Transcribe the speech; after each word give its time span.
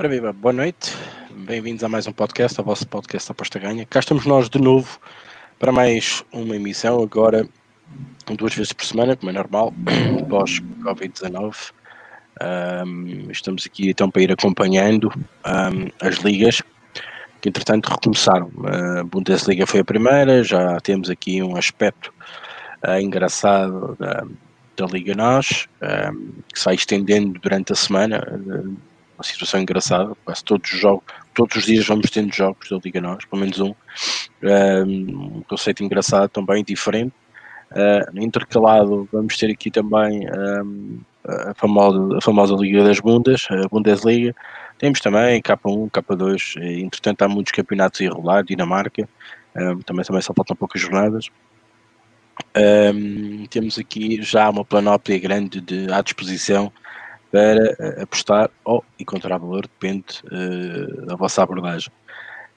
Ora 0.00 0.08
viva, 0.08 0.32
boa 0.32 0.54
noite, 0.54 0.96
bem-vindos 1.30 1.84
a 1.84 1.88
mais 1.90 2.06
um 2.06 2.12
podcast, 2.12 2.58
a 2.58 2.64
vosso 2.64 2.88
podcast 2.88 3.30
Aposta 3.30 3.58
Ganha. 3.58 3.84
Cá 3.84 4.00
estamos 4.00 4.24
nós 4.24 4.48
de 4.48 4.58
novo 4.58 4.98
para 5.58 5.70
mais 5.70 6.24
uma 6.32 6.56
emissão, 6.56 7.02
agora 7.02 7.46
duas 8.34 8.54
vezes 8.54 8.72
por 8.72 8.86
semana, 8.86 9.14
como 9.14 9.28
é 9.28 9.34
normal, 9.34 9.74
pós-Covid-19. 10.26 11.72
Um, 12.40 13.30
estamos 13.30 13.66
aqui 13.66 13.90
então 13.90 14.10
para 14.10 14.22
ir 14.22 14.32
acompanhando 14.32 15.12
um, 15.14 15.90
as 16.00 16.14
ligas 16.20 16.62
que 17.42 17.50
entretanto 17.50 17.90
recomeçaram. 17.90 18.50
A 18.64 19.04
Bundesliga 19.04 19.66
foi 19.66 19.80
a 19.80 19.84
primeira, 19.84 20.42
já 20.42 20.80
temos 20.80 21.10
aqui 21.10 21.42
um 21.42 21.56
aspecto 21.56 22.10
uh, 22.88 22.98
engraçado 22.98 23.94
da, 24.00 24.24
da 24.78 24.86
Liga 24.86 25.14
NOS, 25.14 25.68
um, 25.82 26.32
que 26.54 26.64
vai 26.64 26.74
estendendo 26.74 27.38
durante 27.38 27.74
a 27.74 27.76
semana. 27.76 28.26
Uh, 28.32 28.89
uma 29.20 29.24
situação 29.24 29.60
engraçada, 29.60 30.14
quase 30.24 30.42
todos 30.42 30.72
os 30.72 30.78
jogos, 30.78 31.04
todos 31.34 31.56
os 31.56 31.64
dias 31.64 31.86
vamos 31.86 32.10
tendo 32.10 32.34
jogos 32.34 32.68
da 32.70 32.78
Liga 32.82 33.00
Nós, 33.02 33.24
pelo 33.26 33.40
menos 33.40 33.60
um, 33.60 33.74
um 34.86 35.42
conceito 35.46 35.84
engraçado 35.84 36.30
também, 36.30 36.64
diferente. 36.64 37.12
Uh, 37.70 38.18
intercalado, 38.18 39.08
vamos 39.12 39.36
ter 39.36 39.50
aqui 39.50 39.70
também 39.70 40.26
um, 40.28 40.98
a, 41.24 41.54
famosa, 41.54 42.18
a 42.18 42.20
famosa 42.20 42.56
Liga 42.56 42.82
das 42.82 42.98
Bundas, 42.98 43.46
a 43.50 43.68
Bundesliga. 43.68 44.34
Temos 44.78 45.00
também 45.00 45.40
K1, 45.42 45.90
K2, 45.90 46.80
entretanto 46.82 47.22
há 47.22 47.28
muitos 47.28 47.52
campeonatos 47.52 48.00
a 48.00 48.10
rolar, 48.10 48.42
Dinamarca, 48.42 49.08
um, 49.54 49.80
também, 49.82 50.04
também 50.04 50.22
só 50.22 50.32
faltam 50.32 50.56
poucas 50.56 50.80
jornadas. 50.80 51.28
Um, 52.56 53.44
temos 53.46 53.78
aqui 53.78 54.20
já 54.22 54.48
uma 54.48 54.64
planóplia 54.64 55.18
grande 55.18 55.60
de, 55.60 55.92
à 55.92 56.00
disposição 56.00 56.72
para 57.30 57.76
uh, 57.78 58.02
apostar 58.02 58.50
ou 58.64 58.84
encontrar 58.98 59.38
valor, 59.38 59.62
depende 59.62 60.22
uh, 60.24 61.06
da 61.06 61.16
vossa 61.16 61.42
abordagem. 61.42 61.90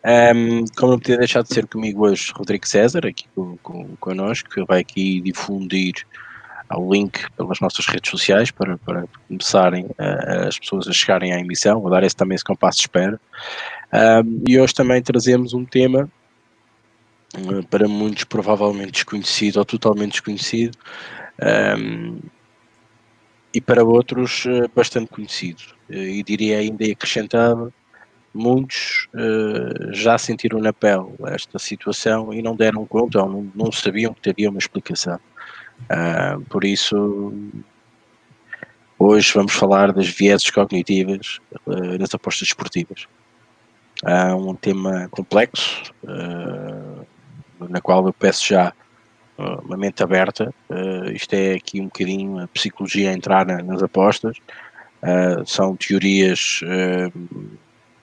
Um, 0.06 0.66
como 0.76 0.94
não 0.94 1.00
podia 1.00 1.18
deixar 1.18 1.44
de 1.44 1.54
ser 1.54 1.66
comigo 1.66 2.06
hoje 2.06 2.32
Rodrigo 2.36 2.68
César, 2.68 3.06
aqui 3.06 3.26
com, 3.34 3.56
com, 3.58 3.96
connosco, 3.98 4.50
que 4.50 4.66
vai 4.66 4.82
aqui 4.82 5.22
difundir 5.22 6.06
o 6.76 6.94
link 6.94 7.20
pelas 7.38 7.60
nossas 7.60 7.86
redes 7.86 8.10
sociais 8.10 8.52
para, 8.52 8.78
para 8.80 9.06
começarem 9.28 9.86
as 10.48 10.58
pessoas 10.58 10.88
a 10.88 10.92
chegarem 10.92 11.32
à 11.32 11.40
emissão. 11.40 11.80
Vou 11.80 11.92
dar 11.92 12.04
esse 12.04 12.16
também 12.16 12.36
esse 12.36 12.44
compasso 12.44 12.78
de 12.78 12.84
espera. 12.84 13.20
Um, 13.94 14.44
e 14.48 14.60
hoje 14.60 14.74
também 14.74 15.02
trazemos 15.02 15.54
um 15.54 15.64
tema 15.64 16.10
uh, 17.38 17.68
para 17.68 17.88
muitos 17.88 18.24
provavelmente 18.24 18.92
desconhecido 18.92 19.58
ou 19.58 19.66
totalmente 19.66 20.14
desconhecido. 20.14 20.78
Um, 21.78 22.18
e 23.54 23.62
para 23.62 23.84
outros 23.84 24.46
eh, 24.48 24.68
bastante 24.76 25.10
conhecido. 25.10 25.62
Eh, 25.90 26.18
e 26.18 26.24
diria 26.24 26.58
ainda 26.58 26.84
acrescentava, 26.86 27.72
muitos 28.34 29.08
uh, 29.14 29.94
já 29.94 30.18
sentiram 30.18 30.60
na 30.60 30.74
pele 30.74 31.06
esta 31.28 31.60
situação 31.60 32.34
e 32.34 32.42
não 32.42 32.56
deram 32.56 32.84
conta 32.84 33.22
ou 33.22 33.30
não, 33.30 33.52
não 33.54 33.72
sabiam 33.72 34.12
que 34.12 34.22
teria 34.22 34.50
uma 34.50 34.58
explicação. 34.58 35.20
Uh, 35.84 36.42
por 36.46 36.64
isso, 36.64 37.32
hoje 38.98 39.32
vamos 39.36 39.54
falar 39.54 39.94
das 39.94 40.08
vieses 40.08 40.50
cognitivas 40.50 41.40
nas 42.00 42.12
apostas 42.16 42.48
esportivas. 42.48 43.06
É 44.04 44.34
um 44.34 44.56
tema 44.56 45.08
complexo, 45.12 45.94
na 47.70 47.80
qual 47.82 48.08
eu 48.08 48.14
peço 48.14 48.48
já 48.48 48.74
uma 49.38 49.78
mente 49.78 50.04
aberta. 50.04 50.54
Uh, 50.70 51.12
isto 51.12 51.34
é 51.34 51.54
aqui 51.54 51.82
um 51.82 51.86
bocadinho 51.86 52.40
a 52.40 52.48
psicologia 52.48 53.10
a 53.10 53.14
entrar 53.14 53.46
na, 53.46 53.62
nas 53.62 53.82
apostas. 53.82 54.38
Uh, 55.02 55.46
são 55.46 55.76
teorias 55.76 56.62
uh, 56.64 57.50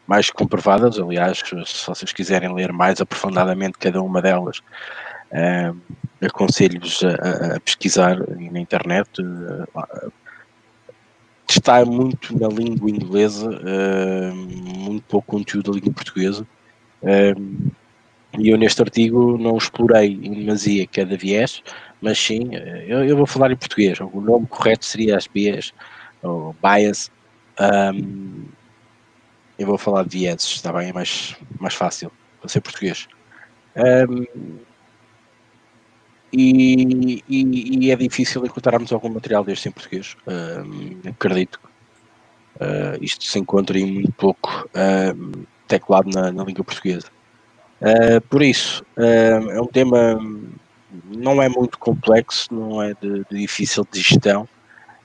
mais 0.07 0.29
comprovadas, 0.31 0.99
aliás, 0.99 1.39
se 1.39 1.87
vocês 1.87 2.13
quiserem 2.13 2.53
ler 2.53 2.73
mais 2.73 3.01
aprofundadamente 3.01 3.79
cada 3.79 4.03
uma 4.03 4.21
delas, 4.21 4.61
aconselho-vos 6.21 7.05
a, 7.05 7.55
a, 7.55 7.61
pesquisar 7.61 8.19
na 8.19 8.59
internet. 8.59 9.09
está 11.49 11.85
muito 11.85 12.37
na 12.37 12.49
língua 12.49 12.91
inglesa, 12.91 13.49
muito 14.35 15.05
pouco 15.05 15.37
conteúdo 15.37 15.71
da 15.71 15.79
língua 15.79 15.93
portuguesa. 15.93 16.45
E 18.39 18.49
eu 18.49 18.57
neste 18.57 18.81
artigo 18.81 19.37
não 19.37 19.57
explorei 19.57 20.13
em 20.13 20.33
demasia 20.35 20.87
cada 20.87 21.17
viés, 21.17 21.63
mas 22.01 22.19
sim, 22.19 22.55
eu, 22.87 23.05
eu, 23.05 23.17
vou 23.17 23.27
falar 23.27 23.51
em 23.51 23.57
português. 23.57 23.99
O 24.01 24.21
nome 24.21 24.47
correto 24.47 24.85
seria 24.85 25.17
as 25.17 25.27
bias, 25.27 25.73
ou 26.23 26.55
bias. 26.63 27.11
Um, 27.61 28.45
eu 29.59 29.67
vou 29.67 29.77
falar 29.77 30.05
de 30.05 30.19
vieses, 30.19 30.47
está 30.47 30.73
bem? 30.73 30.89
É 30.89 30.93
mais, 30.93 31.37
mais 31.61 31.75
fácil, 31.75 32.11
para 32.41 32.49
ser 32.49 32.61
português. 32.61 33.09
Um, 33.77 34.59
e, 36.33 37.23
e, 37.29 37.87
e, 37.87 37.91
é 37.91 37.97
difícil 37.97 38.45
encontrarmos 38.47 38.93
algum 38.93 39.09
material 39.09 39.45
deste 39.45 39.69
em 39.69 39.73
português. 39.73 40.17
Um, 40.27 41.09
acredito. 41.09 41.61
Uh, 42.57 43.03
isto 43.03 43.25
se 43.25 43.39
encontra 43.39 43.79
em 43.79 43.87
muito 43.87 44.13
pouco 44.13 44.69
um, 44.75 45.45
teclado 45.67 46.09
na, 46.11 46.31
na 46.31 46.45
língua 46.45 46.65
portuguesa. 46.65 47.09
Uh, 47.81 48.21
por 48.29 48.43
isso, 48.43 48.85
uh, 48.97 49.51
é 49.51 49.61
um 49.61 49.67
tema 49.67 50.19
não 51.05 51.41
é 51.41 51.49
muito 51.49 51.79
complexo, 51.79 52.53
não 52.53 52.83
é 52.83 52.95
de, 53.01 53.25
de 53.31 53.39
difícil 53.39 53.87
de 53.91 54.01
gestão 54.01 54.49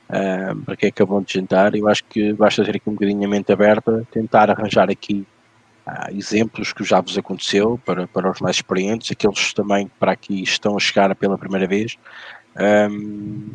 uh, 0.09 0.55
para 0.63 0.75
quem 0.75 0.89
acabou 0.89 1.21
de 1.21 1.33
jantar. 1.33 1.75
Eu 1.75 1.87
acho 1.87 2.03
que 2.05 2.33
basta 2.33 2.63
ter 2.63 2.75
aqui 2.75 2.89
um 2.89 2.93
bocadinho 2.93 3.25
a 3.25 3.29
mente 3.29 3.51
aberta, 3.51 4.05
tentar 4.11 4.49
arranjar 4.49 4.89
aqui 4.89 5.25
exemplos 6.11 6.73
que 6.73 6.83
já 6.83 6.99
vos 6.99 7.15
aconteceu 7.15 7.79
para, 7.85 8.07
para 8.07 8.31
os 8.31 8.41
mais 8.41 8.55
experientes, 8.55 9.11
aqueles 9.11 9.53
também 9.53 9.89
para 9.99 10.13
aqui 10.13 10.41
estão 10.41 10.75
a 10.75 10.79
chegar 10.79 11.13
pela 11.15 11.37
primeira 11.37 11.67
vez. 11.67 11.95
Um, 12.89 13.51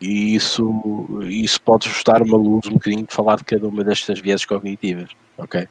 e 0.00 0.34
isso, 0.34 1.22
isso 1.22 1.60
pode 1.60 1.88
ajustar 1.88 2.20
uma 2.20 2.36
luz 2.36 2.66
um 2.66 2.74
bocadinho 2.74 3.06
de 3.06 3.14
falar 3.14 3.36
de 3.36 3.44
cada 3.44 3.66
uma 3.66 3.84
destas 3.84 4.18
vias 4.20 4.44
cognitivas, 4.44 5.08
ok? 5.38 5.68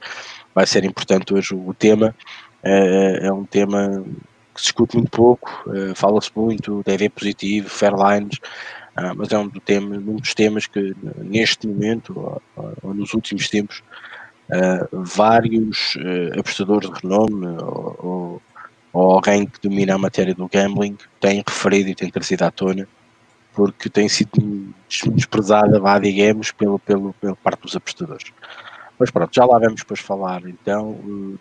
Vai 0.54 0.66
ser 0.66 0.84
importante 0.84 1.34
hoje 1.34 1.54
o 1.54 1.74
tema. 1.74 2.16
É, 2.64 3.28
é 3.28 3.34
um 3.34 3.46
tema 3.46 4.04
que 4.54 4.62
se 4.62 4.66
discute 4.68 4.96
muito 4.96 5.10
pouco, 5.10 5.64
uh, 5.68 5.96
fala-se 5.96 6.30
muito, 6.36 6.84
deve 6.86 7.10
positivo, 7.10 7.70
Fairlines, 7.70 8.38
uh, 8.98 9.14
mas 9.16 9.32
é 9.32 9.38
um, 9.38 9.48
do 9.48 9.60
tema, 9.60 9.96
um 9.96 10.16
dos 10.16 10.34
temas 10.34 10.68
que 10.68 10.96
neste 11.18 11.68
momento, 11.68 12.42
ou, 12.56 12.74
ou 12.84 12.94
nos 12.94 13.14
últimos 13.14 13.50
tempos, 13.50 13.82
uh, 14.50 15.04
vários 15.04 15.98
apostadores 16.38 16.90
de 16.90 17.00
renome 17.02 17.48
ou, 17.58 18.42
ou, 18.94 19.12
alguém 19.12 19.48
que 19.48 19.60
domina 19.60 19.96
a 19.96 19.98
matéria 19.98 20.36
do 20.36 20.48
gambling 20.48 20.98
têm 21.20 21.44
referido 21.46 21.90
e 21.90 21.96
têm 21.96 22.12
trazido 22.12 22.44
à 22.44 22.52
tona 22.52 22.88
porque 23.54 23.90
tem 23.90 24.10
sido 24.10 24.74
desprezada, 25.12 25.80
vá, 25.80 26.00
digamos, 26.00 26.52
pelo, 26.52 26.80
pelo, 26.80 27.14
pela 27.14 27.36
parte 27.36 27.62
dos 27.62 27.76
apostadores. 27.76 28.32
Mas 29.04 29.12
pronto, 29.12 29.36
já 29.36 29.44
lá 29.44 29.60
vamos 29.60 29.82
depois 29.82 30.00
falar 30.00 30.44
então 30.46 30.94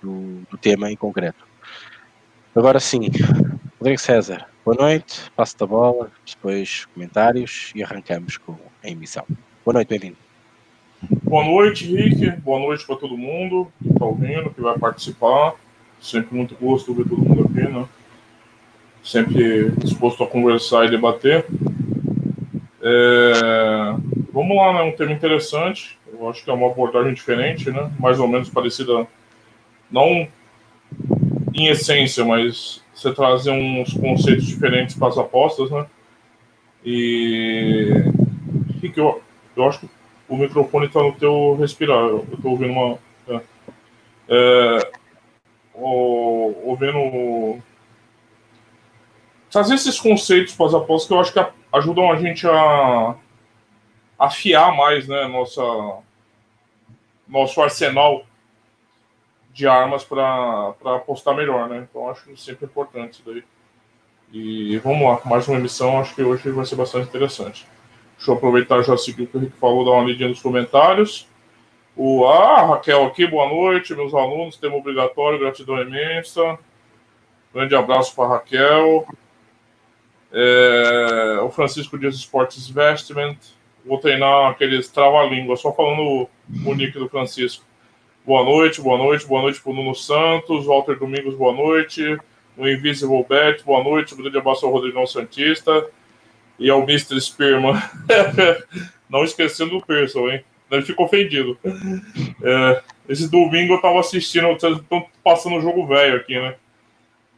do, 0.03 0.43
do 0.51 0.59
tema 0.59 0.91
em 0.91 0.97
concreto. 0.97 1.47
Agora 2.57 2.81
sim, 2.81 3.09
Rodrigo 3.79 4.01
César, 4.01 4.49
boa 4.65 4.77
noite, 4.77 5.31
passo 5.37 5.57
da 5.57 5.65
bola, 5.65 6.11
depois 6.27 6.87
comentários 6.87 7.71
e 7.77 7.81
arrancamos 7.85 8.37
com 8.37 8.57
a 8.83 8.89
emissão. 8.91 9.25
Boa 9.65 9.75
noite, 9.75 9.91
bem-vindo. 9.91 10.17
Boa 11.23 11.45
noite, 11.45 11.87
Rick. 11.87 12.33
Boa 12.41 12.59
noite 12.59 12.85
para 12.85 12.97
todo 12.97 13.17
mundo 13.17 13.73
que 13.81 13.91
está 13.91 14.07
ouvindo, 14.07 14.51
que 14.51 14.61
vai 14.61 14.77
participar. 14.77 15.55
Sempre 16.01 16.35
muito 16.35 16.57
gosto 16.57 16.93
ver 16.93 17.09
todo 17.09 17.23
mundo 17.23 17.45
aqui, 17.45 17.73
né? 17.73 17.87
Sempre 19.05 19.71
disposto 19.79 20.25
a 20.25 20.27
conversar 20.27 20.87
e 20.87 20.91
debater. 20.91 21.47
É... 22.83 24.22
Vamos 24.33 24.57
lá, 24.57 24.73
né? 24.73 24.83
Um 24.83 24.93
tema 24.93 25.13
interessante. 25.13 25.99
Eu 26.11 26.29
acho 26.29 26.43
que 26.43 26.51
é 26.51 26.53
uma 26.53 26.71
abordagem 26.71 27.13
diferente, 27.13 27.71
né? 27.71 27.93
Mais 27.99 28.19
ou 28.19 28.27
menos 28.27 28.49
parecida, 28.49 29.07
não 29.91 30.27
em 31.55 31.67
essência, 31.67 32.25
mas 32.25 32.83
você 32.95 33.13
trazer 33.13 33.51
uns 33.51 33.93
conceitos 33.93 34.47
diferentes 34.47 34.97
para 34.97 35.09
as 35.09 35.19
apostas, 35.19 35.71
né? 35.71 35.87
E 36.85 38.13
que 38.93 39.01
eu, 39.01 39.23
eu 39.57 39.65
acho 39.69 39.81
que 39.81 39.89
o 40.29 40.37
microfone 40.37 40.87
está 40.87 41.03
no 41.03 41.13
teu 41.13 41.57
respirar. 41.57 41.99
Eu 41.99 42.27
estou 42.33 42.53
ouvindo 42.53 42.73
uma. 42.73 42.99
É, 43.29 43.41
é, 44.29 44.93
ouvindo. 45.75 47.61
Trazer 49.51 49.75
esses 49.75 50.01
conceitos 50.01 50.55
para 50.55 50.67
as 50.67 50.75
apostas 50.75 51.09
que 51.09 51.15
eu 51.15 51.21
acho 51.21 51.33
que 51.33 51.47
ajudam 51.73 52.11
a 52.11 52.17
gente 52.17 52.47
a 52.47 53.15
afiar 54.23 54.77
mais 54.77 55.09
né, 55.09 55.27
nossa, 55.27 55.63
nosso 57.27 57.61
arsenal 57.61 58.25
de 59.53 59.67
armas 59.67 60.05
para 60.05 60.75
apostar 60.85 61.35
melhor, 61.35 61.69
né? 61.69 61.87
Então 61.89 62.09
acho 62.09 62.35
sempre 62.37 62.65
é 62.65 62.69
importante 62.69 63.15
isso 63.15 63.23
daí. 63.27 63.43
E 64.33 64.79
vamos 64.79 65.03
lá, 65.03 65.21
mais 65.25 65.47
uma 65.49 65.59
emissão, 65.59 65.99
acho 65.99 66.15
que 66.15 66.23
hoje 66.23 66.51
vai 66.51 66.65
ser 66.65 66.77
bastante 66.77 67.09
interessante. 67.09 67.67
Deixa 68.17 68.31
eu 68.31 68.37
aproveitar 68.37 68.81
já 68.83 68.97
seguir 68.97 69.25
o 69.25 69.27
que 69.27 69.37
o 69.37 69.41
Rick 69.41 69.57
falou, 69.59 69.85
dar 69.85 69.91
uma 69.91 70.05
lidinha 70.05 70.29
nos 70.29 70.41
comentários. 70.41 71.29
O, 71.97 72.25
ah, 72.25 72.63
Raquel 72.63 73.05
aqui, 73.05 73.27
boa 73.27 73.49
noite, 73.49 73.95
meus 73.95 74.15
alunos, 74.15 74.57
tema 74.57 74.77
obrigatório, 74.77 75.39
gratidão 75.39 75.83
imensa. 75.83 76.59
Grande 77.53 77.75
abraço 77.75 78.15
para 78.15 78.29
Raquel. 78.29 79.05
É, 80.33 81.41
o 81.43 81.51
Francisco 81.51 81.99
Dias 81.99 82.15
Sports 82.15 82.71
Investment. 82.71 83.37
Vou 83.85 83.99
treinar 83.99 84.51
aqueles 84.51 84.89
trava-língua, 84.89 85.57
só 85.57 85.73
falando 85.73 86.29
o 86.65 86.75
nick 86.75 86.99
do 86.99 87.09
Francisco. 87.09 87.65
Boa 88.25 88.45
noite, 88.45 88.81
boa 88.81 88.97
noite, 88.97 89.27
boa 89.27 89.43
noite 89.43 89.61
para 89.61 89.73
o 89.73 89.75
Nuno 89.75 89.95
Santos, 89.95 90.67
Walter 90.67 90.97
Domingos, 90.97 91.35
boa 91.35 91.53
noite. 91.53 92.17
O 92.57 92.69
Invisible 92.69 93.27
Bet, 93.29 93.65
boa 93.65 93.83
noite. 93.83 94.15
grande 94.15 94.39
abraço 94.39 94.65
ao 94.65 94.73
Rodrigão 94.73 95.05
Santista 95.07 95.89
e 96.59 96.71
ao 96.71 96.83
Mr. 96.83 97.21
Spearman. 97.21 97.75
Não 99.11 99.25
esquecendo 99.25 99.73
do 99.73 99.85
Pearson, 99.85 100.29
hein? 100.29 100.45
Ele 100.71 100.83
ficou 100.83 101.07
ofendido. 101.07 101.59
É, 102.43 102.83
esse 103.09 103.29
domingo 103.29 103.75
eu 103.75 103.81
tava 103.81 103.99
assistindo, 103.99 104.49
estão 104.53 105.07
passando 105.25 105.57
o 105.57 105.61
jogo 105.61 105.87
velho 105.87 106.17
aqui, 106.17 106.35
né? 106.35 106.55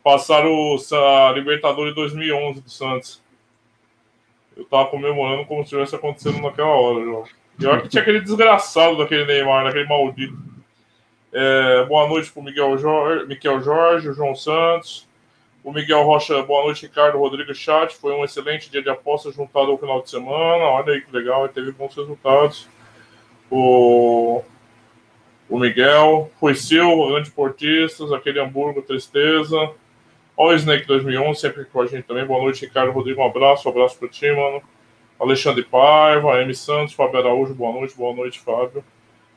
Passaram 0.03 0.77
a 0.93 1.33
Libertadores 1.33 1.95
2011 1.95 2.61
do 2.61 2.71
Santos. 2.71 3.24
Eu 4.57 4.65
tava 4.65 4.87
comemorando 4.87 5.45
como 5.47 5.65
se 5.65 5.71
tivesse 5.71 5.95
acontecendo 5.95 6.41
naquela 6.41 6.69
hora, 6.69 7.05
João. 7.05 7.25
Pior 7.59 7.83
que 7.83 7.89
tinha 7.89 8.03
aquele 8.03 8.21
desgraçado 8.21 8.97
daquele 8.97 9.25
Neymar, 9.25 9.65
daquele 9.65 9.89
maldito. 9.89 10.37
É, 11.33 11.85
boa 11.87 12.09
noite 12.09 12.31
pro 12.31 12.43
Miguel 12.43 12.79
Jorge, 12.79 13.27
Jorge, 13.63 14.09
o 14.09 14.15
João 14.15 14.35
Santos. 14.35 15.09
O 15.65 15.73
Miguel 15.73 16.03
Rocha, 16.03 16.43
boa 16.43 16.65
noite, 16.65 16.87
Ricardo 16.87 17.19
Rodrigues 17.19 17.57
Chat. 17.57 17.97
Foi 17.97 18.13
um 18.13 18.23
excelente 18.23 18.71
dia 18.71 18.83
de 18.83 18.91
aposta 18.91 19.33
juntado 19.33 19.71
ao 19.71 19.79
final 19.79 20.03
de 20.03 20.11
semana. 20.11 20.63
Olha 20.65 20.93
aí 20.93 21.01
que 21.01 21.11
legal, 21.11 21.49
teve 21.49 21.73
bons 21.73 21.97
resultados. 21.97 22.69
O, 23.51 24.43
o 25.49 25.59
Miguel, 25.59 26.31
foi 26.39 26.55
seu, 26.55 27.17
antiportistas, 27.17 28.13
aquele 28.13 28.41
Hamburgo, 28.41 28.83
tristeza. 28.83 29.71
Olha 30.37 30.55
o 30.55 30.59
Snake 30.59 30.87
2011, 30.87 31.41
sempre 31.41 31.65
com 31.65 31.81
a 31.81 31.87
gente 31.87 32.03
também. 32.05 32.27
Boa 32.27 32.43
noite, 32.43 32.65
Ricardo 32.65 32.91
Rodrigo. 32.91 33.23
Um 33.23 33.27
abraço, 33.27 33.69
um 33.69 33.71
abraço 33.71 33.97
para 33.99 34.09
ti, 34.09 34.27
mano. 34.33 34.61
Alexandre 35.19 35.63
Paiva, 35.63 36.43
M. 36.43 36.53
Santos, 36.55 36.93
Fábio 36.93 37.21
Araújo, 37.21 37.55
boa 37.55 37.73
noite, 37.73 37.97
boa 37.97 38.13
noite, 38.15 38.41
Fábio. 38.41 38.85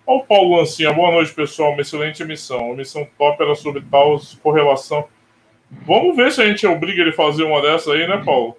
Olha 0.07 0.19
o 0.19 0.25
Paulo 0.25 0.57
Lancinha, 0.57 0.91
boa 0.91 1.11
noite, 1.11 1.33
pessoal. 1.33 1.73
Uma 1.73 1.81
excelente 1.81 2.23
emissão. 2.23 2.71
A 2.71 2.75
missão 2.75 3.07
top 3.15 3.43
era 3.43 3.53
sobre 3.53 3.83
tal 3.91 4.19
correlação. 4.41 5.07
Vamos 5.69 6.15
ver 6.15 6.31
se 6.31 6.41
a 6.41 6.47
gente 6.47 6.65
obriga 6.65 7.01
ele 7.01 7.11
a 7.11 7.13
fazer 7.13 7.43
uma 7.43 7.61
dessa 7.61 7.91
aí, 7.91 8.07
né, 8.07 8.21
Paulo? 8.25 8.57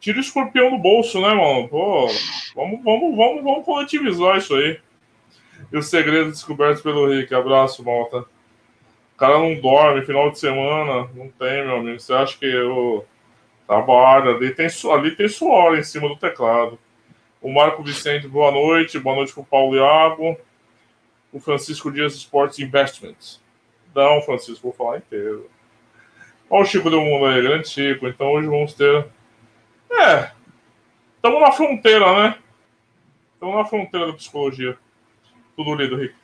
Tira 0.00 0.16
o 0.16 0.20
escorpião 0.20 0.70
do 0.70 0.78
bolso, 0.78 1.20
né, 1.20 1.34
mano? 1.34 1.68
Pô, 1.68 2.06
vamos, 2.54 2.82
vamos, 2.82 3.16
vamos, 3.16 3.42
vamos 3.42 3.64
coletivizar 3.64 4.38
isso 4.38 4.54
aí. 4.54 4.80
E 5.70 5.76
os 5.76 5.90
segredos 5.90 6.32
descobertos 6.32 6.80
pelo 6.80 7.08
Rick. 7.08 7.34
Abraço, 7.34 7.84
malta. 7.84 8.24
O 9.18 9.20
cara 9.20 9.36
não 9.36 9.60
dorme, 9.60 10.06
final 10.06 10.30
de 10.30 10.38
semana, 10.38 11.10
não 11.12 11.28
tem, 11.28 11.66
meu 11.66 11.78
amigo. 11.78 11.98
Você 11.98 12.12
acha 12.12 12.38
que 12.38 12.46
eu 12.46 13.04
trabalho 13.66 14.36
ali 14.36 14.54
tem, 14.54 14.68
ali 14.92 15.10
tem 15.16 15.28
suor 15.28 15.76
em 15.76 15.82
cima 15.82 16.08
do 16.08 16.14
teclado. 16.14 16.78
O 17.42 17.52
Marco 17.52 17.82
Vicente, 17.82 18.28
boa 18.28 18.52
noite. 18.52 18.96
Boa 18.96 19.16
noite 19.16 19.34
pro 19.34 19.42
Paulo 19.42 19.74
Iago. 19.74 20.38
O 21.32 21.40
Francisco 21.40 21.90
Dias 21.90 22.14
Sports 22.14 22.60
Investments. 22.60 23.42
Não, 23.92 24.22
Francisco, 24.22 24.62
vou 24.62 24.72
falar 24.72 24.98
inteiro. 24.98 25.50
Olha 26.48 26.62
o 26.62 26.64
Chico 26.64 26.88
do 26.88 27.00
Mundo 27.00 27.26
aí, 27.26 27.42
grande 27.42 27.68
Chico. 27.68 28.06
Então 28.06 28.30
hoje 28.34 28.46
vamos 28.46 28.72
ter. 28.72 29.04
É. 29.90 30.30
Estamos 31.16 31.40
na 31.40 31.50
fronteira, 31.50 32.22
né? 32.22 32.38
Estamos 33.34 33.56
na 33.56 33.64
fronteira 33.64 34.06
da 34.06 34.12
psicologia. 34.12 34.78
Tudo 35.56 35.74
lido, 35.74 35.96
Rick. 35.96 36.14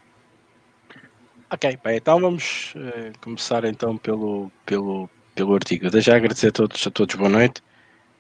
Ok, 1.55 1.79
bem, 1.85 1.99
então 1.99 2.19
vamos 2.19 2.75
uh, 2.75 3.17
começar 3.21 3.65
então 3.65 3.97
pelo, 3.97 4.51
pelo, 4.67 5.09
pelo 5.37 5.55
artigo. 5.55 5.89
Desde 5.89 6.11
já 6.11 6.17
agradecer 6.17 6.49
a 6.49 6.51
todos, 6.51 6.85
a 6.85 6.91
todos 6.91 7.15
boa 7.15 7.29
noite. 7.29 7.63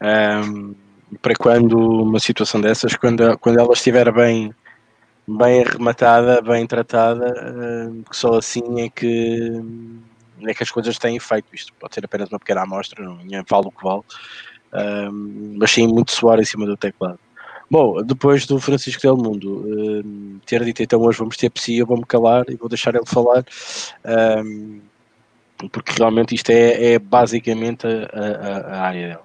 Um, 0.01 0.73
para 1.21 1.35
quando 1.35 1.77
uma 1.77 2.21
situação 2.21 2.61
dessas, 2.61 2.95
quando, 2.95 3.37
quando 3.39 3.59
ela 3.59 3.73
estiver 3.73 4.13
bem, 4.13 4.55
bem 5.27 5.65
arrematada, 5.65 6.41
bem 6.43 6.65
tratada, 6.65 7.35
uh, 7.51 8.05
só 8.13 8.39
assim 8.39 8.83
é 8.83 8.89
que, 8.89 9.51
é 10.47 10.55
que 10.55 10.63
as 10.63 10.71
coisas 10.71 10.97
têm 10.97 11.17
efeito. 11.17 11.49
Isto 11.53 11.73
pode 11.75 11.93
ser 11.93 12.05
apenas 12.05 12.29
uma 12.29 12.39
pequena 12.39 12.63
amostra, 12.63 13.03
não 13.03 13.19
é 13.19 13.43
vale 13.51 13.67
o 13.67 13.73
que 13.73 13.83
vale, 13.83 14.03
um, 15.11 15.57
mas 15.59 15.73
sim 15.73 15.89
muito 15.89 16.13
suor 16.13 16.39
em 16.39 16.45
cima 16.45 16.67
do 16.67 16.77
teclado. 16.77 17.19
Bom, 17.71 18.03
depois 18.03 18.47
do 18.47 18.61
Francisco 18.61 19.03
Del 19.03 19.17
Mundo 19.17 19.65
uh, 19.67 20.41
ter 20.47 20.63
dito 20.65 20.83
então 20.83 21.01
hoje 21.01 21.19
vamos 21.19 21.37
ter 21.37 21.51
psi, 21.51 21.79
eu 21.79 21.87
vou-me 21.87 22.05
calar 22.05 22.45
e 22.49 22.57
vou 22.57 22.69
deixar 22.69 22.95
ele 22.95 23.07
falar, 23.07 23.45
um, 24.45 24.81
porque 25.73 25.93
realmente 25.97 26.35
isto 26.35 26.51
é, 26.51 26.93
é 26.93 26.99
basicamente 26.99 27.87
a, 27.87 27.91
a, 27.91 28.77
a, 28.77 28.81
área 28.83 29.09
dele. 29.09 29.19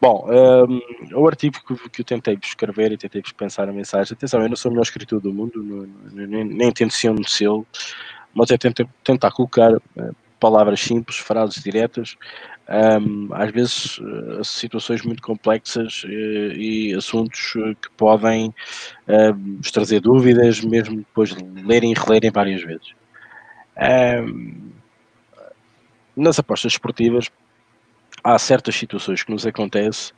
Bom, 0.00 0.28
um, 0.28 0.80
o 1.18 1.26
artigo 1.26 1.56
que, 1.66 1.88
que 1.88 2.00
eu 2.02 2.04
tentei 2.04 2.38
escrever 2.42 2.92
e 2.92 2.98
tentei 2.98 3.22
pensar 3.36 3.68
a 3.68 3.72
mensagem, 3.72 4.14
atenção, 4.14 4.42
eu 4.42 4.48
não 4.48 4.56
sou 4.56 4.70
o 4.70 4.74
melhor 4.74 4.82
escritor 4.82 5.20
do 5.20 5.32
mundo, 5.32 5.62
não, 5.62 6.26
nem, 6.26 6.44
nem 6.44 6.68
intenciono 6.68 7.20
de 7.20 7.30
ser, 7.30 7.48
mas 8.34 8.50
é 8.50 8.58
tentar, 8.58 8.86
tentar 9.02 9.30
colocar 9.30 9.72
uh, 9.72 10.16
palavras 10.44 10.80
simples, 10.80 11.16
frases 11.16 11.62
diretas, 11.62 12.18
um, 13.00 13.30
às 13.32 13.50
vezes 13.50 13.98
uh, 13.98 14.44
situações 14.44 15.00
muito 15.00 15.22
complexas 15.22 16.04
uh, 16.04 16.06
e 16.06 16.94
assuntos 16.94 17.54
uh, 17.54 17.74
que 17.74 17.90
podem 17.96 18.54
nos 19.58 19.70
trazer 19.70 20.00
dúvidas, 20.00 20.60
mesmo 20.60 20.98
depois 20.98 21.34
de 21.34 21.42
lerem 21.62 21.92
e 21.92 21.94
relerem 21.94 22.30
várias 22.30 22.62
vezes. 22.62 22.92
Um, 24.22 24.70
nas 26.14 26.38
apostas 26.38 26.72
esportivas, 26.72 27.30
há 28.22 28.38
certas 28.38 28.74
situações 28.74 29.22
que 29.22 29.32
nos 29.32 29.46
acontecem 29.46 30.14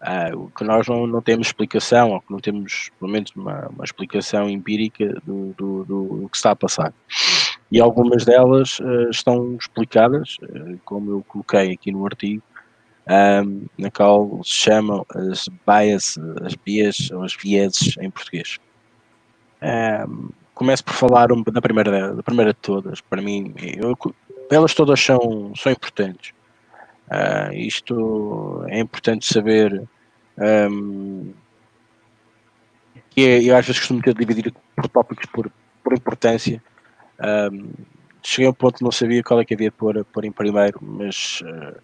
uh, 0.00 0.50
que 0.56 0.64
nós 0.64 0.88
não, 0.88 1.06
não 1.06 1.20
temos 1.20 1.48
explicação, 1.48 2.12
ou 2.12 2.20
que 2.22 2.32
não 2.32 2.40
temos, 2.40 2.90
pelo 2.98 3.12
menos, 3.12 3.30
uma, 3.36 3.68
uma 3.68 3.84
explicação 3.84 4.48
empírica 4.48 5.20
do, 5.26 5.54
do, 5.56 5.84
do, 5.84 6.28
que 6.30 6.36
está 6.38 6.52
a 6.52 6.56
passar. 6.56 6.94
E 7.70 7.80
algumas 7.80 8.24
delas 8.24 8.78
uh, 8.80 9.10
estão 9.10 9.56
explicadas, 9.56 10.36
uh, 10.42 10.78
como 10.84 11.10
eu 11.10 11.24
coloquei 11.28 11.72
aqui 11.72 11.92
no 11.92 12.04
artigo, 12.06 12.42
um, 13.08 13.66
na 13.78 13.90
qual 13.90 14.40
se 14.44 14.50
chamam 14.50 15.04
as 15.14 15.48
bias, 15.66 16.18
as 16.44 16.54
bias 16.54 17.10
ou 17.10 17.22
as 17.22 17.34
vieses 17.34 17.96
em 17.98 18.10
português. 18.10 18.58
Um, 19.62 20.28
começo 20.54 20.84
por 20.84 20.94
falar 20.94 21.32
um, 21.32 21.42
da, 21.42 21.60
primeira, 21.60 22.14
da 22.14 22.22
primeira 22.22 22.52
de 22.52 22.58
todas. 22.58 23.00
Para 23.00 23.22
mim, 23.22 23.54
eu, 23.76 23.96
elas 24.50 24.74
todas 24.74 25.00
são, 25.00 25.52
são 25.56 25.72
importantes. 25.72 26.32
Uh, 27.10 27.54
isto 27.54 28.64
é 28.68 28.80
importante 28.80 29.26
saber 29.26 29.82
um, 30.70 31.32
que 33.10 33.22
é, 33.22 33.42
eu 33.42 33.56
às 33.56 33.66
vezes 33.66 33.80
costumo 33.80 34.02
ter 34.02 34.14
dividir 34.14 34.52
por 34.76 34.88
tópicos 34.88 35.26
por, 35.26 35.50
por 35.82 35.94
importância. 35.94 36.62
Um, 37.20 37.70
cheguei 38.22 38.46
a 38.46 38.50
um 38.50 38.54
ponto 38.54 38.78
que 38.78 38.84
não 38.84 38.92
sabia 38.92 39.22
qual 39.22 39.40
é 39.40 39.44
que 39.44 39.54
havia 39.54 39.70
de 39.70 39.76
pôr, 39.76 40.04
pôr 40.04 40.24
em 40.24 40.32
primeiro, 40.32 40.78
mas 40.82 41.42
uh, 41.42 41.80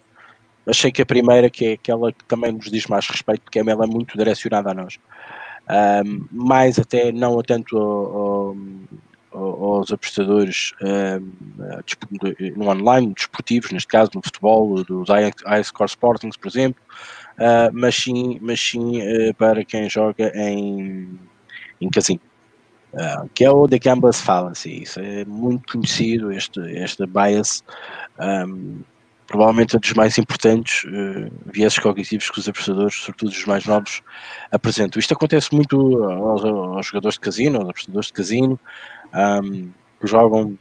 achei 0.67 0.91
que 0.93 1.03
a 1.03 1.07
primeira, 1.07 1.51
que 1.51 1.67
é 1.67 1.73
aquela 1.73 2.13
que 2.13 2.25
também 2.25 2.53
nos 2.53 2.71
diz 2.71 2.87
mais 2.87 3.07
respeito, 3.09 3.43
porque 3.43 3.59
ela 3.59 3.85
é 3.85 3.87
muito 3.87 4.17
direcionada 4.17 4.71
a 4.71 4.75
nós. 4.75 4.99
Um, 6.07 6.27
mais 6.31 6.79
até 6.79 7.11
não 7.11 7.41
tanto 7.43 7.79
ao, 7.79 8.17
ao 8.17 8.57
aos 9.35 9.93
apostadores 9.93 10.73
um, 10.81 11.33
no 12.57 12.71
online, 12.71 13.13
desportivos, 13.15 13.73
neste 13.73 13.89
caso 13.89 14.13
no 14.15 14.23
futebol, 14.23 14.83
dos 14.85 15.09
iScore 15.61 15.91
Sportings, 15.91 16.37
por 16.37 16.49
exemplo, 16.49 16.81
uh, 17.39 17.71
mas 17.73 17.97
sim, 17.97 18.39
mas 18.41 18.61
sim 18.61 19.01
uh, 19.03 19.35
para 19.35 19.65
quem 19.65 19.91
joga 19.91 20.31
em, 20.37 21.19
em 21.81 21.91
casino. 21.91 22.21
Uh, 22.95 23.29
que 23.35 23.45
é 23.45 23.51
o 23.51 23.67
The 23.67 23.81
Gambler's 23.81 24.21
Fallacy, 24.21 24.85
isso 24.85 25.01
é 25.01 25.25
muito 25.25 25.73
conhecido, 25.73 26.31
este, 26.31 26.61
este 26.61 27.05
bias, 27.07 27.65
um, 28.21 28.83
provavelmente 29.27 29.75
é 29.75 29.81
dos 29.81 29.93
mais 29.95 30.17
importantes 30.17 30.85
uh, 30.85 31.29
vieses 31.53 31.77
cognitivos 31.77 32.31
que 32.31 32.39
os 32.39 32.49
apostadores, 32.49 32.95
sobretudo 32.95 33.31
os 33.31 33.45
mais 33.47 33.67
novos, 33.67 34.01
apresentam. 34.53 35.01
Isto 35.01 35.13
acontece 35.13 35.53
muito 35.53 36.05
aos, 36.05 36.45
aos 36.45 36.87
jogadores 36.87 37.15
de 37.15 37.21
casino, 37.21 37.59
aos 37.59 37.71
apostadores 37.71 38.07
de 38.07 38.13
casino, 38.13 38.61
um, 39.13 39.71
que 40.01 40.07
jogam, 40.07 40.57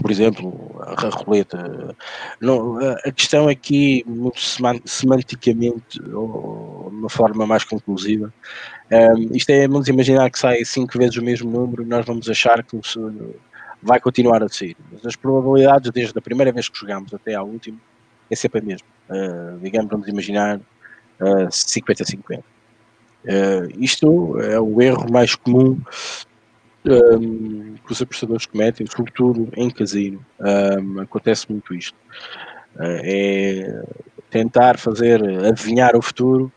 por 0.00 0.10
exemplo, 0.10 0.76
a 0.80 1.08
roleta. 1.08 1.96
Não, 2.40 2.78
a 2.78 3.12
questão 3.12 3.48
aqui, 3.48 4.04
muito 4.06 4.40
semanticamente, 4.84 6.00
ou 6.12 6.88
de 6.90 6.96
uma 6.96 7.08
forma 7.08 7.46
mais 7.46 7.64
conclusiva, 7.64 8.32
um, 8.90 9.34
isto 9.34 9.50
é, 9.50 9.66
vamos 9.66 9.88
imaginar 9.88 10.30
que 10.30 10.38
sai 10.38 10.64
cinco 10.64 10.96
vezes 10.98 11.16
o 11.16 11.22
mesmo 11.22 11.50
número 11.50 11.82
e 11.82 11.86
nós 11.86 12.04
vamos 12.06 12.28
achar 12.28 12.62
que 12.62 12.78
vai 13.82 14.00
continuar 14.00 14.42
a 14.42 14.48
sair. 14.48 14.76
Mas 14.92 15.04
as 15.04 15.16
probabilidades, 15.16 15.90
desde 15.90 16.18
a 16.18 16.22
primeira 16.22 16.52
vez 16.52 16.68
que 16.68 16.78
jogamos 16.78 17.12
até 17.12 17.34
à 17.34 17.42
última, 17.42 17.78
é 18.30 18.36
sempre 18.36 18.60
a 18.60 18.62
mesma. 18.62 18.86
Uh, 19.08 19.58
digamos, 19.60 19.90
vamos 19.90 20.08
imaginar 20.08 20.58
uh, 21.20 21.48
50-50. 21.48 22.38
Uh, 22.38 22.42
isto 23.78 24.40
é 24.40 24.60
o 24.60 24.80
erro 24.80 25.10
mais 25.10 25.34
comum 25.34 25.80
um, 26.92 27.74
que 27.74 27.92
os 27.92 28.02
apostadores 28.02 28.46
cometem, 28.46 28.86
sobretudo 28.86 29.48
em 29.56 29.70
casino. 29.70 30.24
Um, 30.40 31.00
acontece 31.00 31.50
muito 31.50 31.74
isto. 31.74 31.96
Uh, 32.76 33.00
é 33.02 33.84
tentar 34.30 34.78
fazer, 34.78 35.22
adivinhar 35.44 35.96
o 35.96 36.02
futuro 36.02 36.52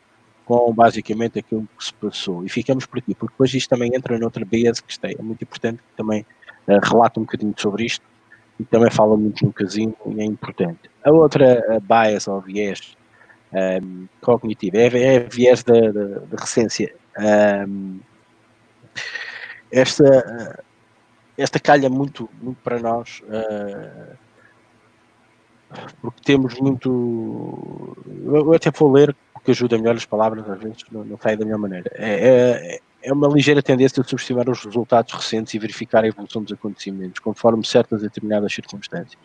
com 0.45 0.73
basicamente 0.73 1.39
aquilo 1.39 1.67
que 1.77 1.85
se 1.85 1.93
passou. 1.93 2.43
E 2.43 2.49
ficamos 2.49 2.85
por 2.85 2.99
aqui, 2.99 3.13
porque 3.13 3.33
depois 3.33 3.53
isto 3.53 3.69
também 3.69 3.91
entra 3.95 4.17
noutra 4.17 4.43
base 4.43 4.83
que 4.83 4.95
é 5.05 5.21
muito 5.21 5.43
importante, 5.43 5.77
que 5.77 5.95
também 5.95 6.25
uh, 6.67 6.79
relata 6.83 7.19
um 7.19 7.23
bocadinho 7.23 7.53
sobre 7.57 7.85
isto 7.85 8.03
e 8.59 8.65
também 8.65 8.91
fala 8.91 9.15
muito 9.15 9.45
no 9.45 9.53
casino 9.53 9.95
e 10.05 10.21
é 10.21 10.25
importante. 10.25 10.89
A 11.03 11.11
outra 11.11 11.63
a 11.75 11.79
bias 11.79 12.27
ou 12.27 12.41
viés 12.41 12.97
um, 13.53 14.07
cognitivo 14.21 14.77
é, 14.77 14.87
é 14.87 15.19
viés 15.19 15.63
da, 15.63 15.79
da, 15.91 16.05
da 16.19 16.37
recência. 16.37 16.93
Um, 17.17 17.99
esta, 19.71 20.63
esta 21.37 21.59
calha 21.59 21.89
muito, 21.89 22.29
muito 22.41 22.57
para 22.63 22.79
nós, 22.79 23.21
uh, 23.25 24.17
porque 26.01 26.21
temos 26.23 26.59
muito. 26.59 27.97
Eu 28.25 28.53
até 28.53 28.71
vou 28.71 28.91
ler, 28.91 29.15
porque 29.33 29.51
ajuda 29.51 29.77
melhor 29.77 29.95
as 29.95 30.05
palavras, 30.05 30.49
às 30.49 30.59
vezes 30.59 30.83
não, 30.91 31.03
não 31.03 31.17
sai 31.17 31.37
da 31.37 31.45
minha 31.45 31.57
maneira. 31.57 31.89
É, 31.93 32.79
é, 32.79 32.79
é 33.01 33.13
uma 33.13 33.27
ligeira 33.27 33.61
tendência 33.61 34.01
a 34.01 34.03
subestimar 34.03 34.49
os 34.49 34.63
resultados 34.65 35.13
recentes 35.13 35.53
e 35.53 35.59
verificar 35.59 36.03
a 36.03 36.07
evolução 36.07 36.43
dos 36.43 36.53
acontecimentos, 36.53 37.19
conforme 37.19 37.65
certas 37.65 38.01
determinadas 38.01 38.53
circunstâncias. 38.53 39.21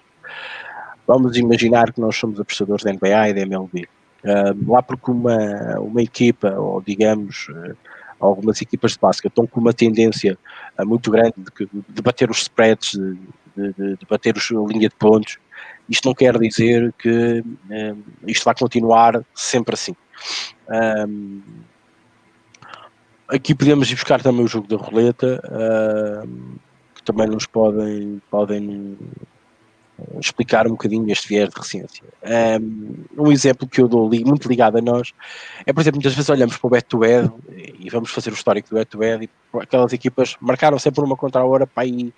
Vamos 1.06 1.36
imaginar 1.36 1.92
que 1.92 2.00
nós 2.00 2.16
somos 2.16 2.40
apostadores 2.40 2.84
da 2.84 2.92
NBA 2.92 3.28
e 3.28 3.34
da 3.34 3.40
MLB. 3.40 3.88
Uh, 4.24 4.72
lá 4.72 4.82
porque 4.82 5.10
uma, 5.10 5.78
uma 5.80 6.00
equipa, 6.00 6.50
ou 6.58 6.80
digamos, 6.80 7.48
uh, 7.50 7.76
algumas 8.20 8.60
equipas 8.60 8.92
de 8.92 8.98
basquete 8.98 9.30
estão 9.30 9.46
com 9.46 9.60
uma 9.60 9.72
tendência 9.72 10.38
uh, 10.78 10.86
muito 10.86 11.10
grande 11.10 11.34
de, 11.36 11.68
de, 11.88 12.02
bater 12.02 12.30
os 12.30 12.42
spreads, 12.42 12.92
de, 12.92 13.72
de, 13.72 13.96
de 13.96 14.06
bater 14.08 14.36
os, 14.36 14.50
a 14.50 14.72
linha 14.72 14.88
de 14.88 14.94
pontos. 14.96 15.38
Isto 15.88 16.08
não 16.08 16.14
quer 16.14 16.38
dizer 16.38 16.92
que 16.98 17.40
uh, 17.40 18.04
isto 18.26 18.44
vai 18.44 18.54
continuar 18.54 19.24
sempre 19.34 19.74
assim. 19.74 19.94
Um, 21.08 21.42
aqui 23.28 23.54
podemos 23.54 23.90
ir 23.90 23.94
buscar 23.94 24.22
também 24.22 24.44
o 24.44 24.48
jogo 24.48 24.66
da 24.66 24.76
roleta, 24.76 25.42
uh, 25.44 26.58
que 26.94 27.02
também 27.02 27.26
nos 27.26 27.46
podem, 27.46 28.20
podem 28.30 28.96
explicar 30.18 30.66
um 30.66 30.70
bocadinho 30.70 31.10
este 31.10 31.28
viés 31.28 31.48
de 31.48 31.56
recência. 31.56 32.04
Um, 33.16 33.30
exemplo 33.30 33.68
que 33.68 33.80
eu 33.80 33.88
dou 33.88 34.08
muito 34.08 34.48
ligado 34.48 34.78
a 34.78 34.80
nós 34.80 35.12
é, 35.64 35.72
por 35.72 35.80
exemplo, 35.80 35.98
muitas 35.98 36.14
vezes 36.14 36.28
olhamos 36.28 36.56
para 36.56 36.66
o 36.66 36.70
bet 36.70 36.84
to 36.86 36.98
head 37.00 37.30
e 37.78 37.88
vamos 37.90 38.10
fazer 38.10 38.30
o 38.30 38.34
histórico 38.34 38.70
do 38.70 38.76
bet 38.76 38.88
to 38.88 38.98
head 38.98 39.24
e 39.24 39.58
aquelas 39.58 39.92
equipas 39.92 40.36
marcaram 40.40 40.78
sempre 40.78 41.02
uma 41.04 41.16
contra 41.16 41.42
a 41.42 41.44
hora 41.44 41.66
para 41.66 41.86
ir, 41.86 42.12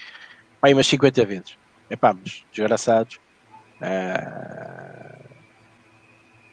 para 0.61 0.71
ir 0.71 0.75
umas 0.75 0.87
50 0.87 1.25
vezes. 1.27 1.59
Epá, 1.91 2.15
mas 2.15 2.45
desgraçados. 2.53 3.19
Uh, 3.77 5.27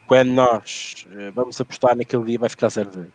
quando 0.06 0.30
nós 0.30 1.06
uh, 1.08 1.32
vamos 1.32 1.58
apostar 1.58 1.96
naquele 1.96 2.24
dia 2.24 2.38
vai 2.38 2.50
ficar 2.50 2.68
zero 2.68 3.10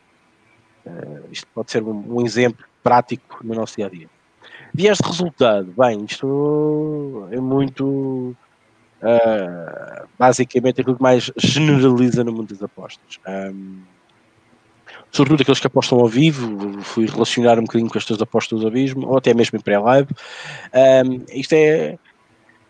uh, 0.86 1.32
Isto 1.32 1.48
pode 1.54 1.72
ser 1.72 1.84
um, 1.84 2.18
um 2.18 2.26
exemplo 2.26 2.66
prático 2.82 3.40
no 3.44 3.54
nosso 3.54 3.76
dia 3.76 3.86
a 3.86 3.90
dia. 3.90 4.10
Viés 4.80 4.98
de 4.98 5.06
resultado, 5.06 5.74
bem, 5.78 6.06
isto 6.06 7.28
é 7.32 7.38
muito 7.42 8.34
uh, 9.02 10.08
basicamente 10.18 10.80
aquilo 10.80 10.96
que 10.96 11.04
mais 11.04 11.30
generaliza 11.36 12.24
no 12.24 12.32
mundo 12.32 12.54
das 12.54 12.64
apostas. 12.64 13.20
Um, 13.28 13.82
sobretudo 15.12 15.42
aqueles 15.42 15.60
que 15.60 15.68
apostam 15.68 16.00
ao 16.00 16.08
vivo, 16.08 16.82
fui 16.82 17.08
relacionar 17.08 17.60
um 17.60 17.64
bocadinho 17.64 17.90
com 17.90 17.98
estas 17.98 18.22
apostas 18.22 18.64
ao 18.64 18.72
vivo, 18.72 19.06
ou 19.06 19.18
até 19.18 19.34
mesmo 19.34 19.60
em 19.60 19.62
pré-live. 19.62 20.08
Um, 20.74 21.26
isto 21.38 21.52
é, 21.56 22.00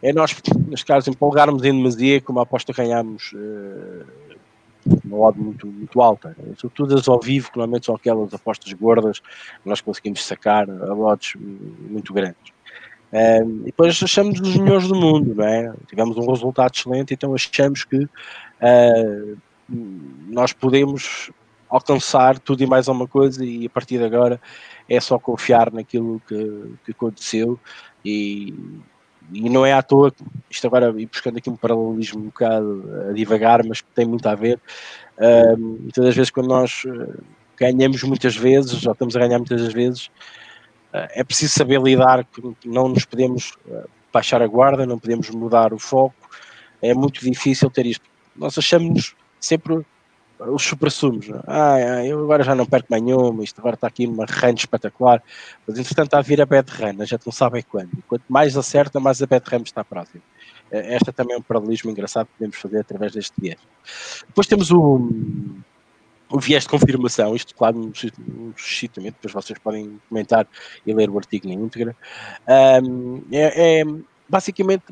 é 0.01 0.11
nós, 0.11 0.35
neste 0.67 0.87
caso, 0.87 1.11
empolgarmos 1.11 1.63
em 1.63 1.77
demasia, 1.77 2.19
como 2.21 2.39
a 2.39 2.41
aposta 2.41 2.73
ganhamos 2.73 3.33
uh, 3.33 4.28
uma 5.05 5.17
odd 5.17 5.39
muito, 5.39 5.67
muito 5.67 6.01
alta. 6.01 6.35
Sobretudo 6.57 6.95
as 6.95 7.07
ao 7.07 7.19
vivo, 7.19 7.51
que 7.51 7.57
normalmente 7.57 7.85
são 7.85 7.95
aquelas 7.95 8.33
apostas 8.33 8.71
gordas, 8.73 9.21
nós 9.65 9.81
conseguimos 9.81 10.25
sacar 10.25 10.69
a 10.69 10.93
odds 10.93 11.35
muito 11.35 12.13
grandes. 12.13 12.53
Um, 13.11 13.61
e 13.61 13.65
depois 13.65 14.01
achamos 14.03 14.39
os 14.39 14.55
melhores 14.55 14.87
do 14.87 14.95
mundo, 14.95 15.33
não 15.33 15.43
é? 15.43 15.73
Tivemos 15.87 16.15
um 16.15 16.29
resultado 16.29 16.71
excelente, 16.73 17.13
então 17.13 17.33
achamos 17.33 17.83
que 17.83 18.03
uh, 18.03 19.37
nós 19.67 20.53
podemos 20.53 21.31
alcançar 21.67 22.39
tudo 22.39 22.63
e 22.63 22.67
mais 22.67 22.87
alguma 22.87 23.07
coisa 23.07 23.43
e 23.45 23.65
a 23.65 23.69
partir 23.69 23.97
de 23.97 24.03
agora 24.03 24.41
é 24.87 24.99
só 24.99 25.19
confiar 25.19 25.71
naquilo 25.71 26.19
que, 26.27 26.73
que 26.83 26.91
aconteceu 26.91 27.59
e, 28.03 28.53
e 29.31 29.49
não 29.49 29.65
é 29.65 29.73
à 29.73 29.81
toa, 29.81 30.13
isto 30.49 30.65
agora 30.67 30.93
ir 30.99 31.05
buscando 31.05 31.37
aqui 31.37 31.49
um 31.49 31.55
paralelismo 31.55 32.19
um 32.19 32.25
bocado 32.25 32.83
a 33.09 33.13
divagar, 33.13 33.63
mas 33.63 33.81
tem 33.93 34.05
muito 34.05 34.27
a 34.27 34.35
ver. 34.35 34.59
Uh, 35.17 35.57
muitas 35.57 36.05
das 36.05 36.15
vezes, 36.15 36.31
quando 36.31 36.47
nós 36.47 36.83
eh, 36.85 37.21
ganhamos 37.57 38.01
muitas 38.03 38.35
vezes, 38.35 38.85
ou 38.85 38.93
estamos 38.93 39.15
a 39.15 39.19
ganhar 39.19 39.37
muitas 39.37 39.73
vezes, 39.73 40.07
uh, 40.93 41.07
é 41.11 41.23
preciso 41.23 41.53
saber 41.53 41.81
lidar, 41.81 42.25
não 42.65 42.87
nos 42.87 43.05
podemos 43.05 43.53
uh, 43.67 43.87
baixar 44.11 44.41
a 44.41 44.47
guarda, 44.47 44.85
não 44.85 44.97
podemos 44.97 45.29
mudar 45.29 45.73
o 45.73 45.79
foco, 45.79 46.15
é 46.81 46.93
muito 46.93 47.21
difícil 47.21 47.69
ter 47.69 47.85
isto. 47.85 48.05
Nós 48.35 48.57
achamos 48.57 49.15
sempre 49.39 49.85
os 50.39 50.63
supra-sumos. 50.63 51.27
Ah, 51.45 52.05
eu 52.05 52.23
agora 52.23 52.43
já 52.43 52.55
não 52.55 52.65
perco 52.65 52.87
mais 52.89 53.03
nenhuma, 53.03 53.43
isto 53.43 53.59
agora 53.59 53.75
está 53.75 53.87
aqui 53.87 54.07
numa 54.07 54.25
run 54.25 54.53
espetacular. 54.53 55.21
Mas 55.67 55.77
entretanto 55.77 56.07
está 56.07 56.19
a 56.19 56.21
vir 56.21 56.41
a 56.41 56.45
bad 56.45 56.71
run, 56.71 57.01
a 57.01 57.05
gente 57.05 57.25
não 57.25 57.33
sabe 57.33 57.59
é 57.59 57.61
quando. 57.61 57.91
Quanto 58.07 58.23
mais 58.29 58.55
acerta, 58.55 58.99
mais 58.99 59.21
a 59.21 59.27
bad 59.27 59.43
run 59.49 59.63
está 59.63 59.83
próximo. 59.83 60.21
Eh, 60.71 60.95
esta 60.95 61.11
também 61.11 61.35
é 61.35 61.39
um 61.39 61.41
paralelismo 61.41 61.91
engraçado 61.91 62.27
que 62.27 62.33
podemos 62.33 62.57
fazer 62.57 62.79
através 62.79 63.11
deste 63.11 63.33
viés. 63.39 63.59
Depois 64.27 64.47
temos 64.47 64.71
o, 64.71 65.09
o 66.29 66.39
viés 66.39 66.63
de 66.63 66.69
confirmação, 66.69 67.35
isto 67.35 67.53
claro 67.53 67.77
no, 67.77 67.87
no 67.87 68.53
depois 69.03 69.33
vocês 69.33 69.59
podem 69.59 69.99
comentar 70.07 70.47
e 70.85 70.93
ler 70.93 71.09
o 71.09 71.17
artigo 71.17 71.47
na 71.47 71.53
íntegra. 71.53 71.95
Um, 72.83 73.23
é, 73.31 73.81
é, 73.81 73.83
basicamente 74.27 74.85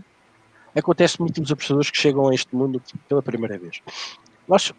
acontece 0.75 1.20
muito 1.20 1.39
nos 1.42 1.51
apostadores 1.51 1.89
que 1.89 1.98
chegam 1.98 2.27
a 2.27 2.36
este 2.36 2.56
mundo 2.56 2.82
pela 3.08 3.22
primeira 3.22 3.58
vez. 3.58 3.82
Nós 4.48 4.74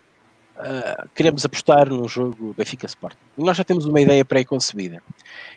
uh, 0.58 1.08
queremos 1.14 1.44
apostar 1.44 1.88
num 1.88 2.08
jogo 2.08 2.54
Benfica 2.56 2.86
Sport. 2.86 3.16
E 3.36 3.42
nós 3.42 3.56
já 3.56 3.64
temos 3.64 3.86
uma 3.86 4.00
ideia 4.00 4.24
pré-concebida. 4.24 5.02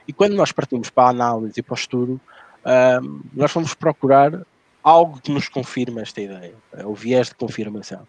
E 0.08 0.14
quando 0.14 0.36
nós 0.36 0.52
partimos 0.52 0.90
para 0.90 1.06
a 1.06 1.10
análise 1.10 1.60
e 1.60 1.64
para 1.64 1.74
o 1.74 1.76
estudo, 1.76 2.14
uh, 2.14 3.22
nós 3.34 3.52
vamos 3.52 3.74
procurar 3.74 4.42
algo 4.84 5.20
que 5.22 5.32
nos 5.32 5.48
confirme 5.50 6.02
esta 6.02 6.22
ideia, 6.22 6.56
uh, 6.74 6.88
o 6.88 6.94
viés 6.94 7.30
de 7.30 7.36
confirmação. 7.36 8.08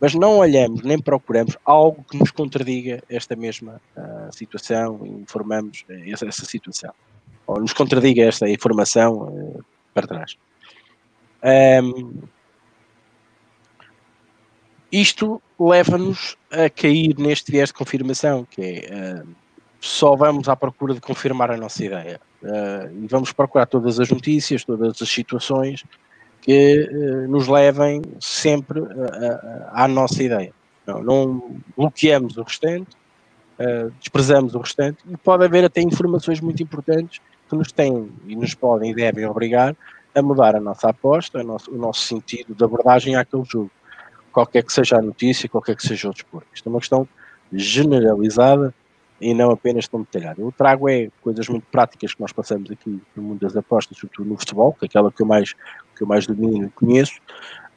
Mas 0.00 0.14
não 0.14 0.38
olhamos 0.38 0.82
nem 0.82 1.00
procuramos 1.00 1.56
algo 1.64 2.04
que 2.08 2.16
nos 2.16 2.30
contradiga 2.30 3.02
esta 3.08 3.34
mesma 3.34 3.80
situação 4.30 5.04
informamos 5.04 5.84
essa, 6.06 6.24
essa, 6.24 6.44
situação. 6.44 6.94
Ou 7.44 7.58
nos 7.60 7.72
contradiga 7.72 8.22
esta 8.22 8.48
informação 8.48 9.60
para 9.92 10.06
trás. 10.06 10.36
Um, 11.42 12.28
isto 14.90 15.40
leva-nos 15.58 16.36
a 16.50 16.70
cair 16.70 17.14
neste 17.18 17.52
viés 17.52 17.68
de 17.68 17.74
confirmação, 17.74 18.46
que 18.50 18.62
é 18.62 19.22
uh, 19.22 19.28
só 19.80 20.16
vamos 20.16 20.48
à 20.48 20.56
procura 20.56 20.94
de 20.94 21.00
confirmar 21.00 21.50
a 21.50 21.56
nossa 21.56 21.84
ideia. 21.84 22.20
Uh, 22.42 23.04
e 23.04 23.06
vamos 23.06 23.32
procurar 23.32 23.66
todas 23.66 24.00
as 24.00 24.08
notícias, 24.10 24.64
todas 24.64 25.00
as 25.00 25.08
situações 25.08 25.84
que 26.40 26.88
uh, 26.90 27.28
nos 27.28 27.48
levem 27.48 28.02
sempre 28.20 28.80
à 29.72 29.86
nossa 29.86 30.22
ideia. 30.22 30.52
Não, 30.86 31.02
não, 31.02 31.56
bloqueamos 31.76 32.38
o 32.38 32.42
restante, 32.42 32.96
desprezamos 34.00 34.54
o 34.54 34.58
restante, 34.60 34.98
e 35.06 35.16
pode 35.18 35.44
haver 35.44 35.64
até 35.64 35.82
informações 35.82 36.40
muito 36.40 36.62
importantes 36.62 37.20
que 37.50 37.54
nos 37.54 37.70
têm 37.72 38.10
e 38.26 38.34
nos 38.34 38.54
podem 38.54 38.92
e 38.92 38.94
devem 38.94 39.26
obrigar 39.26 39.76
a 40.14 40.22
mudar 40.22 40.56
a 40.56 40.60
nossa 40.60 40.88
aposta, 40.88 41.42
nosso, 41.42 41.70
o 41.70 41.76
nosso 41.76 42.02
sentido 42.02 42.54
de 42.54 42.64
abordagem 42.64 43.16
àquele 43.16 43.44
jogo 43.44 43.70
qualquer 44.32 44.62
que 44.62 44.72
seja 44.72 44.96
a 44.96 45.02
notícia, 45.02 45.48
qualquer 45.48 45.76
que 45.76 45.82
seja 45.82 46.08
o 46.08 46.12
desporto. 46.12 46.46
Isto 46.52 46.68
é 46.68 46.70
uma 46.70 46.78
questão 46.80 47.08
generalizada 47.52 48.74
e 49.20 49.34
não 49.34 49.50
apenas 49.50 49.88
tão 49.88 50.00
detalhada. 50.00 50.40
Eu 50.40 50.52
trago 50.52 50.88
é 50.88 51.10
coisas 51.20 51.48
muito 51.48 51.66
práticas 51.70 52.14
que 52.14 52.20
nós 52.20 52.32
passamos 52.32 52.70
aqui 52.70 53.00
no 53.16 53.22
mundo 53.22 53.40
das 53.40 53.56
apostas, 53.56 53.98
sobretudo 53.98 54.28
no 54.28 54.36
futebol, 54.36 54.72
que 54.72 54.84
é 54.84 54.86
aquela 54.86 55.10
que 55.10 55.22
eu 55.22 55.26
mais, 55.26 55.54
que 55.96 56.02
eu 56.02 56.06
mais 56.06 56.26
domino 56.26 56.66
e 56.66 56.70
conheço, 56.70 57.20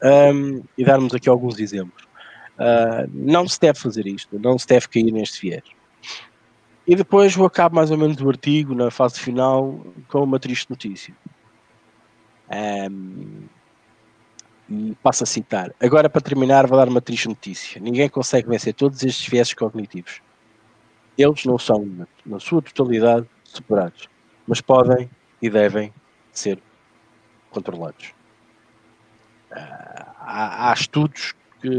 um, 0.04 0.64
e 0.78 0.84
darmos 0.84 1.14
aqui 1.14 1.30
alguns 1.30 1.60
exemplos. 1.60 2.04
Uh, 2.60 3.10
não 3.14 3.48
se 3.48 3.60
deve 3.60 3.80
fazer 3.80 4.06
isto, 4.06 4.38
não 4.40 4.58
se 4.58 4.68
deve 4.68 4.88
cair 4.88 5.12
neste 5.12 5.42
viés. 5.42 5.64
E 6.86 6.96
depois 6.96 7.36
vou 7.36 7.48
acabar 7.48 7.76
mais 7.76 7.90
ou 7.90 7.98
menos 7.98 8.20
o 8.22 8.30
artigo, 8.30 8.76
na 8.76 8.92
fase 8.92 9.20
final, 9.20 9.80
com 10.10 10.24
uma 10.24 10.40
triste 10.40 10.70
notícia. 10.70 11.16
Um, 12.92 13.44
passo 15.02 15.24
a 15.24 15.28
citar. 15.28 15.74
Agora, 15.80 16.10
para 16.10 16.22
terminar, 16.22 16.68
vou 16.68 16.78
dar 16.78 16.88
uma 16.88 17.02
triste 17.02 17.28
notícia. 17.28 17.80
Ninguém 17.82 18.10
consegue 18.10 18.48
vencer 18.48 18.74
todos 18.74 19.04
estes 19.04 19.28
viéses 19.28 19.54
cognitivos. 19.54 20.22
Eles 21.18 21.46
não 21.46 21.58
são, 21.58 22.08
na 22.26 22.40
sua 22.40 22.62
totalidade, 22.62 23.28
superados. 23.44 24.08
mas 24.48 24.62
podem 24.62 25.10
e 25.42 25.50
devem 25.50 25.94
ser 26.32 26.60
controlados. 27.50 28.14
Há, 29.52 30.70
há 30.70 30.74
estudos 30.74 31.34
que 31.62 31.70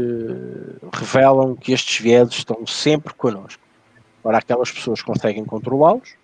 revelam 0.93 1.55
que 1.55 1.73
estes 1.73 1.99
vieses 1.99 2.35
estão 2.35 2.65
sempre 2.65 3.13
connosco. 3.13 3.61
Ora, 4.23 4.37
aquelas 4.37 4.71
pessoas 4.71 5.01
conseguem 5.01 5.43
controlá-los 5.43 6.15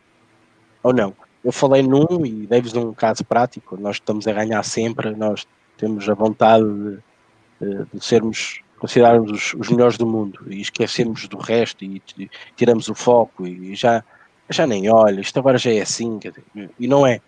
ou 0.83 0.93
não? 0.93 1.13
Eu 1.43 1.51
falei 1.51 1.81
num 1.81 2.25
e 2.25 2.45
dei-vos 2.45 2.73
um 2.75 2.93
caso 2.93 3.25
prático. 3.25 3.77
Nós 3.77 3.95
estamos 3.95 4.27
a 4.27 4.33
ganhar 4.33 4.63
sempre, 4.63 5.15
nós 5.15 5.47
temos 5.79 6.07
a 6.09 6.13
vontade 6.13 6.65
de, 6.65 7.85
de 7.93 8.05
sermos 8.05 8.61
considerarmos 8.77 9.31
os, 9.31 9.53
os, 9.53 9.69
melhores 9.69 9.97
do 9.97 10.05
mundo 10.05 10.39
e 10.47 10.61
esquecemos 10.61 11.27
do 11.27 11.37
resto 11.37 11.83
e, 11.83 12.01
e 12.17 12.29
tiramos 12.55 12.87
o 12.89 12.95
foco 12.95 13.47
e 13.47 13.75
já, 13.75 14.03
já 14.49 14.67
nem 14.67 14.89
olha, 14.89 15.21
isto 15.21 15.39
agora 15.39 15.57
já 15.57 15.71
é 15.71 15.81
assim, 15.81 16.17
dizer, 16.17 16.43
e 16.79 16.87
não 16.87 17.05
é, 17.07 17.21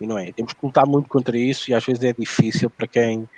e 0.00 0.06
não 0.06 0.18
é. 0.18 0.32
Temos 0.32 0.52
que 0.52 0.64
lutar 0.64 0.86
muito 0.86 1.08
contra 1.08 1.36
isso 1.36 1.70
e 1.70 1.74
às 1.74 1.84
vezes 1.84 2.02
é 2.02 2.12
difícil 2.12 2.68
para 2.68 2.86
quem 2.86 3.28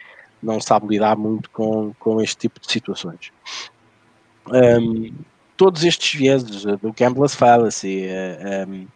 não 0.42 0.60
sabe 0.60 0.88
lidar 0.88 1.16
muito 1.16 1.50
com, 1.50 1.94
com 1.98 2.20
este 2.20 2.36
tipo 2.36 2.60
de 2.60 2.70
situações. 2.70 3.32
Um, 4.46 5.12
todos 5.56 5.84
estes 5.84 6.18
vieses 6.18 6.64
do 6.64 6.92
Gambler's 6.92 7.34
Fallacy, 7.34 8.06
um, 8.68 8.86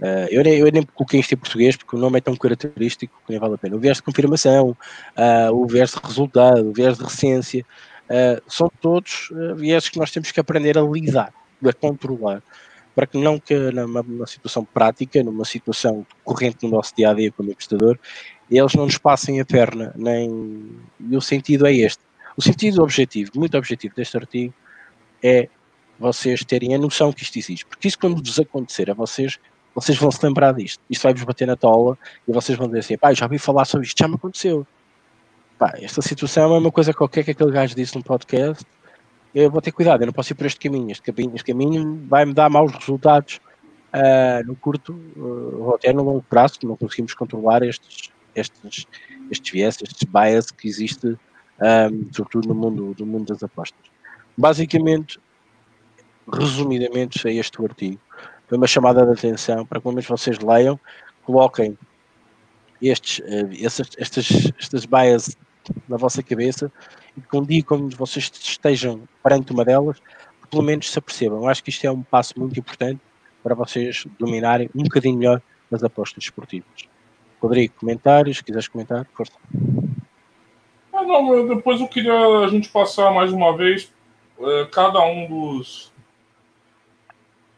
Uh, 0.00 0.28
eu, 0.30 0.42
nem, 0.44 0.58
eu 0.58 0.70
nem 0.70 0.82
coloquei 0.82 1.20
isto 1.20 1.34
em 1.34 1.36
português 1.36 1.76
porque 1.76 1.96
o 1.96 1.98
nome 1.98 2.18
é 2.18 2.20
tão 2.20 2.36
característico 2.36 3.20
que 3.26 3.32
nem 3.32 3.40
vale 3.40 3.54
a 3.54 3.58
pena. 3.58 3.76
O 3.76 3.80
viés 3.80 3.96
de 3.96 4.02
confirmação, 4.02 4.70
uh, 4.70 5.52
o 5.52 5.66
viés 5.66 5.90
de 5.90 5.98
resultado, 6.02 6.68
o 6.68 6.72
viés 6.72 6.96
de 6.96 7.04
recência, 7.04 7.64
uh, 8.04 8.42
são 8.46 8.70
todos 8.80 9.30
uh, 9.30 9.90
que 9.90 9.98
nós 9.98 10.10
temos 10.10 10.30
que 10.30 10.40
aprender 10.40 10.78
a 10.78 10.82
lidar, 10.82 11.32
a 11.64 11.72
controlar, 11.72 12.42
para 12.94 13.06
que 13.06 13.18
não 13.18 13.38
que 13.38 13.54
numa, 13.54 14.02
numa 14.02 14.26
situação 14.26 14.64
prática, 14.64 15.22
numa 15.22 15.44
situação 15.44 16.06
corrente 16.24 16.58
no 16.62 16.70
nosso 16.70 16.94
dia 16.96 17.10
a 17.10 17.14
dia 17.14 17.32
como 17.32 17.50
investidor, 17.50 17.98
eles 18.50 18.74
não 18.74 18.86
nos 18.86 18.98
passem 18.98 19.40
a 19.40 19.44
perna, 19.44 19.92
nem. 19.96 20.70
E 21.08 21.16
o 21.16 21.20
sentido 21.20 21.66
é 21.66 21.74
este. 21.74 22.02
O 22.36 22.42
sentido 22.42 22.82
objetivo, 22.82 23.32
muito 23.34 23.56
objetivo 23.56 23.94
deste 23.94 24.16
artigo, 24.16 24.54
é 25.22 25.48
vocês 25.98 26.44
terem 26.44 26.74
a 26.74 26.78
noção 26.78 27.12
que 27.12 27.22
isto 27.22 27.38
existe. 27.38 27.66
Porque 27.66 27.88
isso, 27.88 27.98
quando 27.98 28.22
vos 28.22 28.38
acontecer 28.38 28.90
a 28.90 28.94
vocês, 28.94 29.38
vocês 29.80 29.96
vão 29.96 30.10
se 30.10 30.24
lembrar 30.26 30.52
disto. 30.52 30.82
Isto 30.90 31.02
vai-vos 31.04 31.22
bater 31.22 31.46
na 31.46 31.56
tola 31.56 31.96
e 32.26 32.32
vocês 32.32 32.58
vão 32.58 32.66
dizer 32.66 32.80
assim: 32.80 32.98
pá, 32.98 33.12
já 33.14 33.26
ouvi 33.26 33.38
falar 33.38 33.64
sobre 33.64 33.86
isto, 33.86 33.98
já 33.98 34.08
me 34.08 34.16
aconteceu. 34.16 34.66
Pá, 35.58 35.72
esta 35.80 36.02
situação 36.02 36.54
é 36.54 36.58
uma 36.58 36.72
coisa 36.72 36.92
qualquer 36.92 37.24
que 37.24 37.30
aquele 37.30 37.52
gajo 37.52 37.74
disse 37.74 37.94
num 37.94 38.02
podcast. 38.02 38.64
Eu 39.34 39.50
vou 39.50 39.60
ter 39.60 39.70
cuidado, 39.70 40.02
eu 40.02 40.06
não 40.06 40.12
posso 40.12 40.32
ir 40.32 40.34
por 40.34 40.46
este 40.46 40.58
caminho. 40.58 40.90
Este 40.90 41.02
caminho, 41.02 41.32
este 41.34 41.44
caminho 41.44 42.06
vai-me 42.08 42.34
dar 42.34 42.50
maus 42.50 42.72
resultados 42.72 43.40
uh, 43.92 44.46
no 44.46 44.56
curto 44.56 44.92
uh, 45.16 45.62
ou 45.62 45.74
até 45.76 45.92
no 45.92 46.02
longo 46.02 46.22
prazo, 46.22 46.58
não 46.64 46.76
conseguimos 46.76 47.14
controlar 47.14 47.62
estes, 47.62 48.10
estes, 48.34 48.86
estes 49.30 49.52
viés, 49.52 49.78
estes 49.82 50.04
bias 50.04 50.50
que 50.50 50.66
existe, 50.66 51.06
um, 51.06 51.16
ah, 51.60 51.88
sobretudo 52.12 52.48
no 52.48 52.54
mundo, 52.54 52.96
no 52.98 53.06
mundo 53.06 53.26
das 53.26 53.42
apostas. 53.42 53.84
Basicamente, 54.36 55.20
resumidamente, 56.32 57.26
é 57.28 57.34
este 57.34 57.60
o 57.60 57.64
artigo 57.64 58.00
foi 58.48 58.56
uma 58.56 58.66
chamada 58.66 59.04
de 59.04 59.12
atenção 59.12 59.64
para 59.66 59.78
que 59.78 59.82
pelo 59.82 59.94
menos 59.94 60.08
vocês 60.08 60.38
leiam, 60.38 60.78
coloquem 61.24 61.76
estes, 62.80 63.20
estes, 63.52 63.90
estas, 63.98 64.52
estas 64.58 64.86
bias 64.86 65.36
na 65.88 65.96
vossa 65.96 66.22
cabeça 66.22 66.72
e 67.16 67.20
que 67.20 67.36
um 67.36 67.42
dia 67.42 67.62
quando 67.62 67.94
vocês 67.96 68.30
estejam 68.34 69.02
perante 69.22 69.52
uma 69.52 69.64
delas, 69.64 70.00
pelo 70.50 70.62
menos 70.62 70.90
se 70.90 70.98
apercebam. 70.98 71.40
Eu 71.40 71.48
acho 71.48 71.62
que 71.62 71.70
isto 71.70 71.86
é 71.86 71.90
um 71.90 72.02
passo 72.02 72.38
muito 72.38 72.58
importante 72.58 73.00
para 73.42 73.54
vocês 73.54 74.06
dominarem 74.18 74.70
um 74.74 74.82
bocadinho 74.82 75.18
melhor 75.18 75.42
as 75.70 75.84
apostas 75.84 76.24
esportivas. 76.24 76.88
Rodrigo, 77.40 77.74
comentários, 77.78 78.38
se 78.38 78.44
quiseres 78.44 78.66
comentar, 78.66 79.06
força. 79.14 79.34
Ah, 80.92 81.02
não, 81.02 81.46
depois 81.46 81.80
eu 81.80 81.86
queria 81.86 82.14
a 82.14 82.48
gente 82.48 82.68
passar 82.70 83.12
mais 83.12 83.32
uma 83.32 83.56
vez 83.56 83.92
eh, 84.40 84.68
cada 84.72 85.00
um 85.04 85.26
dos 85.28 85.92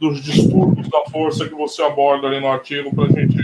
dos 0.01 0.23
distúrbios 0.23 0.89
da 0.89 1.05
força 1.11 1.47
que 1.47 1.55
você 1.55 1.83
aborda 1.83 2.27
ali 2.27 2.41
no 2.41 2.49
artigo 2.49 2.95
para 2.95 3.05
a 3.05 3.09
gente 3.09 3.37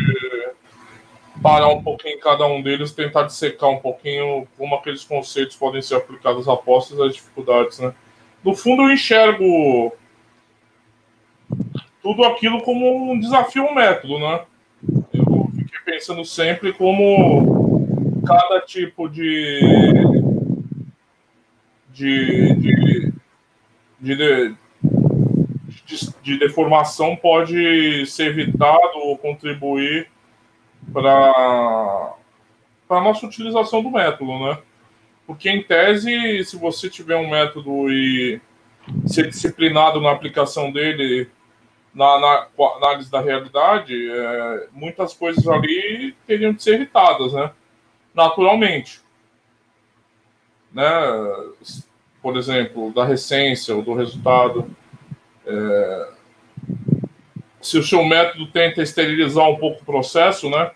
parar 1.42 1.69
um 1.69 1.83
pouquinho 1.83 2.19
cada 2.19 2.47
um 2.47 2.62
deles, 2.62 2.92
tentar 2.92 3.25
dissecar 3.25 3.69
um 3.69 3.79
pouquinho 3.79 4.49
como 4.57 4.75
aqueles 4.75 5.05
conceitos 5.05 5.55
podem 5.55 5.83
ser 5.83 5.97
aplicados 5.97 6.49
às 6.49 6.55
apostas 6.55 6.99
às 6.99 7.14
dificuldades, 7.14 7.79
né? 7.79 7.92
No 8.42 8.55
fundo, 8.55 8.83
eu 8.83 8.90
enxergo 8.90 9.92
tudo 12.03 12.25
aquilo 12.25 12.62
como 12.62 13.12
um 13.12 13.21
desafio, 13.21 13.64
um 13.64 13.75
método, 13.75 14.19
né? 14.19 14.45
Eu 15.12 15.51
fiquei 15.55 15.81
pensando 15.85 16.25
sempre 16.25 16.73
como 16.73 18.23
cada 18.27 18.61
tipo 18.62 19.09
de 19.09 19.61
de, 21.92 22.55
de, 22.55 23.12
de, 24.01 24.55
de, 25.87 26.12
de 26.22 26.38
deformação 26.38 27.16
pode 27.16 28.05
ser 28.07 28.27
evitado 28.27 28.99
ou 28.99 29.16
contribuir 29.16 30.11
para 30.92 32.14
a 32.90 33.01
nossa 33.01 33.25
utilização 33.25 33.83
do 33.83 33.90
método, 33.90 34.38
né? 34.40 34.59
Porque, 35.27 35.49
em 35.49 35.62
tese, 35.62 36.44
se 36.44 36.57
você 36.57 36.88
tiver 36.90 37.16
um 37.16 37.31
método 37.31 37.90
e 37.90 38.40
ser 39.07 39.29
disciplinado 39.29 40.01
na 40.01 40.12
aplicação 40.12 40.70
dele, 40.70 41.29
na, 41.92 42.20
na, 42.20 42.46
na 42.57 42.66
análise 42.77 43.11
da 43.11 43.20
realidade, 43.20 44.09
é, 44.09 44.68
muitas 44.72 45.14
coisas 45.14 45.46
ali 45.49 46.14
teriam 46.27 46.53
de 46.53 46.62
ser 46.62 46.75
evitadas, 46.75 47.33
né? 47.33 47.51
Naturalmente. 48.14 49.01
Né? 50.72 50.85
Por 52.22 52.37
exemplo, 52.37 52.92
da 52.92 53.05
recência 53.05 53.75
ou 53.75 53.83
do 53.83 53.94
resultado. 53.94 54.70
É, 55.46 56.09
se 57.66 57.78
o 57.78 57.82
seu 57.82 58.04
método 58.04 58.46
tenta 58.46 58.82
esterilizar 58.82 59.48
um 59.48 59.56
pouco 59.56 59.82
o 59.82 59.85
processo, 59.85 60.48
né? 60.50 60.70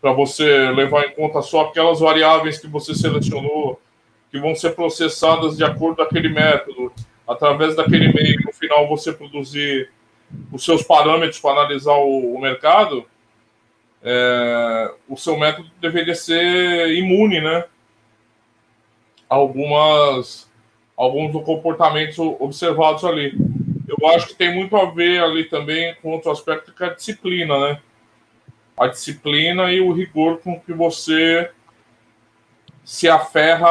Para 0.00 0.12
você 0.12 0.70
levar 0.70 1.04
em 1.04 1.12
conta 1.12 1.42
só 1.42 1.62
aquelas 1.62 2.00
variáveis 2.00 2.58
que 2.58 2.66
você 2.66 2.94
selecionou, 2.94 3.80
que 4.30 4.38
vão 4.38 4.54
ser 4.54 4.74
processadas 4.74 5.56
de 5.56 5.64
acordo 5.64 5.96
com 5.96 6.02
aquele 6.02 6.28
método, 6.28 6.92
através 7.26 7.74
daquele 7.76 8.12
meio, 8.12 8.40
no 8.44 8.52
final 8.52 8.88
você 8.88 9.12
produzir 9.12 9.90
os 10.52 10.64
seus 10.64 10.82
parâmetros 10.82 11.40
para 11.40 11.60
analisar 11.60 11.94
o, 11.94 12.34
o 12.34 12.40
mercado, 12.40 13.04
é, 14.02 14.94
o 15.08 15.16
seu 15.16 15.36
método 15.38 15.68
deveria 15.80 16.14
ser 16.14 16.94
imune, 16.94 17.40
né? 17.40 17.64
Algumas, 19.28 20.50
alguns 20.96 21.32
comportamentos 21.44 22.18
observados 22.18 23.04
ali 23.04 23.36
eu 23.98 24.08
acho 24.08 24.28
que 24.28 24.34
tem 24.34 24.54
muito 24.54 24.76
a 24.76 24.84
ver 24.90 25.22
ali 25.22 25.44
também 25.44 25.94
com 25.96 26.10
outro 26.10 26.30
aspecto 26.30 26.72
que 26.72 26.82
é 26.82 26.86
a 26.86 26.94
disciplina, 26.94 27.58
né? 27.58 27.80
A 28.76 28.86
disciplina 28.86 29.72
e 29.72 29.80
o 29.80 29.92
rigor 29.92 30.38
com 30.38 30.58
que 30.60 30.72
você 30.72 31.50
se 32.84 33.08
aferra 33.08 33.68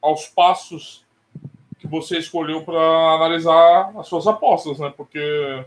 aos 0.00 0.26
passos 0.26 1.04
que 1.78 1.86
você 1.86 2.18
escolheu 2.18 2.62
para 2.62 2.78
analisar 2.78 3.92
as 3.96 4.06
suas 4.06 4.26
apostas, 4.26 4.78
né? 4.78 4.92
Porque 4.96 5.64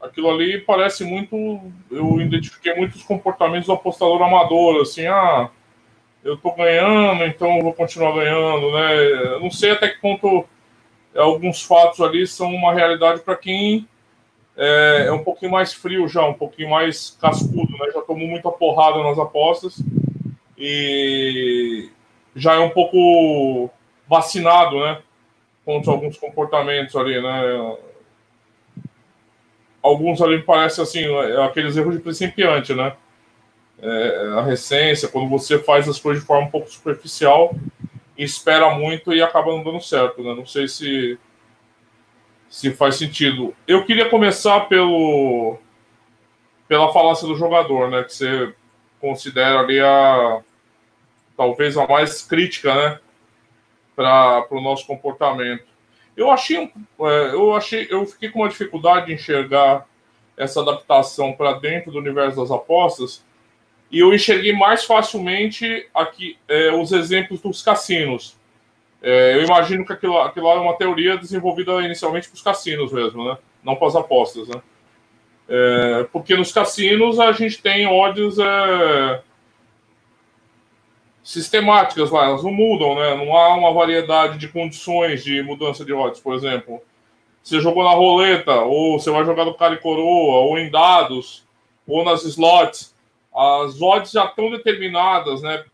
aquilo 0.00 0.30
ali 0.30 0.60
parece 0.60 1.04
muito. 1.04 1.36
Eu 1.90 2.20
identifiquei 2.20 2.74
muitos 2.74 3.02
comportamentos 3.02 3.66
do 3.66 3.72
apostador 3.72 4.22
amador, 4.22 4.82
assim, 4.82 5.06
ah, 5.06 5.50
eu 6.22 6.36
tô 6.36 6.52
ganhando, 6.52 7.24
então 7.24 7.56
eu 7.56 7.62
vou 7.62 7.72
continuar 7.72 8.12
ganhando, 8.12 8.72
né? 8.72 8.94
Eu 9.34 9.40
não 9.40 9.50
sei 9.50 9.72
até 9.72 9.88
que 9.88 10.00
ponto 10.00 10.46
alguns 11.14 11.62
fatos 11.62 12.00
ali 12.00 12.26
são 12.26 12.54
uma 12.54 12.72
realidade 12.72 13.20
para 13.20 13.36
quem 13.36 13.86
é, 14.56 15.06
é, 15.06 15.12
um 15.12 15.22
pouquinho 15.22 15.50
mais 15.50 15.72
frio 15.72 16.08
já, 16.08 16.24
um 16.26 16.34
pouquinho 16.34 16.70
mais 16.70 17.16
cascudo, 17.20 17.72
né? 17.78 17.90
Já 17.92 18.02
tomou 18.02 18.28
muita 18.28 18.50
porrada 18.50 19.02
nas 19.02 19.18
apostas 19.18 19.82
e 20.58 21.90
já 22.36 22.54
é 22.54 22.58
um 22.58 22.70
pouco 22.70 23.70
vacinado, 24.08 24.78
né? 24.80 25.00
Contra 25.64 25.92
alguns 25.92 26.18
comportamentos 26.18 26.94
ali, 26.96 27.20
né? 27.20 27.76
Alguns 29.82 30.20
ali 30.20 30.36
me 30.36 30.42
parece 30.42 30.80
assim, 30.80 31.04
é, 31.04 31.44
aqueles 31.44 31.76
erros 31.76 31.94
de 31.94 32.00
principiante, 32.00 32.74
né? 32.74 32.94
É, 33.80 34.34
a 34.38 34.42
recência, 34.42 35.08
quando 35.08 35.28
você 35.28 35.58
faz 35.58 35.88
as 35.88 35.98
coisas 35.98 36.22
de 36.22 36.26
forma 36.26 36.46
um 36.46 36.50
pouco 36.50 36.70
superficial, 36.70 37.54
espera 38.16 38.70
muito 38.74 39.12
e 39.12 39.22
acaba 39.22 39.50
não 39.52 39.62
dando 39.62 39.80
certo, 39.80 40.22
né? 40.22 40.34
Não 40.34 40.46
sei 40.46 40.68
se 40.68 41.18
se 42.48 42.70
faz 42.70 42.96
sentido. 42.96 43.54
Eu 43.66 43.84
queria 43.84 44.10
começar 44.10 44.60
pelo 44.68 45.58
pela 46.68 46.92
falácia 46.92 47.26
do 47.26 47.34
jogador, 47.36 47.90
né? 47.90 48.02
Que 48.02 48.14
você 48.14 48.54
considera 49.00 49.60
ali 49.60 49.80
a 49.80 50.42
talvez 51.36 51.76
a 51.76 51.86
mais 51.86 52.22
crítica, 52.22 52.74
né? 52.74 53.00
Para 53.96 54.46
o 54.50 54.60
nosso 54.60 54.86
comportamento. 54.86 55.64
Eu 56.16 56.30
achei, 56.30 56.70
é, 57.00 57.32
eu 57.32 57.54
achei, 57.54 57.88
eu 57.90 58.04
fiquei 58.04 58.30
com 58.30 58.40
uma 58.40 58.48
dificuldade 58.48 59.06
de 59.06 59.14
enxergar 59.14 59.86
essa 60.36 60.60
adaptação 60.60 61.32
para 61.32 61.54
dentro 61.54 61.90
do 61.90 61.98
universo 61.98 62.40
das 62.40 62.50
apostas, 62.50 63.24
e 63.92 63.98
eu 63.98 64.14
enxerguei 64.14 64.54
mais 64.54 64.84
facilmente 64.84 65.86
aqui 65.94 66.38
é, 66.48 66.72
os 66.72 66.92
exemplos 66.92 67.42
dos 67.42 67.62
cassinos. 67.62 68.38
É, 69.02 69.36
eu 69.36 69.44
imagino 69.44 69.84
que 69.84 69.92
aquilo, 69.92 70.18
aquilo 70.18 70.48
é 70.48 70.58
uma 70.58 70.74
teoria 70.74 71.18
desenvolvida 71.18 71.82
inicialmente 71.82 72.28
para 72.28 72.36
os 72.36 72.42
cassinos 72.42 72.90
mesmo, 72.90 73.22
né? 73.28 73.36
não 73.62 73.76
para 73.76 73.88
as 73.88 73.96
apostas. 73.96 74.48
Né? 74.48 74.62
É, 75.46 76.06
porque 76.10 76.34
nos 76.34 76.50
cassinos 76.50 77.20
a 77.20 77.32
gente 77.32 77.60
tem 77.60 77.86
odds 77.86 78.38
é, 78.38 79.20
sistemáticas 81.22 82.10
lá, 82.10 82.24
elas 82.24 82.42
não 82.42 82.50
mudam, 82.50 82.94
né? 82.94 83.14
não 83.14 83.36
há 83.36 83.54
uma 83.54 83.74
variedade 83.74 84.38
de 84.38 84.48
condições 84.48 85.22
de 85.22 85.42
mudança 85.42 85.84
de 85.84 85.92
odds, 85.92 86.20
por 86.20 86.34
exemplo. 86.34 86.80
Você 87.42 87.60
jogou 87.60 87.84
na 87.84 87.90
roleta, 87.90 88.54
ou 88.60 88.98
você 88.98 89.10
vai 89.10 89.24
jogar 89.24 89.44
no 89.44 89.52
cara 89.52 89.74
e 89.74 89.78
coroa, 89.78 90.36
ou 90.46 90.58
em 90.58 90.70
dados, 90.70 91.44
ou 91.86 92.04
nas 92.04 92.24
slots. 92.24 92.91
As 93.34 93.80
odds 93.80 94.12
já 94.12 94.26
estão 94.26 94.50
determinadas, 94.50 95.42
né? 95.42 95.64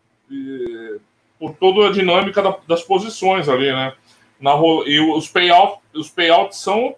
por 1.39 1.55
toda 1.55 1.87
a 1.87 1.91
dinâmica 1.91 2.41
da, 2.41 2.57
das 2.67 2.83
posições 2.83 3.47
ali, 3.47 3.71
né? 3.71 3.93
Na, 4.39 4.51
e 4.85 4.99
os, 4.99 5.27
payout, 5.27 5.79
os 5.93 6.09
payouts 6.09 6.59
são 6.59 6.95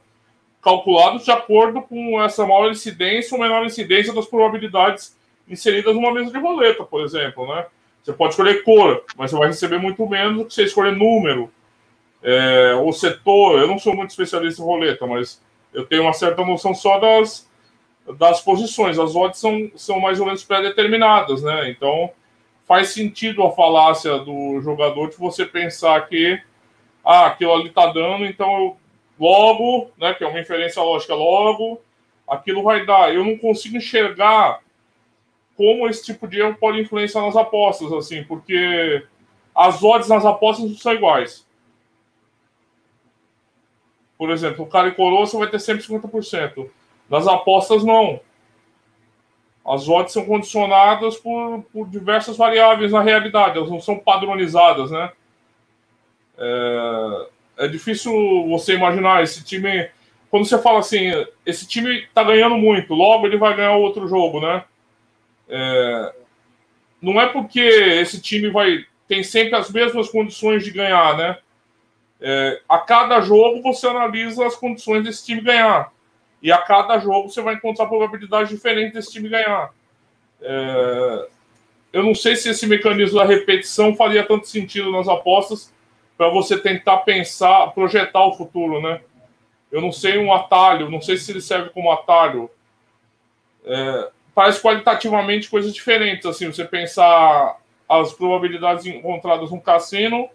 calculados 0.61 1.23
de 1.23 1.31
acordo 1.31 1.81
com 1.81 2.21
essa 2.21 2.45
maior 2.45 2.69
incidência 2.69 3.35
ou 3.35 3.41
menor 3.41 3.65
incidência 3.65 4.13
das 4.13 4.25
probabilidades 4.25 5.15
inseridas 5.47 5.95
numa 5.95 6.13
mesa 6.13 6.31
de 6.31 6.39
roleta, 6.39 6.83
por 6.83 7.03
exemplo, 7.03 7.47
né? 7.47 7.65
Você 8.03 8.13
pode 8.13 8.31
escolher 8.31 8.63
cor, 8.63 9.03
mas 9.15 9.29
você 9.29 9.37
vai 9.37 9.47
receber 9.47 9.77
muito 9.77 10.07
menos 10.07 10.37
do 10.37 10.45
que 10.45 10.53
você 10.53 10.63
escolher 10.63 10.95
número 10.95 11.51
é, 12.23 12.73
ou 12.75 12.91
setor. 12.91 13.59
Eu 13.59 13.67
não 13.67 13.77
sou 13.77 13.95
muito 13.95 14.09
especialista 14.09 14.61
em 14.61 14.65
roleta, 14.65 15.05
mas 15.05 15.41
eu 15.71 15.85
tenho 15.85 16.03
uma 16.03 16.13
certa 16.13 16.43
noção 16.43 16.73
só 16.73 16.99
das, 16.99 17.47
das 18.17 18.41
posições. 18.41 18.99
As 18.99 19.15
odds 19.15 19.39
são, 19.39 19.71
são 19.75 19.99
mais 19.99 20.19
ou 20.19 20.25
menos 20.25 20.43
pré-determinadas, 20.43 21.41
né? 21.43 21.69
Então 21.69 22.11
faz 22.67 22.89
sentido 22.89 23.43
a 23.43 23.51
falácia 23.51 24.17
do 24.19 24.61
jogador 24.61 25.09
de 25.09 25.17
você 25.17 25.45
pensar 25.45 26.07
que 26.07 26.41
ah, 27.03 27.25
aquilo 27.25 27.53
ali 27.53 27.69
tá 27.69 27.87
dando, 27.87 28.25
então 28.25 28.49
eu, 28.57 28.77
logo, 29.19 29.91
né, 29.97 30.13
que 30.13 30.23
é 30.23 30.27
uma 30.27 30.39
inferência 30.39 30.81
lógica, 30.81 31.13
logo 31.13 31.81
aquilo 32.27 32.63
vai 32.63 32.85
dar. 32.85 33.13
Eu 33.13 33.25
não 33.25 33.37
consigo 33.37 33.75
enxergar 33.75 34.61
como 35.57 35.87
esse 35.87 36.05
tipo 36.05 36.27
de 36.27 36.39
erro 36.39 36.55
pode 36.55 36.79
influenciar 36.79 37.21
nas 37.21 37.35
apostas, 37.35 37.91
assim, 37.91 38.23
porque 38.23 39.05
as 39.53 39.83
odds 39.83 40.07
nas 40.07 40.25
apostas 40.25 40.69
não 40.69 40.77
são 40.77 40.93
iguais. 40.93 41.45
Por 44.17 44.29
exemplo, 44.29 44.63
o 44.63 44.67
cara 44.67 44.87
e 44.87 44.95
coroa 44.95 45.25
você 45.25 45.37
vai 45.37 45.49
ter 45.49 45.59
sempre 45.59 45.83
50%. 45.83 46.69
Nas 47.11 47.27
apostas, 47.27 47.83
não. 47.83 48.21
As 49.65 49.89
odds 49.89 50.13
são 50.13 50.25
condicionadas 50.25 51.17
por, 51.17 51.61
por 51.73 51.89
diversas 51.89 52.37
variáveis 52.37 52.93
na 52.93 53.01
realidade, 53.01 53.57
elas 53.57 53.69
não 53.69 53.81
são 53.81 53.99
padronizadas, 53.99 54.89
né? 54.89 55.11
É, 56.37 57.27
é 57.65 57.67
difícil 57.67 58.13
você 58.47 58.75
imaginar 58.75 59.21
esse 59.21 59.43
time. 59.43 59.89
Quando 60.29 60.45
você 60.45 60.57
fala 60.57 60.79
assim, 60.79 61.11
esse 61.45 61.67
time 61.67 62.07
tá 62.13 62.23
ganhando 62.23 62.55
muito, 62.55 62.93
logo 62.93 63.27
ele 63.27 63.37
vai 63.37 63.57
ganhar 63.57 63.73
outro 63.73 64.07
jogo, 64.07 64.39
né? 64.39 64.63
É, 65.49 66.13
não 67.01 67.19
é 67.19 67.27
porque 67.27 67.59
esse 67.59 68.21
time 68.21 68.49
vai 68.49 68.85
tem 69.05 69.21
sempre 69.21 69.55
as 69.55 69.69
mesmas 69.69 70.07
condições 70.07 70.63
de 70.63 70.71
ganhar, 70.71 71.17
né? 71.17 71.37
É, 72.21 72.61
a 72.69 72.77
cada 72.79 73.19
jogo 73.19 73.61
você 73.61 73.85
analisa 73.85 74.47
as 74.47 74.55
condições 74.55 75.03
desse 75.03 75.25
time 75.25 75.41
ganhar. 75.41 75.91
E 76.41 76.51
a 76.51 76.57
cada 76.57 76.97
jogo 76.99 77.29
você 77.29 77.41
vai 77.41 77.55
encontrar 77.55 77.85
probabilidades 77.85 78.49
diferentes 78.49 78.93
desse 78.93 79.11
time 79.11 79.29
ganhar. 79.29 79.71
É... 80.41 81.27
Eu 81.93 82.03
não 82.03 82.15
sei 82.15 82.35
se 82.35 82.49
esse 82.49 82.65
mecanismo 82.65 83.19
da 83.19 83.25
repetição 83.25 83.95
faria 83.95 84.25
tanto 84.25 84.47
sentido 84.47 84.91
nas 84.91 85.07
apostas 85.07 85.73
para 86.17 86.29
você 86.29 86.57
tentar 86.57 86.97
pensar, 86.97 87.67
projetar 87.73 88.25
o 88.25 88.33
futuro, 88.33 88.81
né? 88.81 89.01
Eu 89.71 89.81
não 89.81 89.91
sei 89.91 90.17
um 90.17 90.33
atalho, 90.33 90.89
não 90.89 91.01
sei 91.01 91.17
se 91.17 91.31
ele 91.31 91.41
serve 91.41 91.69
como 91.69 91.91
atalho. 91.91 92.49
É... 93.65 94.09
Parece 94.33 94.61
qualitativamente 94.61 95.49
coisas 95.49 95.73
diferentes, 95.73 96.25
assim, 96.25 96.47
você 96.47 96.63
pensar 96.63 97.57
as 97.87 98.13
probabilidades 98.13 98.85
encontradas 98.85 99.51
no 99.51 99.59
cassino 99.59 100.29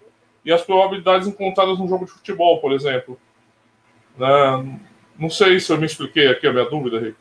e 0.44 0.52
as 0.52 0.62
probabilidades 0.62 1.26
encontradas 1.26 1.78
no 1.78 1.88
jogo 1.88 2.04
de 2.04 2.12
futebol, 2.12 2.60
por 2.60 2.72
exemplo. 2.72 3.18
Né? 4.18 4.78
Não 5.18 5.30
sei 5.30 5.58
se 5.60 5.72
eu 5.72 5.78
me 5.78 5.86
expliquei 5.86 6.28
aqui 6.28 6.46
a 6.46 6.52
minha 6.52 6.64
dúvida, 6.64 6.98
Rick. 6.98 7.16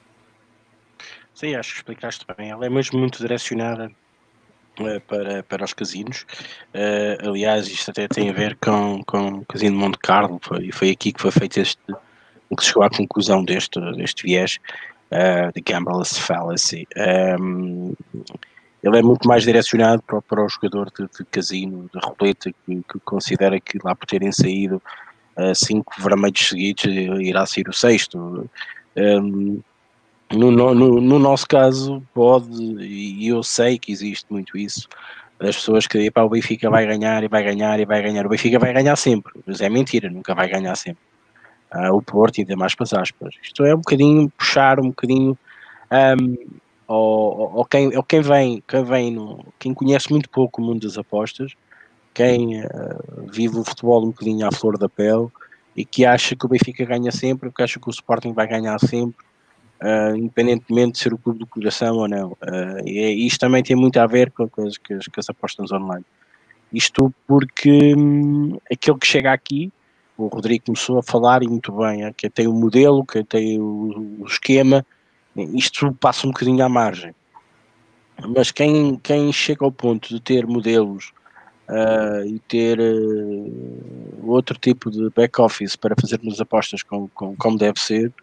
Sim, 1.33 1.55
acho 1.55 1.71
que 1.71 1.77
explicaste 1.77 2.25
bem. 2.37 2.49
Ela 2.49 2.65
é 2.65 2.69
mesmo 2.69 2.99
muito 2.99 3.19
direcionada 3.19 3.91
uh, 4.79 5.01
para, 5.01 5.43
para 5.43 5.65
os 5.65 5.73
casinos. 5.73 6.25
Uh, 6.73 7.29
aliás, 7.29 7.67
isto 7.67 7.91
até 7.91 8.07
tem 8.07 8.29
a 8.29 8.33
ver 8.33 8.57
com, 8.57 9.03
com 9.05 9.27
o 9.39 9.45
Casino 9.45 9.77
de 9.77 9.83
Monte 9.83 9.97
Carlo, 9.99 10.39
foi, 10.41 10.71
foi 10.71 10.89
aqui 10.91 11.11
que 11.11 11.21
foi 11.21 11.31
feito 11.31 11.59
este, 11.59 11.81
que 12.57 12.63
chegou 12.63 12.83
à 12.83 12.89
conclusão 12.89 13.43
deste, 13.43 13.79
deste 13.97 14.23
viés 14.23 14.59
uh, 15.11 15.51
de 15.53 15.61
Gamblerless 15.61 16.19
Fallacy. 16.19 16.87
Um, 17.39 17.93
ele 18.83 18.99
é 18.99 19.01
muito 19.01 19.27
mais 19.27 19.43
direcionado 19.43 20.01
para, 20.03 20.21
para 20.21 20.45
o 20.45 20.49
jogador 20.49 20.91
de, 20.91 21.07
de 21.07 21.25
casino, 21.25 21.89
de 21.91 21.99
roleta, 21.99 22.51
que, 22.51 22.75
que, 22.75 22.99
considera 23.03 23.59
que 23.59 23.79
lá 23.83 23.95
por 23.95 24.05
terem 24.05 24.31
saído 24.31 24.81
cinco 25.53 25.93
vermelhos 26.01 26.47
seguidos 26.47 26.85
irá 26.85 27.45
sair 27.45 27.67
o 27.67 27.73
sexto. 27.73 28.49
Um, 28.95 29.61
no, 30.31 30.51
no, 30.51 30.73
no, 30.73 31.19
nosso 31.19 31.47
caso, 31.47 32.01
pode, 32.13 32.49
e 32.81 33.27
eu 33.27 33.43
sei 33.43 33.77
que 33.77 33.91
existe 33.91 34.25
muito 34.29 34.57
isso, 34.57 34.87
as 35.39 35.55
pessoas 35.55 35.85
que 35.85 35.97
dizem, 35.97 36.11
o 36.15 36.29
Benfica 36.29 36.69
vai 36.69 36.85
ganhar 36.85 37.23
e 37.23 37.27
vai 37.27 37.43
ganhar 37.43 37.79
e 37.79 37.85
vai 37.85 38.01
ganhar. 38.01 38.25
O 38.25 38.29
Benfica 38.29 38.57
vai 38.57 38.73
ganhar 38.73 38.95
sempre, 38.95 39.33
mas 39.45 39.61
é 39.61 39.69
mentira, 39.69 40.09
nunca 40.09 40.33
vai 40.33 40.47
ganhar 40.47 40.75
sempre. 40.75 41.03
Ah, 41.69 41.91
o 41.91 42.01
Porto, 42.01 42.39
ainda 42.39 42.55
mais 42.55 42.73
para 42.73 42.85
as 42.85 42.93
aspas. 42.93 43.35
Isto 43.43 43.65
é 43.65 43.73
um 43.73 43.79
bocadinho 43.79 44.29
puxar, 44.29 44.79
um 44.79 44.87
bocadinho. 44.87 45.37
Um, 45.91 46.37
ou, 46.87 47.55
ou, 47.55 47.65
quem, 47.65 47.89
quem 48.03 48.21
vem, 48.21 48.63
quem 48.67 48.83
vem 48.83 49.11
no, 49.11 49.45
quem 49.59 49.73
conhece 49.73 50.09
muito 50.09 50.29
pouco 50.29 50.61
o 50.61 50.65
mundo 50.65 50.87
das 50.87 50.97
apostas, 50.97 51.53
quem 52.15 52.63
uh, 52.63 53.29
vive 53.31 53.59
o 53.59 53.63
futebol 53.63 54.01
um 54.01 54.07
bocadinho 54.07 54.47
à 54.47 54.51
flor 54.51 54.77
da 54.77 54.87
pele 54.87 55.27
e 55.75 55.83
que 55.83 56.05
acha 56.05 56.35
que 56.35 56.45
o 56.45 56.49
Benfica 56.49 56.85
ganha 56.85 57.11
sempre, 57.11 57.51
que 57.51 57.61
acha 57.61 57.77
que 57.77 57.89
o 57.89 57.91
Sporting 57.91 58.31
vai 58.31 58.47
ganhar 58.47 58.79
sempre, 58.79 59.25
uh, 59.83 60.15
independentemente 60.15 60.93
de 60.93 60.99
ser 60.99 61.13
o 61.13 61.17
clube 61.17 61.39
do 61.39 61.45
coração 61.45 61.97
ou 61.97 62.07
não. 62.07 62.29
Uh, 62.31 62.87
e 62.87 63.27
isto 63.27 63.41
também 63.41 63.61
tem 63.61 63.75
muito 63.75 63.97
a 63.99 64.07
ver 64.07 64.31
com, 64.31 64.47
com, 64.47 64.65
as, 64.65 64.77
com 64.77 65.19
as 65.19 65.29
apostas 65.29 65.71
online. 65.73 66.05
Isto 66.71 67.13
porque 67.27 67.93
hum, 67.95 68.57
aquele 68.71 68.97
que 68.97 69.07
chega 69.07 69.33
aqui, 69.33 69.71
o 70.17 70.27
Rodrigo 70.27 70.67
começou 70.67 70.97
a 70.97 71.03
falar 71.03 71.43
e 71.43 71.47
muito 71.47 71.73
bem, 71.73 72.11
que 72.13 72.29
tem 72.29 72.47
o 72.47 72.53
modelo, 72.53 73.05
que 73.05 73.21
tem 73.25 73.59
o, 73.59 74.21
o 74.21 74.25
esquema, 74.25 74.85
isto 75.35 75.93
passa 75.95 76.25
um 76.25 76.31
bocadinho 76.31 76.63
à 76.63 76.69
margem. 76.69 77.13
Mas 78.29 78.49
quem, 78.51 78.95
quem 79.03 79.33
chega 79.33 79.65
ao 79.65 79.71
ponto 79.71 80.07
de 80.07 80.21
ter 80.21 80.47
modelos 80.47 81.11
uh, 81.69 82.25
e 82.25 82.39
ter 82.39 82.79
uh, 82.79 84.29
outro 84.29 84.57
tipo 84.57 84.89
de 84.91 85.09
back-office 85.09 85.75
para 85.75 85.95
fazermos 85.99 86.39
apostas 86.39 86.83
com, 86.83 87.07
com, 87.09 87.35
como 87.35 87.57
deve 87.57 87.79
ser, 87.79 88.13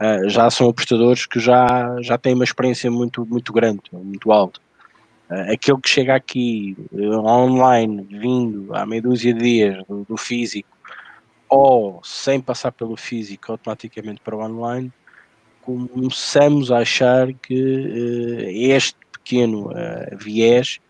uh, 0.00 0.28
já 0.28 0.50
são 0.50 0.68
apostadores 0.68 1.26
que 1.26 1.40
já, 1.40 1.96
já 2.00 2.18
têm 2.18 2.34
uma 2.34 2.44
experiência 2.44 2.90
muito, 2.90 3.26
muito 3.26 3.52
grande, 3.52 3.82
muito 3.92 4.32
alta. 4.32 4.60
aquele 5.28 5.80
que 5.80 5.88
chega 5.88 6.14
aqui 6.14 6.76
online, 6.94 8.06
vindo 8.10 8.74
há 8.74 8.84
meia 8.86 9.02
dúzia 9.02 9.32
de 9.32 9.40
dias 9.40 9.84
do, 9.86 10.04
do 10.04 10.16
físico, 10.16 10.68
ou 11.48 12.00
sem 12.02 12.40
passar 12.40 12.72
pelo 12.72 12.96
físico 12.96 13.52
automaticamente 13.52 14.20
para 14.22 14.36
o 14.36 14.40
online, 14.42 14.90
começamos 15.60 16.72
a 16.72 16.78
achar 16.78 17.32
que 17.34 17.54
este 18.54 18.96
pequeno 19.12 19.70
viés 20.18 20.80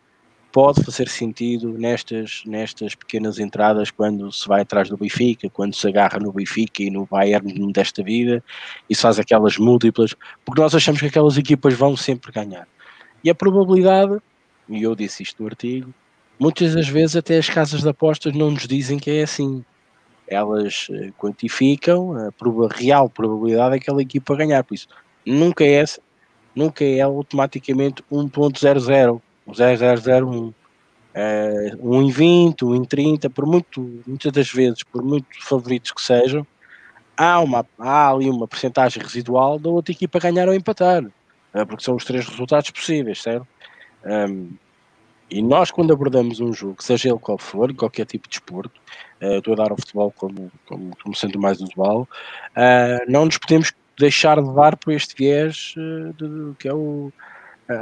pode 0.53 0.85
fazer 0.85 1.09
sentido 1.09 1.73
nestas, 1.79 2.43
nestas 2.45 2.95
pequenas 2.95 3.39
entradas 3.39 3.91
quando 3.91 4.31
se 4.31 4.47
vai 4.47 4.61
atrás 4.61 4.89
do 4.89 4.99
Benfica, 4.99 5.49
quando 5.49 5.75
se 5.75 5.89
agarra 5.89 6.19
no 6.21 6.31
Benfica 6.31 6.83
e 6.83 6.91
no 6.91 7.07
Bayern 7.07 7.73
desta 7.73 8.03
vida 8.03 8.45
e 8.89 8.95
se 8.95 9.01
faz 9.01 9.19
aquelas 9.19 9.57
múltiplas, 9.57 10.15
porque 10.45 10.61
nós 10.61 10.75
achamos 10.75 11.01
que 11.01 11.07
aquelas 11.07 11.39
equipas 11.39 11.73
vão 11.75 11.97
sempre 11.97 12.31
ganhar. 12.31 12.69
E 13.25 13.31
a 13.31 13.35
probabilidade, 13.35 14.19
e 14.69 14.83
eu 14.83 14.95
disse 14.95 15.23
isto 15.23 15.43
no 15.43 15.49
artigo, 15.49 15.93
muitas 16.39 16.75
das 16.75 16.89
vezes 16.89 17.17
até 17.17 17.39
as 17.39 17.49
casas 17.49 17.81
de 17.81 17.89
apostas 17.89 18.35
não 18.35 18.51
nos 18.51 18.69
dizem 18.69 18.99
que 18.99 19.11
é 19.11 19.23
assim. 19.23 19.65
Elas 20.29 20.89
eh, 20.91 21.11
quantificam 21.19 22.15
a 22.17 22.31
real 22.75 23.09
probabilidade 23.09 23.71
daquela 23.71 24.03
equipa 24.03 24.37
ganhar, 24.37 24.63
por 24.65 24.75
isso 24.75 24.87
nunca 25.27 25.65
é, 25.65 25.85
nunca 26.55 26.85
é 26.85 27.01
automaticamente 27.01 28.03
1.00 28.11 29.15
um 29.15 29.21
0001, 29.47 30.53
é, 31.15 31.73
um 31.81 32.03
em 32.03 32.11
20, 32.11 32.65
um 32.65 32.75
em 32.75 32.85
30, 32.85 33.29
por 33.31 33.47
muito, 33.47 34.03
muitas 34.07 34.33
das 34.33 34.51
vezes, 34.51 34.83
por 34.83 35.03
muito 35.03 35.27
favoritos 35.41 35.93
que 35.93 36.01
sejam, 36.01 36.47
há, 37.17 37.41
uma, 37.41 37.67
há 37.79 38.11
ali 38.11 38.31
uma 38.31 38.49
porcentagem 38.49 39.03
residual 39.03 39.59
da 39.59 39.69
outra 39.69 39.93
equipa 39.93 40.19
ganhar 40.19 40.49
ou 40.49 40.55
empatar, 40.55 41.05
uh, 41.05 41.67
porque 41.67 41.85
são 41.85 41.97
os 41.97 42.05
três 42.05 42.27
resultados 42.27 42.71
possíveis, 42.71 43.21
certo? 43.21 43.47
Um, 44.05 44.51
e 45.31 45.41
nós, 45.41 45.71
quando 45.71 45.93
abordamos 45.93 46.41
um 46.41 46.53
jogo, 46.53 46.83
seja 46.83 47.09
ele 47.09 47.19
qual 47.19 47.39
for, 47.39 47.73
qualquer 47.75 48.05
tipo 48.05 48.29
de 48.29 48.33
desporto, 48.33 48.81
uh, 49.23 49.39
estou 49.39 49.55
a 49.55 49.57
dar 49.57 49.71
ao 49.71 49.77
futebol 49.77 50.13
como, 50.13 50.53
como, 50.67 50.97
como 51.03 51.15
sendo 51.15 51.39
mais 51.39 51.61
usual, 51.61 52.09
uh, 52.57 53.11
não 53.11 53.25
nos 53.25 53.39
podemos 53.39 53.73
deixar 53.99 54.39
levar 54.39 54.77
por 54.77 54.93
este 54.93 55.15
viés 55.17 55.75
uh, 55.77 56.13
de, 56.15 56.55
que 56.59 56.69
é 56.69 56.75
o, 56.75 57.13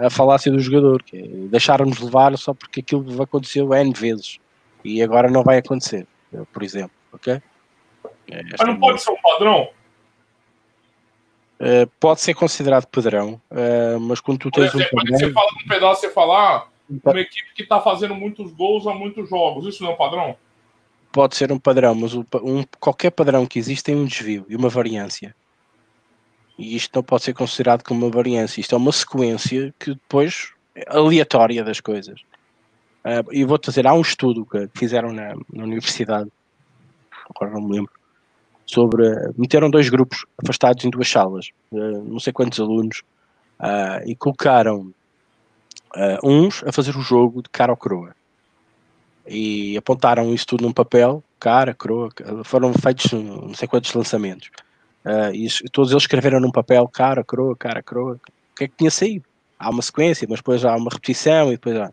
a 0.06 0.10
falácia 0.10 0.50
do 0.50 0.58
jogador, 0.58 1.02
que 1.02 1.16
é 1.16 1.22
deixar-nos 1.48 1.98
levar 2.00 2.36
só 2.38 2.54
porque 2.54 2.80
aquilo 2.80 3.22
aconteceu 3.22 3.74
N 3.74 3.92
vezes 3.92 4.38
e 4.84 5.02
agora 5.02 5.30
não 5.30 5.42
vai 5.42 5.58
acontecer, 5.58 6.06
por 6.52 6.62
exemplo, 6.62 6.92
ok? 7.12 7.40
É, 8.30 8.42
Mas 8.58 8.66
não 8.66 8.78
pode 8.78 9.02
ser 9.02 9.10
um 9.10 9.20
padrão? 9.22 9.68
Uh, 11.60 11.86
pode 12.00 12.22
ser 12.22 12.32
considerado 12.32 12.86
padrão, 12.86 13.40
uh, 13.50 14.00
mas 14.00 14.18
quando 14.20 14.38
tu 14.38 14.50
tens 14.50 14.74
exemplo, 14.74 14.88
um 14.94 14.96
padrão... 14.96 15.18
Você 15.18 15.32
fala 15.32 15.48
num 15.52 15.68
pedaço, 15.68 16.00
você 16.00 16.10
falar 16.10 16.56
ah, 16.56 17.10
uma 17.10 17.20
equipe 17.20 17.54
que 17.54 17.62
está 17.62 17.80
fazendo 17.80 18.14
muitos 18.14 18.50
gols 18.52 18.86
a 18.86 18.94
muitos 18.94 19.28
jogos, 19.28 19.66
isso 19.66 19.82
não 19.82 19.90
é 19.90 19.94
um 19.94 19.98
padrão? 19.98 20.36
Pode 21.12 21.36
ser 21.36 21.52
um 21.52 21.58
padrão, 21.58 21.94
mas 21.94 22.14
um, 22.14 22.24
qualquer 22.78 23.10
padrão 23.10 23.44
que 23.44 23.58
existe 23.58 23.84
tem 23.84 23.96
um 23.96 24.06
desvio 24.06 24.46
e 24.48 24.56
uma 24.56 24.70
variância. 24.70 25.34
E 26.60 26.76
isto 26.76 26.94
não 26.94 27.02
pode 27.02 27.22
ser 27.22 27.32
considerado 27.32 27.82
como 27.82 28.04
uma 28.04 28.12
variância, 28.12 28.60
isto 28.60 28.74
é 28.74 28.78
uma 28.78 28.92
sequência 28.92 29.74
que 29.78 29.94
depois 29.94 30.52
é 30.74 30.84
aleatória 30.94 31.64
das 31.64 31.80
coisas. 31.80 32.20
Uh, 33.02 33.32
e 33.32 33.46
vou-te 33.46 33.70
dizer, 33.70 33.86
há 33.86 33.94
um 33.94 34.02
estudo 34.02 34.44
que 34.44 34.68
fizeram 34.74 35.10
na, 35.10 35.34
na 35.50 35.64
universidade, 35.64 36.30
agora 37.34 37.54
não 37.54 37.62
me 37.62 37.76
lembro, 37.76 37.90
sobre. 38.66 39.04
Meteram 39.38 39.70
dois 39.70 39.88
grupos 39.88 40.26
afastados 40.36 40.84
em 40.84 40.90
duas 40.90 41.08
salas, 41.08 41.48
uh, 41.72 42.04
não 42.04 42.20
sei 42.20 42.30
quantos 42.30 42.60
alunos, 42.60 43.02
uh, 43.58 44.06
e 44.06 44.14
colocaram 44.14 44.92
uns 46.22 46.62
a 46.64 46.70
fazer 46.70 46.94
o 46.94 47.00
jogo 47.00 47.42
de 47.42 47.48
cara 47.48 47.72
ao 47.72 47.76
croa. 47.76 48.14
E 49.26 49.78
apontaram 49.78 50.32
isso 50.34 50.46
tudo 50.46 50.62
num 50.62 50.72
papel, 50.72 51.24
cara, 51.38 51.72
croa, 51.72 52.10
foram 52.44 52.74
feitos 52.74 53.10
não 53.12 53.54
sei 53.54 53.66
quantos 53.66 53.94
lançamentos. 53.94 54.50
Uh, 55.04 55.34
e 55.34 55.48
todos 55.70 55.90
eles 55.90 56.02
escreveram 56.02 56.40
num 56.40 56.50
papel, 56.50 56.86
cara, 56.88 57.24
croa, 57.24 57.56
cara, 57.56 57.82
croa, 57.82 58.20
o 58.52 58.56
que 58.56 58.64
é 58.64 58.68
que 58.68 58.76
tinha 58.76 58.90
saído? 58.90 59.24
Há 59.58 59.70
uma 59.70 59.82
sequência, 59.82 60.26
mas 60.28 60.40
depois 60.40 60.64
há 60.64 60.74
uma 60.76 60.90
repetição 60.90 61.48
e 61.48 61.52
depois 61.52 61.76
há. 61.76 61.90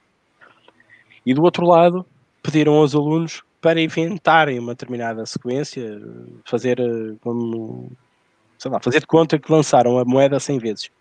E 1.26 1.34
do 1.34 1.44
outro 1.44 1.66
lado, 1.66 2.06
pediram 2.42 2.76
aos 2.76 2.96
alunos 2.96 3.44
para 3.62 3.82
inventarem 3.82 4.60
uma 4.60 4.74
determinada 4.74 5.26
sequência, 5.26 6.02
fazer 6.46 6.80
eh, 6.80 7.16
como, 7.22 7.92
sei 8.58 8.72
lá, 8.72 8.80
fazer 8.80 9.02
de 9.02 9.08
conta 9.08 9.38
que 9.38 9.52
lançaram 9.52 9.98
a 9.98 10.06
moeda 10.06 10.40
100 10.40 10.60
vezes. 10.60 10.92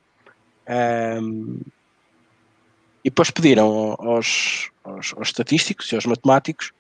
Um, 0.69 1.61
e 3.05 3.11
depois 3.11 3.31
pediram 3.31 3.95
aos, 4.01 4.71
aos, 4.83 5.15
aos, 5.17 5.29
estatísticos 5.29 5.93
e 5.93 5.95
aos 5.95 6.07
matemáticos 6.07 6.73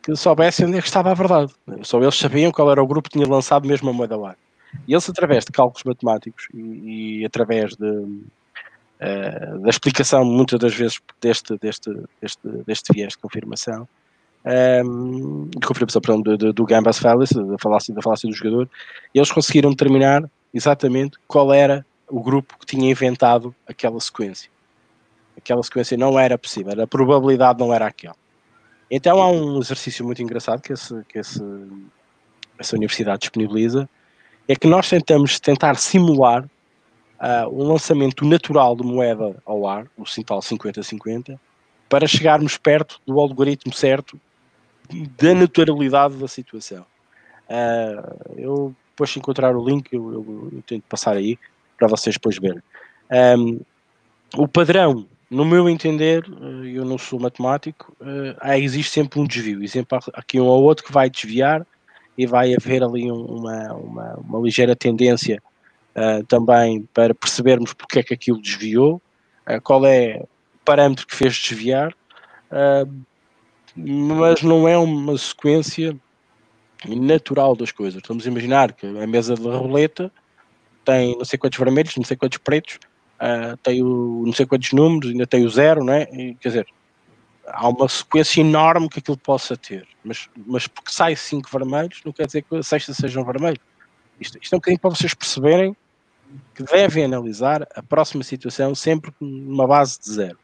que 0.00 0.14
soubessem 0.14 0.66
onde 0.66 0.78
é 0.78 0.80
que 0.80 0.86
estava 0.86 1.10
a 1.10 1.14
verdade. 1.14 1.52
Só 1.82 2.00
eles 2.00 2.14
sabiam 2.14 2.52
qual 2.52 2.70
era 2.70 2.80
o 2.80 2.86
grupo 2.86 3.08
que 3.08 3.18
tinha 3.18 3.28
lançado 3.28 3.66
mesmo 3.66 3.90
a 3.90 3.92
moeda 3.92 4.16
lá. 4.16 4.36
E 4.86 4.92
eles, 4.92 5.08
através 5.08 5.44
de 5.44 5.52
cálculos 5.52 5.84
matemáticos 5.84 6.46
e, 6.54 7.20
e 7.20 7.26
através 7.26 7.74
de, 7.76 7.86
uh, 7.86 9.58
da 9.60 9.70
explicação, 9.70 10.24
muitas 10.24 10.58
das 10.58 10.74
vezes, 10.74 11.00
deste, 11.20 11.56
deste, 11.58 11.90
deste, 12.20 12.48
deste 12.66 12.92
viés 12.92 13.12
de 13.12 13.18
confirmação, 13.18 13.88
um, 14.84 15.48
de 15.48 15.66
confirmação 15.66 16.00
perdão, 16.00 16.22
do, 16.22 16.36
do, 16.36 16.52
do 16.52 16.64
Gambas 16.64 16.98
Fallacy, 16.98 17.34
da 17.34 17.58
falácia, 17.58 17.94
da 17.94 18.02
falácia 18.02 18.28
do 18.28 18.34
jogador, 18.34 18.68
eles 19.12 19.32
conseguiram 19.32 19.70
determinar 19.70 20.28
exatamente 20.54 21.18
qual 21.26 21.52
era 21.52 21.84
o 22.08 22.22
grupo 22.22 22.56
que 22.58 22.66
tinha 22.66 22.90
inventado 22.90 23.54
aquela 23.66 23.98
sequência. 24.00 24.50
Aquela 25.36 25.62
sequência 25.62 25.96
não 25.96 26.18
era 26.18 26.38
possível, 26.38 26.80
a 26.80 26.86
probabilidade 26.86 27.58
não 27.58 27.74
era 27.74 27.86
aquela. 27.86 28.16
Então 28.90 29.20
há 29.20 29.28
um 29.28 29.58
exercício 29.58 30.04
muito 30.04 30.22
engraçado 30.22 30.62
que, 30.62 30.72
esse, 30.72 31.04
que 31.08 31.18
esse, 31.18 31.42
essa 32.56 32.76
universidade 32.76 33.20
disponibiliza, 33.20 33.88
é 34.48 34.54
que 34.54 34.66
nós 34.66 34.88
tentamos 34.88 35.40
tentar 35.40 35.76
simular 35.76 36.44
uh, 36.44 37.48
um 37.50 37.68
lançamento 37.68 38.24
natural 38.24 38.76
de 38.76 38.82
moeda 38.82 39.36
ao 39.44 39.66
ar, 39.66 39.86
o 39.96 40.04
tal 40.24 40.40
50-50, 40.40 41.38
para 41.88 42.06
chegarmos 42.06 42.56
perto 42.56 43.00
do 43.06 43.18
algoritmo 43.18 43.72
certo 43.72 44.20
da 45.20 45.34
naturalidade 45.34 46.16
da 46.16 46.28
situação. 46.28 46.84
Uh, 47.48 48.34
eu 48.36 48.76
depois 48.96 49.10
de 49.10 49.18
encontrar 49.18 49.54
o 49.54 49.62
link, 49.62 49.92
eu, 49.92 50.12
eu, 50.12 50.50
eu, 50.54 50.62
tento 50.66 50.84
passar 50.88 51.16
aí 51.16 51.38
para 51.76 51.86
vocês 51.86 52.14
depois 52.14 52.38
verem. 52.38 52.62
Um, 53.38 53.60
o 54.34 54.48
padrão, 54.48 55.06
no 55.30 55.44
meu 55.44 55.68
entender, 55.68 56.24
ah, 56.26 56.66
eu 56.66 56.82
não 56.82 56.96
sou 56.96 57.20
matemático, 57.20 57.94
uh, 58.00 58.52
existe 58.54 58.92
sempre 58.92 59.20
um 59.20 59.26
desvio. 59.26 59.62
Exemplo, 59.62 59.98
aqui 60.14 60.40
um 60.40 60.46
ou 60.46 60.62
outro 60.62 60.82
que 60.82 60.92
vai 60.92 61.10
desviar 61.10 61.66
e 62.16 62.26
vai 62.26 62.54
haver 62.54 62.82
ali 62.82 63.10
uma, 63.10 63.72
uma, 63.74 64.14
uma 64.16 64.38
ligeira 64.40 64.74
tendência 64.74 65.42
uh, 65.94 66.24
também 66.26 66.88
para 66.94 67.14
percebermos 67.14 67.72
porque 67.72 67.98
é 67.98 68.02
que 68.02 68.14
aquilo 68.14 68.40
desviou, 68.40 69.00
uh, 69.48 69.60
qual 69.62 69.84
é 69.86 70.22
o 70.22 70.28
parâmetro 70.64 71.06
que 71.06 71.14
fez 71.14 71.34
desviar, 71.34 71.92
uh, 72.50 72.90
mas 73.76 74.42
não 74.42 74.66
é 74.66 74.78
uma 74.78 75.16
sequência 75.18 75.96
natural 76.86 77.54
das 77.54 77.70
coisas. 77.70 78.00
Vamos 78.06 78.26
imaginar 78.26 78.72
que 78.72 78.86
a 78.86 79.06
mesa 79.06 79.34
da 79.34 79.56
roleta 79.56 80.10
tem 80.84 81.16
não 81.16 81.24
sei 81.24 81.38
quantos 81.38 81.58
vermelhos, 81.58 81.96
não 81.96 82.04
sei 82.04 82.16
quantos 82.16 82.38
pretos, 82.38 82.78
tem 83.62 83.82
o, 83.82 84.22
não 84.24 84.32
sei 84.32 84.46
quantos 84.46 84.72
números, 84.72 85.10
ainda 85.10 85.26
tem 85.26 85.44
o 85.44 85.50
zero, 85.50 85.84
não 85.84 85.92
é? 85.92 86.04
E, 86.12 86.34
quer 86.36 86.48
dizer, 86.48 86.66
há 87.48 87.68
uma 87.68 87.88
sequência 87.88 88.40
enorme 88.40 88.88
que 88.88 88.98
aquilo 88.98 89.16
possa 89.16 89.56
ter, 89.56 89.86
mas, 90.04 90.28
mas 90.46 90.66
porque 90.66 90.90
sai 90.90 91.16
cinco 91.16 91.48
vermelhos, 91.50 92.00
não 92.04 92.12
quer 92.12 92.26
dizer 92.26 92.42
que 92.42 92.56
a 92.56 92.62
sexta 92.62 92.92
seja 92.92 93.20
um 93.20 93.24
vermelho. 93.24 93.60
Isto, 94.20 94.38
isto 94.40 94.52
é 94.52 94.56
um 94.56 94.58
bocadinho 94.58 94.80
para 94.80 94.90
vocês 94.90 95.14
perceberem 95.14 95.76
que 96.54 96.62
devem 96.64 97.04
analisar 97.04 97.66
a 97.74 97.82
próxima 97.82 98.24
situação 98.24 98.74
sempre 98.74 99.12
numa 99.20 99.66
base 99.66 99.98
de 100.00 100.10
zero. 100.10 100.38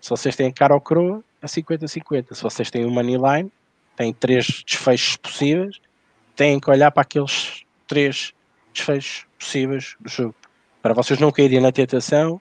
Se 0.00 0.10
vocês 0.10 0.36
têm 0.36 0.52
cara 0.52 0.74
ou 0.74 0.80
coroa, 0.80 1.24
é 1.40 1.46
50-50. 1.46 2.34
Se 2.34 2.42
vocês 2.42 2.70
têm 2.70 2.84
um 2.84 2.90
money 2.90 3.16
line, 3.16 3.50
têm 3.96 4.12
três 4.12 4.62
desfechos 4.66 5.16
possíveis, 5.16 5.80
têm 6.36 6.60
que 6.60 6.70
olhar 6.70 6.90
para 6.90 7.02
aqueles 7.02 7.64
três 7.86 8.32
desfechos 8.72 9.26
possíveis 9.38 9.96
do 10.00 10.08
jogo. 10.08 10.34
Para 10.82 10.92
vocês 10.92 11.18
não 11.18 11.30
caírem 11.30 11.60
na 11.60 11.72
tentação 11.72 12.40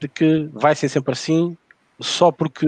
de 0.00 0.08
que 0.08 0.48
vai 0.52 0.74
ser 0.74 0.88
sempre 0.88 1.12
assim, 1.12 1.56
só 2.00 2.32
porque 2.32 2.66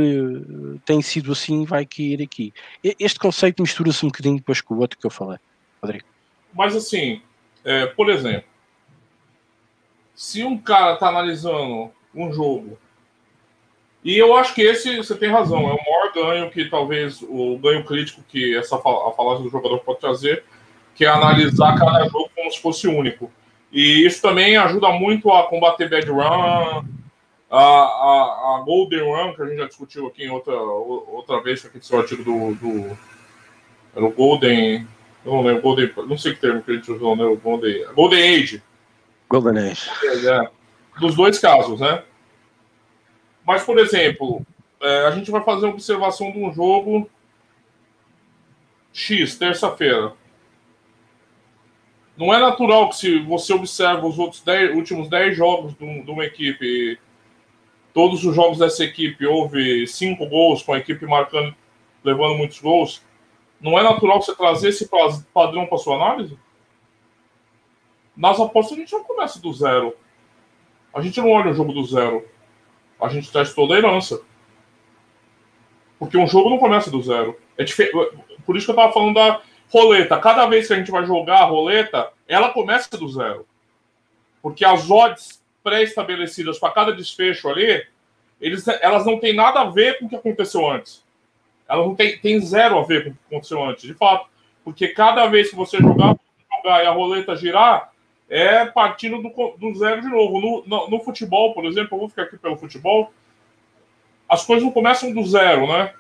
tem 0.85 1.03
sido 1.03 1.33
assim, 1.33 1.65
vai 1.65 1.85
cair 1.85 2.23
aqui. 2.23 2.53
Este 2.99 3.19
conceito 3.19 3.63
mistura-se 3.63 4.05
um 4.05 4.09
bocadinho 4.09 4.37
depois 4.37 4.61
com 4.61 4.75
o 4.75 4.79
outro 4.79 4.99
que 4.99 5.07
eu 5.07 5.11
falei, 5.11 5.39
Rodrigo. 5.83 6.05
Mas 6.55 6.75
assim, 6.75 7.21
é, 7.65 7.87
por 7.87 8.09
exemplo, 8.09 8.49
se 10.15 10.45
um 10.45 10.57
cara 10.57 10.95
está 10.95 11.09
analisando 11.09 11.91
um 12.15 12.33
jogo, 12.33 12.79
e 14.03 14.17
eu 14.17 14.37
acho 14.37 14.55
que 14.55 14.63
esse, 14.63 14.97
você 14.97 15.17
tem 15.17 15.29
razão, 15.29 15.69
é 15.69 15.75
o 15.75 15.85
maior 15.85 16.13
ganho 16.15 16.51
que 16.51 16.67
talvez 16.67 17.21
o 17.23 17.59
ganho 17.59 17.85
crítico 17.85 18.23
que 18.29 18.57
essa 18.57 18.77
a 18.77 18.81
falácia 18.81 19.43
do 19.43 19.51
jogador 19.51 19.81
pode 19.81 19.99
trazer, 19.99 20.45
que 20.95 21.05
é 21.05 21.09
analisar 21.09 21.77
cada 21.77 22.05
jogo 22.05 22.31
como 22.35 22.51
se 22.51 22.61
fosse 22.61 22.87
único. 22.87 23.31
E 23.73 24.07
isso 24.07 24.23
também 24.23 24.57
ajuda 24.57 24.91
muito 24.91 25.31
a 25.33 25.49
combater 25.49 25.91
bad 25.91 26.09
run, 26.09 26.85
a, 27.51 27.59
a, 27.59 28.57
a, 28.57 28.63
Golden 28.65 29.03
Run, 29.03 29.35
que 29.35 29.43
a 29.43 29.47
gente 29.47 29.59
já 29.59 29.67
discutiu 29.67 30.07
aqui 30.07 30.25
em 30.25 30.31
outra, 30.31 30.55
outra 30.55 31.41
vez, 31.41 31.61
que 31.61 31.69
aqui 31.69 31.79
do 31.79 31.97
artigo 31.97 32.25
do, 32.25 32.55
do. 32.55 32.99
Era 33.95 34.05
o 34.05 34.11
Golden. 34.11 34.87
Eu 35.25 35.33
não 35.33 35.43
lembro, 35.43 35.63
Golden. 35.63 35.93
Não 36.07 36.19
sei 36.19 36.35
que 36.35 36.41
termo 36.41 36.63
que 36.63 36.73
a 36.73 36.75
gente 36.75 36.91
usou, 36.91 37.15
né? 37.17 37.25
O 37.25 37.37
Golden, 37.37 37.87
Golden 37.95 38.37
Age. 38.37 38.63
Golden 39.29 39.71
Age. 39.71 39.89
É, 40.03 40.27
é, 40.27 40.51
dos 41.01 41.15
dois 41.15 41.39
casos, 41.39 41.81
né? 41.81 42.03
Mas, 43.45 43.63
por 43.63 43.79
exemplo, 43.79 44.45
é, 44.81 45.07
a 45.07 45.11
gente 45.13 45.31
vai 45.31 45.43
fazer 45.43 45.67
uma 45.67 45.75
observação 45.75 46.33
de 46.33 46.39
um 46.39 46.53
jogo 46.53 47.09
X, 48.93 49.37
terça-feira. 49.37 50.15
Não 52.17 52.35
é 52.35 52.41
natural 52.41 52.89
que 52.89 52.97
se 52.97 53.19
você 53.21 53.53
observa 53.53 54.07
os 54.07 54.19
outros 54.19 54.43
dez, 54.43 54.75
últimos 54.75 55.09
10 55.09 55.37
jogos 55.37 55.75
de, 55.75 56.03
de 56.03 56.11
uma 56.11 56.25
equipe 56.25 56.99
todos 57.97 58.23
os 58.27 58.35
jogos 58.35 58.59
dessa 58.59 58.85
equipe 58.85 59.25
houve 59.25 59.87
cinco 59.87 60.27
gols, 60.27 60.63
com 60.63 60.75
a 60.75 60.79
equipe 60.79 61.07
marcando, 61.07 61.57
levando 62.05 62.37
muitos 62.37 62.61
gols, 62.61 63.03
não 63.59 63.79
é 63.79 63.83
natural 63.83 64.21
você 64.21 64.37
trazer 64.37 64.69
esse 64.69 64.87
padrão 65.33 65.65
para 65.67 65.79
sua 65.79 65.97
análise? 65.97 66.39
Nas 68.15 68.39
apostas 68.39 68.77
a 68.77 68.81
gente 68.83 68.93
não 68.93 69.03
começa 69.03 69.41
do 69.41 69.51
zero. 69.51 69.97
A 70.93 71.01
gente 71.01 71.19
não 71.23 71.31
olha 71.31 71.53
o 71.53 71.55
jogo 71.55 71.73
do 71.73 71.87
zero. 71.87 72.29
A 73.01 73.09
gente 73.09 73.33
testa 73.33 73.55
tolerância. 73.55 74.21
Porque 75.99 76.19
um 76.19 76.27
jogo 76.27 76.51
não 76.51 76.59
começa 76.59 76.91
do 76.91 77.03
zero. 77.03 77.35
É 77.57 77.65
Por 78.45 78.59
isso 78.59 78.67
que 78.67 78.73
eu 78.73 78.77
estava 78.77 78.93
falando 78.93 79.15
da 79.15 79.41
roleta. 79.71 80.21
Cada 80.21 80.45
vez 80.45 80.67
que 80.67 80.75
a 80.75 80.77
gente 80.77 80.91
vai 80.91 81.07
jogar 81.07 81.39
a 81.39 81.47
roleta, 81.47 82.13
ela 82.29 82.51
começa 82.51 82.95
do 82.99 83.09
zero. 83.09 83.47
Porque 84.43 84.67
as 84.67 84.91
odds 84.91 85.36
pré-estabelecidas 85.67 86.61
para 86.61 86.73
cada 86.73 86.93
desfecho 86.93 87.49
ali, 87.49 87.85
eles, 88.41 88.69
elas 88.69 89.05
não 89.05 89.19
têm 89.19 89.35
nada 89.35 89.63
a 89.63 89.65
ver 89.65 89.99
com 89.99 90.07
o 90.07 90.09
que 90.09 90.15
aconteceu 90.15 90.71
antes. 90.71 91.05
Elas 91.69 91.85
não 91.85 91.97
têm, 91.97 92.41
zero 92.41 92.79
a 92.79 92.85
ver 92.85 93.03
com 93.03 93.11
o 93.11 93.13
que 93.13 93.19
aconteceu 93.27 93.65
antes, 93.65 93.83
de 93.83 93.95
fato. 93.95 94.29
Porque 94.63 94.87
cada 94.87 95.27
vez 95.27 95.51
que 95.51 95.57
você 95.57 95.79
jogar, 95.79 96.15
jogar 96.57 96.85
e 96.85 96.87
a 96.87 96.93
roleta 96.93 97.35
girar, 97.35 97.91
é 98.31 98.65
partindo 98.67 99.21
do, 99.21 99.57
do 99.59 99.75
zero 99.75 100.03
de 100.03 100.09
novo. 100.09 100.41
No, 100.41 100.65
no, 100.65 100.89
no, 100.89 101.01
futebol, 101.01 101.53
por 101.53 101.65
exemplo, 101.65 101.97
eu 101.97 101.99
vou 101.99 102.09
ficar 102.09 102.23
aqui 102.23 102.39
pelo 102.39 102.57
futebol, 102.57 103.13
as 104.29 104.45
coisas 104.45 104.65
não 104.65 104.73
começam 104.73 105.13
do 105.13 105.27
zero, 105.27 105.67
né? 105.67 105.93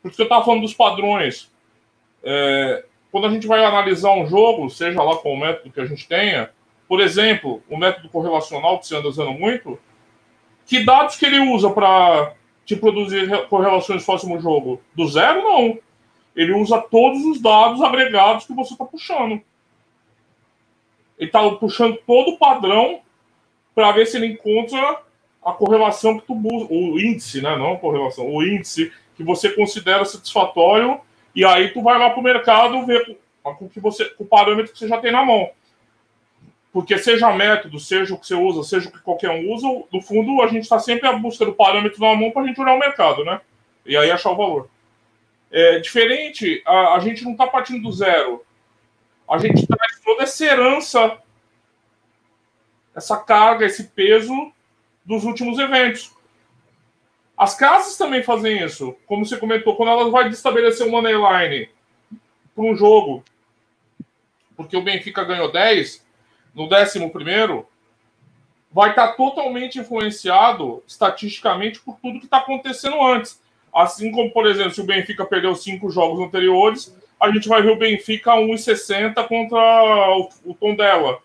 Porque 0.00 0.22
eu 0.22 0.24
estava 0.24 0.44
falando 0.44 0.62
dos 0.62 0.74
padrões. 0.74 1.50
É, 2.22 2.84
quando 3.10 3.26
a 3.26 3.30
gente 3.30 3.48
vai 3.48 3.64
analisar 3.64 4.12
um 4.12 4.26
jogo, 4.26 4.70
seja 4.70 5.02
lá 5.02 5.16
com 5.16 5.34
o 5.34 5.36
método 5.36 5.72
que 5.72 5.80
a 5.80 5.86
gente 5.86 6.06
tenha, 6.06 6.50
por 6.88 7.00
exemplo, 7.00 7.62
o 7.68 7.76
método 7.76 8.08
correlacional 8.08 8.78
que 8.78 8.86
você 8.86 8.96
anda 8.96 9.08
usando 9.08 9.32
muito, 9.32 9.78
que 10.66 10.84
dados 10.84 11.16
que 11.16 11.26
ele 11.26 11.38
usa 11.38 11.70
para 11.70 12.34
te 12.64 12.74
produzir 12.74 13.46
correlações 13.48 14.04
próximo 14.04 14.40
jogo? 14.40 14.80
Do 14.94 15.06
zero, 15.06 15.42
não. 15.42 15.78
Ele 16.34 16.52
usa 16.52 16.80
todos 16.80 17.24
os 17.24 17.40
dados 17.40 17.82
agregados 17.82 18.46
que 18.46 18.54
você 18.54 18.72
está 18.72 18.84
puxando. 18.84 19.40
Ele 21.18 21.28
está 21.28 21.50
puxando 21.50 21.98
todo 22.06 22.32
o 22.32 22.38
padrão 22.38 23.00
para 23.74 23.92
ver 23.92 24.06
se 24.06 24.16
ele 24.16 24.26
encontra 24.26 25.02
a 25.44 25.52
correlação 25.52 26.18
que 26.18 26.26
tu 26.26 26.34
busca, 26.34 26.72
o 26.72 26.98
índice, 26.98 27.40
né? 27.40 27.56
Não 27.56 27.76
correlação, 27.76 28.26
o 28.26 28.42
índice 28.42 28.92
que 29.16 29.24
você 29.24 29.50
considera 29.50 30.04
satisfatório, 30.04 31.00
e 31.34 31.44
aí 31.44 31.68
tu 31.72 31.82
vai 31.82 31.98
lá 31.98 32.10
para 32.10 32.20
o 32.20 32.22
mercado 32.22 32.84
ver 32.86 33.18
com, 33.42 33.68
que 33.68 33.80
você, 33.80 34.04
com 34.04 34.24
o 34.24 34.26
parâmetro 34.26 34.72
que 34.72 34.78
você 34.78 34.88
já 34.88 34.98
tem 34.98 35.10
na 35.10 35.24
mão. 35.24 35.50
Porque 36.78 36.96
seja 36.96 37.32
método, 37.32 37.80
seja 37.80 38.14
o 38.14 38.16
que 38.16 38.24
você 38.24 38.36
usa, 38.36 38.62
seja 38.62 38.88
o 38.88 38.92
que 38.92 39.00
qualquer 39.00 39.30
um 39.30 39.52
usa, 39.52 39.66
no 39.92 40.00
fundo 40.00 40.40
a 40.40 40.46
gente 40.46 40.62
está 40.62 40.78
sempre 40.78 41.08
à 41.08 41.12
busca 41.12 41.44
do 41.44 41.52
parâmetro 41.52 42.00
na 42.00 42.14
mão 42.14 42.30
para 42.30 42.42
a 42.42 42.46
gente 42.46 42.60
olhar 42.60 42.76
o 42.76 42.78
mercado, 42.78 43.24
né? 43.24 43.40
E 43.84 43.96
aí 43.96 44.08
achar 44.12 44.30
o 44.30 44.36
valor. 44.36 44.70
É 45.50 45.80
diferente, 45.80 46.62
a, 46.64 46.94
a 46.94 47.00
gente 47.00 47.24
não 47.24 47.32
está 47.32 47.48
partindo 47.48 47.82
do 47.82 47.90
zero. 47.90 48.44
A 49.28 49.38
gente 49.38 49.66
traz 49.66 49.98
toda 50.04 50.22
essa 50.22 50.44
herança, 50.44 51.18
essa 52.94 53.16
carga, 53.16 53.66
esse 53.66 53.88
peso 53.88 54.52
dos 55.04 55.24
últimos 55.24 55.58
eventos. 55.58 56.14
As 57.36 57.56
casas 57.56 57.96
também 57.96 58.22
fazem 58.22 58.62
isso. 58.64 58.94
Como 59.04 59.26
você 59.26 59.36
comentou, 59.36 59.74
quando 59.74 59.90
elas 59.90 60.12
vão 60.12 60.28
estabelecer 60.28 60.86
um 60.86 60.92
money 60.92 61.14
line 61.14 61.70
para 62.54 62.64
um 62.64 62.76
jogo, 62.76 63.24
porque 64.56 64.76
o 64.76 64.82
Benfica 64.82 65.24
ganhou 65.24 65.50
10, 65.50 66.06
no 66.54 66.68
décimo 66.68 67.10
primeiro, 67.10 67.66
vai 68.70 68.90
estar 68.90 69.12
totalmente 69.12 69.78
influenciado 69.78 70.82
estatisticamente 70.86 71.80
por 71.80 71.98
tudo 72.00 72.18
que 72.18 72.26
está 72.26 72.38
acontecendo 72.38 73.02
antes. 73.02 73.40
Assim 73.74 74.10
como, 74.10 74.30
por 74.30 74.46
exemplo, 74.46 74.72
se 74.72 74.80
o 74.80 74.86
Benfica 74.86 75.24
perdeu 75.24 75.54
cinco 75.54 75.90
jogos 75.90 76.20
anteriores, 76.20 76.94
a 77.20 77.30
gente 77.30 77.48
vai 77.48 77.62
ver 77.62 77.70
o 77.70 77.78
Benfica 77.78 78.32
1,60 78.32 79.26
contra 79.26 79.58
o, 80.16 80.28
o 80.44 80.54
Tondela. 80.54 81.18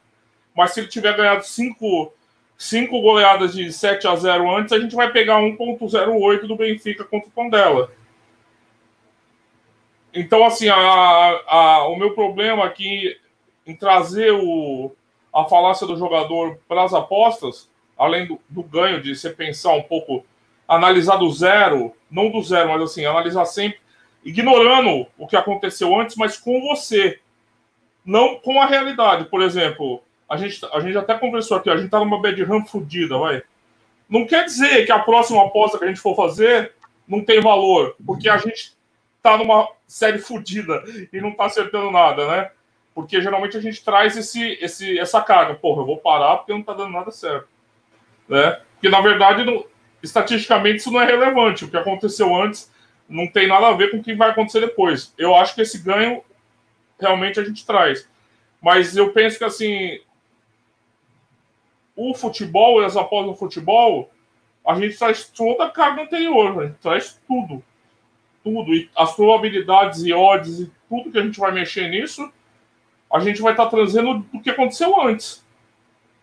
Mas 0.55 0.71
se 0.71 0.79
ele 0.79 0.87
tiver 0.87 1.15
ganhado 1.15 1.43
cinco 1.43 2.13
cinco 2.57 3.01
goleadas 3.01 3.53
de 3.53 3.73
7 3.73 4.07
a 4.07 4.15
0 4.15 4.55
antes, 4.55 4.71
a 4.71 4.79
gente 4.79 4.95
vai 4.95 5.11
pegar 5.11 5.39
1.08 5.39 6.47
do 6.47 6.55
Benfica 6.55 7.03
contra 7.03 7.27
o 7.27 7.31
Tondela. 7.31 7.91
Então, 10.13 10.45
assim, 10.45 10.69
a, 10.69 10.75
a, 10.75 11.87
o 11.87 11.95
meu 11.97 12.11
problema 12.13 12.63
aqui 12.63 13.17
em 13.65 13.75
trazer 13.75 14.31
o, 14.31 14.95
a 15.33 15.45
falácia 15.45 15.87
do 15.87 15.97
jogador 15.97 16.59
para 16.67 16.83
as 16.83 16.93
apostas, 16.93 17.69
além 17.97 18.27
do, 18.27 18.39
do, 18.47 18.61
ganho 18.61 19.01
de 19.01 19.15
você 19.15 19.29
pensar 19.29 19.73
um 19.73 19.81
pouco, 19.81 20.23
analisar 20.67 21.17
do 21.17 21.31
zero, 21.31 21.93
não 22.09 22.29
do 22.29 22.41
zero, 22.43 22.69
mas 22.69 22.81
assim, 22.81 23.05
analisar 23.05 23.45
sempre, 23.45 23.79
ignorando 24.23 25.07
o 25.17 25.27
que 25.27 25.35
aconteceu 25.35 25.99
antes, 25.99 26.15
mas 26.15 26.37
com 26.37 26.61
você, 26.61 27.19
não 28.05 28.35
com 28.35 28.61
a 28.61 28.65
realidade. 28.65 29.25
Por 29.25 29.41
exemplo, 29.41 30.01
a 30.29 30.37
gente, 30.37 30.59
a 30.71 30.79
gente 30.79 30.97
até 30.97 31.17
conversou 31.17 31.57
aqui, 31.57 31.69
a 31.69 31.77
gente 31.77 31.89
tá 31.89 31.99
numa 31.99 32.21
bad 32.21 32.41
run 32.43 32.65
fodida, 32.65 33.17
vai. 33.17 33.41
Não 34.07 34.27
quer 34.27 34.45
dizer 34.45 34.85
que 34.85 34.91
a 34.91 34.99
próxima 34.99 35.43
aposta 35.43 35.77
que 35.77 35.85
a 35.85 35.87
gente 35.87 35.99
for 35.99 36.15
fazer 36.15 36.73
não 37.07 37.23
tem 37.23 37.41
valor, 37.41 37.95
porque 38.05 38.29
a 38.29 38.37
gente 38.37 38.73
tá 39.21 39.37
numa 39.37 39.67
série 39.87 40.19
fodida 40.19 40.83
e 41.11 41.19
não 41.21 41.31
tá 41.31 41.45
acertando 41.45 41.89
nada, 41.91 42.27
né? 42.27 42.51
Porque 42.93 43.21
geralmente 43.21 43.57
a 43.57 43.61
gente 43.61 43.83
traz 43.83 44.15
esse, 44.15 44.57
esse, 44.61 44.99
essa 44.99 45.21
carga. 45.21 45.55
Porra, 45.55 45.81
eu 45.81 45.85
vou 45.85 45.97
parar 45.97 46.37
porque 46.37 46.53
não 46.53 46.61
tá 46.61 46.73
dando 46.73 46.91
nada 46.91 47.11
certo. 47.11 47.47
Né? 48.27 48.59
Porque, 48.73 48.89
na 48.89 49.01
verdade, 49.01 49.43
não, 49.43 49.65
estatisticamente 50.01 50.77
isso 50.77 50.91
não 50.91 51.01
é 51.01 51.05
relevante. 51.05 51.65
O 51.65 51.69
que 51.69 51.77
aconteceu 51.77 52.35
antes 52.35 52.71
não 53.09 53.27
tem 53.27 53.47
nada 53.47 53.67
a 53.67 53.73
ver 53.73 53.91
com 53.91 53.97
o 53.97 54.03
que 54.03 54.13
vai 54.13 54.29
acontecer 54.29 54.59
depois. 54.59 55.13
Eu 55.17 55.35
acho 55.35 55.55
que 55.55 55.61
esse 55.61 55.79
ganho 55.79 56.23
realmente 56.99 57.39
a 57.39 57.43
gente 57.43 57.65
traz. 57.65 58.07
Mas 58.61 58.95
eu 58.95 59.11
penso 59.11 59.37
que, 59.37 59.43
assim, 59.43 59.99
o 61.95 62.13
futebol 62.13 62.81
e 62.81 62.85
as 62.85 62.95
apostas 62.95 63.27
no 63.27 63.35
futebol, 63.35 64.09
a 64.65 64.75
gente 64.75 64.97
traz 64.97 65.27
toda 65.29 65.65
a 65.65 65.69
carga 65.69 66.03
anterior, 66.03 66.61
a 66.61 66.65
gente 66.67 66.77
traz 66.77 67.19
tudo. 67.27 67.63
Tudo. 68.43 68.73
E 68.73 68.89
as 68.95 69.15
probabilidades 69.15 70.03
e 70.03 70.13
odds 70.13 70.59
e 70.59 70.71
tudo 70.89 71.11
que 71.11 71.17
a 71.17 71.23
gente 71.23 71.39
vai 71.39 71.51
mexer 71.51 71.89
nisso, 71.89 72.31
a 73.13 73.19
gente 73.19 73.41
vai 73.41 73.53
estar 73.53 73.65
tá 73.65 73.71
trazendo 73.71 74.19
do 74.33 74.41
que 74.41 74.49
aconteceu 74.49 74.99
antes. 75.01 75.43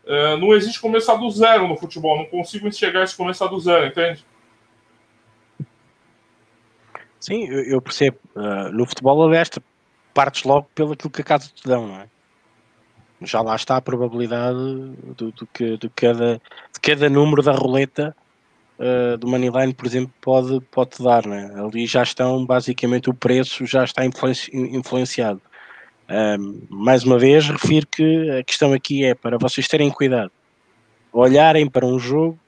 É, 0.04 0.36
não 0.36 0.54
existe 0.54 0.80
começar 0.80 1.14
do 1.16 1.30
zero 1.30 1.68
no 1.68 1.76
futebol, 1.76 2.16
não 2.16 2.26
consigo 2.26 2.66
enxergar 2.66 3.04
esse 3.04 3.16
começar 3.16 3.46
do 3.46 3.60
zero, 3.60 3.86
entende? 3.86 4.24
Sim, 7.20 7.46
eu, 7.46 7.64
eu 7.64 7.82
percebo. 7.82 8.18
Uh, 8.34 8.72
no 8.72 8.86
futebol, 8.86 9.22
aliás, 9.22 9.50
partes 10.12 10.42
logo 10.44 10.68
pelo 10.74 10.96
que 10.96 11.20
a 11.20 11.24
casa 11.24 11.50
te 11.54 11.66
dão, 11.68 11.86
não 11.86 12.00
é? 12.00 12.08
já 13.22 13.42
lá 13.42 13.54
está 13.54 13.76
a 13.76 13.82
probabilidade 13.82 14.58
do, 15.16 15.30
do 15.32 15.46
que 15.46 15.76
de 15.76 15.88
cada, 15.90 16.40
de 16.72 16.80
cada 16.80 17.08
número 17.08 17.42
da 17.42 17.52
roleta 17.52 18.16
uh, 18.78 19.18
do 19.18 19.28
Moneyline, 19.28 19.74
por 19.74 19.86
exemplo, 19.86 20.12
pode, 20.20 20.60
pode 20.70 21.02
dar. 21.02 21.26
Né? 21.26 21.52
Ali 21.56 21.86
já 21.86 22.02
estão, 22.02 22.44
basicamente, 22.44 23.10
o 23.10 23.14
preço 23.14 23.66
já 23.66 23.84
está 23.84 24.04
influenci, 24.04 24.50
influenciado. 24.54 25.40
Mais 26.68 27.04
uma 27.04 27.18
vez, 27.18 27.48
refiro 27.48 27.86
que 27.86 28.30
a 28.30 28.42
questão 28.42 28.72
aqui 28.72 29.04
é 29.04 29.14
para 29.14 29.38
vocês 29.38 29.68
terem 29.68 29.90
cuidado, 29.90 30.32
olharem 31.12 31.68
para 31.68 31.86
um 31.86 31.98
jogo 31.98 32.38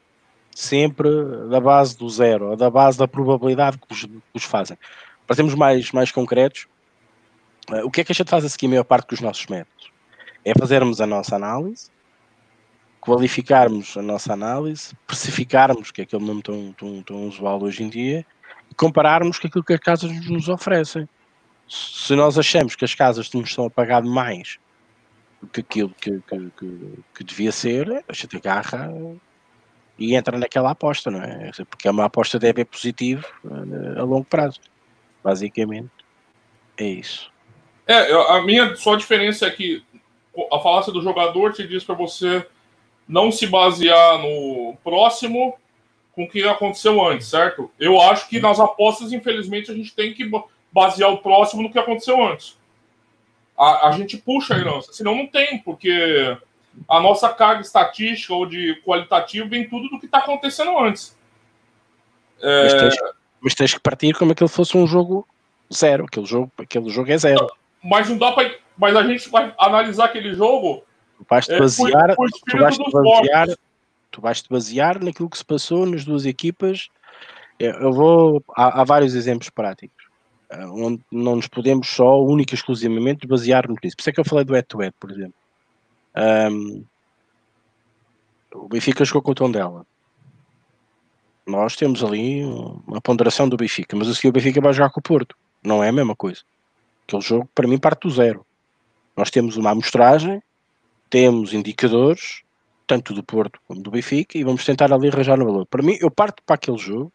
sempre 0.55 1.09
da 1.49 1.61
base 1.61 1.97
do 1.97 2.09
zero, 2.11 2.51
ou 2.51 2.57
da 2.57 2.69
base 2.69 2.99
da 2.99 3.09
probabilidade 3.09 3.79
que 3.79 3.93
os, 3.93 4.05
que 4.05 4.21
os 4.35 4.45
fazem. 4.45 4.77
Para 5.27 5.37
sermos 5.37 5.55
mais, 5.55 5.93
mais 5.93 6.11
concretos, 6.11 6.67
uh, 7.71 7.87
o 7.87 7.91
que 7.91 8.01
é 8.01 8.05
que 8.05 8.13
a 8.13 8.15
gente 8.15 8.29
faz 8.29 8.45
a 8.45 8.49
seguir 8.49 8.67
a 8.67 8.71
maior 8.71 8.85
parte 8.85 9.09
dos 9.09 9.21
nossos 9.21 9.47
métodos? 9.47 9.93
é 10.45 10.53
fazermos 10.59 11.01
a 11.01 11.07
nossa 11.07 11.37
análise, 11.37 11.91
qualificarmos 13.01 13.97
a 13.97 14.03
nossa 14.03 14.33
análise, 14.33 14.95
precificarmos, 15.07 15.91
que 15.91 16.01
é 16.01 16.05
aquele 16.05 16.25
nome 16.25 16.43
tão, 16.43 16.73
tão, 16.73 17.03
tão 17.03 17.29
usual 17.29 17.63
hoje 17.63 17.83
em 17.83 17.89
dia, 17.89 18.27
e 18.71 18.75
compararmos 18.75 19.39
com 19.39 19.47
aquilo 19.47 19.65
que 19.65 19.73
as 19.73 19.81
casas 19.81 20.11
nos 20.29 20.49
oferecem. 20.49 21.09
Se 21.73 22.15
nós 22.15 22.37
achamos 22.37 22.77
que 22.77 22.85
as 22.85 22.95
casas 22.95 23.33
nos 23.33 23.49
estão 23.49 23.65
a 23.65 23.71
pagar 23.71 24.03
mais 24.03 24.59
do 25.41 25.49
que 25.49 25.61
aquilo 25.61 25.95
que, 25.99 26.21
que, 26.21 26.51
que, 26.59 26.99
que 27.15 27.25
devia 27.25 27.51
ser, 27.51 28.05
a 28.07 28.13
gente 28.13 28.37
agarra 28.37 28.93
e 29.99 30.15
entra 30.15 30.39
naquela 30.39 30.73
aposta, 30.73 31.11
não 31.11 31.23
é? 31.23 31.51
Porque 31.71 31.89
é 31.89 31.91
uma 31.91 32.05
aposta 32.05 32.39
deve 32.39 32.61
ser 32.61 32.65
positivo 32.67 33.27
eh, 33.47 33.99
a 33.99 34.03
longo 34.03 34.25
prazo. 34.25 34.61
Basicamente, 35.25 35.91
é 36.77 36.85
isso. 36.85 37.33
É, 37.87 38.13
a 38.13 38.43
minha 38.43 38.77
só 38.77 38.95
diferença 38.95 39.47
é 39.47 39.51
que 39.51 39.83
a 40.53 40.59
falácia 40.59 40.93
do 40.93 41.01
jogador 41.01 41.55
te 41.55 41.67
diz 41.67 41.83
para 41.85 41.95
você 41.95 42.47
não 43.09 43.33
se 43.33 43.47
basear 43.47 44.19
no 44.19 44.77
próximo 44.85 45.57
com 46.13 46.25
o 46.25 46.29
que 46.29 46.47
aconteceu 46.47 47.03
antes, 47.03 47.29
certo? 47.29 47.71
Eu 47.81 47.99
acho 47.99 48.29
que 48.29 48.41
nas 48.41 48.61
apostas, 48.61 49.11
infelizmente, 49.11 49.71
a 49.71 49.75
gente 49.75 49.95
tem 49.95 50.13
que 50.13 50.31
basear 50.73 51.11
o 51.11 51.19
próximo 51.19 51.63
no 51.63 51.71
que 51.71 51.79
aconteceu 51.79 52.23
antes. 52.25 52.59
A, 53.57 53.89
a 53.89 53.93
gente 53.93 54.17
puxa 54.17 54.55
a 54.55 54.59
herança, 54.59 54.93
senão 54.93 55.15
não 55.15 55.27
tem, 55.27 55.59
porque 55.59 56.37
a 56.89 57.01
nossa 57.01 57.29
carga 57.29 57.61
estatística 57.61 58.33
ou 58.33 58.47
de 58.47 58.81
qualitativo 58.85 59.49
vem 59.49 59.69
tudo 59.69 59.89
do 59.89 60.01
que 60.01 60.07
está 60.07 60.19
acontecendo 60.19 60.79
antes. 60.79 61.17
É... 62.41 62.65
Mas, 62.65 62.75
tens, 62.75 63.13
mas, 63.41 63.55
tens, 63.55 63.75
que 63.75 63.81
partir 63.81 64.15
como 64.15 64.33
aquele 64.33 64.49
fosse 64.49 64.77
um 64.77 64.87
jogo 64.87 65.27
zero. 65.73 66.05
Aquele 66.05 66.27
jogo, 66.27 66.51
aquele 66.59 66.91
jogo 66.91 67.11
é 67.11 67.19
zero. 67.19 67.47
Mas 67.83 68.09
não 68.09 68.19
dá 68.19 68.33
para 68.33 68.63
mas 68.77 68.97
a 68.97 69.03
gente 69.07 69.29
vai 69.29 69.55
analisar 69.59 70.07
aquele 70.07 70.35
jogo. 70.35 70.83
Tu 71.19 71.27
vais 71.29 71.47
te 71.47 71.57
basear, 71.57 72.11
é, 72.11 72.15
por, 72.15 72.29
por 72.31 72.51
tu 72.51 72.59
vais 72.59 72.77
te 72.77 72.91
basear, 72.91 73.49
tu 74.11 74.21
vais 74.21 74.43
te 74.43 74.49
basear 74.49 75.05
naquilo 75.05 75.31
que 75.31 75.39
se 75.39 75.45
passou 75.45 75.87
nas 75.87 76.05
duas 76.05 76.27
equipas. 76.27 76.89
Eu 77.59 77.93
vou. 77.93 78.43
Há, 78.57 78.81
há 78.81 78.85
vários 78.85 79.15
exemplos 79.15 79.51
práticos. 79.51 80.02
Onde 80.71 81.03
não 81.11 81.37
nos 81.37 81.49
podemos 81.49 81.89
só, 81.89 82.23
única 82.23 82.55
e 82.55 82.57
exclusivamente, 82.57 83.27
basear 83.27 83.69
nisso. 83.69 83.97
Por 83.97 84.01
isso 84.01 84.11
é 84.11 84.13
que 84.13 84.21
eu 84.21 84.25
falei 84.25 84.45
do 84.45 84.53
head-to-head, 84.53 84.95
por 84.99 85.11
exemplo. 85.11 85.35
Um, 86.17 86.85
o 88.55 88.69
Benfica 88.69 89.05
jogou 89.05 89.23
com 89.23 89.33
o 89.33 89.35
tom 89.35 89.51
dela. 89.51 89.87
Nós 91.47 91.75
temos 91.75 92.05
ali 92.05 92.45
uma 92.87 93.01
ponderação 93.01 93.49
do 93.49 93.57
Benfica, 93.57 93.97
mas 93.97 94.09
a 94.09 94.15
seguir 94.15 94.29
o 94.29 94.33
Benfica 94.33 94.61
vai 94.61 94.73
jogar 94.73 94.91
com 94.91 95.01
o 95.01 95.03
Porto. 95.03 95.37
Não 95.63 95.83
é 95.83 95.89
a 95.89 95.93
mesma 95.93 96.15
coisa. 96.15 96.43
Aquele 97.07 97.23
jogo, 97.23 97.49
para 97.55 97.67
mim, 97.67 97.79
parte 97.79 98.03
do 98.03 98.11
zero. 98.11 98.47
Nós 99.17 99.31
temos 99.31 99.57
uma 99.57 99.71
amostragem, 99.71 100.43
temos 101.11 101.53
indicadores, 101.53 102.43
tanto 102.87 103.13
do 103.13 103.23
Porto 103.23 103.59
como 103.67 103.83
do 103.83 103.91
Benfica, 103.91 104.39
e 104.39 104.45
vamos 104.45 104.65
tentar 104.65 104.93
ali 104.93 105.09
arranjar 105.09 105.37
no 105.39 105.45
valor. 105.45 105.67
Para 105.67 105.83
mim, 105.83 105.97
eu 106.01 106.11
parto 106.11 106.43
para 106.45 106.55
aquele 106.55 106.79
jogo, 106.79 107.13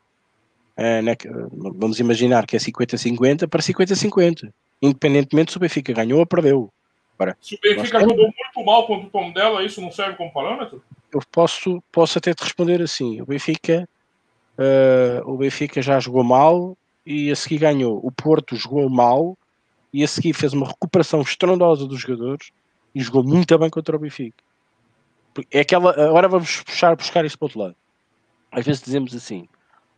é, 0.78 1.02
né, 1.02 1.16
vamos 1.52 2.00
imaginar 2.00 2.46
que 2.46 2.56
é 2.56 2.60
50-50 2.60 3.48
para 3.48 3.62
50-50, 3.62 4.54
independentemente 4.80 5.52
se 5.52 5.58
o 5.58 5.60
Benfica 5.60 5.92
ganhou 5.92 6.20
ou 6.20 6.26
perdeu. 6.26 6.72
Agora, 7.18 7.36
se 7.42 7.56
o 7.56 7.60
Benfica 7.60 8.00
jogou 8.00 8.16
muito 8.16 8.64
mal 8.64 8.86
contra 8.86 9.08
o 9.08 9.10
Tom 9.10 9.32
dela, 9.32 9.64
isso 9.64 9.82
não 9.82 9.92
serve 9.92 10.16
como 10.16 10.32
parâmetro? 10.32 10.84
Eu 11.12 11.20
posso, 11.32 11.82
posso 11.92 12.20
até 12.20 12.32
te 12.32 12.44
responder 12.44 12.80
assim: 12.80 13.20
o 13.20 13.26
Benfica, 13.26 13.90
uh, 14.56 15.28
o 15.28 15.38
Benfica 15.38 15.82
já 15.82 16.00
jogou 16.00 16.24
mal 16.24 16.78
e 17.04 17.32
a 17.32 17.36
seguir 17.36 17.58
ganhou. 17.58 18.00
O 18.04 18.12
Porto 18.12 18.56
jogou 18.56 18.88
mal 18.88 19.36
e 19.92 20.04
a 20.04 20.08
seguir 20.08 20.34
fez 20.34 20.54
uma 20.54 20.68
recuperação 20.68 21.22
estrondosa 21.22 21.88
dos 21.88 22.02
jogadores 22.02 22.52
e 22.94 23.02
jogou 23.02 23.24
muito 23.24 23.58
bem 23.58 23.70
contra 23.72 23.96
o 23.96 24.00
Benfica. 24.00 24.44
É 25.52 25.62
aquela, 25.62 25.92
agora 25.92 26.28
vamos 26.28 26.62
puxar, 26.62 26.96
buscar 26.96 27.26
isso 27.26 27.38
para 27.38 27.46
o 27.46 27.48
outro 27.48 27.60
lado. 27.62 27.76
Às 28.52 28.64
vezes 28.64 28.82
dizemos 28.82 29.16
assim: 29.16 29.48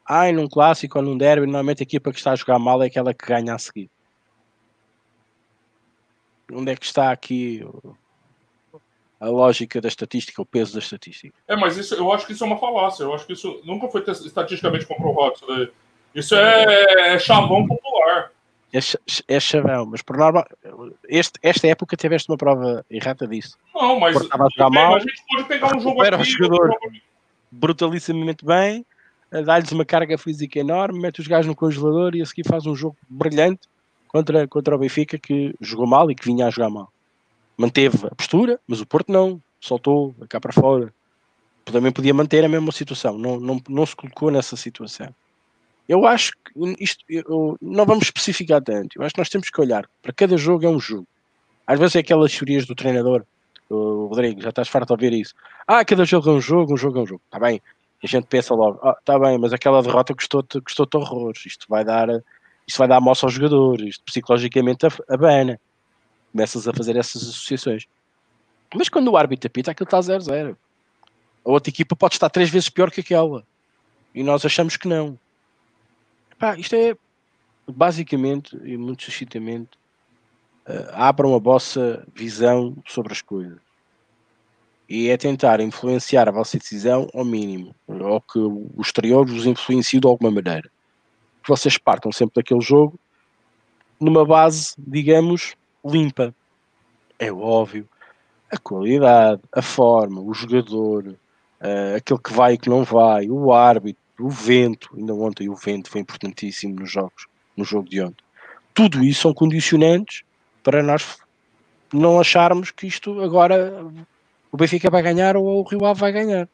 ai, 0.10 0.32
num 0.32 0.47
clássico 0.47 0.97
ou 0.97 1.05
num 1.05 1.16
derby, 1.16 1.45
normalmente 1.45 1.84
a 1.84 1.84
equipa 1.84 2.12
que 2.12 2.18
está 2.18 2.32
a 2.32 2.36
jogar 2.36 2.57
mal 2.57 2.82
é 2.82 2.88
aquela 2.88 3.14
que 3.14 3.28
ganha 3.28 3.53
a 3.53 3.60
seguir. 3.60 3.91
Onde 6.51 6.72
é 6.72 6.76
que 6.76 6.86
está 6.86 7.12
aqui 7.12 7.64
a 9.20 9.28
lógica 9.28 9.80
da 9.80 9.88
estatística, 9.88 10.41
o 10.41 10.45
peso 10.45 10.74
da 10.74 10.80
estatística? 10.80 11.38
É, 11.47 11.55
mas 11.55 11.78
isso, 11.78 11.93
eu 11.93 12.12
acho 12.12 12.26
que 12.26 12.34
isso 12.34 12.43
é 12.43 12.47
uma 12.47 12.57
falácia. 12.57 13.03
Eu 13.03 13.14
acho 13.14 13.28
que 13.28 13.34
isso 13.34 13.62
nunca 13.64 13.88
foi 13.88 14.01
estatisticamente 14.01 14.88
comprovado. 14.88 15.36
Isso 16.16 16.34
é, 16.34 17.14
é 17.14 17.20
chavão 17.20 17.68
popular. 17.68 18.32
É, 18.74 18.80
é 19.28 19.39
chavão, 19.39 19.86
mas 19.86 20.01
por 20.01 20.18
norma, 20.18 20.45
este, 21.07 21.39
esta 21.43 21.68
época 21.68 21.95
tiveste 21.95 22.32
uma 22.32 22.38
prova 22.38 22.84
errada 22.89 23.28
disso. 23.28 23.57
Não, 23.76 23.99
mas 23.99 24.16
a, 24.32 24.70
mal, 24.72 24.95
a 24.95 24.99
gente 24.99 25.24
pode 25.28 25.43
pegar 25.47 25.76
um 25.76 25.80
jogo 25.80 26.01
aqui. 26.01 26.22
O 26.22 26.26
jogador 26.26 26.76
brutalissimamente 27.51 28.43
bem, 28.43 28.86
dá-lhes 29.32 29.72
uma 29.72 29.86
carga 29.86 30.18
física 30.18 30.60
enorme, 30.60 31.00
mete 31.00 31.20
os 31.20 31.28
gajos 31.28 31.48
no 31.48 31.56
congelador 31.56 32.16
e 32.16 32.22
a 32.22 32.26
seguir 32.26 32.48
faz 32.48 32.66
um 32.66 32.76
jogo 32.76 32.98
brilhante 33.08 33.68
contra, 34.08 34.48
contra 34.48 34.76
o 34.76 34.80
Benfica 34.80 35.18
que 35.18 35.54
jogou 35.62 35.88
mal 35.88 36.10
e 36.10 36.16
que 36.16 36.26
vinha 36.26 36.48
a 36.48 36.50
jogar 36.50 36.70
mal. 36.70 36.92
Manteve 37.58 38.08
a 38.08 38.16
postura, 38.16 38.60
mas 38.68 38.82
o 38.82 38.86
Porto 38.86 39.12
não, 39.12 39.42
soltou 39.60 40.16
cá 40.28 40.40
para 40.40 40.54
fora. 40.54 40.94
Também 41.66 41.92
podia 41.92 42.14
manter 42.14 42.44
a 42.44 42.50
mesma 42.50 42.72
situação, 42.72 43.18
não, 43.18 43.40
não, 43.40 43.62
não 43.70 43.86
se 43.86 43.96
colocou 43.96 44.32
nessa 44.32 44.56
situação. 44.56 45.14
Eu 45.88 46.06
acho 46.06 46.34
que 46.34 46.76
isto 46.84 47.04
eu, 47.10 47.58
não 47.62 47.86
vamos 47.86 48.06
especificar 48.06 48.62
tanto. 48.62 48.98
Eu 48.98 49.04
acho 49.04 49.14
que 49.14 49.20
nós 49.20 49.30
temos 49.30 49.50
que 49.50 49.62
olhar 49.62 49.88
para 50.02 50.14
cada 50.14 50.38
jogo 50.38 50.66
é 50.66 50.70
um 50.70 50.80
jogo. 50.80 51.08
Às 51.66 51.80
vezes 51.80 51.96
é 51.96 52.00
aquelas 52.00 52.36
teorias 52.36 52.66
do 52.66 52.74
treinador, 52.74 53.24
o 53.70 54.08
Rodrigo, 54.08 54.42
já 54.42 54.50
estás 54.50 54.68
farto 54.68 54.88
de 54.88 54.94
ouvir 54.94 55.20
isso. 55.20 55.34
Ah, 55.68 55.86
cada 55.86 56.06
jogo 56.06 56.30
é 56.30 56.34
um 56.34 56.42
jogo, 56.42 56.74
um 56.74 56.78
jogo 56.78 57.00
é 57.00 57.02
um 57.02 57.06
jogo. 57.06 57.22
Está 57.26 57.40
bem, 57.40 57.62
a 58.02 58.08
gente 58.08 58.28
pensa 58.28 58.54
logo, 58.56 58.80
ah, 58.82 58.97
tá 59.04 59.20
bem, 59.20 59.38
mas 59.38 59.52
aquela 59.52 59.84
derrota 59.84 60.16
custou-te 60.16 60.62
custou 60.62 60.88
horrores, 60.95 61.45
isto 61.45 61.66
vai 61.68 61.84
dar 61.84 62.08
isto 62.68 62.78
vai 62.78 62.88
dar 62.88 63.02
moça 63.02 63.26
aos 63.26 63.34
jogadores, 63.34 63.89
isto 63.89 64.04
psicologicamente 64.04 64.86
abana. 65.10 65.60
Começas 66.32 66.68
a 66.68 66.74
fazer 66.74 66.95
essas 66.95 67.24
associações. 67.24 67.88
Mas 68.76 68.88
quando 68.88 69.08
o 69.08 69.18
árbitro 69.18 69.47
apita, 69.47 69.72
aquilo 69.72 69.88
está 69.88 70.00
0-0. 70.00 70.56
A 71.43 71.50
outra 71.50 71.72
equipa 71.72 71.95
pode 71.95 72.14
estar 72.14 72.30
três 72.30 72.52
vezes 72.52 72.70
pior 72.70 72.91
que 72.91 73.02
aquela. 73.02 73.43
E 74.14 74.22
nós 74.22 74.45
achamos 74.45 74.78
que 74.78 74.88
não. 74.88 75.18
Isto 76.60 76.76
é 76.76 76.95
basicamente 77.68 78.56
e 78.64 78.78
muito 78.78 79.04
sucintamente 79.04 79.72
uh, 80.68 80.93
abram 80.93 81.34
a 81.34 81.39
vossa 81.39 82.06
visão 82.14 82.78
sobre 82.86 83.12
as 83.14 83.22
coisas 83.22 83.69
e 84.90 85.10
é 85.10 85.18
tentar 85.18 85.60
influenciar 85.60 86.28
a 86.28 86.32
vossa 86.32 86.58
decisão 86.58 87.08
ao 87.14 87.24
mínimo, 87.24 87.76
ou 87.88 88.20
que 88.20 88.40
o 88.40 88.82
exterior 88.82 89.24
vos 89.24 89.46
influencie 89.46 90.00
de 90.00 90.08
alguma 90.08 90.32
maneira. 90.32 90.68
Vocês 91.48 91.78
partam 91.78 92.12
sempre 92.12 92.42
daquele 92.42 92.62
jogo 92.62 93.00
numa 94.00 94.26
base, 94.26 94.74
digamos, 94.78 95.56
limpa. 95.86 96.34
É 97.20 97.32
óbvio. 97.32 97.88
A 98.52 98.58
qualidade, 98.58 99.42
a 99.52 99.62
forma, 99.62 100.22
o 100.22 100.34
jogador, 100.34 101.08
uh, 101.08 101.96
aquele 101.96 102.20
que 102.20 102.34
vai 102.34 102.54
e 102.54 102.58
que 102.58 102.70
não 102.70 102.84
vai, 102.84 103.30
o 103.30 103.54
árbitro, 103.54 104.02
o 104.20 104.30
vento. 104.30 104.90
Ainda 104.98 105.14
ontem 105.14 105.50
o 105.50 105.56
vento 105.56 105.92
foi 105.92 106.02
importantíssimo 106.02 106.80
nos 106.80 106.90
jogos, 106.90 107.28
no 107.56 107.64
jogo 107.64 107.88
de 107.88 108.02
ontem. 108.02 108.24
Tudo 108.74 109.04
isso 109.04 109.22
são 109.22 109.34
condicionantes 109.36 110.24
para 110.64 110.82
nós 110.82 111.18
não 111.94 112.20
acharmos 112.20 112.72
que 112.72 112.88
isto 112.88 113.22
agora 113.22 113.86
o 114.52 114.58
Benfica 114.58 114.89
vai 114.89 115.02
ganhar 115.02 115.38
ou 115.38 115.45
o 115.45 115.64
Rio 115.64 115.86
Ave 115.86 116.00
vai 116.00 116.12
ganhar. 116.12 116.47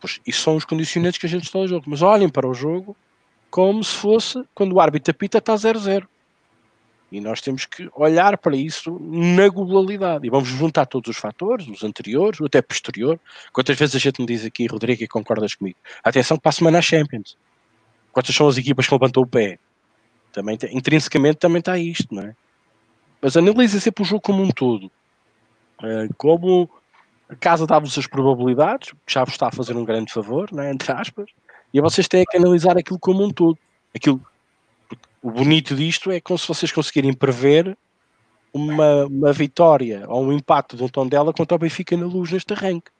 Pois, 0.00 0.20
isso 0.26 0.42
são 0.42 0.56
os 0.56 0.64
condicionantes 0.64 1.18
que 1.18 1.26
a 1.26 1.28
gente 1.28 1.44
está 1.44 1.58
ao 1.58 1.68
jogo. 1.68 1.84
Mas 1.86 2.02
olhem 2.02 2.28
para 2.28 2.48
o 2.48 2.54
jogo 2.54 2.96
como 3.50 3.84
se 3.84 3.94
fosse 3.94 4.42
quando 4.54 4.72
o 4.72 4.80
árbitro 4.80 5.10
apita 5.10 5.38
está 5.38 5.54
0-0. 5.54 6.06
E 7.12 7.20
nós 7.20 7.40
temos 7.40 7.64
que 7.64 7.88
olhar 7.94 8.36
para 8.38 8.56
isso 8.56 8.98
na 9.00 9.48
globalidade. 9.48 10.26
E 10.26 10.30
vamos 10.30 10.48
juntar 10.48 10.86
todos 10.86 11.10
os 11.10 11.16
fatores, 11.16 11.68
os 11.68 11.84
anteriores, 11.84 12.40
o 12.40 12.46
até 12.46 12.60
posterior. 12.60 13.20
Quantas 13.52 13.78
vezes 13.78 13.94
a 13.94 13.98
gente 13.98 14.20
me 14.20 14.26
diz 14.26 14.44
aqui, 14.44 14.66
Rodrigo, 14.66 15.04
e 15.04 15.06
concordas 15.06 15.54
comigo? 15.54 15.78
Atenção 16.02 16.36
para 16.36 16.48
a 16.48 16.52
semana 16.52 16.82
Champions. 16.82 17.36
Quantas 18.10 18.34
são 18.34 18.48
as 18.48 18.58
equipas 18.58 18.88
que 18.88 18.94
levantou 18.94 19.22
o 19.22 19.26
pé? 19.26 19.58
Também, 20.32 20.58
intrinsecamente 20.72 21.38
também 21.38 21.60
está 21.60 21.78
isto, 21.78 22.12
não 22.12 22.24
é? 22.24 22.34
Mas 23.22 23.36
analisa 23.36 23.78
sempre 23.78 24.02
o 24.02 24.06
jogo 24.06 24.20
como 24.20 24.42
um 24.42 24.50
todo. 24.50 24.90
Eh, 25.82 26.08
como 26.16 26.68
a 27.28 27.36
casa 27.36 27.66
dá-vos 27.66 27.96
as 27.96 28.06
probabilidades, 28.06 28.92
já 29.06 29.24
vos 29.24 29.34
está 29.34 29.48
a 29.48 29.52
fazer 29.52 29.76
um 29.76 29.84
grande 29.84 30.12
favor, 30.12 30.52
né, 30.52 30.70
entre 30.70 30.92
aspas, 30.92 31.30
e 31.72 31.80
vocês 31.80 32.06
têm 32.06 32.24
que 32.24 32.36
analisar 32.36 32.76
aquilo 32.76 32.98
como 32.98 33.24
um 33.24 33.30
todo. 33.30 33.58
Aquilo, 33.94 34.20
o 35.22 35.30
bonito 35.30 35.74
disto 35.74 36.10
é 36.10 36.20
como 36.20 36.38
se 36.38 36.46
vocês 36.46 36.70
conseguirem 36.70 37.12
prever 37.12 37.76
uma, 38.52 39.06
uma 39.06 39.32
vitória 39.32 40.04
ou 40.06 40.24
um 40.24 40.32
impacto 40.32 40.76
de 40.76 40.84
um 40.84 40.88
tom 40.88 41.06
dela 41.06 41.32
contra 41.32 41.56
o 41.56 41.58
Benfica 41.58 41.96
na 41.96 42.06
luz 42.06 42.30
neste 42.30 42.52
arranque. 42.52 42.90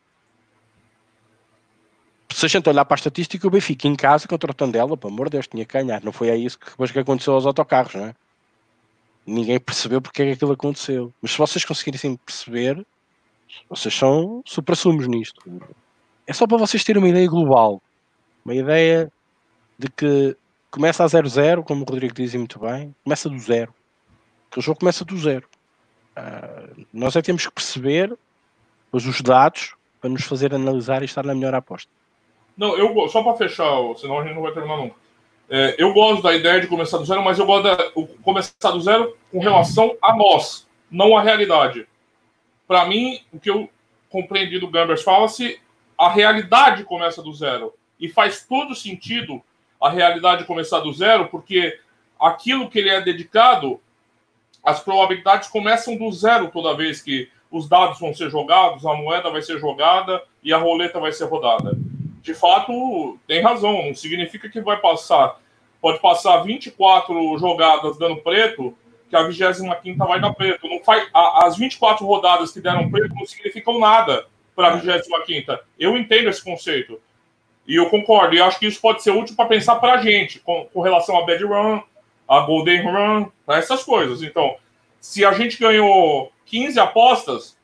Se 2.31 2.47
a 2.47 2.49
gente 2.49 2.69
olhar 2.69 2.85
para 2.85 2.97
a 2.97 2.99
estatística, 2.99 3.47
o 3.47 3.51
Benfica 3.51 3.87
em 3.87 3.95
casa 3.95 4.27
contra 4.27 4.51
o 4.51 4.55
Tondela, 4.55 4.97
pelo 4.97 5.13
amor 5.13 5.27
de 5.27 5.33
Deus, 5.33 5.47
tinha 5.47 5.65
que 5.65 5.73
ganhar. 5.73 6.03
Não 6.03 6.11
foi 6.11 6.35
isso 6.35 6.59
que 6.59 6.69
depois 6.69 6.91
que 6.91 6.99
aconteceu 6.99 7.35
aos 7.35 7.47
autocarros, 7.47 7.95
não 7.95 8.07
é? 8.07 8.15
Ninguém 9.25 9.61
percebeu 9.61 10.03
porque 10.03 10.23
é 10.23 10.27
que 10.27 10.33
aquilo 10.33 10.53
aconteceu. 10.53 11.13
Mas 11.23 11.31
se 11.31 11.39
vocês 11.39 11.65
conseguirem 11.65 12.17
perceber, 12.17 12.85
vocês 13.69 13.95
são 13.95 14.43
supra-sumos 14.45 15.07
nisto. 15.07 15.41
É 16.27 16.33
só 16.33 16.47
para 16.47 16.59
vocês 16.59 16.85
terem 16.85 17.03
uma 17.03 17.09
ideia 17.09 17.29
global. 17.29 17.83
Uma 18.45 18.55
ideia 18.55 19.11
de 19.79 19.89
que 19.89 20.37
começa 20.71 21.05
a 21.05 21.07
0-0, 21.07 21.65
como 21.65 21.83
o 21.83 21.85
Rodrigo 21.89 22.15
diz 22.15 22.35
muito 22.35 22.59
bem, 22.59 22.95
começa 23.03 23.29
do 23.29 23.39
zero. 23.39 23.75
Que 24.51 24.59
o 24.59 24.63
jogo 24.63 24.81
começa 24.81 25.05
do 25.05 25.19
zero. 25.19 25.47
Uh, 26.17 26.87
nós 26.93 27.17
é 27.17 27.21
que 27.21 27.27
temos 27.27 27.47
que 27.47 27.53
perceber 27.53 28.17
os 28.93 29.21
dados 29.21 29.75
para 30.01 30.11
nos 30.11 30.25
fazer 30.25 30.55
analisar 30.55 31.03
e 31.03 31.07
estar 31.07 31.25
na 31.25 31.35
melhor 31.35 31.55
aposta. 31.55 31.91
Não, 32.57 32.77
eu 32.79 33.09
só 33.09 33.23
para 33.23 33.37
fechar, 33.37 33.67
senão 33.97 34.21
a 34.21 34.25
gente 34.25 34.35
não 34.35 34.43
vai 34.43 34.53
terminar 34.53 34.77
nunca. 34.77 34.95
É, 35.51 35.75
eu 35.77 35.93
gosto 35.93 36.23
da 36.23 36.35
ideia 36.35 36.61
de 36.61 36.69
começar 36.69 36.99
do 36.99 37.05
zero, 37.05 37.23
mas 37.23 37.39
eu 37.39 37.45
gosto 37.45 37.69
de 37.69 38.07
começar 38.23 38.71
do 38.71 38.81
zero 38.81 39.17
com 39.31 39.41
relação 39.41 39.97
a 40.01 40.17
nós, 40.17 40.67
não 40.91 41.17
à 41.17 41.23
realidade 41.23 41.87
para 42.67 42.87
mim, 42.87 43.21
o 43.33 43.39
que 43.39 43.51
eu 43.51 43.69
compreendi 44.09 44.59
do 44.59 44.71
Gambers 44.71 45.03
fala-se, 45.03 45.61
a 45.99 46.09
realidade 46.09 46.85
começa 46.85 47.23
do 47.23 47.33
zero. 47.33 47.75
E 47.99 48.09
faz 48.09 48.45
todo 48.47 48.75
sentido 48.75 49.43
a 49.81 49.91
realidade 49.91 50.45
começar 50.45 50.81
do 50.81 50.93
zero, 50.93 51.29
porque 51.29 51.79
aquilo 52.19 52.71
que 52.71 52.79
ele 52.79 52.91
é 52.91 53.01
dedicado, 53.01 53.81
as 54.63 54.81
probabilidades 54.81 55.49
começam 55.49 55.97
do 55.97 56.11
zero 56.11 56.49
toda 56.49 56.77
vez 56.77 57.03
que 57.03 57.29
os 57.51 57.69
dados 57.69 58.01
vão 58.01 58.15
ser 58.15 58.31
jogados, 58.31 58.85
a 58.85 58.95
moeda 58.95 59.31
vai 59.31 59.43
ser 59.43 59.59
jogada 59.59 60.23
e 60.43 60.53
a 60.53 60.59
roleta 60.59 60.99
vai 60.99 61.13
ser 61.13 61.27
rodada. 61.27 61.77
De 62.23 62.35
fato, 62.35 63.19
tem 63.27 63.43
razão, 63.43 63.87
não 63.87 63.95
significa 63.95 64.49
que 64.49 64.61
vai 64.61 64.79
passar. 64.79 65.39
Pode 65.81 66.01
passar 66.01 66.39
24 66.39 67.39
jogadas 67.39 67.99
dando 67.99 68.17
preto 68.17 68.77
que 69.15 69.17
a 69.17 69.23
25 69.23 69.97
vai 70.07 70.21
dar 70.21 70.35
preto. 70.35 70.69
Não 70.69 70.83
faz, 70.83 71.09
a, 71.15 71.47
as 71.47 71.57
24 71.57 72.05
rodadas 72.05 72.51
que 72.51 72.61
deram 72.61 72.91
preto 72.91 73.15
não 73.15 73.25
significam 73.25 73.79
nada 73.79 74.27
para 74.57 74.69
a 74.69 74.77
25. 74.77 75.59
Eu 75.79 75.97
entendo 75.97 76.29
esse 76.29 76.43
conceito. 76.43 77.01
E 77.67 77.77
eu 77.77 77.89
concordo. 77.89 78.35
E 78.35 78.43
acho 78.43 78.59
que 78.59 78.67
isso 78.67 78.81
pode 78.81 79.03
ser 79.03 79.13
útil 79.13 79.37
para 79.37 79.47
pensar 79.47 79.77
para 79.77 79.95
a 79.95 80.03
gente, 80.03 80.41
com, 80.41 80.69
com, 80.73 80.81
relação 80.81 81.17
a 81.17 81.25
bad 81.25 81.43
run, 81.45 81.81
a 82.29 82.41
Golden 82.41 82.83
Run, 82.83 83.31
essas 83.49 83.85
coisas. 83.85 84.23
Então, 84.23 84.57
se 85.01 85.25
a 85.25 85.33
gente 85.33 85.59
ganhou 85.59 86.33
15 86.47 86.79
apostas, 86.81 87.57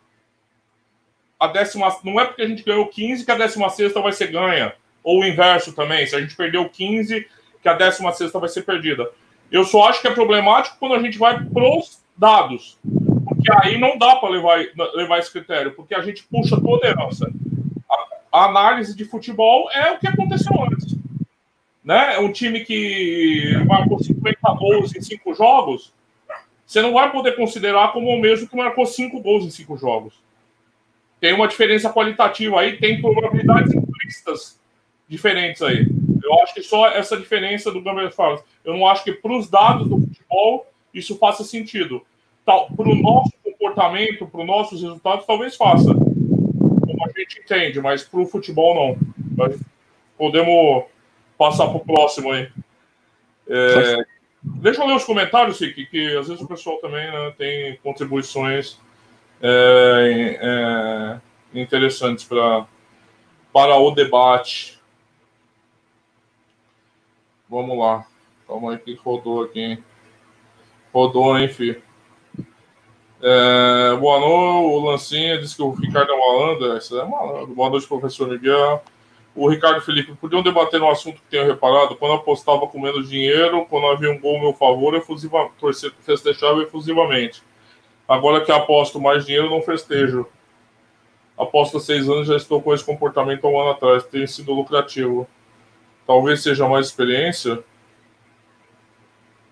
a 1.38 1.48
décima 1.48 1.94
não 2.04 2.20
é 2.20 2.26
porque 2.26 2.42
a 2.42 2.48
gente 2.48 2.62
ganhou 2.62 2.86
15 2.86 3.24
que 3.24 3.30
a 3.30 3.36
décima 3.36 3.68
sexta 3.68 4.00
vai 4.00 4.12
ser 4.12 4.28
ganha. 4.28 4.72
Ou 5.02 5.20
o 5.20 5.24
inverso 5.24 5.74
também, 5.74 6.06
se 6.06 6.14
a 6.14 6.20
gente 6.20 6.36
perdeu 6.36 6.68
15, 6.68 7.26
que 7.62 7.68
a 7.68 7.74
décima 7.74 8.12
sexta 8.12 8.38
vai 8.38 8.48
ser 8.48 8.62
perdida. 8.62 9.10
Eu 9.50 9.64
só 9.64 9.88
acho 9.88 10.00
que 10.00 10.08
é 10.08 10.14
problemático 10.14 10.76
quando 10.78 10.94
a 10.94 11.02
gente 11.02 11.18
vai 11.18 11.44
pros 11.44 12.00
dados. 12.16 12.78
Porque 13.24 13.50
aí 13.62 13.78
não 13.78 13.96
dá 13.96 14.16
para 14.16 14.28
levar, 14.28 14.58
levar 14.94 15.18
esse 15.18 15.32
critério, 15.32 15.72
porque 15.72 15.94
a 15.94 16.02
gente 16.02 16.24
puxa 16.24 16.60
toda 16.60 16.86
a 16.86 16.90
herança. 16.90 17.32
A, 17.90 18.40
a 18.40 18.44
análise 18.46 18.94
de 18.94 19.04
futebol 19.04 19.70
é 19.72 19.92
o 19.92 19.98
que 19.98 20.06
aconteceu 20.06 20.52
antes. 20.62 20.96
Né? 21.82 22.18
Um 22.18 22.30
time 22.30 22.60
que 22.60 23.56
marcou 23.66 23.98
50 23.98 24.38
gols 24.54 24.94
em 24.94 25.00
5 25.00 25.34
jogos, 25.34 25.92
você 26.66 26.82
não 26.82 26.92
vai 26.92 27.10
poder 27.10 27.34
considerar 27.34 27.92
como 27.92 28.10
o 28.10 28.20
mesmo 28.20 28.48
que 28.48 28.56
marcou 28.56 28.86
5 28.86 29.20
gols 29.20 29.44
em 29.44 29.50
5 29.50 29.76
jogos. 29.76 30.14
Tem 31.20 31.34
uma 31.34 31.48
diferença 31.48 31.92
qualitativa 31.92 32.60
aí, 32.60 32.78
tem 32.78 33.00
probabilidades 33.00 33.74
implícitas 33.74 34.60
diferentes 35.08 35.60
aí. 35.62 35.86
Eu 36.30 36.42
acho 36.42 36.54
que 36.54 36.62
só 36.62 36.88
essa 36.88 37.16
diferença 37.16 37.70
do 37.70 37.80
Gambler 37.80 38.12
fala. 38.12 38.42
Eu 38.64 38.74
não 38.74 38.86
acho 38.86 39.04
que 39.04 39.12
para 39.12 39.32
os 39.32 39.48
dados 39.48 39.88
do 39.88 40.00
futebol 40.00 40.66
isso 40.92 41.18
faça 41.18 41.44
sentido. 41.44 42.02
Para 42.44 42.66
o 42.78 42.94
nosso 42.94 43.32
comportamento, 43.44 44.26
para 44.26 44.40
os 44.40 44.46
nossos 44.46 44.82
resultados, 44.82 45.26
talvez 45.26 45.56
faça. 45.56 45.92
Como 45.94 47.04
a 47.04 47.18
gente 47.18 47.40
entende, 47.40 47.80
mas 47.80 48.02
para 48.02 48.20
o 48.20 48.26
futebol 48.26 48.74
não. 48.74 48.98
Mas 49.36 49.60
podemos 50.16 50.84
passar 51.38 51.68
para 51.68 51.76
o 51.76 51.84
próximo 51.84 52.32
aí. 52.32 52.48
É, 53.48 54.04
deixa 54.42 54.82
eu 54.82 54.86
ler 54.86 54.96
os 54.96 55.04
comentários, 55.04 55.60
Rick, 55.60 55.86
que 55.86 56.16
às 56.16 56.28
vezes 56.28 56.42
o 56.42 56.48
pessoal 56.48 56.78
também 56.78 57.10
né, 57.10 57.34
tem 57.36 57.76
contribuições 57.82 58.78
é, 59.42 60.38
é, 60.40 61.60
interessantes 61.60 62.24
pra, 62.24 62.66
para 63.52 63.76
o 63.76 63.90
debate. 63.90 64.79
Vamos 67.50 67.76
lá. 67.76 68.06
Calma 68.46 68.70
aí 68.70 68.78
que 68.78 68.94
rodou 68.94 69.42
aqui. 69.42 69.76
Rodou, 70.94 71.36
hein, 71.36 71.48
filho? 71.48 71.82
É, 73.20 73.96
boa 73.96 74.20
noite, 74.20 74.66
o 74.66 74.84
Lancinha 74.84 75.36
disse 75.36 75.56
que 75.56 75.62
o 75.62 75.72
Ricardo 75.72 76.12
é 76.12 76.16
malandro. 76.16 76.76
Isso 76.76 76.96
é 76.96 77.04
malandro. 77.04 77.48
Boa 77.48 77.68
noite, 77.68 77.88
professor 77.88 78.28
Miguel. 78.28 78.80
O 79.34 79.48
Ricardo 79.48 79.80
Felipe, 79.80 80.14
podiam 80.14 80.44
debater 80.44 80.80
um 80.80 80.88
assunto 80.88 81.16
que 81.16 81.28
tenho 81.28 81.44
reparado? 81.48 81.96
Quando 81.96 82.14
apostava 82.14 82.68
com 82.68 82.80
menos 82.80 83.08
dinheiro, 83.08 83.66
quando 83.68 83.88
havia 83.88 84.12
um 84.12 84.20
gol 84.20 84.36
ao 84.36 84.42
meu 84.42 84.52
favor, 84.52 84.94
efusiva, 84.94 85.50
torcer, 85.58 85.92
festejava 86.02 86.62
efusivamente. 86.62 87.42
Agora 88.06 88.44
que 88.44 88.52
aposto 88.52 89.00
mais 89.00 89.26
dinheiro, 89.26 89.50
não 89.50 89.60
festejo. 89.60 90.24
Aposto 91.36 91.78
há 91.78 91.80
seis 91.80 92.08
anos, 92.08 92.28
já 92.28 92.36
estou 92.36 92.62
com 92.62 92.72
esse 92.72 92.84
comportamento 92.84 93.44
há 93.44 93.50
um 93.50 93.60
ano 93.60 93.70
atrás. 93.70 94.04
Tem 94.04 94.24
sido 94.24 94.52
lucrativo. 94.52 95.26
Talvez 96.10 96.42
seja 96.42 96.68
mais 96.68 96.86
experiência. 96.86 97.62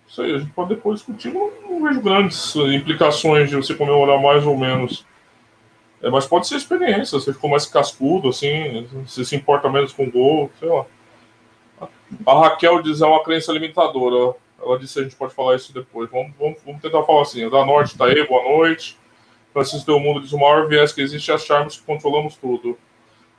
Isso 0.09 0.21
aí, 0.21 0.35
a 0.35 0.39
gente 0.41 0.51
pode 0.51 0.71
depois 0.71 0.99
discutir. 0.99 1.33
Não, 1.33 1.53
não 1.63 1.85
vejo 1.85 2.01
grandes 2.01 2.57
implicações 2.57 3.49
de 3.49 3.55
você 3.55 3.77
comemorar 3.77 4.21
mais 4.21 4.45
ou 4.45 4.57
menos. 4.57 5.07
É, 6.03 6.11
mas 6.11 6.27
pode 6.27 6.49
ser 6.49 6.57
experiência. 6.57 7.17
Você 7.17 7.33
ficou 7.33 7.49
mais 7.49 7.65
cascudo, 7.65 8.31
assim. 8.31 8.89
Você 9.07 9.25
se 9.25 9.37
importa 9.37 9.71
menos 9.71 9.93
com 9.93 10.11
gol, 10.11 10.51
sei 10.59 10.69
lá. 10.69 10.85
A 12.27 12.41
Raquel 12.41 12.83
diz 12.83 13.03
é 13.03 13.07
uma 13.07 13.23
crença 13.23 13.53
limitadora. 13.53 14.35
Ela 14.61 14.81
disse 14.81 14.99
a 14.99 15.05
gente 15.05 15.15
pode 15.15 15.35
falar 15.35 15.55
isso 15.55 15.73
depois. 15.73 16.11
Vamos, 16.11 16.33
vamos, 16.37 16.59
vamos 16.67 16.83
tentar 16.83 17.05
falar 17.05 17.23
assim. 17.23 17.45
O 17.45 17.51
da 17.51 17.65
Norte 17.65 17.97
tá 17.97 18.07
aí, 18.07 18.27
boa 18.27 18.43
noite. 18.43 18.99
Francisco 19.53 19.87
Del 19.87 20.01
Mundo 20.01 20.23
diz: 20.23 20.33
o 20.33 20.39
maior 20.39 20.67
viés 20.67 20.93
que 20.93 21.03
existe 21.03 21.31
é 21.31 21.35
acharmos 21.35 21.77
que 21.77 21.87
controlamos 21.87 22.35
tudo. 22.35 22.77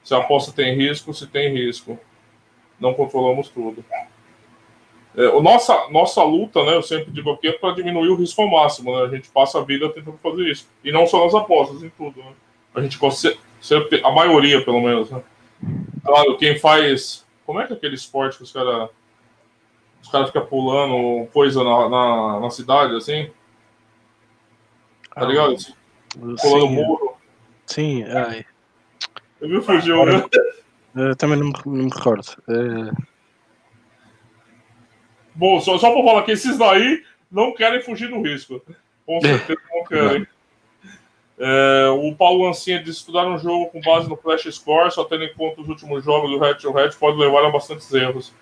Se 0.06 0.16
a 0.16 0.20
aposta 0.20 0.54
tem 0.54 0.74
risco, 0.74 1.14
se 1.14 1.28
tem 1.28 1.54
risco. 1.54 2.00
Não 2.80 2.94
controlamos 2.94 3.50
tudo. 3.50 3.84
É, 5.16 5.28
o 5.30 5.42
nossa, 5.42 5.90
nossa 5.90 6.24
luta, 6.24 6.64
né, 6.64 6.76
eu 6.76 6.84
sempre 6.84 7.12
digo 7.12 7.32
aqui, 7.32 7.48
é 7.48 7.52
para 7.52 7.74
diminuir 7.74 8.10
o 8.10 8.16
risco 8.16 8.42
ao 8.42 8.50
máximo. 8.50 8.96
Né? 8.96 9.04
A 9.04 9.10
gente 9.10 9.30
passa 9.30 9.60
a 9.60 9.64
vida 9.64 9.90
tentando 9.90 10.18
fazer 10.22 10.50
isso. 10.50 10.70
E 10.84 10.92
não 10.92 11.06
só 11.08 11.26
nas 11.26 11.36
apostas, 11.36 11.84
em 11.84 11.90
tudo. 11.90 12.20
Né? 12.20 12.34
A 12.76 12.82
gente 12.82 12.98
consegue. 12.98 13.40
A 14.04 14.12
maioria, 14.12 14.64
pelo 14.64 14.82
menos. 14.82 15.10
Né? 15.10 15.22
Claro, 16.06 16.38
quem 16.38 16.58
faz. 16.58 17.26
Como 17.46 17.60
é 17.60 17.66
que 17.66 17.74
é 17.74 17.76
aquele 17.76 17.96
esporte 17.96 18.38
que 18.38 18.44
os 18.44 18.52
caras 18.52 18.90
os 20.02 20.10
caras 20.10 20.28
ficam 20.28 20.46
pulando 20.46 21.28
coisa 21.28 21.64
na, 21.64 21.90
na, 21.90 22.40
na, 22.40 22.50
cidade, 22.50 22.96
assim. 22.96 23.30
Tá 25.14 25.22
ah, 25.22 25.26
ligado? 25.26 25.54
Assim, 25.54 25.74
pulando 26.14 26.38
sim, 26.40 26.76
muro. 26.76 27.14
Sim, 27.66 28.04
ai. 28.04 28.46
Eu 29.42 29.50
vi 29.50 29.62
fugiu, 29.62 30.06
né? 30.06 30.26
Eu 30.96 31.16
também 31.16 31.38
não 31.38 31.48
me, 31.48 31.54
não 31.66 31.74
me 31.74 31.90
recordo. 31.90 32.28
É... 32.48 32.92
Bom, 35.36 35.60
só, 35.62 35.78
só 35.78 35.92
pra 35.94 36.04
falar 36.04 36.24
que 36.24 36.32
esses 36.32 36.58
daí 36.58 37.04
não 37.32 37.54
querem 37.54 37.82
fugir 37.82 38.10
do 38.10 38.22
risco. 38.22 38.62
Com 39.06 39.22
certeza 39.22 39.60
não 39.74 39.84
querem. 39.86 40.28
É, 41.42 41.88
o 41.90 42.14
Paulo 42.16 42.46
Lancinha 42.46 42.80
disse 42.80 43.00
estudar 43.00 43.26
um 43.26 43.40
jogo 43.40 43.68
com 43.68 43.80
base 43.80 44.10
no 44.10 44.18
Flash 44.18 44.44
Score, 44.54 44.92
só 44.92 45.06
tendo 45.06 45.24
em 45.24 45.34
conta 45.34 45.62
os 45.62 45.70
últimos 45.70 46.04
jogos 46.04 46.30
do 46.30 46.38
Red 46.38 46.56
to 46.56 46.72
Red, 46.72 46.92
pode 47.00 47.18
levar 47.18 47.46
a 47.46 47.50
bastantes 47.50 47.94
erros 47.94 48.34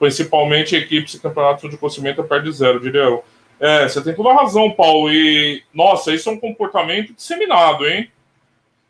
principalmente 0.00 0.74
equipes 0.74 1.12
e 1.12 1.20
campeonatos 1.20 1.70
de 1.70 1.76
conhecimento 1.76 2.24
perde 2.24 2.50
zero, 2.50 2.80
diria 2.80 3.02
eu. 3.02 3.22
É, 3.60 3.86
você 3.86 4.02
tem 4.02 4.14
toda 4.14 4.30
a 4.30 4.34
razão, 4.34 4.70
Paulo. 4.70 5.12
E, 5.12 5.62
nossa, 5.74 6.14
isso 6.14 6.30
é 6.30 6.32
um 6.32 6.40
comportamento 6.40 7.12
disseminado, 7.12 7.86
hein? 7.86 8.10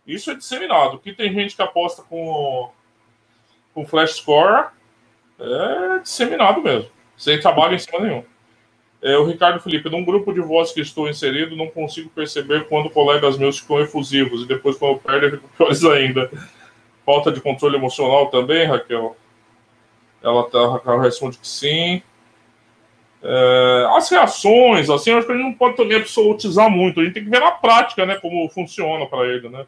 Isso 0.06 0.30
é 0.30 0.34
disseminado. 0.36 1.00
Que 1.00 1.12
tem 1.12 1.34
gente 1.34 1.56
que 1.56 1.60
aposta 1.62 2.02
com, 2.02 2.70
com 3.74 3.86
flash 3.86 4.16
score, 4.16 4.68
é 5.38 5.98
disseminado 6.00 6.62
mesmo. 6.62 6.90
Sem 7.16 7.40
trabalho 7.40 7.74
em 7.74 7.78
cima 7.78 8.00
nenhum. 8.00 8.24
É, 9.02 9.16
o 9.16 9.24
Ricardo 9.24 9.60
Felipe, 9.60 9.88
num 9.88 10.04
grupo 10.04 10.32
de 10.32 10.40
voz 10.40 10.72
que 10.72 10.80
estou 10.80 11.08
inserido, 11.08 11.56
não 11.56 11.68
consigo 11.68 12.10
perceber 12.10 12.68
quando 12.68 12.90
colegas 12.90 13.38
meus 13.38 13.58
ficam 13.58 13.80
efusivos 13.80 14.42
e 14.42 14.46
depois, 14.46 14.76
quando 14.76 14.98
perdem, 14.98 15.30
ficam 15.30 15.48
piores 15.56 15.84
ainda. 15.84 16.30
Falta 17.04 17.32
de 17.32 17.40
controle 17.40 17.76
emocional 17.76 18.26
também, 18.26 18.66
Raquel? 18.66 19.16
Ela, 20.22 20.44
tá, 20.50 20.80
ela 20.84 21.02
responde 21.02 21.38
que 21.38 21.48
sim. 21.48 22.02
É, 23.22 23.86
as 23.96 24.10
reações, 24.10 24.88
assim, 24.90 25.12
acho 25.12 25.26
que 25.26 25.32
a 25.32 25.36
gente 25.36 25.44
não 25.44 25.54
pode 25.54 25.76
também 25.76 25.96
absolutizar 25.96 26.70
muito. 26.70 27.00
A 27.00 27.04
gente 27.04 27.14
tem 27.14 27.24
que 27.24 27.30
ver 27.30 27.40
na 27.40 27.52
prática, 27.52 28.04
né, 28.04 28.16
como 28.16 28.48
funciona 28.50 29.06
para 29.06 29.26
ele, 29.26 29.48
né? 29.48 29.66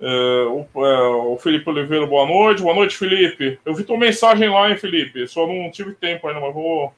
É, 0.00 0.44
o, 0.46 0.66
é, 0.84 1.08
o, 1.08 1.38
Felipe 1.38 1.68
Oliveira, 1.68 2.06
boa 2.06 2.26
noite. 2.26 2.62
Boa 2.62 2.74
noite, 2.74 2.96
Felipe. 2.96 3.58
Eu 3.64 3.74
vi 3.74 3.84
tua 3.84 3.98
mensagem 3.98 4.48
lá, 4.48 4.70
hein, 4.70 4.76
Felipe? 4.76 5.26
Só 5.26 5.46
não 5.46 5.70
tive 5.70 5.92
tempo 5.94 6.26
ainda, 6.28 6.40
mas 6.40 6.54
vou. 6.54 6.92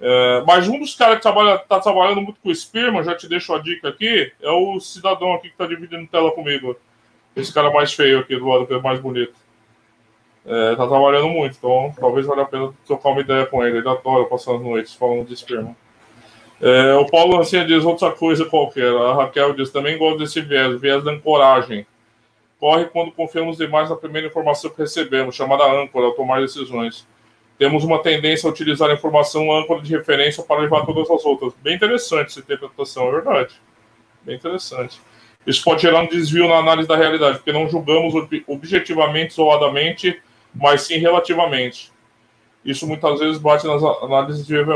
É, 0.00 0.42
mas 0.46 0.68
um 0.68 0.78
dos 0.78 0.94
caras 0.94 1.16
que 1.16 1.22
trabalha, 1.22 1.58
tá 1.58 1.80
trabalhando 1.80 2.20
muito 2.20 2.40
com 2.40 2.50
o 2.50 2.54
Spearman, 2.54 3.04
já 3.04 3.14
te 3.14 3.28
deixo 3.28 3.54
a 3.54 3.58
dica 3.58 3.88
aqui, 3.88 4.32
é 4.42 4.50
o 4.50 4.78
cidadão 4.80 5.34
aqui 5.34 5.50
que 5.50 5.56
tá 5.56 5.66
dividindo 5.66 6.06
tela 6.06 6.30
comigo. 6.32 6.76
Esse 7.34 7.52
cara 7.52 7.70
mais 7.70 7.92
feio 7.92 8.20
aqui 8.20 8.36
do 8.36 8.46
lado, 8.46 8.66
que 8.66 8.74
é 8.74 8.80
mais 8.80 9.00
bonito 9.00 9.44
é, 10.46 10.76
tá 10.76 10.86
trabalhando 10.86 11.28
muito, 11.28 11.56
então 11.56 11.92
talvez 11.98 12.26
valha 12.26 12.42
a 12.42 12.46
pena 12.46 12.72
trocar 12.86 13.10
uma 13.10 13.20
ideia 13.20 13.46
com 13.46 13.64
ele. 13.64 13.78
Ele 13.78 13.88
adora 13.88 14.24
passar 14.26 14.54
as 14.54 14.60
noites 14.60 14.94
falando 14.94 15.26
de 15.26 15.32
esperma. 15.32 15.74
É, 16.60 16.94
o 16.94 17.06
Paulo 17.06 17.36
Lancinha 17.36 17.64
diz 17.64 17.84
outra 17.84 18.12
coisa 18.12 18.44
qualquer. 18.44 18.94
A 18.94 19.14
Raquel 19.14 19.54
diz 19.54 19.70
também 19.70 19.98
gosto 19.98 20.18
desse 20.18 20.40
viés, 20.40 20.78
viés 20.80 21.02
da 21.02 21.12
ancoragem. 21.12 21.86
Corre 22.64 22.86
quando 22.86 23.12
confiamos 23.12 23.58
demais 23.58 23.90
na 23.90 23.96
primeira 23.96 24.28
informação 24.28 24.70
que 24.70 24.78
recebemos, 24.78 25.34
chamada 25.34 25.70
âncora, 25.70 26.06
ao 26.06 26.12
tomar 26.12 26.40
decisões. 26.40 27.06
Temos 27.58 27.84
uma 27.84 28.02
tendência 28.02 28.48
a 28.48 28.50
utilizar 28.50 28.88
a 28.88 28.94
informação 28.94 29.52
âncora 29.52 29.82
de 29.82 29.94
referência 29.94 30.42
para 30.42 30.62
levar 30.62 30.86
todas 30.86 31.10
as 31.10 31.22
outras. 31.26 31.52
Bem 31.62 31.74
interessante 31.74 32.28
essa 32.28 32.40
interpretação, 32.40 33.08
é 33.08 33.10
verdade. 33.10 33.60
Bem 34.22 34.36
interessante. 34.36 34.98
Isso 35.46 35.62
pode 35.62 35.82
gerar 35.82 36.00
um 36.00 36.06
desvio 36.06 36.48
na 36.48 36.54
análise 36.54 36.88
da 36.88 36.96
realidade, 36.96 37.36
porque 37.36 37.52
não 37.52 37.68
julgamos 37.68 38.14
objetivamente, 38.48 39.32
isoladamente, 39.32 40.22
mas 40.54 40.80
sim 40.84 40.96
relativamente. 40.96 41.92
Isso 42.64 42.86
muitas 42.86 43.20
vezes 43.20 43.36
bate 43.36 43.66
nas 43.66 43.82
análises 43.82 44.46
de 44.46 44.56
EV+. 44.56 44.72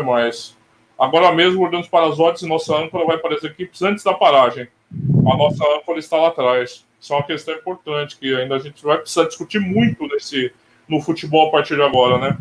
Agora 0.99 1.32
mesmo, 1.32 1.66
olhando 1.66 1.89
para 1.89 2.07
as 2.07 2.20
odds, 2.20 2.43
nossa 2.43 2.76
âncora 2.76 3.07
vai 3.07 3.16
para 3.16 3.34
as 3.34 3.45
equipes 3.45 3.80
antes 3.80 4.05
da 4.05 4.12
paragem. 4.12 4.68
A 4.93 5.36
nossa 5.39 5.64
âncora 5.74 5.99
está 5.99 6.18
lá 6.18 6.28
atrás. 6.28 6.86
Isso 7.01 7.12
é 7.12 7.16
uma 7.16 7.26
questão 7.26 7.55
importante 7.55 8.16
que 8.16 8.34
ainda 8.34 8.57
a 8.57 8.59
gente 8.59 8.82
vai 8.82 8.99
precisar 8.99 9.24
discutir 9.24 9.61
muito 9.61 10.07
nesse, 10.09 10.53
no 10.88 11.01
futebol 11.01 11.49
a 11.49 11.51
partir 11.51 11.76
de 11.76 11.82
agora, 11.82 12.18
né? 12.18 12.38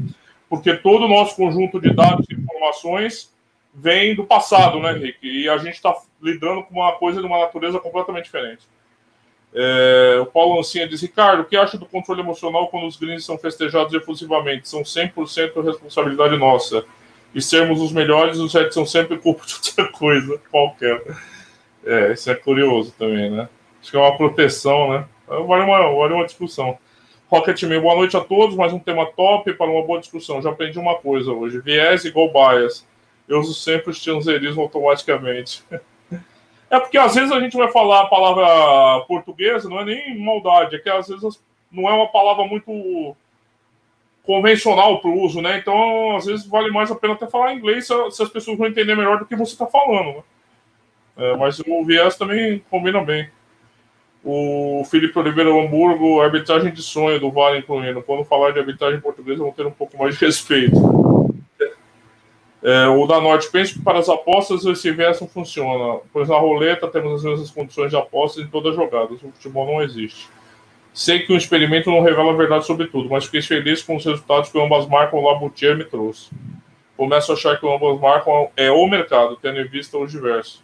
Porque 0.50 0.76
todo 0.76 1.06
o 1.06 1.10
nosso 1.10 1.36
conjunto 1.36 1.80
de 1.80 1.94
dados 1.94 2.26
e 2.30 2.34
informações 2.34 3.32
vem 3.74 4.16
do 4.16 4.26
passado, 4.26 4.80
né, 4.80 4.94
Rick? 4.94 5.20
E 5.22 5.48
a 5.48 5.58
gente 5.58 5.76
está 5.76 5.96
lidando 6.22 6.64
com 6.64 6.76
uma 6.76 6.94
coisa 6.94 7.20
de 7.20 7.28
uma 7.28 7.40
natureza 7.40 7.80
completamente 7.80 8.26
diferente. 8.26 8.68
É, 9.54 10.20
o 10.22 10.26
Paulo 10.26 10.60
Ancinha 10.60 10.88
diz, 10.88 11.02
Ricardo, 11.02 11.42
o 11.42 11.46
que 11.46 11.56
acha 11.56 11.78
do 11.78 11.86
controle 11.86 12.22
emocional 12.22 12.68
quando 12.68 12.86
os 12.86 12.98
greens 12.98 13.26
são 13.26 13.38
festejados 13.38 13.94
efusivamente? 13.94 14.68
São 14.68 14.82
100% 14.82 15.64
responsabilidade 15.64 16.38
nossa. 16.38 16.86
e 17.34 17.42
sermos 17.42 17.82
os 17.82 17.92
melhores, 17.92 18.40
os 18.40 18.54
Reds 18.54 18.74
são 18.74 18.86
sempre 18.86 19.18
culpa 19.18 19.46
de 19.46 19.54
outra 19.54 19.92
coisa, 19.92 20.42
qualquer. 20.52 21.04
É, 21.86 22.14
isso 22.14 22.30
é 22.30 22.36
curioso 22.36 22.94
também, 22.98 23.30
né? 23.30 23.48
Acho 23.88 23.92
que 23.94 23.98
é 23.98 24.02
uma 24.02 24.18
proteção, 24.18 24.90
né? 24.90 25.06
Vale 25.26 25.64
uma, 25.64 25.96
vale 25.96 26.14
uma 26.14 26.26
discussão. 26.26 26.78
Rocketman, 27.32 27.80
boa 27.80 27.96
noite 27.96 28.18
a 28.18 28.20
todos. 28.20 28.54
Mais 28.54 28.74
um 28.74 28.80
tema 28.80 29.06
top 29.06 29.54
para 29.54 29.72
uma 29.72 29.82
boa 29.82 29.98
discussão. 29.98 30.42
Já 30.42 30.50
aprendi 30.50 30.78
uma 30.78 30.96
coisa 30.96 31.32
hoje: 31.32 31.62
viés 31.62 32.04
igual 32.04 32.30
bias. 32.30 32.86
Eu 33.30 33.40
uso 33.40 33.54
sempre 33.54 33.88
o 33.88 33.92
estrangeirismo 33.92 34.62
automaticamente. 34.62 35.64
É 36.70 36.78
porque 36.82 36.98
às 36.98 37.16
vezes 37.16 37.32
a 37.32 37.40
gente 37.40 37.56
vai 37.56 37.72
falar 37.72 38.02
a 38.02 38.08
palavra 38.08 39.06
portuguesa, 39.06 39.70
não 39.70 39.80
é 39.80 39.86
nem 39.86 40.20
maldade, 40.20 40.76
é 40.76 40.80
que 40.80 40.90
às 40.90 41.08
vezes 41.08 41.42
não 41.72 41.88
é 41.88 41.94
uma 41.94 42.10
palavra 42.10 42.44
muito 42.44 43.16
convencional 44.22 45.00
para 45.00 45.10
o 45.10 45.22
uso, 45.22 45.42
né? 45.42 45.60
Então, 45.60 46.18
às 46.18 46.26
vezes 46.26 46.46
vale 46.46 46.70
mais 46.70 46.92
a 46.92 46.96
pena 46.96 47.14
até 47.14 47.26
falar 47.26 47.54
inglês 47.54 47.88
se, 47.88 47.94
as 48.22 48.28
pessoas 48.28 48.58
vão 48.58 48.68
entender 48.68 48.96
melhor 48.96 49.18
do 49.18 49.26
que 49.26 49.34
você 49.34 49.54
está 49.54 49.66
falando. 49.66 50.18
Né? 50.18 50.24
É, 51.16 51.38
mas 51.38 51.58
o 51.62 51.86
viés 51.86 52.18
também 52.18 52.62
combina 52.70 53.02
bem. 53.02 53.30
O 54.30 54.84
Felipe 54.84 55.18
Oliveira 55.18 55.50
Hamburgo, 55.50 56.20
arbitragem 56.20 56.74
de 56.74 56.82
sonho 56.82 57.18
do 57.18 57.32
Vale 57.32 57.60
incluindo. 57.60 58.02
Quando 58.02 58.26
falar 58.26 58.52
de 58.52 58.60
arbitragem 58.60 59.00
portuguesa, 59.00 59.42
vão 59.42 59.54
ter 59.54 59.66
um 59.66 59.72
pouco 59.72 59.98
mais 59.98 60.18
de 60.18 60.26
respeito. 60.26 60.76
É, 62.62 62.88
o 62.90 63.08
da 63.08 63.22
Norte, 63.22 63.50
penso 63.50 63.76
que 63.76 63.82
para 63.82 64.00
as 64.00 64.10
apostas 64.10 64.66
viés 64.84 65.22
não 65.22 65.30
funciona, 65.30 66.02
pois 66.12 66.28
na 66.28 66.36
roleta 66.36 66.90
temos 66.90 67.14
as 67.14 67.24
mesmas 67.24 67.50
condições 67.52 67.90
de 67.90 67.96
apostas 67.96 68.44
em 68.44 68.48
todas 68.48 68.72
as 68.72 68.76
jogadas. 68.76 69.24
O 69.24 69.32
futebol 69.32 69.66
não 69.66 69.82
existe. 69.82 70.28
Sei 70.94 71.20
que 71.20 71.32
o 71.32 71.38
experimento 71.38 71.90
não 71.90 72.02
revela 72.02 72.34
a 72.34 72.36
verdade 72.36 72.66
sobre 72.66 72.88
tudo, 72.88 73.10
mas 73.10 73.24
fiquei 73.24 73.42
feliz 73.42 73.82
com 73.82 73.96
os 73.96 74.04
resultados 74.04 74.50
que 74.50 74.60
ambas 74.60 74.86
marcam 74.88 75.24
lá 75.24 75.36
Boutier 75.36 75.78
me 75.78 75.86
trouxe. 75.86 76.32
Começo 76.98 77.32
a 77.32 77.36
achar 77.36 77.58
que 77.58 77.66
ambas 77.66 77.98
marcam 77.98 78.50
é 78.58 78.70
o 78.70 78.86
mercado, 78.88 79.38
tendo 79.42 79.62
em 79.62 79.68
vista 79.70 79.98
os 79.98 80.12
diversos. 80.12 80.62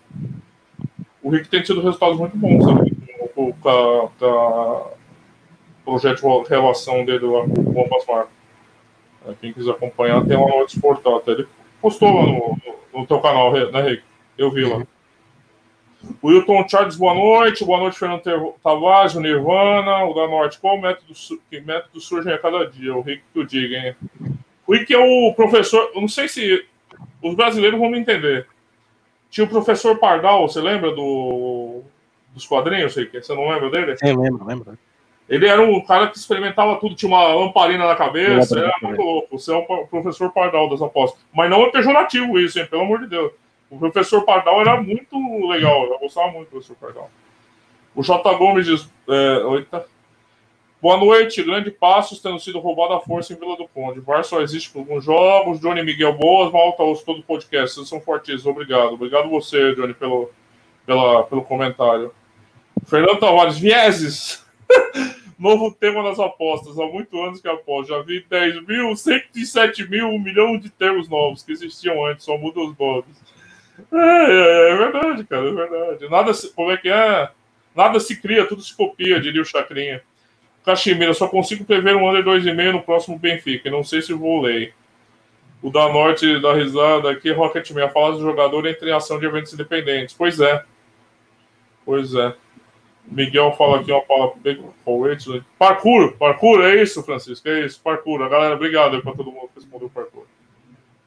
O 1.21 1.29
Rick 1.29 1.47
tem 1.47 1.61
tido 1.61 1.79
resultados 1.79 2.19
muito 2.19 2.35
bons 2.35 2.92
sabe? 3.51 4.93
com 5.83 5.91
o 5.91 5.99
projeto 5.99 6.43
de 6.43 6.49
relação 6.49 7.03
dele 7.03 7.25
lá 7.25 7.43
com 7.43 7.83
ambas 7.85 8.05
marcas. 8.05 8.33
É, 9.27 9.33
quem 9.39 9.53
quiser 9.53 9.71
acompanhar, 9.71 10.25
tem 10.25 10.37
lá 10.37 10.47
no 10.47 10.65
Esportal. 10.65 11.23
Ele 11.27 11.47
postou 11.81 12.13
lá 12.13 12.25
no, 12.25 12.57
no, 12.93 12.99
no 12.99 13.07
teu 13.07 13.19
canal, 13.19 13.51
né, 13.51 13.81
Rick? 13.81 14.03
Eu 14.37 14.51
vi 14.51 14.65
lá. 14.65 14.85
O 16.21 16.27
Wilton 16.27 16.67
Charles, 16.67 16.97
boa 16.97 17.13
noite. 17.13 17.63
Boa 17.63 17.79
noite, 17.79 17.97
Fernando 17.97 18.55
Tavares, 18.61 19.15
o 19.15 19.21
Nirvana, 19.21 20.03
o 20.05 20.13
da 20.13 20.27
Norte. 20.27 20.59
Qual 20.59 20.79
método, 20.79 21.13
que 21.49 21.61
método 21.61 22.01
surge 22.01 22.31
a 22.31 22.37
cada 22.37 22.65
dia? 22.65 22.95
O 22.95 23.01
Rick 23.01 23.23
que 23.31 23.39
o 23.39 23.45
diga, 23.45 23.77
hein? 23.77 23.95
O 24.67 24.73
Rick 24.73 24.93
é 24.93 24.97
o 24.97 25.33
professor. 25.33 25.91
Eu 25.93 26.01
não 26.01 26.07
sei 26.07 26.27
se 26.27 26.65
os 27.21 27.35
brasileiros 27.35 27.79
vão 27.79 27.89
me 27.89 27.99
entender. 27.99 28.47
Tinha 29.29 29.45
o 29.45 29.49
professor 29.49 29.97
Pardal, 29.97 30.47
você 30.47 30.61
lembra 30.61 30.91
do, 30.91 31.81
dos 32.33 32.45
quadrinhos, 32.45 32.95
Rick? 32.95 33.21
Você 33.21 33.33
não 33.33 33.49
lembra 33.49 33.69
dele? 33.69 33.95
Eu 34.01 34.19
lembro, 34.19 34.45
lembro. 34.45 34.77
Ele 35.29 35.47
era 35.47 35.61
um 35.61 35.79
cara 35.81 36.07
que 36.07 36.17
experimentava 36.17 36.75
tudo, 36.77 36.95
tinha 36.95 37.09
uma 37.09 37.33
lamparina 37.33 37.87
na 37.87 37.95
cabeça, 37.95 38.59
era 38.59 38.73
muito 38.81 39.01
louco. 39.01 39.39
Você 39.39 39.53
é 39.53 39.55
o 39.55 39.87
professor 39.87 40.31
Pardal 40.31 40.69
das 40.69 40.81
apostas. 40.81 41.23
Mas 41.33 41.49
não 41.49 41.63
é 41.63 41.71
pejorativo 41.71 42.37
isso, 42.39 42.59
hein? 42.59 42.67
Pelo 42.69 42.83
amor 42.83 42.99
de 42.99 43.07
Deus. 43.07 43.31
O 43.69 43.79
professor 43.79 44.23
Pardal 44.23 44.61
era 44.61 44.81
muito 44.81 45.47
legal, 45.47 45.85
eu 45.85 45.99
gostava 45.99 46.27
muito 46.31 46.47
do 46.47 46.51
professor 46.51 46.75
Pardal. 46.75 47.09
O 47.95 48.03
J. 48.03 48.33
Gomes 48.35 48.65
diz: 48.65 48.89
é, 49.07 49.45
Oita. 49.45 49.85
Boa 50.81 50.97
noite, 50.97 51.41
grande 51.41 51.71
passos 51.71 52.19
tendo 52.19 52.37
sido 52.39 52.59
roubado 52.59 52.93
à 52.93 52.99
força 52.99 53.31
em 53.31 53.37
Vila 53.37 53.55
do 53.55 53.65
Conde. 53.69 54.01
VAR 54.01 54.25
só 54.25 54.41
existe 54.41 54.69
por 54.69 54.79
alguns 54.79 55.05
jogos. 55.05 55.61
Johnny 55.61 55.81
Miguel 55.81 56.11
Boas, 56.11 56.51
malta 56.51 56.83
os 56.83 57.01
todo 57.01 57.19
o 57.19 57.23
podcast. 57.23 57.75
Vocês 57.75 57.87
são 57.87 58.01
fortíssimos, 58.01 58.45
obrigado. 58.45 58.93
Obrigado 58.93 59.29
você, 59.29 59.73
Johnny, 59.75 59.93
pelo, 59.93 60.29
pela, 60.85 61.23
pelo 61.23 61.41
comentário. 61.41 62.13
Fernando 62.85 63.19
Tavares, 63.19 63.57
vieses. 63.57 64.45
Novo 65.37 65.71
tema 65.71 66.03
das 66.03 66.19
apostas. 66.19 66.79
Há 66.79 66.85
muitos 66.85 67.19
anos 67.19 67.41
que 67.41 67.47
aposto. 67.47 67.89
Já 67.89 68.01
vi 68.01 68.25
10 68.29 68.65
mil, 68.65 68.95
107 68.95 69.89
mil, 69.89 70.07
um 70.07 70.19
milhão 70.19 70.57
de 70.57 70.69
termos 70.69 71.09
novos 71.09 71.43
que 71.43 71.51
existiam 71.51 72.05
antes, 72.05 72.25
só 72.25 72.37
mudam 72.37 72.67
os 72.67 72.77
nomes. 72.77 73.23
É, 73.91 73.97
é, 73.97 74.71
é, 74.71 74.75
verdade, 74.77 75.23
cara, 75.25 75.49
é 75.49 75.51
verdade. 75.51 76.09
Nada 76.09 76.33
se, 76.33 76.53
como 76.53 76.71
é 76.71 76.77
que 76.77 76.89
é? 76.89 77.29
Nada 77.75 77.99
se 77.99 78.15
cria, 78.21 78.47
tudo 78.47 78.61
se 78.61 78.75
copia, 78.75 79.19
diria 79.19 79.41
o 79.41 79.45
Chacrinha. 79.45 80.01
Caximira, 80.63 81.13
só 81.13 81.27
consigo 81.27 81.65
prever 81.65 81.95
um 81.95 82.07
under 82.07 82.23
2,5 82.23 82.71
no 82.71 82.81
próximo 82.81 83.19
Benfica. 83.19 83.69
Não 83.69 83.83
sei 83.83 84.01
se 84.01 84.13
vou 84.13 84.41
ler. 84.41 84.73
O 85.61 85.69
da 85.69 85.91
Norte 85.91 86.39
da 86.39 86.53
risada 86.53 87.11
aqui, 87.11 87.31
Rocketman, 87.31 87.83
a 87.83 87.89
falar 87.89 88.11
do 88.11 88.21
jogador 88.21 88.65
entre 88.67 88.91
ação 88.91 89.19
de 89.19 89.25
eventos 89.25 89.53
independentes. 89.53 90.15
Pois 90.15 90.39
é. 90.39 90.63
Pois 91.85 92.13
é. 92.13 92.33
Miguel 93.05 93.53
fala 93.53 93.79
aqui 93.79 93.91
uma 93.91 94.01
palavra 94.01 94.35
bem 94.37 94.63
Parkour, 95.57 96.13
parkour, 96.13 96.61
é 96.61 96.81
isso, 96.81 97.03
Francisco, 97.03 97.47
é 97.47 97.65
isso, 97.65 97.81
parkour. 97.81 98.21
A 98.21 98.29
galera, 98.29 98.55
obrigado 98.55 99.01
para 99.01 99.13
todo 99.13 99.31
mundo 99.31 99.49
que 99.53 99.59
respondeu 99.59 99.89
parkour. 99.89 100.25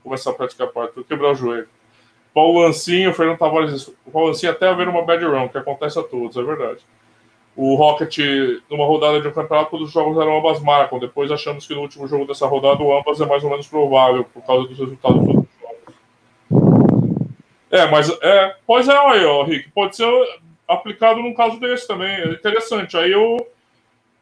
Começar 0.02 0.30
a 0.30 0.34
praticar 0.34 0.68
parkour, 0.68 1.04
quebrar 1.04 1.32
o 1.32 1.34
joelho. 1.34 1.68
Paulo 2.32 2.60
Lancinho, 2.60 3.14
Fernando 3.14 3.38
Tavares, 3.38 3.90
Paulo 4.12 4.28
Lancinho 4.28 4.52
até 4.52 4.68
haver 4.68 4.88
uma 4.88 5.02
bad 5.02 5.24
run, 5.24 5.48
que 5.48 5.58
acontece 5.58 5.98
a 5.98 6.02
todos, 6.02 6.36
é 6.36 6.42
verdade. 6.42 6.80
O 7.56 7.74
Rocket, 7.74 8.18
numa 8.70 8.84
rodada 8.84 9.18
de 9.18 9.28
um 9.28 9.32
campeonato, 9.32 9.70
todos 9.70 9.88
os 9.88 9.94
jogos 9.94 10.18
eram 10.18 10.36
ambas 10.36 10.60
marcam. 10.60 10.98
Depois 10.98 11.32
achamos 11.32 11.66
que 11.66 11.74
no 11.74 11.80
último 11.80 12.06
jogo 12.06 12.26
dessa 12.26 12.46
rodada 12.46 12.82
o 12.82 12.96
ambas 12.96 13.18
é 13.18 13.24
mais 13.24 13.42
ou 13.42 13.48
menos 13.48 13.66
provável, 13.66 14.24
por 14.24 14.44
causa 14.44 14.68
dos 14.68 14.78
resultados 14.78 15.24
dos 15.24 15.34
jogos. 15.34 15.46
É, 17.70 17.86
mas 17.86 18.10
é, 18.20 18.54
pois 18.66 18.86
é, 18.86 18.94
aí, 18.94 19.24
ó, 19.24 19.42
Rick, 19.42 19.70
pode 19.70 19.96
ser 19.96 20.04
aplicado 20.68 21.20
num 21.20 21.34
caso 21.34 21.58
desse 21.58 21.86
também. 21.86 22.14
É 22.14 22.32
interessante. 22.32 22.96
Aí 22.96 23.12
eu. 23.12 23.36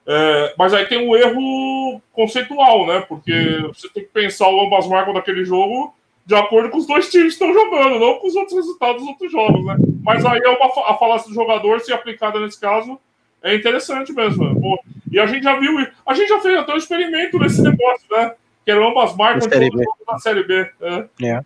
É, 0.06 0.54
mas 0.58 0.74
aí 0.74 0.84
tem 0.84 0.98
um 0.98 1.16
erro 1.16 2.00
conceitual, 2.12 2.86
né? 2.86 3.00
Porque 3.08 3.32
você 3.68 3.88
tem 3.88 4.04
que 4.04 4.10
pensar 4.10 4.48
o 4.48 4.60
ambas 4.60 4.86
marcam 4.86 5.14
daquele 5.14 5.44
jogo 5.44 5.94
de 6.26 6.34
acordo 6.34 6.70
com 6.70 6.78
os 6.78 6.86
dois 6.86 7.10
times 7.10 7.36
que 7.36 7.44
estão 7.44 7.52
jogando, 7.52 7.98
não 8.00 8.18
com 8.18 8.26
os 8.26 8.34
outros 8.34 8.56
resultados 8.56 9.02
dos 9.02 9.08
outros 9.08 9.30
jogos, 9.30 9.64
né? 9.66 9.76
Mas 10.02 10.24
aí 10.24 10.40
é 10.42 10.48
uma, 10.48 10.90
a 10.90 10.94
falácia 10.94 11.28
do 11.28 11.34
jogador, 11.34 11.80
se 11.80 11.92
aplicada 11.92 12.40
nesse 12.40 12.58
caso, 12.58 12.98
é 13.42 13.54
interessante 13.54 14.12
mesmo. 14.12 14.58
Pô, 14.60 14.82
e 15.10 15.20
a 15.20 15.26
gente 15.26 15.42
já 15.42 15.58
viu, 15.58 15.86
a 16.06 16.14
gente 16.14 16.28
já 16.28 16.40
fez 16.40 16.58
até 16.58 16.72
um 16.72 16.78
experimento 16.78 17.38
nesse 17.38 17.60
negócio, 17.62 18.06
né? 18.10 18.32
Que 18.64 18.70
eram 18.70 18.88
ambas 18.88 19.14
marcas 19.14 19.46
da 19.46 20.18
Série 20.18 20.44
B. 20.44 20.70
É. 20.80 21.04
É. 21.22 21.40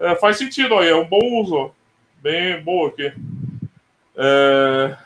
É, 0.00 0.14
faz 0.16 0.38
sentido 0.38 0.78
aí, 0.78 0.88
é 0.88 0.96
um 0.96 1.04
bom 1.04 1.40
uso. 1.40 1.70
Bem 2.22 2.60
boa 2.62 2.88
aqui. 2.88 3.12
É... 4.16 4.96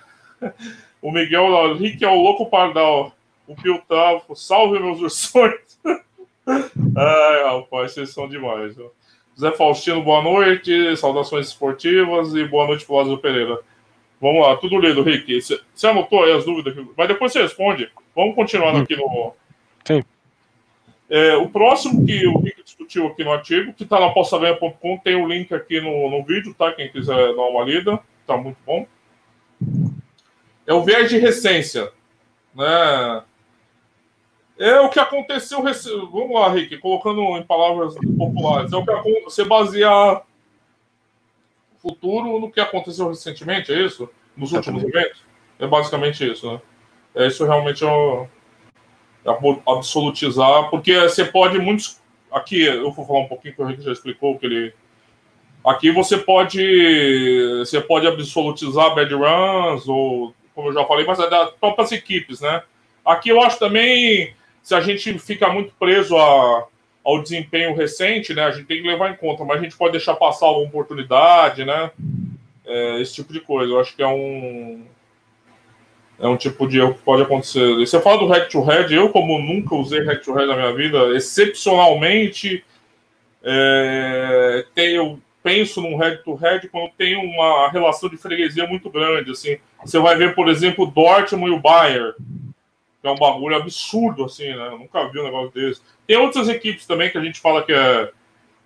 O 1.06 1.12
Miguel 1.12 1.44
o 1.44 1.74
Rick 1.74 2.04
é 2.04 2.08
o 2.08 2.20
louco 2.20 2.46
pardal. 2.46 3.12
O 3.46 3.54
Piltavo, 3.54 4.34
salve 4.34 4.80
meus 4.80 5.00
ursões. 5.00 5.78
Ai, 5.86 7.44
rapaz, 7.44 7.92
vocês 7.92 8.10
são 8.10 8.28
demais. 8.28 8.74
Viu? 8.74 8.90
Zé 9.38 9.52
Faustino, 9.52 10.02
boa 10.02 10.20
noite, 10.20 10.96
saudações 10.96 11.46
esportivas 11.46 12.34
e 12.34 12.44
boa 12.44 12.66
noite 12.66 12.84
pro 12.84 12.96
Lázaro 12.96 13.18
Pereira. 13.18 13.60
Vamos 14.20 14.42
lá, 14.42 14.56
tudo 14.56 14.80
lido, 14.80 15.02
Rick. 15.02 15.40
Você 15.40 15.86
anotou 15.86 16.24
aí 16.24 16.32
as 16.32 16.44
dúvidas? 16.44 16.74
Mas 16.96 17.06
depois 17.06 17.30
você 17.30 17.42
responde. 17.42 17.88
Vamos 18.14 18.34
continuando 18.34 18.78
aqui 18.78 18.96
no. 18.96 19.32
Sim. 19.84 20.02
É, 21.08 21.36
o 21.36 21.48
próximo 21.48 22.04
que 22.04 22.26
o 22.26 22.38
Rick 22.38 22.64
discutiu 22.64 23.06
aqui 23.06 23.22
no 23.22 23.30
artigo, 23.30 23.72
que 23.74 23.84
está 23.84 24.00
na 24.00 24.10
possavenha.com, 24.10 24.98
tem 24.98 25.14
o 25.14 25.24
um 25.24 25.28
link 25.28 25.54
aqui 25.54 25.80
no, 25.80 26.10
no 26.10 26.24
vídeo, 26.24 26.52
tá? 26.52 26.72
Quem 26.72 26.90
quiser 26.90 27.32
dar 27.32 27.42
uma 27.42 27.62
lida, 27.62 28.00
tá 28.26 28.36
muito 28.36 28.58
bom. 28.66 28.86
É 30.66 30.74
o 30.74 30.82
viés 30.82 31.08
de 31.08 31.18
recência. 31.18 31.92
Né? 32.54 33.22
É 34.58 34.80
o 34.80 34.88
que 34.88 34.98
aconteceu. 34.98 35.62
Vamos 35.62 36.34
lá, 36.34 36.48
Rick, 36.48 36.78
colocando 36.78 37.20
em 37.36 37.42
palavras 37.42 37.94
populares. 38.16 38.72
É 38.72 38.76
o 38.76 38.84
que 38.84 39.20
você 39.22 39.44
basear 39.44 40.22
o 41.74 41.78
futuro 41.78 42.40
no 42.40 42.50
que 42.50 42.60
aconteceu 42.60 43.08
recentemente, 43.08 43.72
é 43.72 43.82
isso? 43.82 44.08
Nos 44.36 44.52
últimos 44.52 44.82
eventos? 44.82 45.22
É 45.58 45.66
basicamente 45.66 46.30
isso, 46.30 46.50
né? 46.50 46.60
É 47.14 47.26
isso 47.26 47.44
realmente 47.44 47.84
é, 47.84 48.28
é 49.24 49.30
absolutizar, 49.66 50.68
porque 50.70 51.00
você 51.00 51.24
pode 51.24 51.58
muitos. 51.58 52.00
Aqui, 52.30 52.62
eu 52.62 52.90
vou 52.90 53.06
falar 53.06 53.20
um 53.20 53.28
pouquinho 53.28 53.54
que 53.54 53.62
o 53.62 53.66
Rick 53.66 53.82
já 53.82 53.92
explicou 53.92 54.38
que 54.38 54.46
ele. 54.46 54.74
Aqui 55.64 55.90
você 55.90 56.18
pode. 56.18 57.58
Você 57.60 57.80
pode 57.80 58.06
absolutizar 58.06 58.94
bad 58.94 59.14
runs, 59.14 59.88
ou, 59.88 60.34
como 60.56 60.70
eu 60.70 60.72
já 60.72 60.84
falei, 60.86 61.04
mas 61.04 61.20
é 61.20 61.28
das 61.28 61.50
próprias 61.50 61.92
equipes, 61.92 62.40
né? 62.40 62.62
Aqui 63.04 63.28
eu 63.28 63.40
acho 63.42 63.58
também 63.58 64.34
se 64.62 64.74
a 64.74 64.80
gente 64.80 65.16
fica 65.18 65.48
muito 65.48 65.72
preso 65.78 66.16
a, 66.16 66.66
ao 67.04 67.22
desempenho 67.22 67.76
recente, 67.76 68.34
né, 68.34 68.42
a 68.42 68.50
gente 68.50 68.66
tem 68.66 68.82
que 68.82 68.88
levar 68.88 69.12
em 69.12 69.16
conta, 69.16 69.44
mas 69.44 69.60
a 69.60 69.62
gente 69.62 69.76
pode 69.76 69.92
deixar 69.92 70.16
passar 70.16 70.46
alguma 70.46 70.66
oportunidade, 70.66 71.64
né? 71.64 71.92
É, 72.64 73.00
esse 73.00 73.14
tipo 73.14 73.32
de 73.32 73.38
coisa. 73.38 73.72
Eu 73.72 73.78
acho 73.78 73.94
que 73.94 74.02
é 74.02 74.08
um 74.08 74.84
é 76.18 76.26
um 76.26 76.36
tipo 76.36 76.66
de 76.66 76.80
erro 76.80 76.94
que 76.94 77.02
pode 77.02 77.22
acontecer. 77.22 77.78
E 77.78 77.86
você 77.86 78.00
fala 78.00 78.18
do 78.18 78.26
hack 78.26 78.48
to 78.50 78.62
head, 78.62 78.92
eu 78.92 79.10
como 79.10 79.38
nunca 79.38 79.74
usei 79.74 80.02
hack 80.02 80.24
to 80.24 80.32
head 80.32 80.48
na 80.48 80.56
minha 80.56 80.72
vida, 80.74 81.14
excepcionalmente 81.14 82.64
É, 83.48 84.66
eu 84.74 85.20
penso 85.46 85.80
num 85.80 85.96
head 85.96 86.24
to 86.24 86.34
head 86.34 86.68
quando 86.68 86.90
tem 86.98 87.14
uma 87.14 87.70
relação 87.70 88.08
de 88.08 88.16
freguesia 88.16 88.66
muito 88.66 88.90
grande. 88.90 89.30
Assim, 89.30 89.58
você 89.80 89.96
vai 89.96 90.16
ver, 90.16 90.34
por 90.34 90.48
exemplo, 90.48 90.84
o 90.84 90.90
Dortmund 90.90 91.52
e 91.52 91.56
o 91.56 91.60
Bayern, 91.60 92.14
que 93.00 93.06
é 93.06 93.10
um 93.12 93.16
bagulho 93.16 93.54
absurdo, 93.54 94.24
assim, 94.24 94.48
né? 94.48 94.66
Eu 94.66 94.78
nunca 94.80 95.08
vi 95.08 95.20
um 95.20 95.24
negócio 95.24 95.52
desse. 95.52 95.80
Tem 96.04 96.16
outras 96.16 96.48
equipes 96.48 96.84
também 96.84 97.10
que 97.10 97.16
a 97.16 97.20
gente 97.20 97.38
fala 97.38 97.62
que 97.62 97.72
é, 97.72 98.10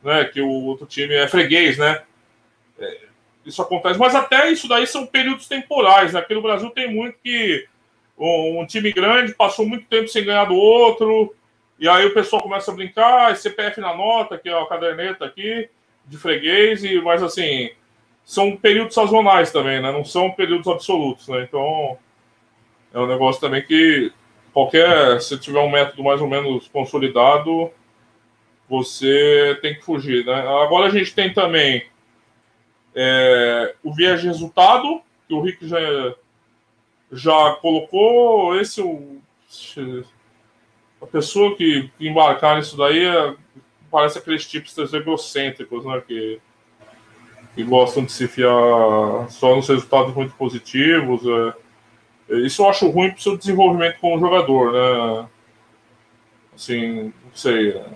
né, 0.03 0.25
que 0.25 0.41
o 0.41 0.49
outro 0.49 0.87
time 0.87 1.15
é 1.15 1.29
freguês, 1.29 1.77
né? 1.77 2.03
É, 2.79 2.99
isso 3.45 3.61
acontece, 3.61 3.99
mas 3.99 4.15
até 4.15 4.51
isso 4.51 4.67
daí 4.67 4.87
são 4.87 5.07
períodos 5.07 5.47
temporais. 5.47 6.15
Né? 6.15 6.21
Aqui 6.21 6.33
no 6.33 6.41
Brasil 6.41 6.71
tem 6.71 6.91
muito 6.91 7.19
que 7.23 7.69
um, 8.17 8.65
time 8.67 8.91
grande 8.91 9.35
passou 9.35 9.69
muito 9.69 9.85
tempo 9.85 10.09
sem 10.09 10.25
ganhar 10.25 10.47
do 10.47 10.55
outro, 10.55 11.35
e 11.79 11.87
aí 11.87 12.07
o 12.07 12.15
pessoal 12.15 12.41
começa 12.41 12.71
a 12.71 12.75
brincar, 12.75 13.37
CPF 13.37 13.83
na 13.83 13.95
nota, 13.95 14.39
que 14.39 14.49
é 14.49 14.59
a 14.59 14.67
caderneta 14.67 15.27
aqui, 15.27 15.69
de 16.11 16.19
freguês, 16.19 16.83
e, 16.83 17.01
mas 17.01 17.23
assim, 17.23 17.71
são 18.25 18.57
períodos 18.57 18.95
sazonais 18.95 19.53
também, 19.53 19.81
né? 19.81 19.93
Não 19.93 20.05
são 20.05 20.33
períodos 20.33 20.67
absolutos, 20.67 21.29
né? 21.29 21.45
Então, 21.45 21.97
é 22.93 22.99
um 22.99 23.07
negócio 23.07 23.41
também 23.41 23.63
que 23.63 24.13
qualquer, 24.53 25.21
se 25.21 25.39
tiver 25.39 25.61
um 25.61 25.71
método 25.71 26.03
mais 26.03 26.21
ou 26.21 26.27
menos 26.27 26.67
consolidado, 26.67 27.71
você 28.69 29.57
tem 29.63 29.75
que 29.77 29.85
fugir, 29.85 30.27
né? 30.27 30.35
Agora 30.35 30.87
a 30.87 30.91
gente 30.91 31.15
tem 31.15 31.33
também 31.33 31.87
é, 32.93 33.75
o 33.85 33.95
viés 33.95 34.21
de 34.21 34.27
resultado, 34.27 35.01
que 35.29 35.35
o 35.35 35.41
Rick 35.41 35.67
já, 35.69 35.79
já 37.13 37.53
colocou. 37.61 38.61
Esse 38.61 38.83
a 41.01 41.07
pessoa 41.07 41.57
que, 41.57 41.89
que 41.97 42.09
embarcar 42.09 42.57
nisso 42.57 42.77
daí 42.77 43.05
é, 43.05 43.35
parece 43.91 44.19
aqueles 44.19 44.47
tipos 44.47 44.77
egocêntricos, 44.93 45.85
né? 45.85 46.03
Que, 46.07 46.41
que 47.55 47.65
gostam 47.65 48.05
de 48.05 48.13
se 48.13 48.29
fiar 48.29 49.31
só 49.31 49.57
nos 49.57 49.69
resultados 49.69 50.15
muito 50.15 50.35
positivos. 50.35 51.23
É. 52.29 52.37
Isso 52.39 52.63
eu 52.63 52.69
acho 52.69 52.89
ruim 52.89 53.11
para 53.11 53.19
o 53.19 53.23
seu 53.23 53.37
desenvolvimento 53.37 53.99
como 54.01 54.21
jogador, 54.21 54.73
né? 54.73 55.29
Assim, 56.55 57.05
não 57.05 57.35
sei. 57.35 57.71
É. 57.71 57.87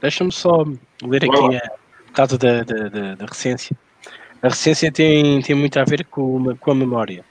Deixa-me 0.00 0.32
só 0.32 0.64
ler 1.02 1.24
aqui 1.24 1.56
a, 1.56 1.70
por 2.06 2.12
causa 2.12 2.38
da, 2.38 2.62
da, 2.62 2.88
da, 2.88 3.14
da, 3.14 3.26
recência. 3.26 3.76
A 4.42 4.48
recência 4.48 4.90
tem, 4.92 5.40
tem 5.42 5.54
muito 5.54 5.78
a 5.78 5.84
ver 5.84 6.04
com, 6.06 6.56
com 6.56 6.70
a 6.70 6.74
memória. 6.74 7.24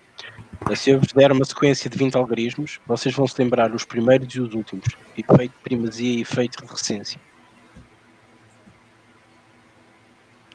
Se 0.76 0.92
eu 0.92 1.00
vos 1.00 1.12
der 1.14 1.32
uma 1.32 1.46
sequência 1.46 1.90
de 1.90 1.98
20 1.98 2.16
algarismos, 2.16 2.80
vocês 2.86 3.16
vão 3.16 3.28
se 3.28 3.42
lembrar 3.42 3.74
os 3.74 3.86
primeiros 3.86 4.34
e 4.36 4.42
os 4.42 4.54
últimos. 4.54 4.88
Efeito 5.18 5.52
de 5.52 5.64
primazia 5.64 6.18
e 6.18 6.22
efeito 6.22 6.62
de 6.62 6.72
recência. 6.72 7.20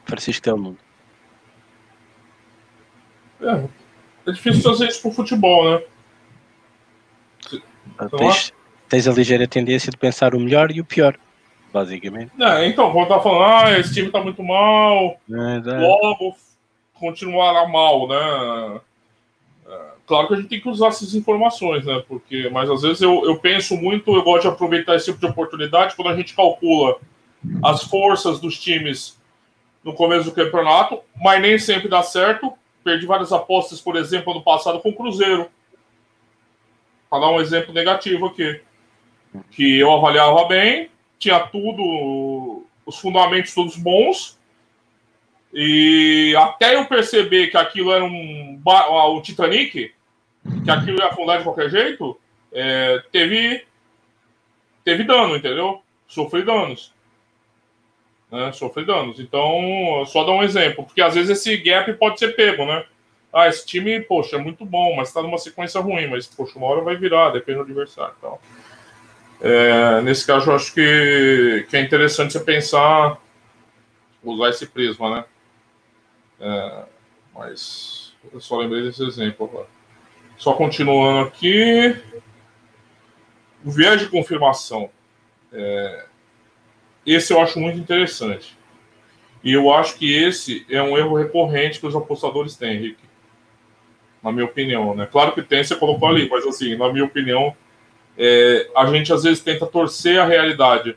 Francisco 0.05 0.45
Del 0.45 0.59
Mundo. 0.59 0.79
É, 3.41 3.69
é 4.29 4.33
difícil 4.33 4.63
fazer 4.63 4.89
isso 4.89 5.03
com 5.03 5.11
futebol, 5.11 5.71
né? 5.71 5.83
Tens, 8.17 8.53
tens 8.89 9.09
a 9.09 9.13
ligeira 9.13 9.49
tendência 9.49 9.91
de 9.91 9.97
pensar 9.97 10.35
o 10.35 10.41
melhor 10.41 10.71
e 10.71 10.81
o 10.81 10.85
pior 10.85 11.19
basicamente. 11.75 12.31
É, 12.41 12.69
então, 12.69 12.93
quando 12.93 13.09
tá 13.09 13.21
falando, 13.21 13.43
ah, 13.43 13.79
esse 13.79 13.93
time 13.93 14.09
tá 14.09 14.23
muito 14.23 14.43
mal, 14.45 15.19
é, 15.29 15.57
é. 15.57 15.79
logo 15.81 16.37
continuará 16.95 17.67
mal, 17.67 18.07
né? 18.07 18.81
Claro 20.07 20.29
que 20.29 20.35
a 20.35 20.37
gente 20.37 20.49
tem 20.49 20.61
que 20.61 20.69
usar 20.69 20.89
essas 20.89 21.15
informações, 21.15 21.85
né? 21.87 22.03
Porque, 22.07 22.51
mas 22.51 22.69
às 22.69 22.83
vezes 22.83 23.01
eu, 23.01 23.25
eu 23.25 23.39
penso 23.39 23.77
muito, 23.77 24.15
eu 24.15 24.23
gosto 24.23 24.43
de 24.43 24.49
aproveitar 24.49 24.95
esse 24.97 25.07
tipo 25.07 25.19
de 25.19 25.27
oportunidade 25.27 25.97
quando 25.97 26.09
a 26.09 26.17
gente 26.17 26.35
calcula 26.35 26.97
as 27.63 27.85
forças 27.85 28.39
dos 28.39 28.59
times 28.59 29.19
no 29.83 29.95
começo 29.95 30.25
do 30.25 30.33
campeonato, 30.33 31.01
mas 31.23 31.41
nem 31.41 31.59
sempre 31.59 31.89
dá 31.89 32.03
certo. 32.03 32.53
Perdi 32.83 33.07
várias 33.07 33.33
apostas, 33.33 33.81
por 33.81 33.97
exemplo, 33.97 34.33
ano 34.33 34.43
passado 34.43 34.81
com 34.81 34.91
o 34.91 34.95
Cruzeiro. 34.95 35.49
Para 37.09 37.21
dar 37.21 37.31
um 37.31 37.41
exemplo 37.41 37.73
negativo 37.73 38.27
aqui. 38.27 38.61
Que 39.51 39.79
eu 39.79 39.91
avaliava 39.91 40.47
bem, 40.47 40.91
tinha 41.19 41.41
tudo, 41.41 42.65
os 42.85 42.99
fundamentos 42.99 43.55
todos 43.55 43.77
bons. 43.77 44.39
E 45.55 46.35
até 46.37 46.75
eu 46.75 46.85
perceber 46.87 47.47
que 47.47 47.57
aquilo 47.57 47.93
era 47.93 48.05
um 48.05 48.61
o 48.65 49.23
Titanic, 49.23 49.95
que 50.65 50.71
aquilo 50.71 50.99
ia 50.99 51.07
afundar 51.07 51.39
de 51.39 51.45
qualquer 51.45 51.71
jeito, 51.71 52.19
é, 52.53 53.01
teve 53.13 53.65
teve 54.85 55.05
dano, 55.05 55.37
entendeu? 55.37 55.81
Sofri 56.09 56.43
danos. 56.43 56.93
Né? 58.31 58.51
Sofri 58.53 58.85
danos. 58.85 59.21
Então, 59.21 60.05
só 60.07 60.25
dar 60.25 60.33
um 60.33 60.43
exemplo, 60.43 60.85
porque 60.85 61.01
às 61.01 61.15
vezes 61.15 61.39
esse 61.39 61.57
gap 61.59 61.93
pode 61.95 62.19
ser 62.19 62.35
pego, 62.35 62.67
né? 62.67 62.85
Ah, 63.33 63.49
esse 63.49 63.65
time, 63.65 64.01
poxa, 64.01 64.37
é 64.37 64.39
muito 64.39 64.65
bom, 64.65 64.95
mas 64.97 65.09
está 65.09 65.23
numa 65.23 65.39
sequência 65.39 65.81
ruim, 65.81 66.09
mas, 66.09 66.27
poxa, 66.27 66.57
uma 66.59 66.67
hora 66.67 66.83
vai 66.83 66.97
virar, 66.97 67.31
depende 67.31 67.59
do 67.59 67.65
adversário. 67.65 68.15
Então. 68.19 68.39
É, 69.41 70.01
nesse 70.03 70.27
caso, 70.27 70.51
eu 70.51 70.55
acho 70.55 70.73
que, 70.73 71.67
que 71.69 71.77
é 71.77 71.81
interessante 71.81 72.33
você 72.33 72.41
pensar, 72.41 73.19
usar 74.23 74.51
esse 74.51 74.67
prisma, 74.67 75.17
né? 75.17 75.25
É, 76.41 76.85
mas 77.35 78.14
eu 78.32 78.41
só 78.41 78.59
lembrei 78.59 78.82
desse 78.82 79.05
exemplo 79.05 79.47
agora. 79.47 79.68
Só 80.37 80.55
continuando 80.55 81.28
aqui. 81.28 81.97
O 83.64 83.70
viés 83.70 84.01
de 84.01 84.09
confirmação. 84.09 84.91
É, 85.53 86.07
esse 87.07 87.32
eu 87.32 87.41
acho 87.41 87.59
muito 87.59 87.78
interessante. 87.78 88.57
E 89.43 89.53
eu 89.53 89.72
acho 89.72 89.97
que 89.97 90.12
esse 90.12 90.66
é 90.70 90.82
um 90.82 90.97
erro 90.97 91.16
recorrente 91.16 91.78
que 91.78 91.87
os 91.87 91.95
apostadores 91.95 92.57
têm, 92.57 92.76
Henrique. 92.76 93.05
Na 94.22 94.32
minha 94.32 94.47
opinião, 94.47 94.95
né? 94.95 95.07
Claro 95.11 95.32
que 95.32 95.43
tem, 95.43 95.62
você 95.62 95.76
colocou 95.76 96.09
ali, 96.09 96.28
mas 96.28 96.47
assim, 96.47 96.76
na 96.76 96.91
minha 96.91 97.05
opinião, 97.05 97.55
é, 98.16 98.70
a 98.74 98.87
gente 98.87 99.12
às 99.12 99.22
vezes 99.22 99.43
tenta 99.43 99.66
torcer 99.66 100.18
a 100.18 100.24
realidade 100.24 100.97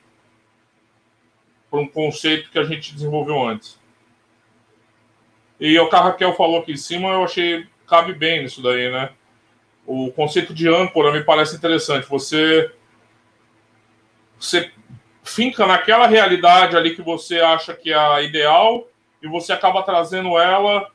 para 1.70 1.80
um 1.80 1.88
conceito 1.88 2.50
que 2.50 2.58
a 2.58 2.64
gente 2.64 2.94
desenvolveu 2.94 3.46
antes. 3.46 3.78
E 5.60 5.78
o 5.80 5.90
que 5.90 5.96
a 5.96 6.02
Raquel 6.02 6.34
falou 6.34 6.60
aqui 6.60 6.74
em 6.74 6.78
cima, 6.78 7.10
eu 7.10 7.24
achei 7.24 7.66
cabe 7.88 8.14
bem 8.14 8.44
nisso 8.44 8.62
daí, 8.62 8.92
né? 8.92 9.10
O 9.86 10.12
conceito 10.12 10.54
de 10.54 10.68
âncora 10.68 11.12
me 11.12 11.24
parece 11.24 11.56
interessante. 11.56 12.08
Você, 12.10 12.70
você 14.38 14.70
finca 15.24 15.66
naquela 15.66 16.06
realidade 16.06 16.76
ali 16.76 16.94
que 16.94 17.02
você 17.02 17.40
acha 17.40 17.74
que 17.74 17.92
é 17.92 17.98
a 17.98 18.22
ideal 18.22 18.86
e 19.24 19.28
você 19.28 19.54
acaba 19.54 19.82
trazendo 19.82 20.38
ela 20.38 20.92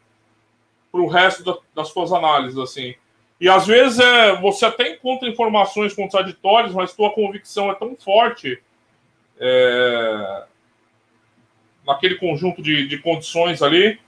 para 0.92 1.00
o 1.00 1.08
resto 1.08 1.42
da, 1.42 1.56
das 1.74 1.88
suas 1.88 2.12
análises, 2.12 2.58
assim. 2.58 2.94
E 3.40 3.48
às 3.48 3.66
vezes 3.66 3.98
é, 3.98 4.36
você 4.36 4.66
até 4.66 4.92
encontra 4.92 5.28
informações 5.28 5.94
contraditórias, 5.94 6.74
mas 6.74 6.92
tua 6.92 7.10
convicção 7.10 7.70
é 7.70 7.74
tão 7.74 7.96
forte 7.96 8.62
é, 9.40 10.44
naquele 11.84 12.16
conjunto 12.16 12.62
de, 12.62 12.86
de 12.86 12.98
condições 12.98 13.62
ali 13.62 13.98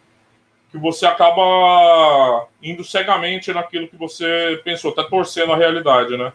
que 0.74 0.80
você 0.80 1.06
acaba 1.06 2.48
indo 2.60 2.82
cegamente 2.82 3.52
naquilo 3.52 3.86
que 3.86 3.96
você 3.96 4.60
pensou, 4.64 4.90
até 4.90 5.04
torcendo 5.04 5.52
a 5.52 5.56
realidade, 5.56 6.16
né? 6.16 6.32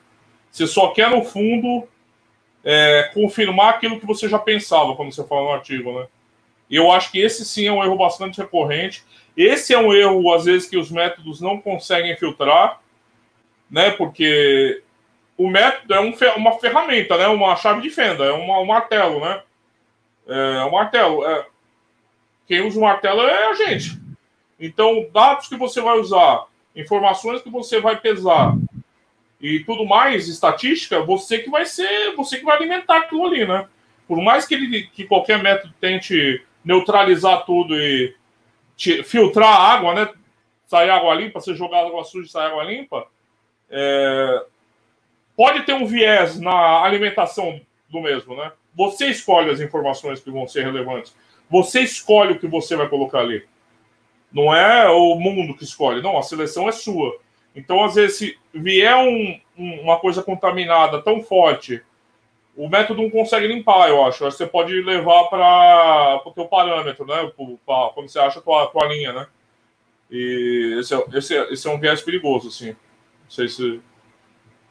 Você 0.49 0.65
só 0.65 0.91
quer, 0.91 1.09
no 1.09 1.25
fundo, 1.25 1.85
é, 2.63 3.11
confirmar 3.13 3.73
aquilo 3.73 3.99
que 3.99 4.05
você 4.05 4.29
já 4.29 4.39
pensava 4.39 4.95
quando 4.95 5.11
você 5.11 5.25
fala 5.25 5.41
no 5.41 5.51
artigo, 5.51 5.91
né? 5.91 6.07
E 6.69 6.77
eu 6.77 6.89
acho 6.89 7.11
que 7.11 7.19
esse 7.19 7.43
sim 7.43 7.67
é 7.67 7.71
um 7.71 7.83
erro 7.83 7.97
bastante 7.97 8.39
recorrente. 8.39 9.03
Esse 9.35 9.73
é 9.73 9.77
um 9.77 9.93
erro, 9.93 10.33
às 10.33 10.45
vezes, 10.45 10.69
que 10.69 10.77
os 10.77 10.89
métodos 10.89 11.41
não 11.41 11.59
conseguem 11.59 12.15
filtrar 12.15 12.79
né? 13.69 13.91
Porque 13.91 14.81
o 15.37 15.49
método 15.49 15.93
é 15.93 15.99
um, 15.99 16.13
uma 16.37 16.59
ferramenta, 16.59 17.17
né? 17.17 17.27
Uma 17.27 17.57
chave 17.57 17.81
de 17.81 17.89
fenda, 17.89 18.23
é 18.23 18.31
uma, 18.31 18.59
um 18.59 18.65
martelo, 18.65 19.19
né? 19.19 19.41
É 20.27 20.63
um 20.63 20.71
martelo. 20.71 21.25
É, 21.25 21.45
quem 22.47 22.61
usa 22.61 22.79
o 22.79 22.81
martelo 22.81 23.21
é 23.21 23.49
a 23.49 23.53
gente. 23.53 23.99
Então, 24.59 25.07
dados 25.13 25.47
que 25.47 25.55
você 25.55 25.81
vai 25.81 25.97
usar, 25.97 26.45
informações 26.75 27.41
que 27.41 27.49
você 27.49 27.79
vai 27.79 27.99
pesar 27.99 28.55
e 29.39 29.59
tudo 29.61 29.85
mais, 29.85 30.27
estatística, 30.27 31.01
você 31.01 31.39
que 31.39 31.49
vai 31.49 31.65
ser, 31.65 32.13
você 32.15 32.37
que 32.37 32.45
vai 32.45 32.57
alimentar 32.57 32.97
aquilo 32.97 33.25
ali, 33.25 33.47
né? 33.47 33.67
Por 34.07 34.21
mais 34.21 34.45
que, 34.45 34.55
ele, 34.55 34.83
que 34.87 35.05
qualquer 35.05 35.41
método 35.41 35.73
tente 35.79 36.43
neutralizar 36.63 37.45
tudo 37.45 37.75
e 37.79 38.13
filtrar 39.05 39.47
a 39.47 39.73
água, 39.73 39.93
né? 39.93 40.09
Sair 40.67 40.89
água 40.89 41.13
limpa, 41.15 41.39
você 41.39 41.55
jogar 41.55 41.85
água 41.85 42.03
suja 42.03 42.27
e 42.27 42.31
sair 42.31 42.47
água 42.47 42.63
limpa, 42.63 43.07
é, 43.69 44.45
pode 45.37 45.63
ter 45.63 45.73
um 45.73 45.85
viés 45.85 46.39
na 46.39 46.83
alimentação 46.83 47.61
do 47.89 48.01
mesmo, 48.01 48.35
né? 48.35 48.51
Você 48.75 49.07
escolhe 49.07 49.49
as 49.49 49.59
informações 49.59 50.19
que 50.19 50.29
vão 50.29 50.47
ser 50.47 50.63
relevantes. 50.65 51.15
Você 51.49 51.81
escolhe 51.81 52.33
o 52.33 52.39
que 52.39 52.47
você 52.47 52.75
vai 52.75 52.87
colocar 52.87 53.19
ali. 53.19 53.45
Não 54.31 54.53
é 54.53 54.89
o 54.89 55.15
mundo 55.15 55.55
que 55.55 55.63
escolhe, 55.63 56.01
não, 56.01 56.17
a 56.17 56.23
seleção 56.23 56.67
é 56.69 56.71
sua. 56.71 57.17
Então, 57.55 57.83
às 57.83 57.95
vezes, 57.95 58.17
se 58.17 58.37
vier 58.53 58.95
um, 58.95 59.39
um, 59.57 59.81
uma 59.81 59.99
coisa 59.99 60.21
contaminada 60.21 61.01
tão 61.01 61.21
forte 61.21 61.83
o 62.59 62.67
método 62.67 63.01
não 63.01 63.09
consegue 63.09 63.47
limpar, 63.47 63.87
eu 63.87 64.05
acho. 64.05 64.25
Você 64.25 64.45
pode 64.45 64.73
levar 64.81 65.29
para 65.29 66.21
o 66.25 66.31
teu 66.31 66.45
parâmetro, 66.45 67.05
né? 67.05 67.31
Pra, 67.65 67.91
quando 67.93 68.09
você 68.09 68.19
acha 68.19 68.39
a 68.39 68.41
tua, 68.41 68.67
tua 68.67 68.85
linha, 68.85 69.13
né? 69.13 69.27
E 70.11 70.75
esse 70.77 70.93
é, 70.93 71.05
esse, 71.13 71.37
é, 71.37 71.53
esse 71.53 71.65
é 71.65 71.71
um 71.71 71.79
viés 71.79 72.01
perigoso, 72.01 72.49
assim. 72.49 72.71
Não 72.71 73.29
sei 73.29 73.47
se 73.47 73.79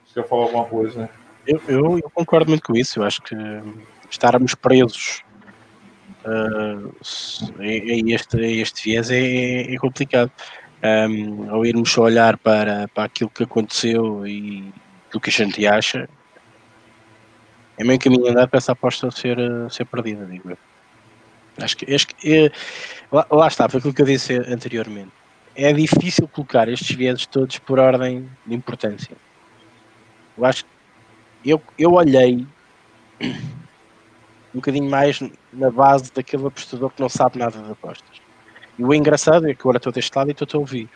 você 0.05 0.21
quer 0.21 0.29
falar 0.29 0.43
alguma 0.43 0.67
coisa, 0.67 1.01
né? 1.01 1.09
Eu, 1.47 1.63
eu, 1.67 1.99
eu, 1.99 2.11
concordo 2.11 2.51
muito 2.51 2.63
com 2.63 2.77
isso. 2.77 3.01
Eu 3.01 3.05
acho 3.05 3.23
que 3.23 3.35
estarmos 4.11 4.55
presos 4.55 5.23
uh, 6.29 6.95
este, 7.61 8.37
a 8.37 8.47
este 8.47 8.85
viés 8.85 9.11
é, 9.11 9.75
é 9.75 9.77
complicado. 9.79 10.31
Um, 10.81 11.51
ao 11.51 11.67
irmos 11.67 11.99
olhar 11.99 12.37
para, 12.37 12.87
para 12.89 13.05
aquilo 13.05 13.31
que 13.31 13.43
aconteceu 13.43 14.25
e 14.25 14.73
do 15.11 15.19
que 15.19 15.29
a 15.29 15.33
gente 15.33 15.67
acha, 15.67 16.09
é 17.77 17.85
meio 17.85 17.99
caminho 17.99 18.29
andar 18.29 18.47
para 18.47 18.59
essa 18.59 18.73
aposta 18.73 19.11
ser, 19.11 19.39
eh, 19.39 19.69
ser 19.71 19.87
perdida, 19.87 20.25
digo 20.27 20.51
eu. 20.51 20.59
Acho 21.61 21.77
que, 21.77 21.93
acho 21.93 22.07
que 22.07 22.33
é, 22.33 22.51
lá, 23.11 23.27
lá, 23.29 23.49
está, 23.49 23.69
foi 23.69 23.79
aquilo 23.79 23.95
que 23.95 24.03
eu 24.03 24.07
disse 24.07 24.37
anteriormente. 24.37 25.11
É 25.57 25.73
difícil 25.73 26.29
colocar 26.29 26.69
estes 26.69 26.95
vieses 26.95 27.27
todos 27.27 27.59
por 27.59 27.81
ordem 27.81 28.29
de 28.47 28.55
importância. 28.55 29.17
Eu 30.37 30.45
acho 30.45 30.65
eu, 31.45 31.63
eu 31.79 31.93
olhei 31.93 32.47
um 34.55 34.59
bocadinho 34.59 34.91
mais 34.91 35.21
na 35.53 35.71
base 35.71 36.13
daquele 36.13 36.47
apostador 36.47 36.91
que 36.91 37.01
não 37.01 37.09
sabe 37.09 37.39
nada 37.39 37.59
de 37.61 37.71
apostas. 37.71 38.21
E 38.79 38.85
o 38.85 38.95
engraçado 38.95 39.49
é 39.49 39.55
que 39.55 39.61
agora 39.61 39.79
estou 39.79 39.93
deste 39.93 40.17
lado 40.17 40.29
e 40.29 40.33
estou 40.33 40.59
a 40.59 40.61
ouvir. 40.61 40.89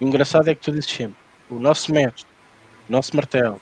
O 0.00 0.04
engraçado 0.04 0.48
é 0.48 0.54
que 0.54 0.62
tu 0.62 0.70
dizes 0.70 0.90
sempre: 0.90 1.16
o 1.50 1.58
nosso 1.58 1.92
método, 1.92 2.28
o 2.88 2.92
nosso 2.92 3.14
martelo, 3.16 3.60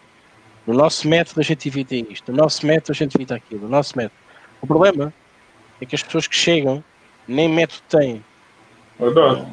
no 0.67 0.75
nosso 0.75 1.09
método 1.09 1.41
a 1.41 1.43
gente 1.43 1.69
evita 1.69 1.95
isto, 1.95 2.31
no 2.31 2.39
nosso 2.39 2.67
método 2.67 2.93
a 2.93 2.95
gente 2.95 3.15
evita 3.15 3.35
aquilo, 3.35 3.63
no 3.63 3.69
nosso 3.69 3.97
método. 3.97 4.21
O 4.61 4.67
problema 4.67 5.13
é 5.81 5.87
que 5.87 5.95
as 5.95 6.03
pessoas 6.03 6.27
que 6.27 6.37
chegam 6.37 6.83
nem 7.27 7.49
método 7.49 7.83
têm. 7.89 8.25
Verdade. 8.99 9.47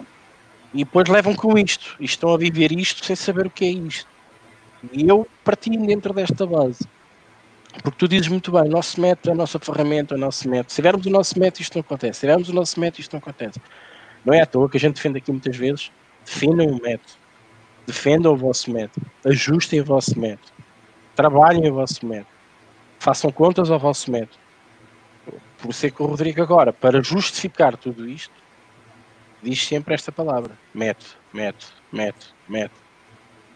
E 0.73 0.83
depois 0.83 1.07
levam 1.07 1.35
com 1.35 1.57
isto, 1.57 1.95
e 1.99 2.05
estão 2.05 2.33
a 2.33 2.37
viver 2.37 2.71
isto 2.71 3.05
sem 3.05 3.15
saber 3.15 3.45
o 3.45 3.49
que 3.49 3.65
é 3.65 3.69
isto. 3.69 4.09
E 4.91 5.07
eu 5.07 5.27
parti 5.43 5.69
dentro 5.77 6.13
desta 6.13 6.45
base. 6.45 6.79
Porque 7.81 7.97
tu 7.97 8.07
dizes 8.07 8.27
muito 8.27 8.51
bem, 8.51 8.63
o 8.63 8.69
nosso 8.69 9.01
método 9.01 9.29
é 9.29 9.33
a 9.33 9.35
nossa 9.35 9.57
ferramenta, 9.59 10.15
o 10.15 10.17
nosso 10.17 10.47
método. 10.47 10.71
Se 10.71 10.75
tivermos 10.75 11.05
o 11.05 11.09
nosso 11.09 11.39
método, 11.39 11.61
isto 11.61 11.75
não 11.75 11.81
acontece. 11.81 12.13
Se 12.13 12.19
tivermos 12.21 12.49
o 12.49 12.53
nosso 12.53 12.79
método, 12.79 13.01
isto 13.01 13.13
não 13.13 13.19
acontece. 13.19 13.59
Não 14.23 14.33
é 14.33 14.41
à 14.41 14.45
toa 14.45 14.69
que 14.69 14.77
a 14.77 14.79
gente 14.79 14.95
defende 14.95 15.17
aqui 15.17 15.31
muitas 15.31 15.55
vezes. 15.55 15.91
Defendam 16.23 16.67
o 16.67 16.81
método. 16.81 17.13
Defendam 17.87 18.33
o 18.33 18.37
vosso 18.37 18.71
método. 18.71 19.05
Ajustem 19.25 19.81
o 19.81 19.85
vosso 19.85 20.17
método. 20.19 20.51
Trabalhem 21.15 21.69
o 21.69 21.73
vosso 21.73 22.05
método. 22.05 22.27
Façam 22.99 23.31
contas 23.31 23.69
ao 23.71 23.79
vosso 23.79 24.11
método. 24.11 24.37
Por 25.57 25.71
isso 25.71 25.85
é 25.85 25.89
que 25.89 26.01
o 26.01 26.05
Rodrigo 26.05 26.41
agora, 26.41 26.71
para 26.71 27.01
justificar 27.01 27.75
tudo 27.75 28.07
isto, 28.07 28.33
diz 29.41 29.65
sempre 29.65 29.93
esta 29.93 30.11
palavra. 30.11 30.57
Método, 30.73 31.11
método, 31.33 31.71
método, 31.91 32.25
método. 32.47 32.81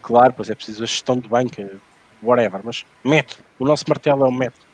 Claro, 0.02 0.32
pois 0.34 0.50
é 0.50 0.54
preciso 0.54 0.82
a 0.82 0.86
gestão 0.86 1.18
de 1.18 1.28
banca, 1.28 1.80
whatever, 2.22 2.60
mas 2.64 2.84
método. 3.04 3.42
O 3.58 3.64
nosso 3.64 3.84
martelo 3.88 4.24
é 4.24 4.28
um 4.28 4.32
método. 4.32 4.66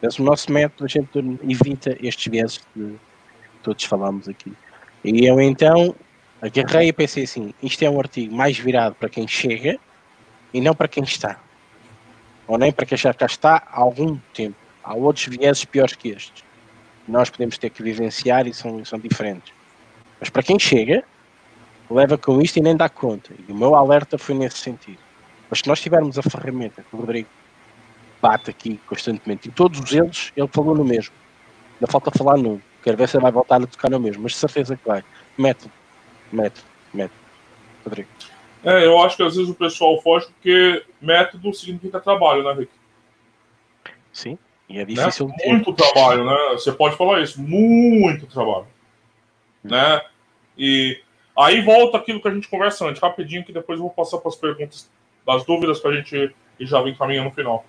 Mas 0.00 0.18
o 0.18 0.22
nosso 0.22 0.50
método 0.50 0.84
a 0.84 0.88
gente 0.88 1.08
evita 1.48 1.96
estes 2.00 2.30
viéses 2.30 2.58
que 2.58 2.96
todos 3.62 3.84
falamos 3.84 4.28
aqui. 4.28 4.52
E 5.04 5.26
eu 5.26 5.40
então 5.40 5.94
agarrei 6.40 6.88
e 6.88 6.92
pensei 6.92 7.24
assim: 7.24 7.54
isto 7.62 7.82
é 7.82 7.90
um 7.90 7.98
artigo 7.98 8.34
mais 8.34 8.58
virado 8.58 8.94
para 8.96 9.08
quem 9.08 9.26
chega 9.28 9.78
e 10.52 10.60
não 10.60 10.74
para 10.74 10.88
quem 10.88 11.04
está 11.04 11.38
ou 12.46 12.58
nem 12.58 12.72
para 12.72 12.86
quem 12.86 12.98
já 12.98 13.14
cá 13.14 13.26
está 13.26 13.62
há 13.70 13.80
algum 13.80 14.18
tempo. 14.34 14.56
Há 14.84 14.94
outros 14.94 15.26
vieses 15.26 15.64
piores 15.64 15.94
que 15.94 16.08
estes. 16.08 16.44
Nós 17.06 17.30
podemos 17.30 17.56
ter 17.58 17.70
que 17.70 17.82
vivenciar 17.82 18.46
e 18.46 18.52
são, 18.52 18.84
são 18.84 18.98
diferentes. 18.98 19.52
Mas 20.20 20.28
para 20.28 20.42
quem 20.42 20.58
chega, 20.58 21.04
leva 21.90 22.18
com 22.18 22.40
isto 22.42 22.58
e 22.58 22.60
nem 22.60 22.76
dá 22.76 22.88
conta. 22.88 23.32
E 23.48 23.52
o 23.52 23.54
meu 23.54 23.74
alerta 23.74 24.18
foi 24.18 24.34
nesse 24.34 24.58
sentido. 24.58 24.98
Mas 25.52 25.58
se 25.58 25.68
nós 25.68 25.82
tivermos 25.82 26.18
a 26.18 26.22
ferramenta 26.22 26.82
que 26.82 26.96
o 26.96 26.98
Rodrigo 27.00 27.28
bate 28.22 28.48
aqui 28.48 28.80
constantemente, 28.86 29.50
e 29.50 29.52
todos 29.52 29.92
eles, 29.92 30.32
ele 30.34 30.48
falou 30.48 30.74
no 30.74 30.82
mesmo. 30.82 31.14
Ainda 31.74 31.92
falta 31.92 32.10
falar 32.10 32.38
num. 32.38 32.58
Quero 32.82 32.96
ver 32.96 33.06
se 33.06 33.18
ele 33.18 33.22
vai 33.22 33.32
voltar 33.32 33.62
a 33.62 33.66
tocar 33.66 33.90
no 33.90 34.00
mesmo, 34.00 34.22
mas 34.22 34.32
de 34.32 34.38
certeza 34.38 34.78
que 34.78 34.88
vai. 34.88 35.04
Método, 35.36 35.70
método, 36.32 36.66
método. 36.94 37.20
Rodrigo. 37.84 38.08
É, 38.64 38.86
eu 38.86 38.98
acho 39.02 39.14
que 39.18 39.22
às 39.24 39.36
vezes 39.36 39.50
o 39.50 39.54
pessoal 39.54 40.00
foge 40.00 40.24
porque 40.28 40.86
método 40.98 41.52
significa 41.52 42.00
trabalho, 42.00 42.44
né, 42.44 42.54
Rick? 42.54 42.72
Sim, 44.10 44.38
e 44.70 44.78
é 44.78 44.86
difícil. 44.86 45.28
Né? 45.28 45.34
Muito 45.48 45.74
trabalho, 45.74 46.24
né? 46.24 46.36
Você 46.52 46.72
pode 46.72 46.96
falar 46.96 47.20
isso, 47.20 47.38
muito 47.42 48.26
trabalho. 48.26 48.68
Né? 49.62 50.00
E 50.56 50.98
aí 51.36 51.60
volta 51.60 51.98
aquilo 51.98 52.22
que 52.22 52.28
a 52.28 52.32
gente 52.32 52.48
conversa 52.48 52.86
antes, 52.86 53.02
rapidinho, 53.02 53.44
que 53.44 53.52
depois 53.52 53.78
eu 53.78 53.82
vou 53.82 53.92
passar 53.92 54.16
para 54.16 54.30
as 54.30 54.36
perguntas, 54.36 54.90
das 55.26 55.44
dúvidas 55.44 55.80
que 55.80 55.88
a 55.88 55.92
gente 55.92 56.34
já 56.60 56.80
vem 56.80 56.94
caminhando 56.94 57.28
no 57.28 57.34
final. 57.34 57.64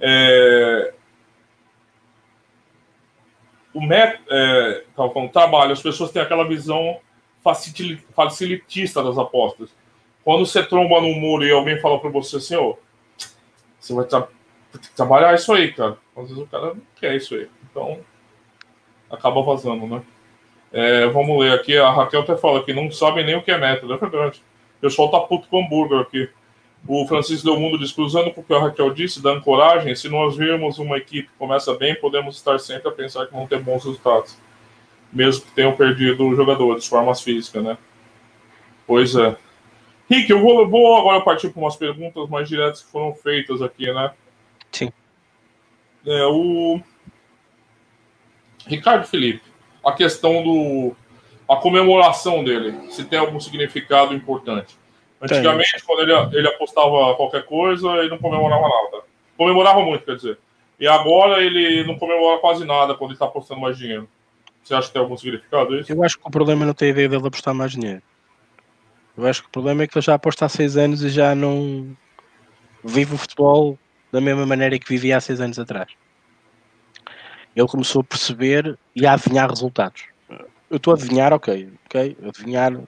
É... 0.00 0.94
O 3.74 3.80
método, 3.80 4.24
é, 4.30 4.84
trabalho, 5.32 5.72
as 5.72 5.82
pessoas 5.82 6.10
têm 6.10 6.22
aquela 6.22 6.46
visão 6.46 6.98
facilitista 8.14 9.02
das 9.02 9.16
apostas 9.16 9.70
quando 10.28 10.44
você 10.44 10.62
tromba 10.62 11.00
no 11.00 11.14
muro 11.14 11.42
e 11.42 11.50
alguém 11.50 11.80
fala 11.80 11.98
para 11.98 12.10
você 12.10 12.36
assim, 12.36 12.54
você 13.80 13.94
vai 13.94 14.04
tra 14.04 14.28
trabalhar 14.94 15.34
isso 15.34 15.50
aí, 15.54 15.72
cara. 15.72 15.96
Às 16.14 16.28
vezes 16.28 16.36
o 16.36 16.46
cara 16.46 16.74
não 16.74 16.82
quer 17.00 17.16
isso 17.16 17.34
aí. 17.34 17.48
Então, 17.64 18.00
acaba 19.10 19.40
vazando, 19.40 19.86
né? 19.86 20.02
É, 20.70 21.06
vamos 21.06 21.40
ler 21.40 21.52
aqui. 21.52 21.78
A 21.78 21.90
Raquel 21.90 22.20
até 22.20 22.36
fala 22.36 22.62
que 22.62 22.74
não 22.74 22.90
sabe 22.90 23.24
nem 23.24 23.36
o 23.36 23.42
que 23.42 23.50
é 23.50 23.56
método. 23.56 23.94
É 23.94 23.96
verdade. 23.96 24.42
O 24.76 24.80
pessoal 24.82 25.10
tá 25.10 25.18
puto 25.20 25.48
com 25.48 25.64
hambúrguer 25.64 26.00
aqui. 26.00 26.28
O 26.86 27.06
Francisco 27.06 27.44
Del 27.44 27.60
Mundo 27.60 27.78
diz, 27.78 27.92
cruzando 27.92 28.30
com 28.32 28.40
o 28.40 28.44
que 28.44 28.54
a 28.54 28.60
Raquel 28.60 28.92
disse, 28.94 29.22
da 29.22 29.32
ancoragem, 29.32 29.94
se 29.94 30.08
nós 30.08 30.36
virmos 30.36 30.78
uma 30.78 30.96
equipe 30.96 31.28
que 31.28 31.38
começa 31.38 31.74
bem, 31.74 31.94
podemos 31.94 32.36
estar 32.36 32.58
sempre 32.58 32.88
a 32.88 32.92
pensar 32.92 33.26
que 33.26 33.32
vão 33.32 33.46
ter 33.46 33.60
bons 33.60 33.84
resultados. 33.84 34.36
Mesmo 35.12 35.44
que 35.44 35.52
tenham 35.52 35.76
perdido 35.76 36.34
jogadores, 36.34 36.86
formas 36.86 37.20
físicas, 37.20 37.62
né? 37.62 37.78
Pois 38.86 39.14
é. 39.14 39.36
Rick, 40.08 40.30
eu 40.30 40.40
vou, 40.40 40.66
vou 40.68 40.96
agora 40.96 41.20
partir 41.20 41.50
para 41.50 41.60
umas 41.60 41.76
perguntas 41.76 42.28
mais 42.28 42.48
diretas 42.48 42.82
que 42.82 42.90
foram 42.90 43.14
feitas 43.14 43.60
aqui, 43.60 43.92
né? 43.92 44.12
Sim. 44.72 44.90
É, 46.06 46.24
o 46.26 46.80
Ricardo 48.66 49.06
Felipe, 49.06 49.42
a 49.84 49.92
questão 49.92 50.42
do 50.42 50.96
a 51.48 51.56
comemoração 51.56 52.44
dele, 52.44 52.90
se 52.90 53.04
tem 53.04 53.18
algum 53.18 53.40
significado 53.40 54.14
importante. 54.14 54.76
Antigamente, 55.20 55.72
tem. 55.72 55.80
quando 55.84 56.02
ele, 56.02 56.38
ele 56.38 56.48
apostava 56.48 57.14
qualquer 57.14 57.44
coisa, 57.44 57.88
ele 57.96 58.10
não 58.10 58.18
comemorava 58.18 58.62
nada. 58.62 59.04
Comemorava 59.36 59.82
muito, 59.82 60.04
quer 60.04 60.16
dizer. 60.16 60.38
E 60.78 60.86
agora 60.86 61.42
ele 61.42 61.84
não 61.84 61.98
comemora 61.98 62.38
quase 62.38 62.64
nada 62.64 62.94
quando 62.94 63.10
ele 63.10 63.16
está 63.16 63.26
apostando 63.26 63.60
mais 63.60 63.76
dinheiro. 63.76 64.08
Você 64.62 64.74
acha 64.74 64.88
que 64.88 64.92
tem 64.92 65.02
algum 65.02 65.16
significado 65.16 65.76
isso? 65.76 65.92
Eu 65.92 66.02
acho 66.04 66.18
que 66.18 66.28
o 66.28 66.30
problema 66.30 66.64
não 66.64 66.74
tem 66.74 66.90
a 66.90 66.94
ver 66.94 67.08
dele 67.08 67.26
apostar 67.26 67.54
mais 67.54 67.72
dinheiro. 67.72 68.02
Eu 69.16 69.26
acho 69.26 69.42
que 69.42 69.48
o 69.48 69.50
problema 69.50 69.82
é 69.82 69.86
que 69.88 69.98
ele 69.98 70.04
já 70.04 70.14
aposta 70.14 70.44
há 70.44 70.48
seis 70.48 70.76
anos 70.76 71.02
e 71.02 71.08
já 71.08 71.34
não 71.34 71.96
vive 72.84 73.14
o 73.14 73.18
futebol 73.18 73.76
da 74.12 74.20
mesma 74.20 74.46
maneira 74.46 74.78
que 74.78 74.88
vivia 74.88 75.16
há 75.16 75.20
seis 75.20 75.40
anos 75.40 75.58
atrás. 75.58 75.88
Ele 77.56 77.66
começou 77.66 78.02
a 78.02 78.04
perceber 78.04 78.78
e 78.94 79.04
a 79.04 79.14
adivinhar 79.14 79.48
resultados. 79.48 80.04
Eu 80.70 80.76
estou 80.76 80.92
a 80.92 80.96
adivinhar, 80.96 81.32
ok, 81.32 81.68
ok, 81.86 82.16
adivinhar. 82.22 82.78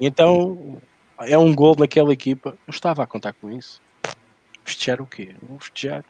Então 0.00 0.80
é 1.20 1.38
um 1.38 1.54
gol 1.54 1.76
naquela 1.78 2.12
equipa. 2.12 2.56
Eu 2.66 2.70
estava 2.70 3.02
a 3.02 3.06
contar 3.06 3.32
com 3.34 3.50
isso. 3.50 3.80
Festejar 4.64 5.00
o 5.00 5.06
quê? 5.06 5.34
Vou 5.42 5.58
festejar. 5.58 6.04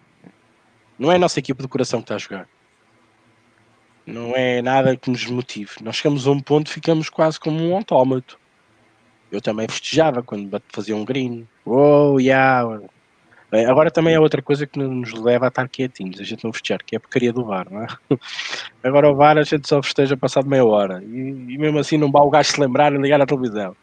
Não 0.99 1.11
é 1.11 1.17
a 1.17 1.19
nossa 1.19 1.39
equipa 1.39 1.63
de 1.63 1.69
coração 1.69 2.01
que 2.01 2.05
está 2.05 2.15
a 2.15 2.19
jogar. 2.19 2.49
Não 4.07 4.37
é 4.37 4.63
nada 4.63 4.97
que 4.97 5.11
nos 5.11 5.25
motive. 5.27 5.73
Nós 5.83 5.97
chegamos 5.97 6.27
a 6.27 6.31
um 6.31 6.41
ponto 6.41 6.69
e 6.69 6.75
ficamos 6.75 7.09
quase 7.09 7.41
como 7.41 7.61
um 7.61 7.75
autómato 7.75 8.39
eu 9.35 9.41
também 9.41 9.67
festejava 9.69 10.23
quando 10.23 10.63
fazia 10.69 10.95
um 10.95 11.05
green. 11.05 11.47
Oh, 11.65 12.19
yeah. 12.21 12.81
Agora 13.69 13.91
também 13.91 14.15
é 14.15 14.21
outra 14.21 14.43
coisa 14.43 14.67
que 14.67 14.79
nos 14.79 15.13
leva 15.13 15.47
a 15.47 15.49
estar 15.49 15.69
quietinhos, 15.69 16.21
a 16.21 16.25
gente 16.25 16.45
não 16.45 16.53
festejar, 16.53 16.83
que 16.85 16.97
é 16.97 16.99
a 16.99 17.01
porcaria 17.01 17.33
do 17.33 17.45
VAR, 17.45 17.67
não 17.71 17.83
é? 17.83 17.87
Agora 18.83 19.11
o 19.11 19.15
VAR 19.15 19.39
a 19.39 19.43
gente 19.45 19.69
só 19.69 19.81
festeja 19.83 20.17
passado 20.17 20.49
meia 20.49 20.65
hora 20.65 21.03
e, 21.05 21.19
e 21.19 21.59
mesmo 21.59 21.79
assim 21.79 21.97
não 21.97 22.11
vá 22.11 22.21
o 22.21 22.31
gajo 22.31 22.51
se 22.51 22.61
lembrar 22.61 22.93
e 22.93 22.99
ligar 22.99 23.21
à 23.21 23.27
televisão. 23.27 23.77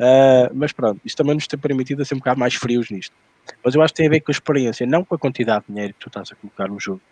Uh, 0.00 0.50
mas 0.54 0.72
pronto, 0.72 0.98
isto 1.04 1.16
também 1.16 1.34
nos 1.34 1.46
tem 1.46 1.60
permitido 1.60 2.02
ser 2.04 2.14
um 2.14 2.18
bocado 2.18 2.40
mais 2.40 2.54
frios 2.54 2.90
nisto. 2.90 3.14
Mas 3.62 3.74
eu 3.74 3.82
acho 3.82 3.92
que 3.92 3.98
tem 3.98 4.06
a 4.06 4.10
ver 4.10 4.20
com 4.20 4.30
a 4.30 4.32
experiência, 4.32 4.86
não 4.86 5.04
com 5.04 5.14
a 5.14 5.18
quantidade 5.18 5.64
de 5.66 5.74
dinheiro 5.74 5.94
que 5.94 6.00
tu 6.00 6.08
estás 6.08 6.32
a 6.32 6.34
colocar 6.34 6.68
no 6.68 6.80
jogo. 6.80 7.02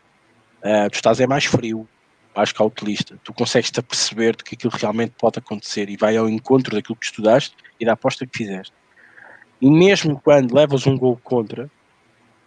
Uh, 0.61 0.89
tu 0.91 0.95
estás 0.95 1.21
é 1.21 1.27
mais 1.27 1.45
frio, 1.45 1.87
mais 2.35 2.51
cautelista. 2.51 3.19
Tu 3.23 3.33
consegues-te 3.35 3.83
perceber 3.83 4.35
de 4.37 4.45
que 4.45 4.55
aquilo 4.55 4.73
realmente 4.75 5.13
pode 5.19 5.39
acontecer 5.39 5.91
e 5.91 5.97
vai 5.97 6.17
ao 6.17 6.29
encontro 6.29 6.75
daquilo 6.75 6.97
que 6.97 7.07
estudaste 7.07 7.55
e 7.79 7.85
da 7.85 7.93
aposta 7.93 8.27
que 8.27 8.39
fizeste. 8.39 8.73
E 9.61 9.71
mesmo 9.71 10.19
quando 10.21 10.55
levas 10.55 10.87
um 10.87 10.97
gol 10.97 11.19
contra, 11.23 11.71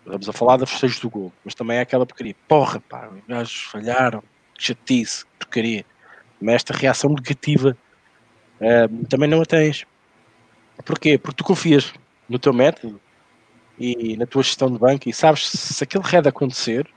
Estamos 0.06 0.28
a 0.28 0.34
falar 0.34 0.58
da 0.58 0.66
festejos 0.66 1.00
do 1.00 1.10
gol, 1.10 1.32
mas 1.46 1.54
também 1.54 1.78
é 1.78 1.82
aquela 1.82 2.06
porcaria. 2.06 2.36
Porra, 2.48 2.80
pá, 2.80 3.08
os 3.08 3.22
gajos 3.28 3.62
falharam, 3.64 4.24
chatice, 4.58 5.26
porcaria. 5.38 5.86
Mas 6.42 6.56
esta 6.56 6.74
reação 6.74 7.12
negativa 7.12 7.78
uh, 8.60 9.06
também 9.08 9.30
não 9.30 9.42
a 9.42 9.46
tens. 9.46 9.86
Porquê? 10.82 11.18
Porque 11.18 11.38
tu 11.38 11.44
confias 11.44 11.94
no 12.28 12.40
teu 12.40 12.54
método 12.54 13.00
e 13.78 14.16
na 14.18 14.26
tua 14.26 14.44
gestão 14.44 14.72
de 14.72 14.78
banco 14.78 15.10
e 15.10 15.14
sabes 15.14 15.48
se 15.50 15.84
aquele 15.84 16.04
red 16.04 16.28
acontecer, 16.28 16.88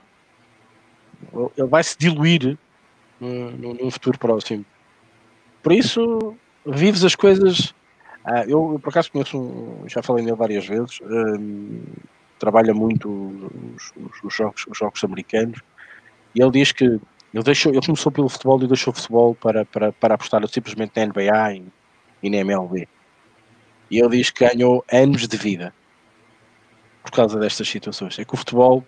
ele 1.57 1.67
vai 1.67 1.83
se 1.83 1.97
diluir 1.97 2.57
num, 3.19 3.89
futuro 3.89 4.17
próximo. 4.19 4.65
Por 5.63 5.71
isso, 5.71 6.35
vives 6.65 7.03
as 7.03 7.15
coisas. 7.15 7.73
Ah, 8.23 8.43
eu, 8.43 8.73
eu, 8.73 8.79
por 8.79 8.89
acaso 8.89 9.11
conheço, 9.11 9.37
um, 9.37 9.87
já 9.87 10.01
falei 10.01 10.23
nele 10.23 10.35
várias 10.35 10.65
vezes, 10.65 10.99
um, 11.01 11.83
trabalha 12.39 12.73
muito 12.73 13.07
os, 13.75 13.91
os, 13.95 14.23
os, 14.23 14.33
jogos, 14.33 14.65
os 14.67 14.77
jogos 14.77 15.03
americanos 15.03 15.59
e 16.33 16.41
ele 16.41 16.51
diz 16.51 16.71
que 16.71 16.85
ele, 16.85 17.43
deixou, 17.43 17.71
ele 17.71 17.85
começou 17.85 18.11
pelo 18.11 18.27
futebol 18.27 18.61
e 18.63 18.67
deixou 18.67 18.91
o 18.91 18.95
futebol 18.95 19.35
para, 19.35 19.63
para, 19.65 19.91
para 19.91 20.15
apostar 20.15 20.45
simplesmente 20.47 20.93
na 20.95 21.05
NBA 21.05 21.53
e, 21.53 21.65
e 22.23 22.29
na 22.29 22.37
MLB. 22.37 22.87
E 23.89 23.99
ele 23.99 24.17
diz 24.17 24.29
que 24.29 24.47
ganhou 24.47 24.83
anos 24.91 25.27
de 25.27 25.37
vida 25.37 25.73
por 27.03 27.11
causa 27.11 27.39
destas 27.39 27.67
situações. 27.67 28.17
É 28.17 28.25
que 28.25 28.33
o 28.33 28.37
futebol 28.37 28.83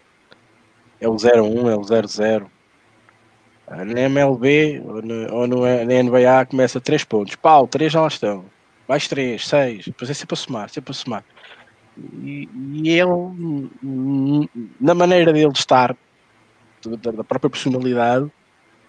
é 0.99 1.07
o 1.07 1.15
0-1, 1.15 1.71
é 1.71 1.75
o 1.75 1.81
0-0. 1.81 2.47
Na 3.69 4.01
MLB 4.01 4.81
ou, 4.85 5.01
no, 5.01 5.33
ou 5.33 5.47
no, 5.47 5.61
na 5.61 6.03
NBA 6.03 6.45
começa 6.49 6.81
3 6.81 7.03
pontos. 7.03 7.35
Pau, 7.35 7.67
3 7.67 7.91
já 7.91 8.01
lá 8.01 8.07
estão. 8.07 8.45
Mais 8.87 9.07
3, 9.07 9.45
6. 9.45 9.85
Depois 9.85 10.09
é 10.09 10.13
sempre 10.13 10.33
a 10.33 10.37
somar, 10.37 10.69
sempre 10.69 10.91
a 10.91 10.93
somar. 10.93 11.23
E, 12.23 12.47
e 12.73 12.89
ele, 12.89 13.69
na 14.79 14.93
maneira 14.93 15.33
dele 15.33 15.51
estar, 15.53 15.95
da, 16.85 17.11
da 17.11 17.23
própria 17.23 17.49
personalidade, 17.49 18.31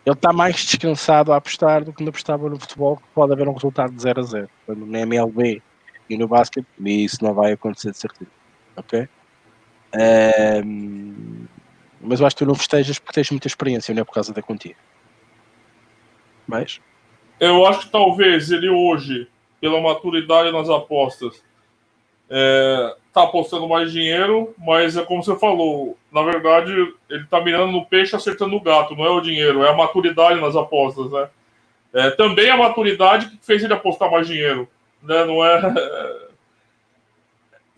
ele 0.06 0.14
está 0.14 0.32
mais 0.32 0.56
descansado 0.64 1.32
a 1.32 1.36
apostar 1.36 1.84
do 1.84 1.92
que 1.92 2.02
não 2.02 2.10
apostava 2.10 2.48
no 2.48 2.58
futebol, 2.58 2.96
que 2.96 3.02
pode 3.14 3.32
haver 3.32 3.48
um 3.48 3.52
resultado 3.52 3.92
de 3.92 4.00
0 4.00 4.20
a 4.20 4.22
0. 4.22 4.48
Quando 4.64 4.86
na 4.86 5.00
MLB 5.00 5.62
e 6.08 6.16
no 6.16 6.28
basquete, 6.28 6.66
isso 6.84 7.22
não 7.22 7.34
vai 7.34 7.52
acontecer 7.52 7.90
de 7.90 7.98
certeza. 7.98 8.30
Ok? 8.76 9.08
Um, 10.64 11.46
mas 12.00 12.20
eu 12.20 12.26
acho 12.26 12.36
que 12.36 12.44
tu 12.44 12.48
não 12.48 12.54
festejas 12.54 12.98
porque 12.98 13.14
tens 13.14 13.30
muita 13.30 13.46
experiência, 13.46 13.94
não 13.94 14.02
é 14.02 14.04
por 14.04 14.14
causa 14.14 14.32
da 14.32 14.42
quantia. 14.42 14.76
Mas? 16.46 16.80
Eu 17.40 17.66
acho 17.66 17.86
que 17.86 17.92
talvez 17.92 18.50
ele 18.50 18.68
hoje, 18.68 19.28
pela 19.60 19.80
maturidade 19.80 20.52
nas 20.52 20.68
apostas, 20.68 21.42
é, 22.30 22.96
tá 23.12 23.24
apostando 23.24 23.68
mais 23.68 23.90
dinheiro, 23.92 24.54
mas 24.58 24.96
é 24.96 25.04
como 25.04 25.22
você 25.22 25.36
falou, 25.38 25.96
na 26.12 26.22
verdade, 26.22 26.72
ele 27.08 27.24
tá 27.26 27.40
mirando 27.40 27.72
no 27.72 27.86
peixe 27.86 28.14
acertando 28.14 28.56
o 28.56 28.60
gato, 28.60 28.94
não 28.94 29.04
é 29.04 29.10
o 29.10 29.20
dinheiro, 29.20 29.64
é 29.64 29.70
a 29.70 29.76
maturidade 29.76 30.40
nas 30.40 30.54
apostas, 30.54 31.10
né? 31.10 31.28
É, 31.92 32.10
também 32.10 32.50
a 32.50 32.56
maturidade 32.56 33.30
que 33.30 33.38
fez 33.40 33.64
ele 33.64 33.72
apostar 33.72 34.10
mais 34.10 34.26
dinheiro, 34.26 34.68
né? 35.02 35.24
Não 35.24 35.44
é 35.44 35.60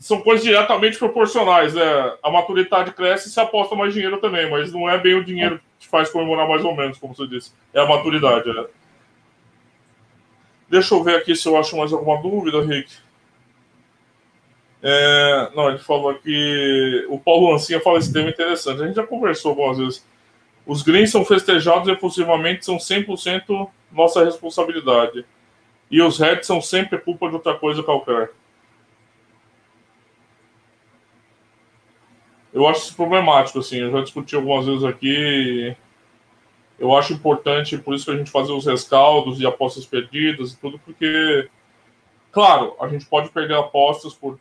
são 0.01 0.23
coisas 0.23 0.43
diretamente 0.43 0.99
proporcionais. 0.99 1.75
Né? 1.75 1.83
A 2.23 2.31
maturidade 2.31 2.93
cresce 2.93 3.29
e 3.29 3.31
se 3.31 3.39
aposta 3.39 3.77
mais 3.77 3.93
dinheiro 3.93 4.19
também, 4.19 4.51
mas 4.51 4.73
não 4.73 4.89
é 4.89 4.99
bem 4.99 5.15
o 5.15 5.25
dinheiro 5.25 5.59
que 5.59 5.87
te 5.87 5.89
faz 5.89 6.11
comemorar 6.11 6.49
mais 6.49 6.65
ou 6.65 6.75
menos, 6.75 6.99
como 6.99 7.15
você 7.15 7.27
disse. 7.27 7.53
É 7.73 7.81
a 7.81 7.87
maturidade. 7.87 8.51
Né? 8.53 8.65
Deixa 10.69 10.95
eu 10.95 11.05
ver 11.05 11.17
aqui 11.17 11.37
se 11.37 11.47
eu 11.47 11.57
acho 11.57 11.77
mais 11.77 11.93
alguma 11.93 12.21
dúvida, 12.21 12.63
Rick. 12.63 12.91
É, 14.83 15.51
não, 15.55 15.69
ele 15.69 15.79
falou 15.79 16.09
aqui. 16.09 17.07
O 17.11 17.19
Paulo 17.19 17.51
Lancinha 17.51 17.81
fala 17.81 17.99
esse 17.99 18.11
tema 18.11 18.31
interessante. 18.31 18.83
A 18.83 18.87
gente 18.87 18.97
já 18.97 19.07
conversou 19.07 19.51
algumas 19.51 19.77
vezes. 19.77 20.09
Os 20.67 20.83
greens 20.83 21.11
são 21.11 21.25
festejados 21.25 21.89
e 21.89 21.97
possivelmente 21.97 22.65
são 22.65 22.79
100% 22.79 23.69
nossa 23.93 24.25
responsabilidade. 24.25 25.27
E 25.91 26.01
os 26.01 26.19
reds 26.19 26.47
são 26.47 26.61
sempre 26.61 26.99
culpa 26.99 27.29
de 27.29 27.35
outra 27.35 27.57
coisa 27.57 27.83
qualquer. 27.83 28.31
eu 32.53 32.67
acho 32.67 32.81
isso 32.81 32.97
problemático, 32.97 33.59
assim. 33.59 33.79
Eu 33.79 33.91
já 33.91 34.01
discuti 34.03 34.35
algumas 34.35 34.67
vezes 34.67 34.85
aqui. 34.85 35.77
Eu 36.79 36.97
acho 36.97 37.13
importante, 37.13 37.79
por 37.79 37.95
isso 37.95 38.07
que 38.07 38.11
a 38.11 38.17
gente 38.17 38.31
fazer 38.31 38.53
os 38.53 38.67
rescaldos 38.67 39.41
e 39.41 39.47
apostas 39.47 39.85
perdidas 39.85 40.53
e 40.53 40.57
tudo, 40.57 40.79
porque, 40.79 41.49
claro, 42.33 42.75
a 42.81 42.89
gente 42.89 43.05
pode 43.05 43.29
perder 43.29 43.55
apostas 43.55 44.15
por 44.15 44.39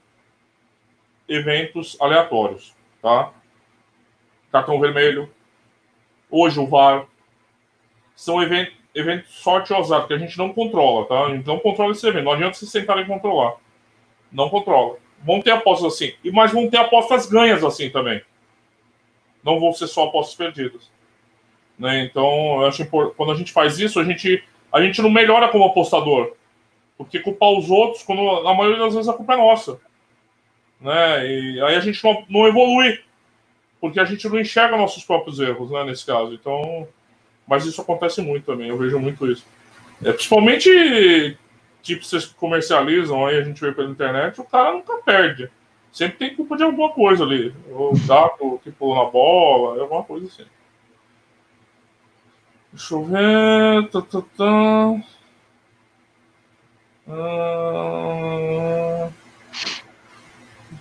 eventos 1.27 1.97
aleatórios, 1.99 2.73
tá? 3.01 3.33
Cartão 4.53 4.79
vermelho, 4.79 5.29
hoje 6.31 6.57
o 6.61 6.65
VAR, 6.65 7.05
são 8.15 8.41
eventos, 8.41 8.73
eventos 8.93 9.33
sorte 9.35 9.71
ou 9.71 9.79
azar, 9.79 10.07
que 10.07 10.13
a 10.13 10.17
gente 10.17 10.37
não 10.37 10.53
controla, 10.53 11.05
tá? 11.05 11.25
A 11.25 11.35
gente 11.35 11.45
não 11.45 11.59
controla 11.59 11.91
esse 11.91 12.07
evento, 12.07 12.25
não 12.25 12.33
adianta 12.33 12.57
se 12.57 12.67
sentarem 12.67 13.05
controlar. 13.05 13.55
Não 14.31 14.49
controla 14.49 14.97
vão 15.23 15.41
ter 15.41 15.51
apostas 15.51 15.93
assim. 15.93 16.13
E 16.23 16.31
mas 16.31 16.51
vão 16.51 16.69
ter 16.69 16.77
apostas 16.77 17.27
ganhas 17.27 17.63
assim 17.63 17.89
também. 17.89 18.21
Não 19.43 19.59
vão 19.59 19.73
ser 19.73 19.87
só 19.87 20.05
apostas 20.05 20.35
perdidas. 20.35 20.89
Né? 21.77 22.03
Então, 22.03 22.61
eu 22.61 22.65
acho 22.65 22.81
importante. 22.81 23.15
quando 23.15 23.31
a 23.31 23.35
gente 23.35 23.51
faz 23.51 23.79
isso, 23.79 23.99
a 23.99 24.03
gente, 24.03 24.43
a 24.71 24.81
gente 24.81 25.01
não 25.01 25.09
melhora 25.09 25.49
como 25.49 25.65
apostador. 25.65 26.33
Porque 26.97 27.19
culpar 27.19 27.49
os 27.49 27.69
outros, 27.69 28.03
quando 28.03 28.43
na 28.43 28.53
maioria 28.53 28.79
das 28.79 28.93
vezes 28.93 29.09
a 29.09 29.13
culpa 29.13 29.33
é 29.33 29.37
nossa. 29.37 29.79
Né? 30.81 31.27
E 31.27 31.61
aí 31.61 31.75
a 31.75 31.79
gente 31.79 32.03
não, 32.03 32.25
não 32.29 32.47
evolui. 32.47 33.01
Porque 33.79 33.99
a 33.99 34.03
gente 34.03 34.27
não 34.27 34.39
enxerga 34.39 34.75
nossos 34.75 35.05
próprios 35.05 35.39
erros, 35.39 35.71
né, 35.71 35.85
nesse 35.85 36.05
caso. 36.05 36.33
Então, 36.33 36.85
mas 37.49 37.65
isso 37.65 37.81
acontece 37.81 38.21
muito 38.21 38.45
também, 38.45 38.69
eu 38.69 38.77
vejo 38.77 38.99
muito 38.99 39.29
isso. 39.29 39.45
É, 40.03 40.13
principalmente 40.13 41.37
tipo, 41.81 42.05
vocês 42.05 42.25
comercializam 42.25 43.25
aí, 43.25 43.37
a 43.37 43.43
gente 43.43 43.59
vê 43.59 43.71
pela 43.71 43.89
internet, 43.89 44.39
o 44.39 44.43
cara 44.43 44.73
nunca 44.73 44.97
perde. 44.97 45.49
Sempre 45.91 46.17
tem 46.17 46.35
culpa 46.35 46.55
de 46.55 46.63
alguma 46.63 46.91
coisa 46.91 47.23
ali. 47.23 47.53
O 47.71 47.93
gato 48.05 48.59
que 48.63 48.71
pulou 48.71 49.03
na 49.03 49.09
bola, 49.09 49.81
alguma 49.81 50.03
coisa 50.03 50.27
assim. 50.27 50.45
Deixa 52.71 52.93
eu 52.93 53.03
ver. 53.03 53.89
Tá, 53.89 54.01
tá, 54.01 54.21
tá. 54.37 55.01
Ah... 57.07 59.09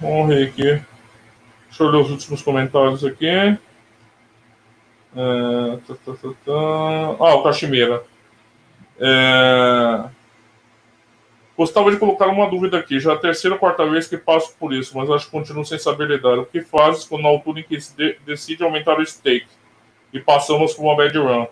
Vamos 0.00 0.28
ver 0.28 0.48
aqui. 0.48 0.84
Deixa 1.68 1.82
eu 1.82 1.90
ler 1.90 2.02
os 2.02 2.10
últimos 2.10 2.42
comentários 2.42 3.02
aqui. 3.02 3.58
É... 5.14 5.76
Tá, 5.86 5.94
tá, 5.94 6.12
tá, 6.12 6.28
tá. 6.44 6.52
Ah, 6.52 7.34
o 7.34 7.42
Cachimeira. 7.42 8.04
É... 8.98 10.08
Gostava 11.56 11.90
de 11.90 11.96
colocar 11.96 12.28
uma 12.28 12.48
dúvida 12.48 12.78
aqui. 12.78 13.00
Já 13.00 13.12
é 13.12 13.14
a 13.14 13.18
terceira 13.18 13.56
ou 13.56 13.58
quarta 13.58 13.84
vez 13.88 14.06
que 14.06 14.16
passo 14.16 14.54
por 14.56 14.72
isso, 14.72 14.96
mas 14.96 15.10
acho 15.10 15.26
que 15.26 15.32
continuo 15.32 15.64
sem 15.64 15.78
saber 15.78 16.06
lidar. 16.06 16.38
O 16.38 16.46
que 16.46 16.60
fazes 16.60 17.04
quando 17.04 17.22
na 17.22 17.28
altura 17.28 17.60
em 17.60 17.64
que 17.64 17.80
se 17.80 17.96
de 17.96 18.16
decide 18.24 18.62
aumentar 18.62 18.98
o 18.98 19.04
stake 19.04 19.48
e 20.12 20.20
passamos 20.20 20.74
por 20.74 20.84
uma 20.84 20.96
bad 20.96 21.18
run? 21.18 21.46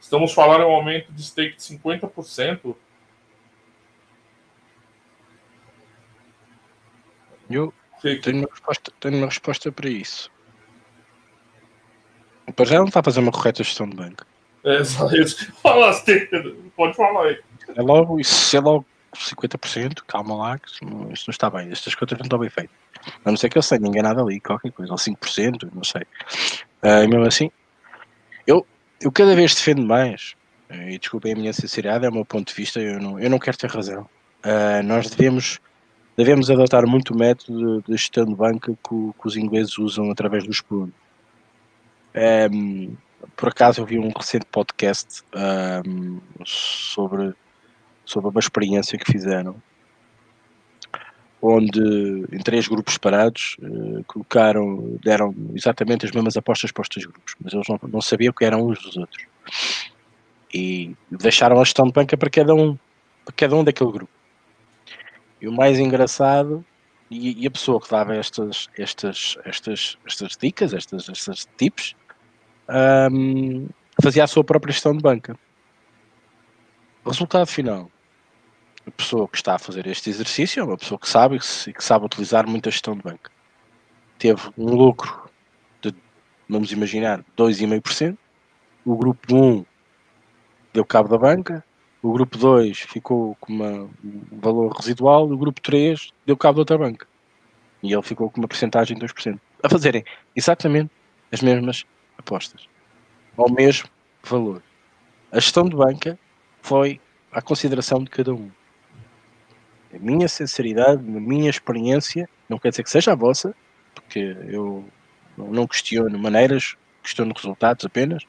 Estamos 0.00 0.32
falando 0.32 0.62
em 0.62 0.66
um 0.66 0.70
aumento 0.70 1.12
de 1.12 1.24
stake 1.24 1.56
de 1.56 1.62
50%? 1.62 2.76
Eu 7.50 7.72
tenho 8.22 8.38
uma, 8.38 8.48
resposta, 8.48 8.92
tenho 9.00 9.16
uma 9.16 9.26
resposta 9.26 9.72
para 9.72 9.88
isso. 9.88 10.30
Para 12.56 12.64
já 12.64 12.78
não 12.78 12.86
está 12.86 13.00
a 13.00 13.02
fazer 13.02 13.20
uma 13.20 13.30
correta 13.30 13.62
gestão 13.62 13.88
de 13.88 13.96
banco. 13.96 14.24
É. 14.64 14.82
Falaste. 14.82 15.52
Pode 16.74 16.96
falar 16.96 17.26
aí. 17.26 17.38
É 17.76 17.82
logo, 17.82 18.18
isso 18.18 18.56
é 18.56 18.60
logo 18.60 18.84
50%, 19.14 20.02
calma 20.06 20.36
lá, 20.36 20.58
que 20.58 20.68
isto 20.68 20.84
não, 20.84 21.12
isto 21.12 21.28
não 21.28 21.32
está 21.32 21.50
bem, 21.50 21.70
estas 21.70 21.94
contas 21.94 22.18
não 22.18 22.24
estão 22.24 22.38
bem 22.38 22.50
feitas. 22.50 22.76
A 23.24 23.30
não 23.30 23.36
ser 23.36 23.48
que 23.48 23.58
eu 23.58 23.62
sei, 23.62 23.78
ninguém 23.78 24.02
nada 24.02 24.20
ali, 24.20 24.40
qualquer 24.40 24.72
coisa, 24.72 24.92
ou 24.92 24.98
5%, 24.98 25.70
não 25.72 25.84
sei. 25.84 26.02
Uh, 26.82 27.04
e 27.04 27.08
mesmo 27.08 27.26
assim, 27.26 27.50
eu, 28.46 28.66
eu 29.00 29.10
cada 29.12 29.34
vez 29.34 29.54
defendo 29.54 29.82
mais, 29.82 30.34
e 30.70 30.98
desculpem 30.98 31.32
a 31.32 31.36
minha 31.36 31.52
sinceridade, 31.52 32.04
é 32.04 32.08
o 32.08 32.12
meu 32.12 32.24
ponto 32.24 32.48
de 32.48 32.54
vista, 32.54 32.80
eu 32.80 33.00
não, 33.00 33.18
eu 33.18 33.30
não 33.30 33.38
quero 33.38 33.56
ter 33.56 33.70
razão. 33.70 34.08
Uh, 34.44 34.82
nós 34.84 35.08
devemos, 35.10 35.60
devemos 36.16 36.50
adotar 36.50 36.86
muito 36.86 37.14
o 37.14 37.18
método 37.18 37.82
de 37.82 37.92
gestão 37.92 38.24
de 38.24 38.34
banca 38.34 38.72
que, 38.72 39.12
que 39.20 39.26
os 39.26 39.36
ingleses 39.36 39.78
usam 39.78 40.10
através 40.10 40.44
do 40.44 40.52
Spoon. 40.52 40.90
Um, 42.16 42.96
por 43.36 43.50
acaso 43.50 43.80
eu 43.80 43.86
vi 43.86 43.98
um 43.98 44.10
recente 44.16 44.46
podcast 44.46 45.22
um, 45.86 46.20
sobre 46.44 47.34
sobre 48.06 48.30
uma 48.30 48.40
experiência 48.40 48.96
que 48.96 49.10
fizeram, 49.10 49.60
onde 51.42 51.80
em 52.32 52.38
três 52.38 52.68
grupos 52.68 52.94
separados 52.94 53.56
uh, 53.60 54.04
colocaram, 54.04 54.96
deram 55.02 55.34
exatamente 55.54 56.06
as 56.06 56.12
mesmas 56.12 56.36
apostas 56.36 56.70
para 56.70 56.82
os 56.82 56.88
três 56.88 57.04
grupos, 57.04 57.34
mas 57.42 57.52
eles 57.52 57.66
não, 57.68 57.78
não 57.88 58.00
sabiam 58.00 58.32
que 58.32 58.44
eram 58.44 58.68
uns 58.68 58.80
dos 58.80 58.96
outros. 58.96 59.26
E 60.54 60.96
deixaram 61.10 61.60
a 61.60 61.64
gestão 61.64 61.86
de 61.86 61.92
banca 61.92 62.16
para 62.16 62.30
cada 62.30 62.54
um, 62.54 62.78
para 63.24 63.34
cada 63.36 63.56
um 63.56 63.64
daquele 63.64 63.90
grupo. 63.90 64.12
E 65.40 65.48
o 65.48 65.52
mais 65.52 65.78
engraçado 65.78 66.64
e, 67.10 67.42
e, 67.42 67.46
a 67.46 67.50
pessoa 67.50 67.80
que 67.80 67.90
dava 67.90 68.14
estas, 68.14 68.68
estas, 68.78 69.36
estas, 69.44 69.98
estas 70.06 70.36
dicas, 70.40 70.72
estas, 70.72 71.08
estas 71.08 71.46
tips, 71.56 71.94
um, 72.68 73.68
fazia 74.02 74.24
a 74.24 74.26
sua 74.26 74.44
própria 74.44 74.72
gestão 74.72 74.96
de 74.96 75.02
banca. 75.02 75.36
Resultado 77.04 77.46
final: 77.46 77.90
a 78.86 78.90
pessoa 78.90 79.28
que 79.28 79.36
está 79.36 79.54
a 79.54 79.58
fazer 79.58 79.86
este 79.86 80.10
exercício 80.10 80.60
é 80.60 80.64
uma 80.64 80.76
pessoa 80.76 80.98
que 80.98 81.08
sabe 81.08 81.36
e 81.36 81.72
que 81.72 81.84
sabe 81.84 82.04
utilizar 82.04 82.46
muito 82.46 82.68
a 82.68 82.72
gestão 82.72 82.96
de 82.96 83.02
banca. 83.02 83.30
Teve 84.18 84.40
um 84.56 84.74
lucro 84.74 85.28
de, 85.80 85.94
vamos 86.48 86.72
imaginar, 86.72 87.24
2,5%. 87.36 88.16
O 88.84 88.96
grupo 88.96 89.34
1 89.34 89.64
deu 90.72 90.84
cabo 90.84 91.08
da 91.08 91.18
banca, 91.18 91.64
o 92.02 92.12
grupo 92.12 92.38
2 92.38 92.78
ficou 92.78 93.36
com 93.40 93.52
uma, 93.52 93.90
um 94.04 94.40
valor 94.40 94.72
residual, 94.72 95.28
o 95.28 95.36
grupo 95.36 95.60
3 95.60 96.12
deu 96.24 96.36
cabo 96.36 96.56
da 96.56 96.60
outra 96.60 96.78
banca. 96.78 97.06
E 97.82 97.92
ele 97.92 98.02
ficou 98.02 98.30
com 98.30 98.40
uma 98.40 98.48
porcentagem 98.48 98.96
de 98.96 99.04
2%. 99.04 99.40
A 99.62 99.68
fazerem 99.68 100.04
exatamente 100.34 100.90
as 101.32 101.40
mesmas 101.40 101.84
apostas. 102.18 102.68
Ao 103.36 103.50
mesmo 103.50 103.88
valor. 104.24 104.62
A 105.30 105.38
gestão 105.38 105.68
de 105.68 105.76
banca 105.76 106.18
foi 106.62 107.00
à 107.32 107.42
consideração 107.42 108.02
de 108.02 108.10
cada 108.10 108.34
um. 108.34 108.50
A 109.94 109.98
minha 109.98 110.28
sinceridade, 110.28 111.00
a 111.00 111.20
minha 111.20 111.50
experiência, 111.50 112.28
não 112.48 112.58
quer 112.58 112.70
dizer 112.70 112.82
que 112.82 112.90
seja 112.90 113.12
a 113.12 113.16
vossa, 113.16 113.54
porque 113.94 114.36
eu 114.48 114.84
não 115.36 115.66
questiono 115.66 116.18
maneiras, 116.18 116.76
questiono 117.02 117.32
resultados 117.34 117.84
apenas, 117.84 118.24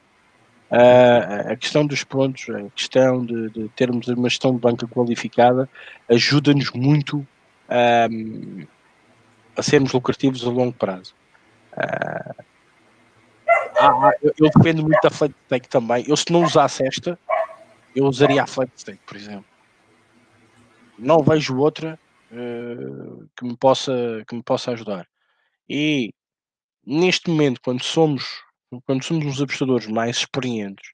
a 0.70 1.56
questão 1.56 1.86
dos 1.86 2.04
pontos, 2.04 2.46
a 2.50 2.68
questão 2.70 3.24
de, 3.24 3.50
de, 3.50 3.68
termos 3.70 4.06
uma 4.08 4.28
gestão 4.28 4.52
de 4.52 4.60
banca 4.60 4.86
qualificada 4.86 5.68
ajuda-nos 6.08 6.70
muito 6.72 7.26
a 7.68 9.62
sermos 9.62 9.92
lucrativos 9.92 10.44
a 10.44 10.50
longo 10.50 10.72
prazo. 10.72 11.14
Ah, 13.78 14.10
eu, 14.22 14.32
eu, 14.38 14.50
dependo 14.54 14.82
muito 14.82 15.00
da 15.02 15.10
flat 15.10 15.34
stake 15.46 15.68
também. 15.68 16.04
Eu, 16.06 16.16
se 16.16 16.30
não 16.30 16.42
usasse 16.42 16.86
esta, 16.86 17.18
eu 17.94 18.04
usaria 18.06 18.42
a 18.42 18.46
flat 18.46 18.70
stake, 18.76 19.00
por 19.06 19.16
exemplo. 19.16 19.44
Não 20.98 21.22
vejo 21.22 21.56
outra 21.56 21.98
uh, 22.32 23.28
que, 23.36 23.44
me 23.44 23.56
possa, 23.56 23.92
que 24.26 24.34
me 24.34 24.42
possa 24.42 24.72
ajudar. 24.72 25.06
E 25.68 26.12
neste 26.84 27.30
momento, 27.30 27.60
quando 27.60 27.82
somos 27.82 28.24
quando 28.84 29.02
somos 29.02 29.24
uns 29.24 29.40
apostadores 29.40 29.86
mais 29.86 30.18
experientes, 30.18 30.90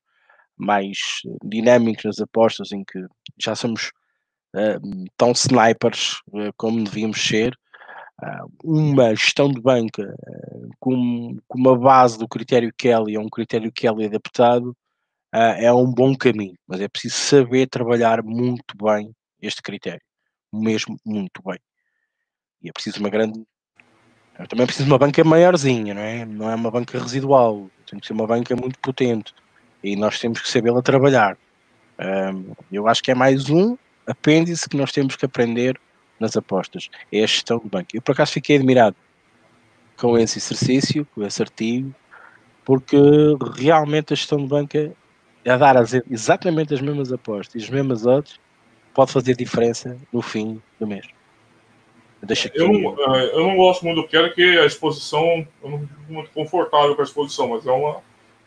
mais 0.56 0.98
dinâmicos 1.42 2.04
nas 2.04 2.20
apostas, 2.20 2.72
em 2.72 2.84
que 2.84 3.04
já 3.38 3.54
somos 3.56 3.90
uh, 4.54 5.08
tão 5.16 5.32
snipers 5.32 6.20
uh, 6.28 6.52
como 6.56 6.84
devíamos 6.84 7.20
ser, 7.20 7.56
uma 8.62 9.14
gestão 9.14 9.48
de 9.48 9.60
banca 9.60 10.14
com, 10.78 11.36
com, 11.48 11.58
uma 11.58 11.76
base 11.76 12.18
do 12.18 12.28
critério 12.28 12.72
Kelly, 12.76 13.16
é 13.16 13.20
um 13.20 13.28
critério 13.28 13.72
Kelly 13.72 14.06
adaptado, 14.06 14.76
é 15.32 15.72
um 15.72 15.92
bom 15.92 16.14
caminho, 16.16 16.54
mas 16.66 16.80
é 16.80 16.88
preciso 16.88 17.16
saber 17.16 17.66
trabalhar 17.66 18.22
muito 18.22 18.76
bem 18.80 19.12
este 19.42 19.62
critério, 19.62 20.02
mesmo 20.52 20.96
muito 21.04 21.42
bem. 21.44 21.58
E 22.62 22.68
é 22.68 22.72
preciso 22.72 23.00
uma 23.00 23.10
grande 23.10 23.44
eu 24.38 24.48
também 24.48 24.66
preciso 24.66 24.86
de 24.86 24.92
uma 24.92 24.98
banca 24.98 25.22
maiorzinha, 25.22 25.94
não 25.94 26.02
é? 26.02 26.24
Não 26.24 26.50
é 26.50 26.54
uma 26.54 26.70
banca 26.70 26.98
residual, 26.98 27.70
tem 27.88 28.00
que 28.00 28.06
ser 28.06 28.12
uma 28.12 28.26
banca 28.26 28.56
muito 28.56 28.78
potente 28.80 29.32
e 29.82 29.94
nós 29.94 30.18
temos 30.18 30.40
que 30.40 30.48
sabê-la 30.48 30.82
trabalhar. 30.82 31.38
Eu 32.72 32.88
acho 32.88 33.02
que 33.02 33.12
é 33.12 33.14
mais 33.14 33.48
um 33.48 33.76
apêndice 34.06 34.68
que 34.68 34.76
nós 34.76 34.90
temos 34.90 35.14
que 35.14 35.24
aprender 35.24 35.80
nas 36.18 36.36
apostas, 36.36 36.88
é 37.12 37.22
a 37.22 37.26
gestão 37.26 37.58
de 37.58 37.68
banca. 37.68 37.88
Eu 37.94 38.02
por 38.02 38.12
acaso 38.12 38.32
fiquei 38.32 38.56
admirado 38.56 38.96
com 39.96 40.18
esse 40.18 40.38
exercício, 40.38 41.06
com 41.14 41.24
esse 41.24 41.42
artigo, 41.42 41.94
porque 42.64 42.96
realmente 43.56 44.12
a 44.12 44.16
gestão 44.16 44.38
de 44.38 44.46
banca 44.46 44.92
é 45.44 45.58
dar 45.58 45.76
exatamente 46.10 46.72
as 46.72 46.80
mesmas 46.80 47.12
apostas 47.12 47.62
e 47.62 47.64
as 47.64 47.70
mesmas 47.70 48.06
odds 48.06 48.40
pode 48.94 49.12
fazer 49.12 49.36
diferença 49.36 49.98
no 50.12 50.22
fim 50.22 50.62
do 50.78 50.86
mês. 50.86 51.06
Deixa 52.22 52.48
aqui. 52.48 52.58
Eu 52.58 52.72
não, 52.72 53.14
é, 53.14 53.26
eu 53.34 53.42
não 53.42 53.56
gosto 53.56 53.84
muito 53.84 54.00
do 54.00 54.08
Kelly, 54.08 54.32
que 54.32 54.58
a 54.58 54.64
exposição, 54.64 55.46
eu 55.62 55.70
não 55.70 55.80
fico 55.80 56.12
muito 56.12 56.30
confortável 56.30 56.94
com 56.94 57.02
a 57.02 57.04
exposição, 57.04 57.48
mas 57.48 57.66
é 57.66 57.70
uma. 57.70 58.00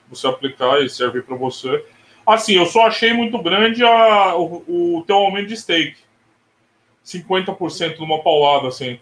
Você 0.09 0.25
aplicar 0.25 0.81
e 0.81 0.89
servir 0.89 1.23
para 1.23 1.35
você. 1.35 1.85
Assim, 2.25 2.53
eu 2.53 2.65
só 2.65 2.87
achei 2.87 3.13
muito 3.13 3.37
grande 3.39 3.83
a, 3.83 4.35
o, 4.35 4.97
o 4.97 5.03
teu 5.05 5.17
aumento 5.17 5.47
de 5.47 5.57
stake. 5.57 5.97
50% 7.07 7.99
numa 7.99 8.21
paulada, 8.21 8.67
assim. 8.67 8.99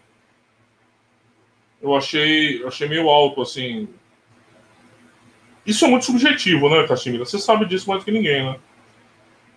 Eu 1.81 1.95
achei, 1.95 2.63
achei 2.63 2.87
meio 2.87 3.09
alto, 3.09 3.41
assim. 3.41 3.89
Isso 5.65 5.83
é 5.83 5.87
muito 5.87 6.05
subjetivo, 6.05 6.69
né, 6.69 6.87
Caximira? 6.87 7.25
Você 7.25 7.39
sabe 7.39 7.65
disso 7.65 7.89
mais 7.89 8.03
que 8.03 8.11
ninguém, 8.11 8.45
né? 8.45 8.59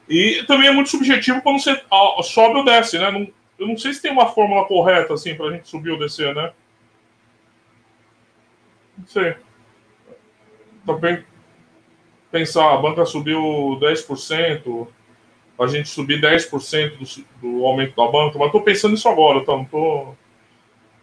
E 0.09 0.43
também 0.47 0.69
é 0.69 0.73
muito 0.73 0.89
subjetivo 0.89 1.43
quando 1.43 1.61
você 1.61 1.79
sobe 2.23 2.57
ou 2.57 2.65
desce, 2.65 2.99
né? 2.99 3.11
Não, 3.11 3.29
eu 3.59 3.69
não 3.69 3.77
sei 3.77 3.93
se 3.93 4.01
tem 4.01 4.11
uma 4.11 4.31
fórmula 4.31 4.65
correta, 4.65 5.13
assim, 5.13 5.35
pra 5.35 5.51
gente 5.51 5.69
subir 5.69 5.91
ou 5.91 5.99
descer, 5.99 6.35
né? 6.35 6.53
Não 8.97 9.07
sei. 9.07 9.37
Também 10.87 11.23
pensar, 12.31 12.73
a 12.73 12.79
banca 12.79 13.05
subiu 13.05 13.79
10%, 13.79 14.89
a 15.59 15.67
gente 15.67 15.89
subir 15.89 16.21
10% 16.21 16.99
do, 16.99 17.25
do 17.41 17.67
aumento 17.67 17.97
da 17.97 18.11
banca, 18.11 18.39
mas 18.39 18.53
tô 18.53 18.61
pensando 18.61 18.93
nisso 18.93 19.09
agora, 19.09 19.45
tá? 19.45 19.53
Não 19.53 19.65
tô... 19.65 20.15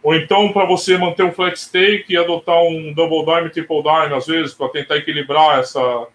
Ou 0.02 0.14
então, 0.14 0.52
para 0.52 0.64
você 0.64 0.96
manter 0.96 1.24
um 1.24 1.32
flex 1.32 1.62
stake 1.62 2.12
e 2.12 2.16
adotar 2.16 2.62
um 2.62 2.92
double 2.92 3.24
dime, 3.24 3.50
triple 3.50 3.82
dime, 3.82 4.14
às 4.14 4.26
vezes, 4.26 4.54
para 4.54 4.68
tentar 4.68 4.96
equilibrar 4.96 5.58
essa. 5.58 6.06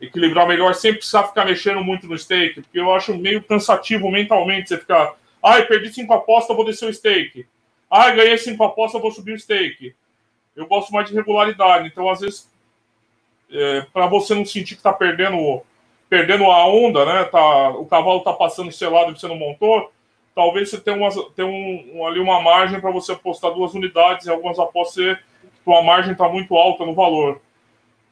Equilibrar 0.00 0.46
melhor 0.46 0.74
sem 0.74 0.92
precisar 0.92 1.24
ficar 1.24 1.46
mexendo 1.46 1.82
muito 1.82 2.06
no 2.06 2.18
stake, 2.18 2.60
porque 2.60 2.78
eu 2.78 2.92
acho 2.92 3.16
meio 3.16 3.42
cansativo 3.42 4.10
mentalmente 4.10 4.68
você 4.68 4.76
ficar 4.76 5.14
Ai, 5.44 5.66
perdi 5.66 5.92
cinco 5.92 6.14
apostas, 6.14 6.56
vou 6.56 6.64
descer 6.64 6.88
o 6.88 6.94
stake. 6.94 7.46
Ai, 7.90 8.16
ganhei 8.16 8.38
cinco 8.38 8.64
apostas, 8.64 8.98
vou 8.98 9.10
subir 9.10 9.34
o 9.34 9.38
stake. 9.38 9.94
Eu 10.56 10.66
gosto 10.66 10.90
mais 10.90 11.06
de 11.06 11.14
regularidade. 11.14 11.86
Então, 11.86 12.08
às 12.08 12.20
vezes, 12.20 12.50
é, 13.50 13.82
para 13.92 14.06
você 14.06 14.34
não 14.34 14.46
sentir 14.46 14.74
que 14.74 14.80
está 14.80 14.90
perdendo, 14.90 15.62
perdendo 16.08 16.44
a 16.44 16.66
onda, 16.66 17.04
né? 17.04 17.24
Tá, 17.24 17.70
o 17.70 17.86
cavalo 17.86 18.18
está 18.18 18.32
passando 18.32 18.70
selado 18.72 19.12
e 19.12 19.18
você 19.18 19.26
não 19.26 19.36
montou, 19.36 19.90
talvez 20.34 20.70
você 20.70 20.80
tenha, 20.80 20.96
uma, 20.96 21.10
tenha 21.34 21.48
um, 21.48 22.06
ali 22.06 22.20
uma 22.20 22.40
margem 22.40 22.80
para 22.80 22.90
você 22.90 23.12
apostar 23.12 23.52
duas 23.52 23.74
unidades 23.74 24.26
e 24.26 24.30
algumas 24.30 24.58
apostas 24.58 25.18
a 25.66 25.82
margem 25.82 26.12
está 26.12 26.28
muito 26.28 26.54
alta 26.56 26.84
no 26.84 26.94
valor. 26.94 27.40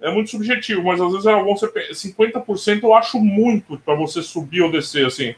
É 0.00 0.10
muito 0.10 0.30
subjetivo, 0.30 0.82
mas 0.82 1.00
às 1.00 1.12
vezes 1.12 1.26
é 1.26 1.42
bom 1.42 1.54
você 1.54 1.68
50% 1.68 2.82
eu 2.82 2.94
acho 2.94 3.20
muito 3.20 3.78
para 3.78 3.94
você 3.94 4.22
subir 4.22 4.62
ou 4.62 4.70
descer 4.70 5.06
assim 5.06 5.34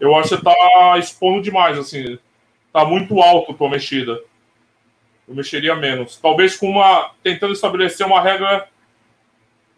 eu 0.00 0.14
acho 0.14 0.28
que 0.28 0.36
você 0.36 0.42
tá 0.42 0.98
expondo 0.98 1.42
demais, 1.42 1.78
assim. 1.78 2.18
Tá 2.72 2.84
muito 2.84 3.20
alto 3.20 3.52
a 3.52 3.54
tua 3.54 3.68
mexida. 3.68 4.20
Eu 5.26 5.34
mexeria 5.34 5.74
menos. 5.74 6.16
Talvez 6.16 6.56
com 6.56 6.70
uma. 6.70 7.10
tentando 7.22 7.52
estabelecer 7.52 8.06
uma 8.06 8.20
regra 8.20 8.68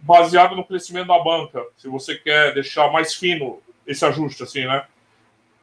baseada 0.03 0.55
no 0.55 0.65
crescimento 0.65 1.09
da 1.09 1.19
banca. 1.19 1.65
Se 1.77 1.89
você 1.89 2.15
quer 2.15 2.55
deixar 2.55 2.91
mais 2.91 3.15
fino 3.15 3.61
esse 3.87 4.05
ajuste, 4.05 4.43
assim, 4.43 4.67
né? 4.67 4.85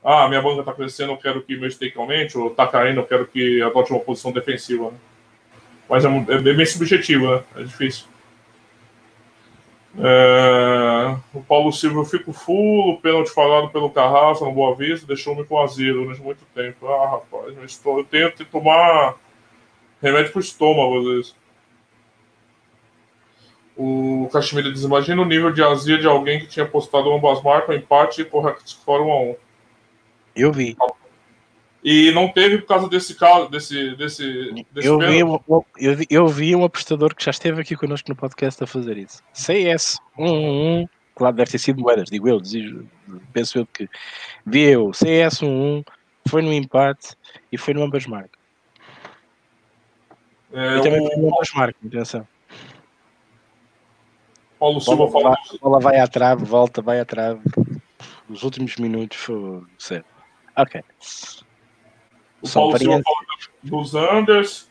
Ah, 0.04 0.28
minha 0.28 0.42
banca 0.42 0.64
tá 0.64 0.74
crescendo, 0.74 1.14
eu 1.14 1.18
quero 1.18 1.42
que 1.42 1.58
meu 1.58 1.70
stake 1.70 1.98
aumente, 1.98 2.38
ou 2.38 2.50
tá 2.50 2.68
caindo, 2.68 3.00
eu 3.00 3.06
quero 3.06 3.28
que 3.28 3.62
adote 3.62 3.92
uma 3.92 4.00
posição 4.00 4.32
defensiva. 4.32 4.92
Né? 4.92 4.98
Mas 5.90 6.06
é, 6.06 6.08
é 6.30 6.54
bem 6.54 6.66
subjetivo, 6.66 7.30
né? 7.30 7.44
É 7.56 7.64
difícil. 7.64 8.06
É, 10.00 11.18
o 11.34 11.42
Paulo 11.42 11.74
Silva, 11.74 12.02
eu 12.02 12.06
fico 12.06 12.32
full, 12.32 12.92
o 12.92 13.02
pênalti 13.02 13.32
falado 13.32 13.70
pelo 13.70 13.90
Carrasco 13.90 14.46
no 14.46 14.52
Boa 14.52 14.76
Vista, 14.76 15.08
deixou-me 15.08 15.44
com 15.44 15.60
azilo 15.60 16.04
durante 16.04 16.22
muito 16.22 16.46
tempo. 16.54 16.88
Ah, 16.88 17.12
rapaz, 17.12 17.82
eu 17.84 18.04
tenho 18.04 18.32
que 18.32 18.46
tomar 18.46 19.16
remédio 20.02 20.32
pro 20.32 20.42
estômago 20.42 21.00
às 21.00 21.06
vezes. 21.06 21.36
O 23.78 24.28
Caxemira 24.34 24.72
diz: 24.72 24.84
Imagina 24.84 25.22
o 25.22 25.26
nível 25.26 25.54
de 25.54 25.64
azia 25.64 26.00
de 26.00 26.08
alguém 26.08 26.40
que 26.40 26.48
tinha 26.48 26.66
postado 26.66 27.14
ambas 27.14 27.44
marcas, 27.44 27.76
empate 27.76 28.22
e 28.22 28.26
porra, 28.26 28.56
fora 28.84 29.04
um 29.04 29.12
a 29.12 29.22
um. 29.22 29.36
Eu 30.36 30.52
vi. 30.52 30.76
E 31.84 32.12
não 32.12 32.28
teve 32.28 32.58
por 32.58 32.68
causa 32.68 32.90
desse 32.90 33.14
caso, 33.14 33.50
desse. 33.50 33.96
desse, 33.96 34.66
desse 34.72 34.88
eu, 34.88 34.98
vi, 34.98 35.20
eu, 35.20 35.66
eu, 35.78 35.98
eu, 36.10 36.28
vi 36.28 36.56
um 36.56 36.64
apostador 36.64 37.16
que 37.16 37.24
já 37.24 37.32
esteve 37.32 37.62
aqui 37.62 37.76
connosco 37.76 38.10
no 38.10 38.16
podcast 38.16 38.64
a 38.64 38.68
fazer 38.68 38.98
isso. 38.98 39.24
CS 39.32 40.00
111, 40.16 40.90
claro, 41.16 41.36
deve 41.36 41.52
ter 41.52 41.60
sido 41.60 41.80
moedas, 41.80 42.10
digo 42.10 42.28
eu, 42.28 42.42
penso 43.32 43.60
eu 43.60 43.66
que 43.68 43.88
viu 44.44 44.92
CS 44.92 45.44
11, 45.44 45.86
foi 46.28 46.42
no 46.42 46.52
empate 46.52 47.16
e 47.52 47.58
foi 47.58 47.76
no 47.76 47.84
ambas 47.84 48.08
marcas. 48.08 48.40
É, 50.52 50.78
e 50.78 50.82
também 50.82 51.00
o... 51.00 51.08
foi 51.08 51.16
no 51.16 51.28
ambas 51.28 51.54
marcas, 51.54 51.86
atenção. 51.86 52.28
Paulo 54.60 54.82
Silva 54.82 55.08
falou. 55.10 55.34
A 55.34 55.38
bola 55.62 55.80
vai 55.80 56.00
à 56.00 56.08
trave, 56.08 56.44
volta, 56.46 56.82
vai 56.82 57.00
à 57.00 57.06
trave. 57.06 57.42
Os 58.30 58.44
últimos 58.44 58.76
minutos 58.78 59.18
foi 59.18 59.62
certo. 59.78 60.06
Ok. 60.56 60.82
O 62.42 62.48
São 62.48 62.64
Paulo 62.64 62.78
Silva 62.78 63.02
fala 63.04 63.28
dos 63.64 63.96
Anders, 63.96 64.70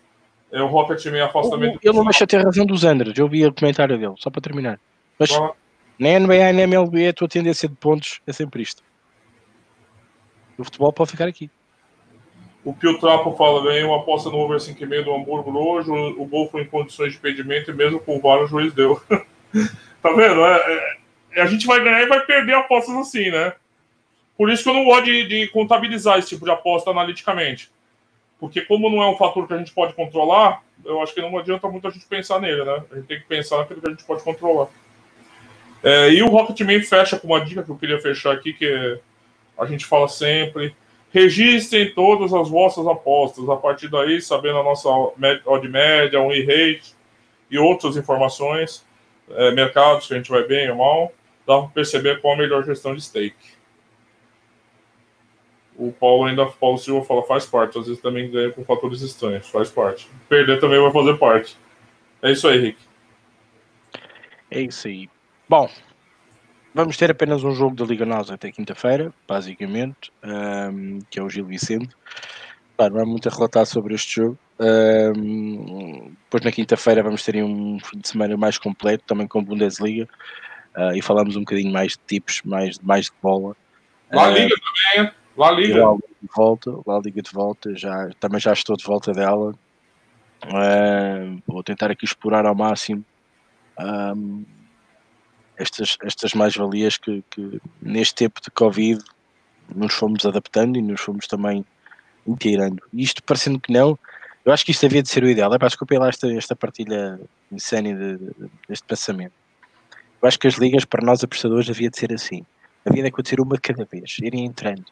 é, 0.52 0.62
o 0.62 0.66
Rocket 0.66 1.04
meio 1.06 1.24
afastamento. 1.24 1.78
Ele 1.82 1.96
não 1.96 2.04
deixa 2.04 2.26
ter 2.26 2.42
razão 2.42 2.64
dos 2.64 2.84
Anders, 2.84 3.16
eu 3.16 3.24
ouvi 3.24 3.46
o 3.46 3.52
comentário 3.52 3.98
dele, 3.98 4.14
só 4.16 4.30
para 4.30 4.40
terminar. 4.40 4.80
Mas 5.18 5.32
ah. 5.32 5.52
nem 5.98 6.18
NBA 6.20 6.52
nem 6.52 6.64
MLB 6.64 7.08
a 7.08 7.12
tua 7.12 7.28
tendência 7.28 7.68
de 7.68 7.74
pontos 7.74 8.20
é 8.26 8.32
sempre 8.32 8.62
isto. 8.62 8.82
O 10.58 10.64
futebol 10.64 10.92
pode 10.92 11.10
ficar 11.10 11.28
aqui. 11.28 11.50
O 12.64 12.72
Pio 12.72 12.98
Trapo 12.98 13.32
fala, 13.36 13.62
ganhei 13.62 13.84
uma 13.84 13.98
aposta 13.98 14.28
no 14.28 14.38
over 14.38 14.58
5,5 14.58 15.04
do 15.04 15.14
Hamburgo 15.14 15.56
hoje, 15.56 15.88
o 15.90 16.24
gol 16.24 16.48
foi 16.48 16.62
em 16.62 16.66
condições 16.66 17.12
de 17.12 17.18
impedimento 17.18 17.70
e 17.70 17.74
mesmo 17.74 18.00
com 18.00 18.16
o 18.16 18.20
VAR 18.20 18.42
o 18.42 18.46
juiz 18.46 18.72
deu. 18.72 19.00
tá 20.02 20.10
vendo? 20.12 20.44
É, 20.44 20.96
é, 21.32 21.42
a 21.42 21.46
gente 21.46 21.66
vai 21.66 21.82
ganhar 21.82 22.02
e 22.02 22.06
vai 22.06 22.24
perder 22.24 22.54
apostas 22.54 22.94
assim, 22.96 23.30
né? 23.30 23.52
Por 24.36 24.50
isso 24.50 24.62
que 24.62 24.68
eu 24.68 24.74
não 24.74 24.84
gosto 24.84 25.04
de, 25.04 25.26
de, 25.26 25.48
contabilizar 25.48 26.18
esse 26.18 26.28
tipo 26.28 26.44
de 26.44 26.50
aposta 26.50 26.90
analiticamente. 26.90 27.70
Porque 28.38 28.60
como 28.60 28.90
não 28.90 29.02
é 29.02 29.08
um 29.08 29.16
fator 29.16 29.46
que 29.46 29.54
a 29.54 29.58
gente 29.58 29.72
pode 29.72 29.94
controlar, 29.94 30.62
eu 30.84 31.02
acho 31.02 31.14
que 31.14 31.22
não 31.22 31.38
adianta 31.38 31.68
muito 31.68 31.88
a 31.88 31.90
gente 31.90 32.06
pensar 32.06 32.40
nele, 32.40 32.64
né? 32.64 32.82
A 32.90 32.94
gente 32.96 33.06
tem 33.06 33.18
que 33.18 33.26
pensar 33.26 33.58
naquilo 33.58 33.80
que 33.80 33.86
a 33.86 33.90
gente 33.90 34.04
pode 34.04 34.22
controlar. 34.22 34.68
É, 35.82 36.10
e 36.10 36.22
o 36.22 36.28
Rocketman 36.28 36.82
fecha 36.82 37.18
com 37.18 37.28
uma 37.28 37.40
dica 37.40 37.62
que 37.62 37.70
eu 37.70 37.78
queria 37.78 38.00
fechar 38.00 38.32
aqui, 38.32 38.52
que 38.52 39.00
a 39.58 39.64
gente 39.64 39.86
fala 39.86 40.08
sempre 40.08 40.74
Registrem 41.16 41.94
todas 41.94 42.34
as 42.34 42.50
vossas 42.50 42.86
apostas. 42.86 43.48
A 43.48 43.56
partir 43.56 43.88
daí, 43.88 44.20
sabendo 44.20 44.58
a 44.58 44.62
nossa 44.62 44.88
odd 45.46 45.66
média, 45.66 46.20
um 46.20 46.30
e-rate 46.30 46.94
e 47.50 47.58
outras 47.58 47.96
informações, 47.96 48.84
é, 49.30 49.50
mercados 49.52 50.06
que 50.06 50.14
a 50.14 50.16
gente 50.16 50.30
vai 50.30 50.44
bem 50.44 50.70
ou 50.70 50.76
mal, 50.76 51.12
dá 51.46 51.58
para 51.58 51.68
perceber 51.68 52.20
qual 52.20 52.34
a 52.34 52.38
melhor 52.38 52.64
gestão 52.64 52.94
de 52.94 53.02
stake. 53.02 53.56
O 55.76 55.92
Paulo 55.92 56.24
ainda, 56.24 56.46
Paulo 56.46 56.78
Silva 56.78 57.04
fala, 57.04 57.22
faz 57.22 57.44
parte. 57.44 57.78
Às 57.78 57.86
vezes 57.86 58.00
também 58.00 58.30
ganha 58.30 58.50
com 58.50 58.64
fatores 58.64 59.02
estranhos, 59.02 59.48
faz 59.48 59.70
parte. 59.70 60.08
Perder 60.28 60.58
também 60.58 60.80
vai 60.80 60.90
fazer 60.90 61.18
parte. 61.18 61.56
É 62.22 62.32
isso 62.32 62.48
aí, 62.48 62.58
Rick. 62.58 62.78
É 64.50 64.60
isso 64.60 64.88
aí. 64.88 65.08
Bom, 65.48 65.68
Vamos 66.76 66.98
ter 66.98 67.10
apenas 67.10 67.42
um 67.42 67.52
jogo 67.52 67.74
da 67.74 67.86
Liga 67.86 68.04
NOS 68.04 68.30
até 68.30 68.52
quinta-feira, 68.52 69.10
basicamente, 69.26 70.12
um, 70.22 70.98
que 71.08 71.18
é 71.18 71.22
o 71.22 71.30
Gil 71.30 71.46
Vicente. 71.46 71.88
Claro, 72.76 72.96
não 72.96 73.00
há 73.00 73.06
muito 73.06 73.26
a 73.30 73.32
relatar 73.32 73.64
sobre 73.64 73.94
este 73.94 74.16
jogo. 74.16 74.38
Um, 74.58 76.14
depois 76.24 76.42
na 76.42 76.52
quinta-feira 76.52 77.02
vamos 77.02 77.22
ter 77.22 77.42
um 77.44 77.78
fim 77.80 77.98
de 77.98 78.08
semana 78.08 78.36
mais 78.36 78.56
completo, 78.58 79.04
também 79.06 79.26
com 79.26 79.40
a 79.40 79.42
Bundesliga, 79.42 80.08
uh, 80.76 80.94
e 80.94 81.02
falamos 81.02 81.36
um 81.36 81.40
bocadinho 81.40 81.72
mais 81.72 81.92
de 81.92 82.00
tipos, 82.06 82.40
mais, 82.44 82.78
mais 82.78 83.06
de 83.06 83.12
bola. 83.22 83.56
La 84.10 84.30
Liga 84.30 84.54
uh, 84.54 84.94
também, 84.94 85.12
La 85.36 85.50
Liga. 85.50 85.84
La 85.84 85.92
Liga 85.92 86.06
de 86.22 86.28
volta, 86.34 86.70
La 86.86 86.98
Liga 87.00 87.22
de 87.22 87.30
volta, 87.30 87.76
já, 87.76 88.10
também 88.18 88.40
já 88.40 88.52
estou 88.52 88.76
de 88.76 88.84
volta 88.84 89.12
dela. 89.12 89.54
Uh, 90.44 91.42
vou 91.46 91.62
tentar 91.62 91.90
aqui 91.90 92.04
explorar 92.04 92.46
ao 92.46 92.54
máximo 92.54 93.04
um, 93.78 94.44
estas, 95.56 95.96
estas 96.02 96.34
mais-valias 96.34 96.96
que, 96.96 97.22
que, 97.30 97.60
neste 97.80 98.14
tempo 98.14 98.40
de 98.40 98.50
Covid 98.50 99.02
nos 99.74 99.94
fomos 99.94 100.24
adaptando 100.24 100.76
e 100.76 100.82
nos 100.82 101.00
fomos 101.00 101.26
também 101.26 101.64
inteirando. 102.26 102.82
Isto 102.92 103.22
parecendo 103.22 103.58
que 103.58 103.72
não, 103.72 103.98
eu 104.46 104.52
acho 104.52 104.64
que 104.64 104.70
isto 104.70 104.86
havia 104.86 105.02
de 105.02 105.08
ser 105.08 105.24
o 105.24 105.28
ideal. 105.28 105.50
Para 105.50 105.66
desculpar 105.66 105.98
lá 105.98 106.08
esta, 106.08 106.32
esta 106.32 106.54
partilha 106.54 107.18
insane 107.50 107.92
de, 107.92 108.16
de, 108.16 108.50
deste 108.68 108.86
pensamento. 108.86 109.32
Eu 110.22 110.28
acho 110.28 110.38
que 110.38 110.46
as 110.46 110.54
ligas, 110.54 110.84
para 110.84 111.04
nós 111.04 111.22
apostadores, 111.24 111.68
havia 111.68 111.90
de 111.90 111.98
ser 111.98 112.12
assim. 112.12 112.46
Havia 112.88 113.02
de 113.02 113.08
acontecer 113.08 113.40
uma 113.40 113.58
cada 113.58 113.84
vez, 113.84 114.16
irem 114.22 114.44
entrando. 114.44 114.84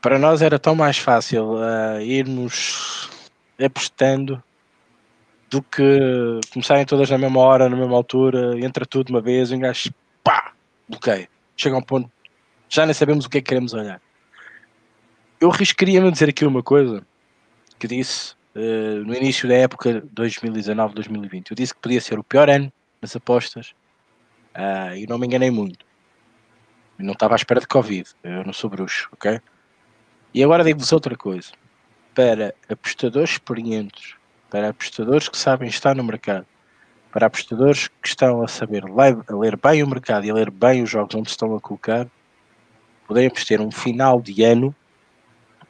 Para 0.00 0.20
nós 0.20 0.40
era 0.40 0.56
tão 0.56 0.76
mais 0.76 0.98
fácil 0.98 1.54
uh, 1.54 2.00
irmos 2.00 3.10
apostando 3.60 4.40
do 5.50 5.60
que 5.60 6.40
começarem 6.52 6.84
todas 6.84 7.10
na 7.10 7.18
mesma 7.18 7.40
hora, 7.40 7.68
na 7.68 7.76
mesma 7.76 7.96
altura, 7.96 8.56
entra 8.60 8.86
tudo 8.86 9.10
uma 9.10 9.20
vez, 9.20 9.50
um 9.50 9.58
gajo, 9.58 9.92
pá, 10.22 10.52
bloqueio. 10.88 11.26
Chega 11.56 11.74
a 11.74 11.78
um 11.78 11.82
ponto, 11.82 12.08
já 12.68 12.86
nem 12.86 12.94
sabemos 12.94 13.24
o 13.24 13.30
que 13.30 13.38
é 13.38 13.40
que 13.40 13.48
queremos 13.48 13.72
olhar. 13.74 14.00
Eu 15.40 15.50
arriscaria-me 15.50 16.12
dizer 16.12 16.28
aqui 16.28 16.44
uma 16.44 16.62
coisa 16.62 17.04
que 17.84 17.96
disse 17.96 18.32
uh, 18.56 19.04
no 19.04 19.14
início 19.14 19.46
da 19.46 19.54
época 19.54 20.02
2019-2020. 20.14 21.50
Eu 21.50 21.56
disse 21.56 21.74
que 21.74 21.80
podia 21.80 22.00
ser 22.00 22.18
o 22.18 22.24
pior 22.24 22.48
ano 22.48 22.72
nas 23.02 23.14
apostas 23.14 23.74
uh, 24.56 24.96
e 24.96 25.06
não 25.06 25.18
me 25.18 25.26
enganei 25.26 25.50
muito. 25.50 25.84
Eu 26.98 27.04
não 27.04 27.12
estava 27.12 27.34
à 27.34 27.36
espera 27.36 27.60
de 27.60 27.66
Covid, 27.66 28.08
eu 28.22 28.42
não 28.42 28.54
sou 28.54 28.70
bruxo, 28.70 29.08
ok? 29.12 29.38
E 30.32 30.42
agora 30.42 30.64
digo-vos 30.64 30.92
outra 30.92 31.14
coisa. 31.14 31.52
Para 32.14 32.54
apostadores 32.68 33.32
experientes 33.32 34.16
para 34.48 34.68
apostadores 34.68 35.28
que 35.28 35.36
sabem 35.36 35.68
estar 35.68 35.96
no 35.96 36.04
mercado, 36.04 36.46
para 37.10 37.26
apostadores 37.26 37.88
que 37.88 38.06
estão 38.06 38.40
a 38.40 38.46
saber 38.46 38.84
ler, 38.84 39.18
a 39.26 39.34
ler 39.34 39.56
bem 39.56 39.82
o 39.82 39.88
mercado 39.88 40.24
e 40.24 40.30
a 40.30 40.34
ler 40.34 40.48
bem 40.48 40.80
os 40.80 40.88
jogos 40.88 41.16
onde 41.16 41.28
estão 41.28 41.56
a 41.56 41.60
colocar, 41.60 42.06
podemos 43.04 43.44
ter 43.44 43.60
um 43.60 43.72
final 43.72 44.22
de 44.22 44.44
ano, 44.44 44.72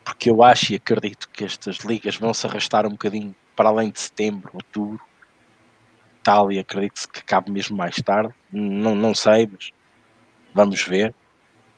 porque 0.05 0.31
eu 0.31 0.43
acho 0.43 0.73
e 0.73 0.77
acredito 0.77 1.29
que 1.31 1.45
estas 1.45 1.79
ligas 1.79 2.17
vão 2.17 2.35
se 2.35 2.47
arrastar 2.47 2.87
um 2.87 2.91
bocadinho 2.91 3.35
para 3.57 3.71
além 3.71 3.91
de 3.91 4.01
setembro, 4.01 4.51
outubro, 4.53 5.01
tal, 6.23 6.53
e 6.53 6.59
acredito 6.59 7.09
que 7.09 7.25
cabe 7.25 7.51
mesmo 7.51 7.77
mais 7.77 7.97
tarde, 7.97 8.35
não, 8.53 8.95
não 8.95 9.15
sei, 9.15 9.49
mas 9.51 9.71
vamos 10.53 10.83
ver. 10.83 11.15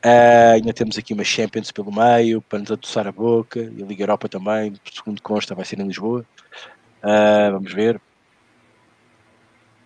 Uh, 0.05 0.55
ainda 0.55 0.73
temos 0.73 0.97
aqui 0.99 1.13
uma 1.13 1.25
Champions 1.25 1.73
pelo 1.73 1.93
meio 1.93 2.41
para 2.43 2.61
nos 2.61 2.71
adoçar 2.71 3.07
a 3.07 3.13
boca 3.13 3.61
e 3.61 3.83
a 3.83 3.87
Liga 3.87 4.05
Europa 4.05 4.29
também, 4.29 4.75
segundo 4.93 5.21
consta, 5.23 5.55
vai 5.55 5.65
ser 5.65 5.81
em 5.81 5.87
Lisboa. 5.87 6.25
Uh, 7.03 7.53
vamos 7.53 7.73
ver. 7.73 8.01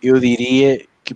Eu 0.01 0.19
diria 0.19 0.85
que 1.03 1.15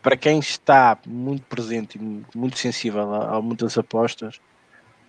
para 0.00 0.16
quem 0.16 0.38
está 0.38 0.98
muito 1.06 1.44
presente 1.46 1.98
e 1.98 2.38
muito 2.38 2.58
sensível 2.58 3.12
a, 3.12 3.36
a 3.36 3.42
muitas 3.42 3.76
apostas, 3.76 4.40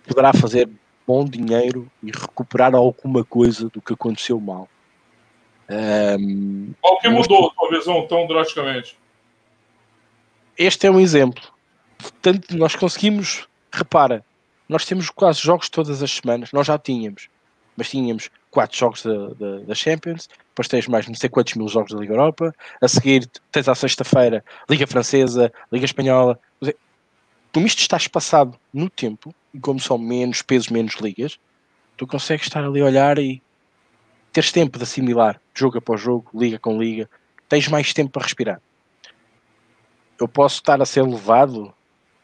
poderá 0.06 0.32
fazer 0.32 0.68
bom 1.06 1.24
dinheiro 1.24 1.90
e 2.02 2.10
recuperar 2.10 2.74
alguma 2.74 3.24
coisa 3.24 3.68
do 3.68 3.80
que 3.80 3.92
aconteceu 3.92 4.40
mal. 4.40 4.68
Um, 5.68 6.72
Qual 6.80 6.98
que 6.98 7.08
mudou 7.08 7.48
a 7.48 7.50
tua 7.54 7.70
visão 7.70 8.06
tão 8.06 8.26
drasticamente? 8.26 8.96
Este 10.56 10.86
é 10.86 10.90
um 10.90 11.00
exemplo. 11.00 11.42
Portanto, 11.98 12.56
nós 12.56 12.76
conseguimos, 12.76 13.48
repara, 13.72 14.24
nós 14.68 14.84
temos 14.84 15.10
quase 15.10 15.40
jogos 15.40 15.68
todas 15.68 16.02
as 16.02 16.10
semanas, 16.10 16.52
nós 16.52 16.66
já 16.66 16.78
tínhamos, 16.78 17.28
mas 17.76 17.90
tínhamos 17.90 18.30
quatro 18.50 18.76
jogos 18.76 19.02
da, 19.02 19.28
da, 19.28 19.58
da, 19.66 19.74
Champions, 19.74 20.28
depois 20.50 20.68
tens 20.68 20.86
mais 20.86 21.06
não 21.08 21.14
sei 21.14 21.28
quantos 21.28 21.54
mil 21.54 21.66
jogos 21.66 21.92
da 21.92 21.98
Liga 21.98 22.12
Europa, 22.12 22.54
a 22.80 22.88
seguir 22.88 23.28
tens 23.50 23.68
à 23.68 23.74
sexta-feira 23.74 24.44
Liga 24.70 24.86
Francesa, 24.86 25.52
Liga 25.72 25.84
Espanhola. 25.84 26.38
Como 27.54 27.68
isto 27.68 27.78
está 27.78 27.96
espaçado 27.96 28.58
no 28.72 28.90
tempo, 28.90 29.32
e 29.54 29.60
como 29.60 29.78
são 29.78 29.96
menos 29.96 30.42
pesos, 30.42 30.70
menos 30.70 30.96
ligas, 30.96 31.38
tu 31.96 32.04
consegues 32.04 32.46
estar 32.46 32.64
ali 32.64 32.80
a 32.80 32.84
olhar 32.84 33.16
e 33.16 33.40
teres 34.32 34.50
tempo 34.50 34.76
de 34.76 34.82
assimilar 34.82 35.40
jogo 35.54 35.78
após 35.78 36.00
jogo, 36.00 36.28
liga 36.34 36.58
com 36.58 36.82
liga, 36.82 37.08
tens 37.48 37.68
mais 37.68 37.94
tempo 37.94 38.10
para 38.10 38.24
respirar. 38.24 38.60
Eu 40.18 40.26
posso 40.26 40.56
estar 40.56 40.82
a 40.82 40.84
ser 40.84 41.02
levado 41.02 41.72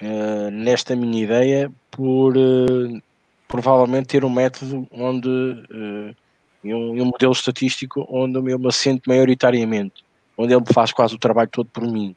uh, 0.02 0.50
nesta 0.50 0.96
minha 0.96 1.22
ideia 1.22 1.72
por 1.92 2.36
uh, 2.36 3.00
provavelmente 3.46 4.08
ter 4.08 4.24
um 4.24 4.30
método 4.30 4.84
onde 4.90 5.28
uh, 5.28 6.16
e, 6.64 6.74
um, 6.74 7.02
um, 7.02 7.04
modelo 7.04 7.32
estatístico 7.32 8.04
onde 8.10 8.36
eu 8.36 8.42
me 8.42 8.66
assento 8.66 9.02
maioritariamente, 9.06 10.04
onde 10.36 10.52
ele 10.52 10.64
faz 10.72 10.92
quase 10.92 11.14
o 11.14 11.18
trabalho 11.18 11.50
todo 11.50 11.70
por 11.72 11.84
mim. 11.84 12.16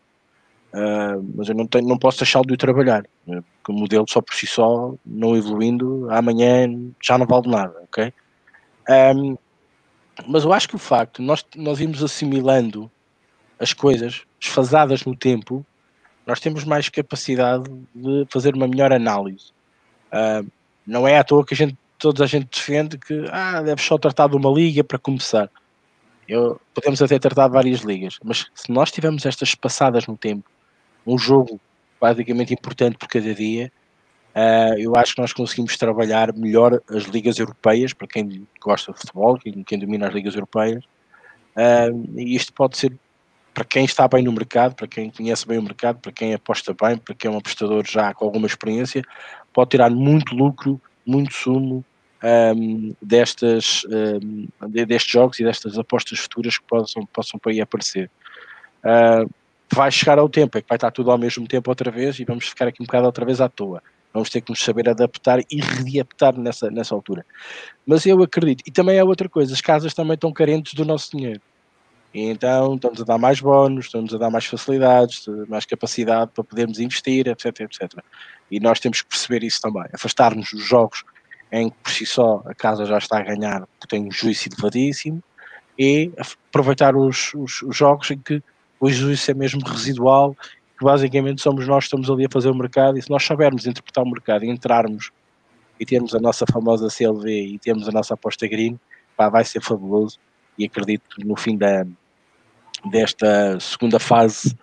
Uh, 0.73 1.23
mas 1.35 1.47
eu 1.49 1.55
não, 1.55 1.67
tenho, 1.67 1.87
não 1.87 1.99
posso 1.99 2.17
deixá-lo 2.17 2.47
de 2.47 2.57
trabalhar, 2.57 3.03
né? 3.27 3.43
porque 3.57 3.71
o 3.71 3.75
modelo 3.75 4.05
só 4.09 4.21
por 4.21 4.33
si 4.33 4.47
só, 4.47 4.95
não 5.05 5.35
evoluindo, 5.35 6.07
amanhã 6.09 6.67
já 7.01 7.15
não 7.15 7.27
vale 7.27 7.47
nada, 7.47 7.79
ok? 7.83 8.11
Um, 9.15 9.37
mas 10.27 10.43
eu 10.43 10.51
acho 10.51 10.67
que 10.67 10.75
o 10.75 10.79
facto 10.79 11.21
nós, 11.21 11.45
nós 11.55 11.79
irmos 11.79 12.03
assimilando 12.03 12.89
as 13.59 13.71
coisas 13.71 14.23
desfasadas 14.39 15.05
no 15.05 15.15
tempo, 15.15 15.63
nós 16.25 16.39
temos 16.39 16.63
mais 16.63 16.89
capacidade 16.89 17.69
de 17.93 18.25
fazer 18.29 18.55
uma 18.55 18.67
melhor 18.67 18.91
análise. 18.91 19.51
Uh, 20.11 20.49
não 20.85 21.07
é 21.07 21.19
à 21.19 21.23
toa 21.23 21.45
que 21.45 21.53
a 21.53 21.57
gente, 21.57 21.77
toda 21.99 22.23
a 22.23 22.27
gente 22.27 22.49
defende 22.51 22.97
que 22.97 23.25
ah, 23.31 23.61
deve 23.61 23.81
só 23.81 23.97
tratar 23.97 24.27
de 24.27 24.35
uma 24.35 24.49
liga 24.49 24.83
para 24.83 24.97
começar. 24.97 25.49
Eu, 26.27 26.59
podemos 26.73 27.01
até 27.01 27.19
tratar 27.19 27.47
de 27.47 27.53
várias 27.53 27.81
ligas, 27.81 28.17
mas 28.23 28.47
se 28.55 28.71
nós 28.71 28.91
tivermos 28.91 29.25
estas 29.25 29.53
passadas 29.55 30.07
no 30.07 30.17
tempo, 30.17 30.49
um 31.05 31.17
jogo 31.17 31.59
basicamente 31.99 32.53
importante 32.53 32.97
por 32.97 33.07
cada 33.07 33.33
dia, 33.33 33.71
uh, 34.35 34.77
eu 34.77 34.95
acho 34.95 35.15
que 35.15 35.21
nós 35.21 35.31
conseguimos 35.31 35.77
trabalhar 35.77 36.33
melhor 36.33 36.81
as 36.89 37.03
ligas 37.03 37.39
europeias, 37.39 37.93
para 37.93 38.07
quem 38.07 38.45
gosta 38.61 38.91
de 38.91 38.99
futebol, 38.99 39.37
quem, 39.37 39.63
quem 39.63 39.79
domina 39.79 40.07
as 40.07 40.13
ligas 40.13 40.33
europeias, 40.33 40.83
uh, 41.55 42.19
e 42.19 42.35
isto 42.35 42.51
pode 42.53 42.77
ser 42.77 42.93
para 43.53 43.63
quem 43.63 43.85
está 43.85 44.07
bem 44.07 44.23
no 44.23 44.31
mercado, 44.31 44.75
para 44.75 44.87
quem 44.87 45.11
conhece 45.11 45.47
bem 45.47 45.59
o 45.59 45.61
mercado, 45.61 45.99
para 45.99 46.11
quem 46.11 46.33
aposta 46.33 46.73
bem, 46.73 46.97
para 46.97 47.13
quem 47.13 47.29
é 47.29 47.33
um 47.33 47.37
apostador 47.37 47.85
já 47.85 48.13
com 48.13 48.25
alguma 48.25 48.47
experiência, 48.47 49.03
pode 49.53 49.69
tirar 49.69 49.91
muito 49.91 50.35
lucro, 50.35 50.81
muito 51.05 51.33
sumo 51.33 51.85
um, 52.55 52.95
destas, 53.01 53.85
um, 53.85 54.47
destes 54.87 55.11
jogos 55.11 55.39
e 55.39 55.43
destas 55.43 55.77
apostas 55.77 56.19
futuras 56.19 56.57
que 56.57 56.63
possam, 56.65 57.05
possam 57.05 57.39
aí 57.45 57.61
aparecer. 57.61 58.09
Uh, 58.83 59.29
vai 59.71 59.91
chegar 59.91 60.19
ao 60.19 60.29
tempo, 60.29 60.57
é 60.57 60.61
que 60.61 60.67
vai 60.67 60.77
estar 60.77 60.91
tudo 60.91 61.11
ao 61.11 61.17
mesmo 61.17 61.47
tempo 61.47 61.69
outra 61.69 61.91
vez 61.91 62.19
e 62.19 62.25
vamos 62.25 62.47
ficar 62.47 62.67
aqui 62.67 62.81
um 62.81 62.85
bocado 62.85 63.05
outra 63.05 63.25
vez 63.25 63.41
à 63.41 63.49
toa. 63.49 63.81
Vamos 64.13 64.29
ter 64.29 64.41
que 64.41 64.51
nos 64.51 64.63
saber 64.63 64.87
adaptar 64.87 65.39
e 65.39 65.59
readaptar 65.59 66.37
nessa, 66.37 66.69
nessa 66.69 66.93
altura. 66.93 67.25
Mas 67.85 68.05
eu 68.05 68.21
acredito, 68.21 68.63
e 68.67 68.71
também 68.71 68.97
é 68.97 69.03
outra 69.03 69.27
coisa, 69.27 69.53
as 69.53 69.61
casas 69.61 69.93
também 69.93 70.13
estão 70.13 70.31
carentes 70.31 70.73
do 70.73 70.85
nosso 70.85 71.15
dinheiro. 71.15 71.41
E 72.13 72.21
então 72.29 72.75
estamos 72.75 73.01
a 73.01 73.05
dar 73.05 73.17
mais 73.17 73.41
bónus, 73.41 73.85
estamos 73.85 74.13
a 74.13 74.19
dar 74.19 74.29
mais 74.29 74.45
facilidades, 74.45 75.25
mais 75.47 75.65
capacidade 75.65 76.29
para 76.31 76.43
podermos 76.43 76.79
investir, 76.79 77.27
etc, 77.27 77.61
etc. 77.61 78.03
E 78.51 78.59
nós 78.59 78.79
temos 78.79 79.01
que 79.01 79.09
perceber 79.09 79.43
isso 79.43 79.59
também. 79.59 79.85
Afastar-nos 79.91 80.51
dos 80.51 80.63
jogos 80.63 81.03
em 81.51 81.69
que 81.69 81.75
por 81.83 81.91
si 81.91 82.05
só 82.05 82.43
a 82.45 82.53
casa 82.53 82.85
já 82.85 82.97
está 82.97 83.19
a 83.19 83.23
ganhar, 83.23 83.61
porque 83.79 83.87
tem 83.87 84.07
um 84.07 84.11
juízo 84.11 84.49
elevadíssimo, 84.49 85.23
e 85.77 86.11
aproveitar 86.17 86.95
os, 86.95 87.33
os, 87.33 87.61
os 87.63 87.75
jogos 87.75 88.09
em 88.11 88.17
que 88.17 88.43
o 88.83 88.91
juízo 88.91 89.31
é 89.31 89.33
mesmo 89.33 89.61
residual, 89.65 90.35
que 90.77 90.83
basicamente 90.83 91.41
somos 91.41 91.65
nós 91.65 91.85
que 91.85 91.85
estamos 91.85 92.09
ali 92.09 92.25
a 92.25 92.29
fazer 92.29 92.49
o 92.49 92.55
mercado, 92.55 92.97
e 92.97 93.01
se 93.01 93.09
nós 93.09 93.23
soubermos 93.23 93.65
interpretar 93.65 94.03
o 94.03 94.09
mercado 94.09 94.43
e 94.43 94.49
entrarmos 94.49 95.09
e 95.79 95.85
termos 95.85 96.13
a 96.13 96.19
nossa 96.19 96.45
famosa 96.51 96.89
CLV 96.89 97.29
e 97.29 97.57
termos 97.59 97.87
a 97.87 97.93
nossa 97.93 98.13
aposta 98.13 98.45
green, 98.45 98.77
pá, 99.15 99.29
vai 99.29 99.45
ser 99.45 99.61
fabuloso 99.61 100.19
e 100.57 100.65
acredito 100.65 101.15
que 101.15 101.25
no 101.25 101.37
fim 101.37 101.57
da, 101.57 101.85
desta 102.91 103.57
segunda 103.57 103.99
fase 103.99 104.53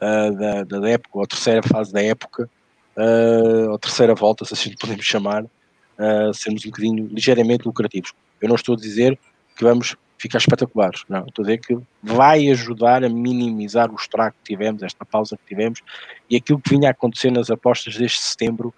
uh, 0.00 0.36
da, 0.38 0.62
da 0.62 0.88
época, 0.88 1.18
ou 1.18 1.26
terceira 1.26 1.62
fase 1.64 1.92
da 1.92 2.00
época, 2.00 2.48
uh, 2.96 3.70
ou 3.72 3.78
terceira 3.80 4.14
volta, 4.14 4.44
se 4.44 4.54
assim 4.54 4.76
podemos 4.80 5.04
chamar, 5.04 5.42
uh, 5.42 6.32
sermos 6.32 6.64
um 6.64 6.70
bocadinho 6.70 7.08
ligeiramente 7.08 7.66
lucrativos. 7.66 8.12
Eu 8.40 8.48
não 8.48 8.54
estou 8.54 8.76
a 8.76 8.78
dizer 8.78 9.18
que 9.56 9.64
vamos 9.64 9.96
ficar 10.26 10.38
espetaculares, 10.38 11.04
não, 11.08 11.26
estou 11.26 11.42
a 11.42 11.46
dizer 11.46 11.58
que 11.58 11.78
vai 12.02 12.48
ajudar 12.48 13.04
a 13.04 13.08
minimizar 13.08 13.90
o 13.90 13.96
estrago 13.96 14.34
que 14.42 14.54
tivemos, 14.54 14.82
esta 14.82 15.04
pausa 15.04 15.36
que 15.36 15.46
tivemos, 15.46 15.80
e 16.28 16.36
aquilo 16.36 16.60
que 16.60 16.70
vinha 16.70 16.88
a 16.88 16.92
acontecer 16.92 17.30
nas 17.30 17.50
apostas 17.50 17.96
desde 17.96 18.18
setembro 18.18 18.74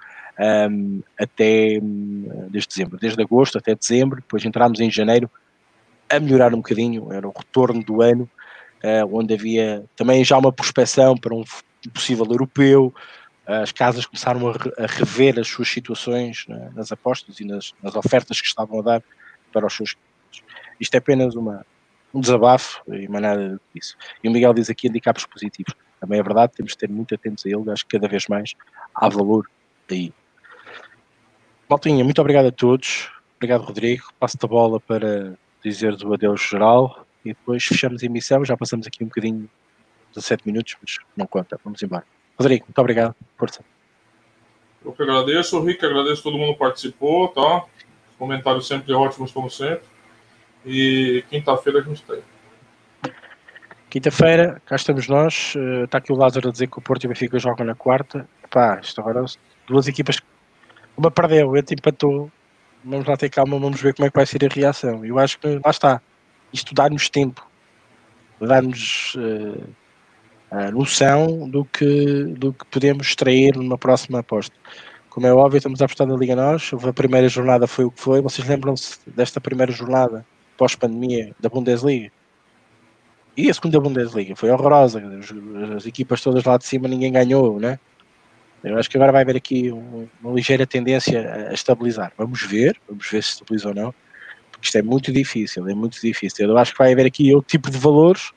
um, 0.70 1.02
até 1.18 1.80
desde 2.48 2.68
dezembro, 2.68 2.98
desde 2.98 3.20
agosto 3.20 3.58
até 3.58 3.74
dezembro, 3.74 4.20
depois 4.20 4.44
entramos 4.44 4.78
em 4.80 4.90
janeiro 4.90 5.30
a 6.08 6.20
melhorar 6.20 6.54
um 6.54 6.58
bocadinho, 6.58 7.12
era 7.12 7.26
o 7.26 7.32
retorno 7.36 7.82
do 7.82 8.00
ano, 8.00 8.28
uh, 8.84 9.16
onde 9.18 9.34
havia 9.34 9.84
também 9.96 10.24
já 10.24 10.38
uma 10.38 10.52
prospecção 10.52 11.16
para 11.16 11.34
um 11.34 11.44
possível 11.92 12.24
europeu, 12.26 12.94
as 13.48 13.72
casas 13.72 14.04
começaram 14.04 14.46
a, 14.48 14.84
a 14.84 14.86
rever 14.86 15.38
as 15.38 15.48
suas 15.48 15.68
situações 15.68 16.44
né, 16.46 16.70
nas 16.74 16.92
apostas 16.92 17.40
e 17.40 17.44
nas, 17.44 17.72
nas, 17.82 17.96
ofertas 17.96 18.42
que 18.42 18.46
estavam 18.46 18.80
a 18.80 18.82
dar 18.82 19.02
para 19.50 19.66
os 19.66 19.74
seus. 19.74 19.96
Isto 20.80 20.94
é 20.94 20.98
apenas 20.98 21.34
uma, 21.34 21.64
um 22.12 22.20
desabafo 22.20 22.82
e 22.88 23.08
mais 23.08 23.22
nada 23.22 23.60
disso. 23.74 23.96
E 24.22 24.28
o 24.28 24.32
Miguel 24.32 24.54
diz 24.54 24.70
aqui 24.70 24.88
handicaps 24.88 25.26
positivos. 25.26 25.74
Também 26.00 26.20
é 26.20 26.22
verdade, 26.22 26.52
temos 26.54 26.72
de 26.72 26.78
ter 26.78 26.88
muito 26.88 27.14
atentos 27.14 27.44
a 27.44 27.48
ele, 27.48 27.70
acho 27.70 27.84
que 27.84 27.98
cada 27.98 28.08
vez 28.08 28.26
mais 28.28 28.54
há 28.94 29.08
valor 29.08 29.48
aí. 29.90 30.12
Maltinha, 31.68 32.04
muito 32.04 32.20
obrigado 32.20 32.46
a 32.46 32.52
todos. 32.52 33.10
Obrigado, 33.36 33.62
Rodrigo. 33.62 34.04
Passo-te 34.18 34.44
a 34.44 34.48
bola 34.48 34.80
para 34.80 35.34
dizer 35.62 35.94
o 36.04 36.14
adeus 36.14 36.40
geral 36.40 37.06
e 37.24 37.28
depois 37.28 37.64
fechamos 37.64 38.02
a 38.02 38.06
emissão. 38.06 38.44
Já 38.44 38.56
passamos 38.56 38.86
aqui 38.86 39.04
um 39.04 39.08
bocadinho, 39.08 39.48
17 40.14 40.46
minutos, 40.46 40.76
mas 40.80 40.96
não 41.16 41.26
conta. 41.26 41.58
Vamos 41.62 41.82
embora. 41.82 42.04
Rodrigo, 42.38 42.66
muito 42.66 42.78
obrigado. 42.78 43.14
Força. 43.36 43.62
Eu 44.84 44.92
que 44.92 45.02
agradeço, 45.02 45.60
Rick, 45.62 45.84
agradeço 45.84 46.22
todo 46.22 46.38
mundo 46.38 46.52
que 46.52 46.58
participou, 46.58 47.28
tá? 47.28 47.64
Os 48.10 48.16
comentários 48.18 48.66
sempre 48.66 48.92
ótimos, 48.92 49.32
como 49.32 49.50
sempre. 49.50 49.82
E 50.70 51.24
quinta-feira 51.30 51.78
a 51.78 51.82
gente 51.82 52.02
tem. 52.02 52.20
Quinta-feira, 53.88 54.60
cá 54.66 54.76
estamos 54.76 55.08
nós. 55.08 55.54
Está 55.84 55.96
eh, 55.96 56.00
aqui 56.00 56.12
o 56.12 56.16
Lázaro 56.16 56.50
a 56.50 56.52
dizer 56.52 56.66
que 56.66 56.78
o 56.78 56.82
Porto 56.82 57.04
e 57.04 57.06
o 57.06 57.08
Benfica 57.08 57.38
jogam 57.38 57.64
na 57.64 57.74
quarta. 57.74 58.28
Pá, 58.50 58.78
isto 58.82 59.00
agora 59.00 59.24
duas 59.66 59.88
equipas. 59.88 60.20
Uma 60.94 61.10
perdeu, 61.10 61.48
outra 61.48 61.74
empatou. 61.74 62.30
Vamos 62.84 63.06
lá 63.06 63.16
ter 63.16 63.30
calma, 63.30 63.58
vamos 63.58 63.80
ver 63.80 63.94
como 63.94 64.06
é 64.06 64.10
que 64.10 64.16
vai 64.16 64.26
ser 64.26 64.44
a 64.44 64.54
reação. 64.54 65.02
Eu 65.06 65.18
acho 65.18 65.38
que 65.38 65.48
lá 65.48 65.70
está 65.70 66.02
isto 66.52 66.74
dá-nos 66.74 67.08
tempo, 67.08 67.46
dá-nos 68.40 69.14
uh, 69.14 69.68
a 70.50 70.70
noção 70.70 71.48
do 71.48 71.64
que, 71.64 72.24
do 72.36 72.52
que 72.52 72.64
podemos 72.66 73.06
extrair 73.06 73.56
numa 73.56 73.78
próxima 73.78 74.20
aposta. 74.20 74.54
Como 75.08 75.26
é 75.26 75.32
óbvio, 75.32 75.56
estamos 75.56 75.80
a 75.80 75.86
apostar 75.86 76.06
na 76.06 76.16
Liga 76.16 76.36
Nós. 76.36 76.70
A 76.72 76.92
primeira 76.92 77.28
jornada 77.28 77.66
foi 77.66 77.86
o 77.86 77.90
que 77.90 78.00
foi. 78.00 78.20
Vocês 78.20 78.46
lembram-se 78.46 78.98
desta 79.06 79.40
primeira 79.40 79.72
jornada 79.72 80.24
pós-pandemia 80.58 81.34
da 81.40 81.48
Bundesliga? 81.48 82.12
E 83.34 83.48
a 83.48 83.54
segunda 83.54 83.80
Bundesliga 83.80 84.36
foi 84.36 84.50
horrorosa. 84.50 85.00
As, 85.18 85.32
as, 85.76 85.86
equipas 85.86 86.20
todas 86.20 86.44
lá 86.44 86.58
de 86.58 86.66
cima, 86.66 86.86
ninguém 86.86 87.12
ganhou, 87.12 87.58
né? 87.58 87.78
Eu 88.62 88.76
acho 88.76 88.90
que 88.90 88.98
agora 88.98 89.12
vai 89.12 89.22
haver 89.22 89.36
aqui 89.36 89.72
um, 89.72 90.06
uma 90.20 90.34
ligeira 90.34 90.66
tendência 90.66 91.48
a 91.48 91.54
estabilizar. 91.54 92.12
Vamos 92.18 92.42
ver, 92.42 92.76
vamos 92.86 93.08
ver 93.08 93.22
se 93.22 93.30
estabiliza 93.30 93.68
ou 93.68 93.74
não 93.74 93.94
isto 94.60 94.76
é 94.76 94.82
muito 94.82 95.12
difícil, 95.12 95.68
é 95.68 95.74
muito 95.74 96.00
difícil. 96.00 96.48
Eu 96.48 96.58
acho 96.58 96.72
que 96.72 96.78
vai 96.78 96.92
haver 96.92 97.06
aqui 97.06 97.32
outro 97.34 97.48
tipo 97.48 97.70
de 97.70 97.78
valores 97.78 98.30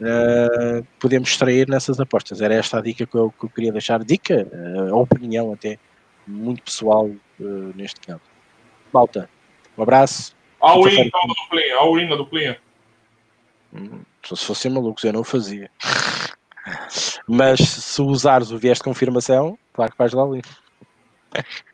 uh, 0.00 0.84
podemos 0.98 1.30
extrair 1.30 1.68
nessas 1.68 2.00
apostas. 2.00 2.40
Era 2.40 2.54
esta 2.54 2.78
a 2.78 2.82
dica 2.82 3.06
que 3.06 3.16
eu, 3.16 3.30
que 3.30 3.46
eu 3.46 3.50
queria 3.50 3.72
deixar. 3.72 4.02
Dica, 4.04 4.46
uh, 4.52 4.96
opinião 4.96 5.52
até, 5.52 5.78
muito 6.26 6.62
pessoal 6.62 7.06
uh, 7.06 7.72
neste 7.74 8.00
caso. 8.00 8.22
Malta, 8.92 9.28
um 9.76 9.82
abraço. 9.82 10.34
All-in 10.64 11.10
duplinha, 11.10 11.76
all-in 11.76 12.08
da 12.08 12.16
duplinha. 12.16 12.58
Hum, 13.72 14.00
se 14.22 14.44
fossem 14.44 14.70
malucos, 14.70 15.04
eu 15.04 15.12
não 15.12 15.24
fazia. 15.24 15.70
Mas 17.28 17.60
se 17.60 18.00
usares 18.00 18.50
o 18.50 18.58
viés 18.58 18.78
de 18.78 18.84
confirmação, 18.84 19.58
claro 19.72 19.92
que 19.92 19.98
vais 19.98 20.12
lá 20.12 20.22
ali. 20.22 20.42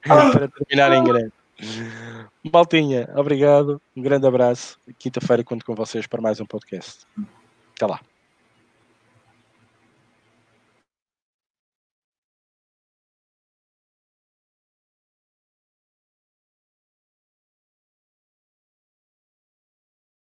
Para 0.03 0.49
terminar 0.49 0.93
em 0.93 1.05
grande. 1.05 1.33
Maltinha, 2.53 3.09
obrigado. 3.15 3.81
Um 3.95 4.03
grande 4.03 4.27
abraço. 4.27 4.79
Quinta-feira 4.99 5.45
conto 5.45 5.65
com 5.65 5.75
vocês 5.75 6.07
para 6.07 6.21
mais 6.21 6.41
um 6.41 6.47
podcast. 6.47 7.07
Até 7.77 7.87
lá. 7.87 8.01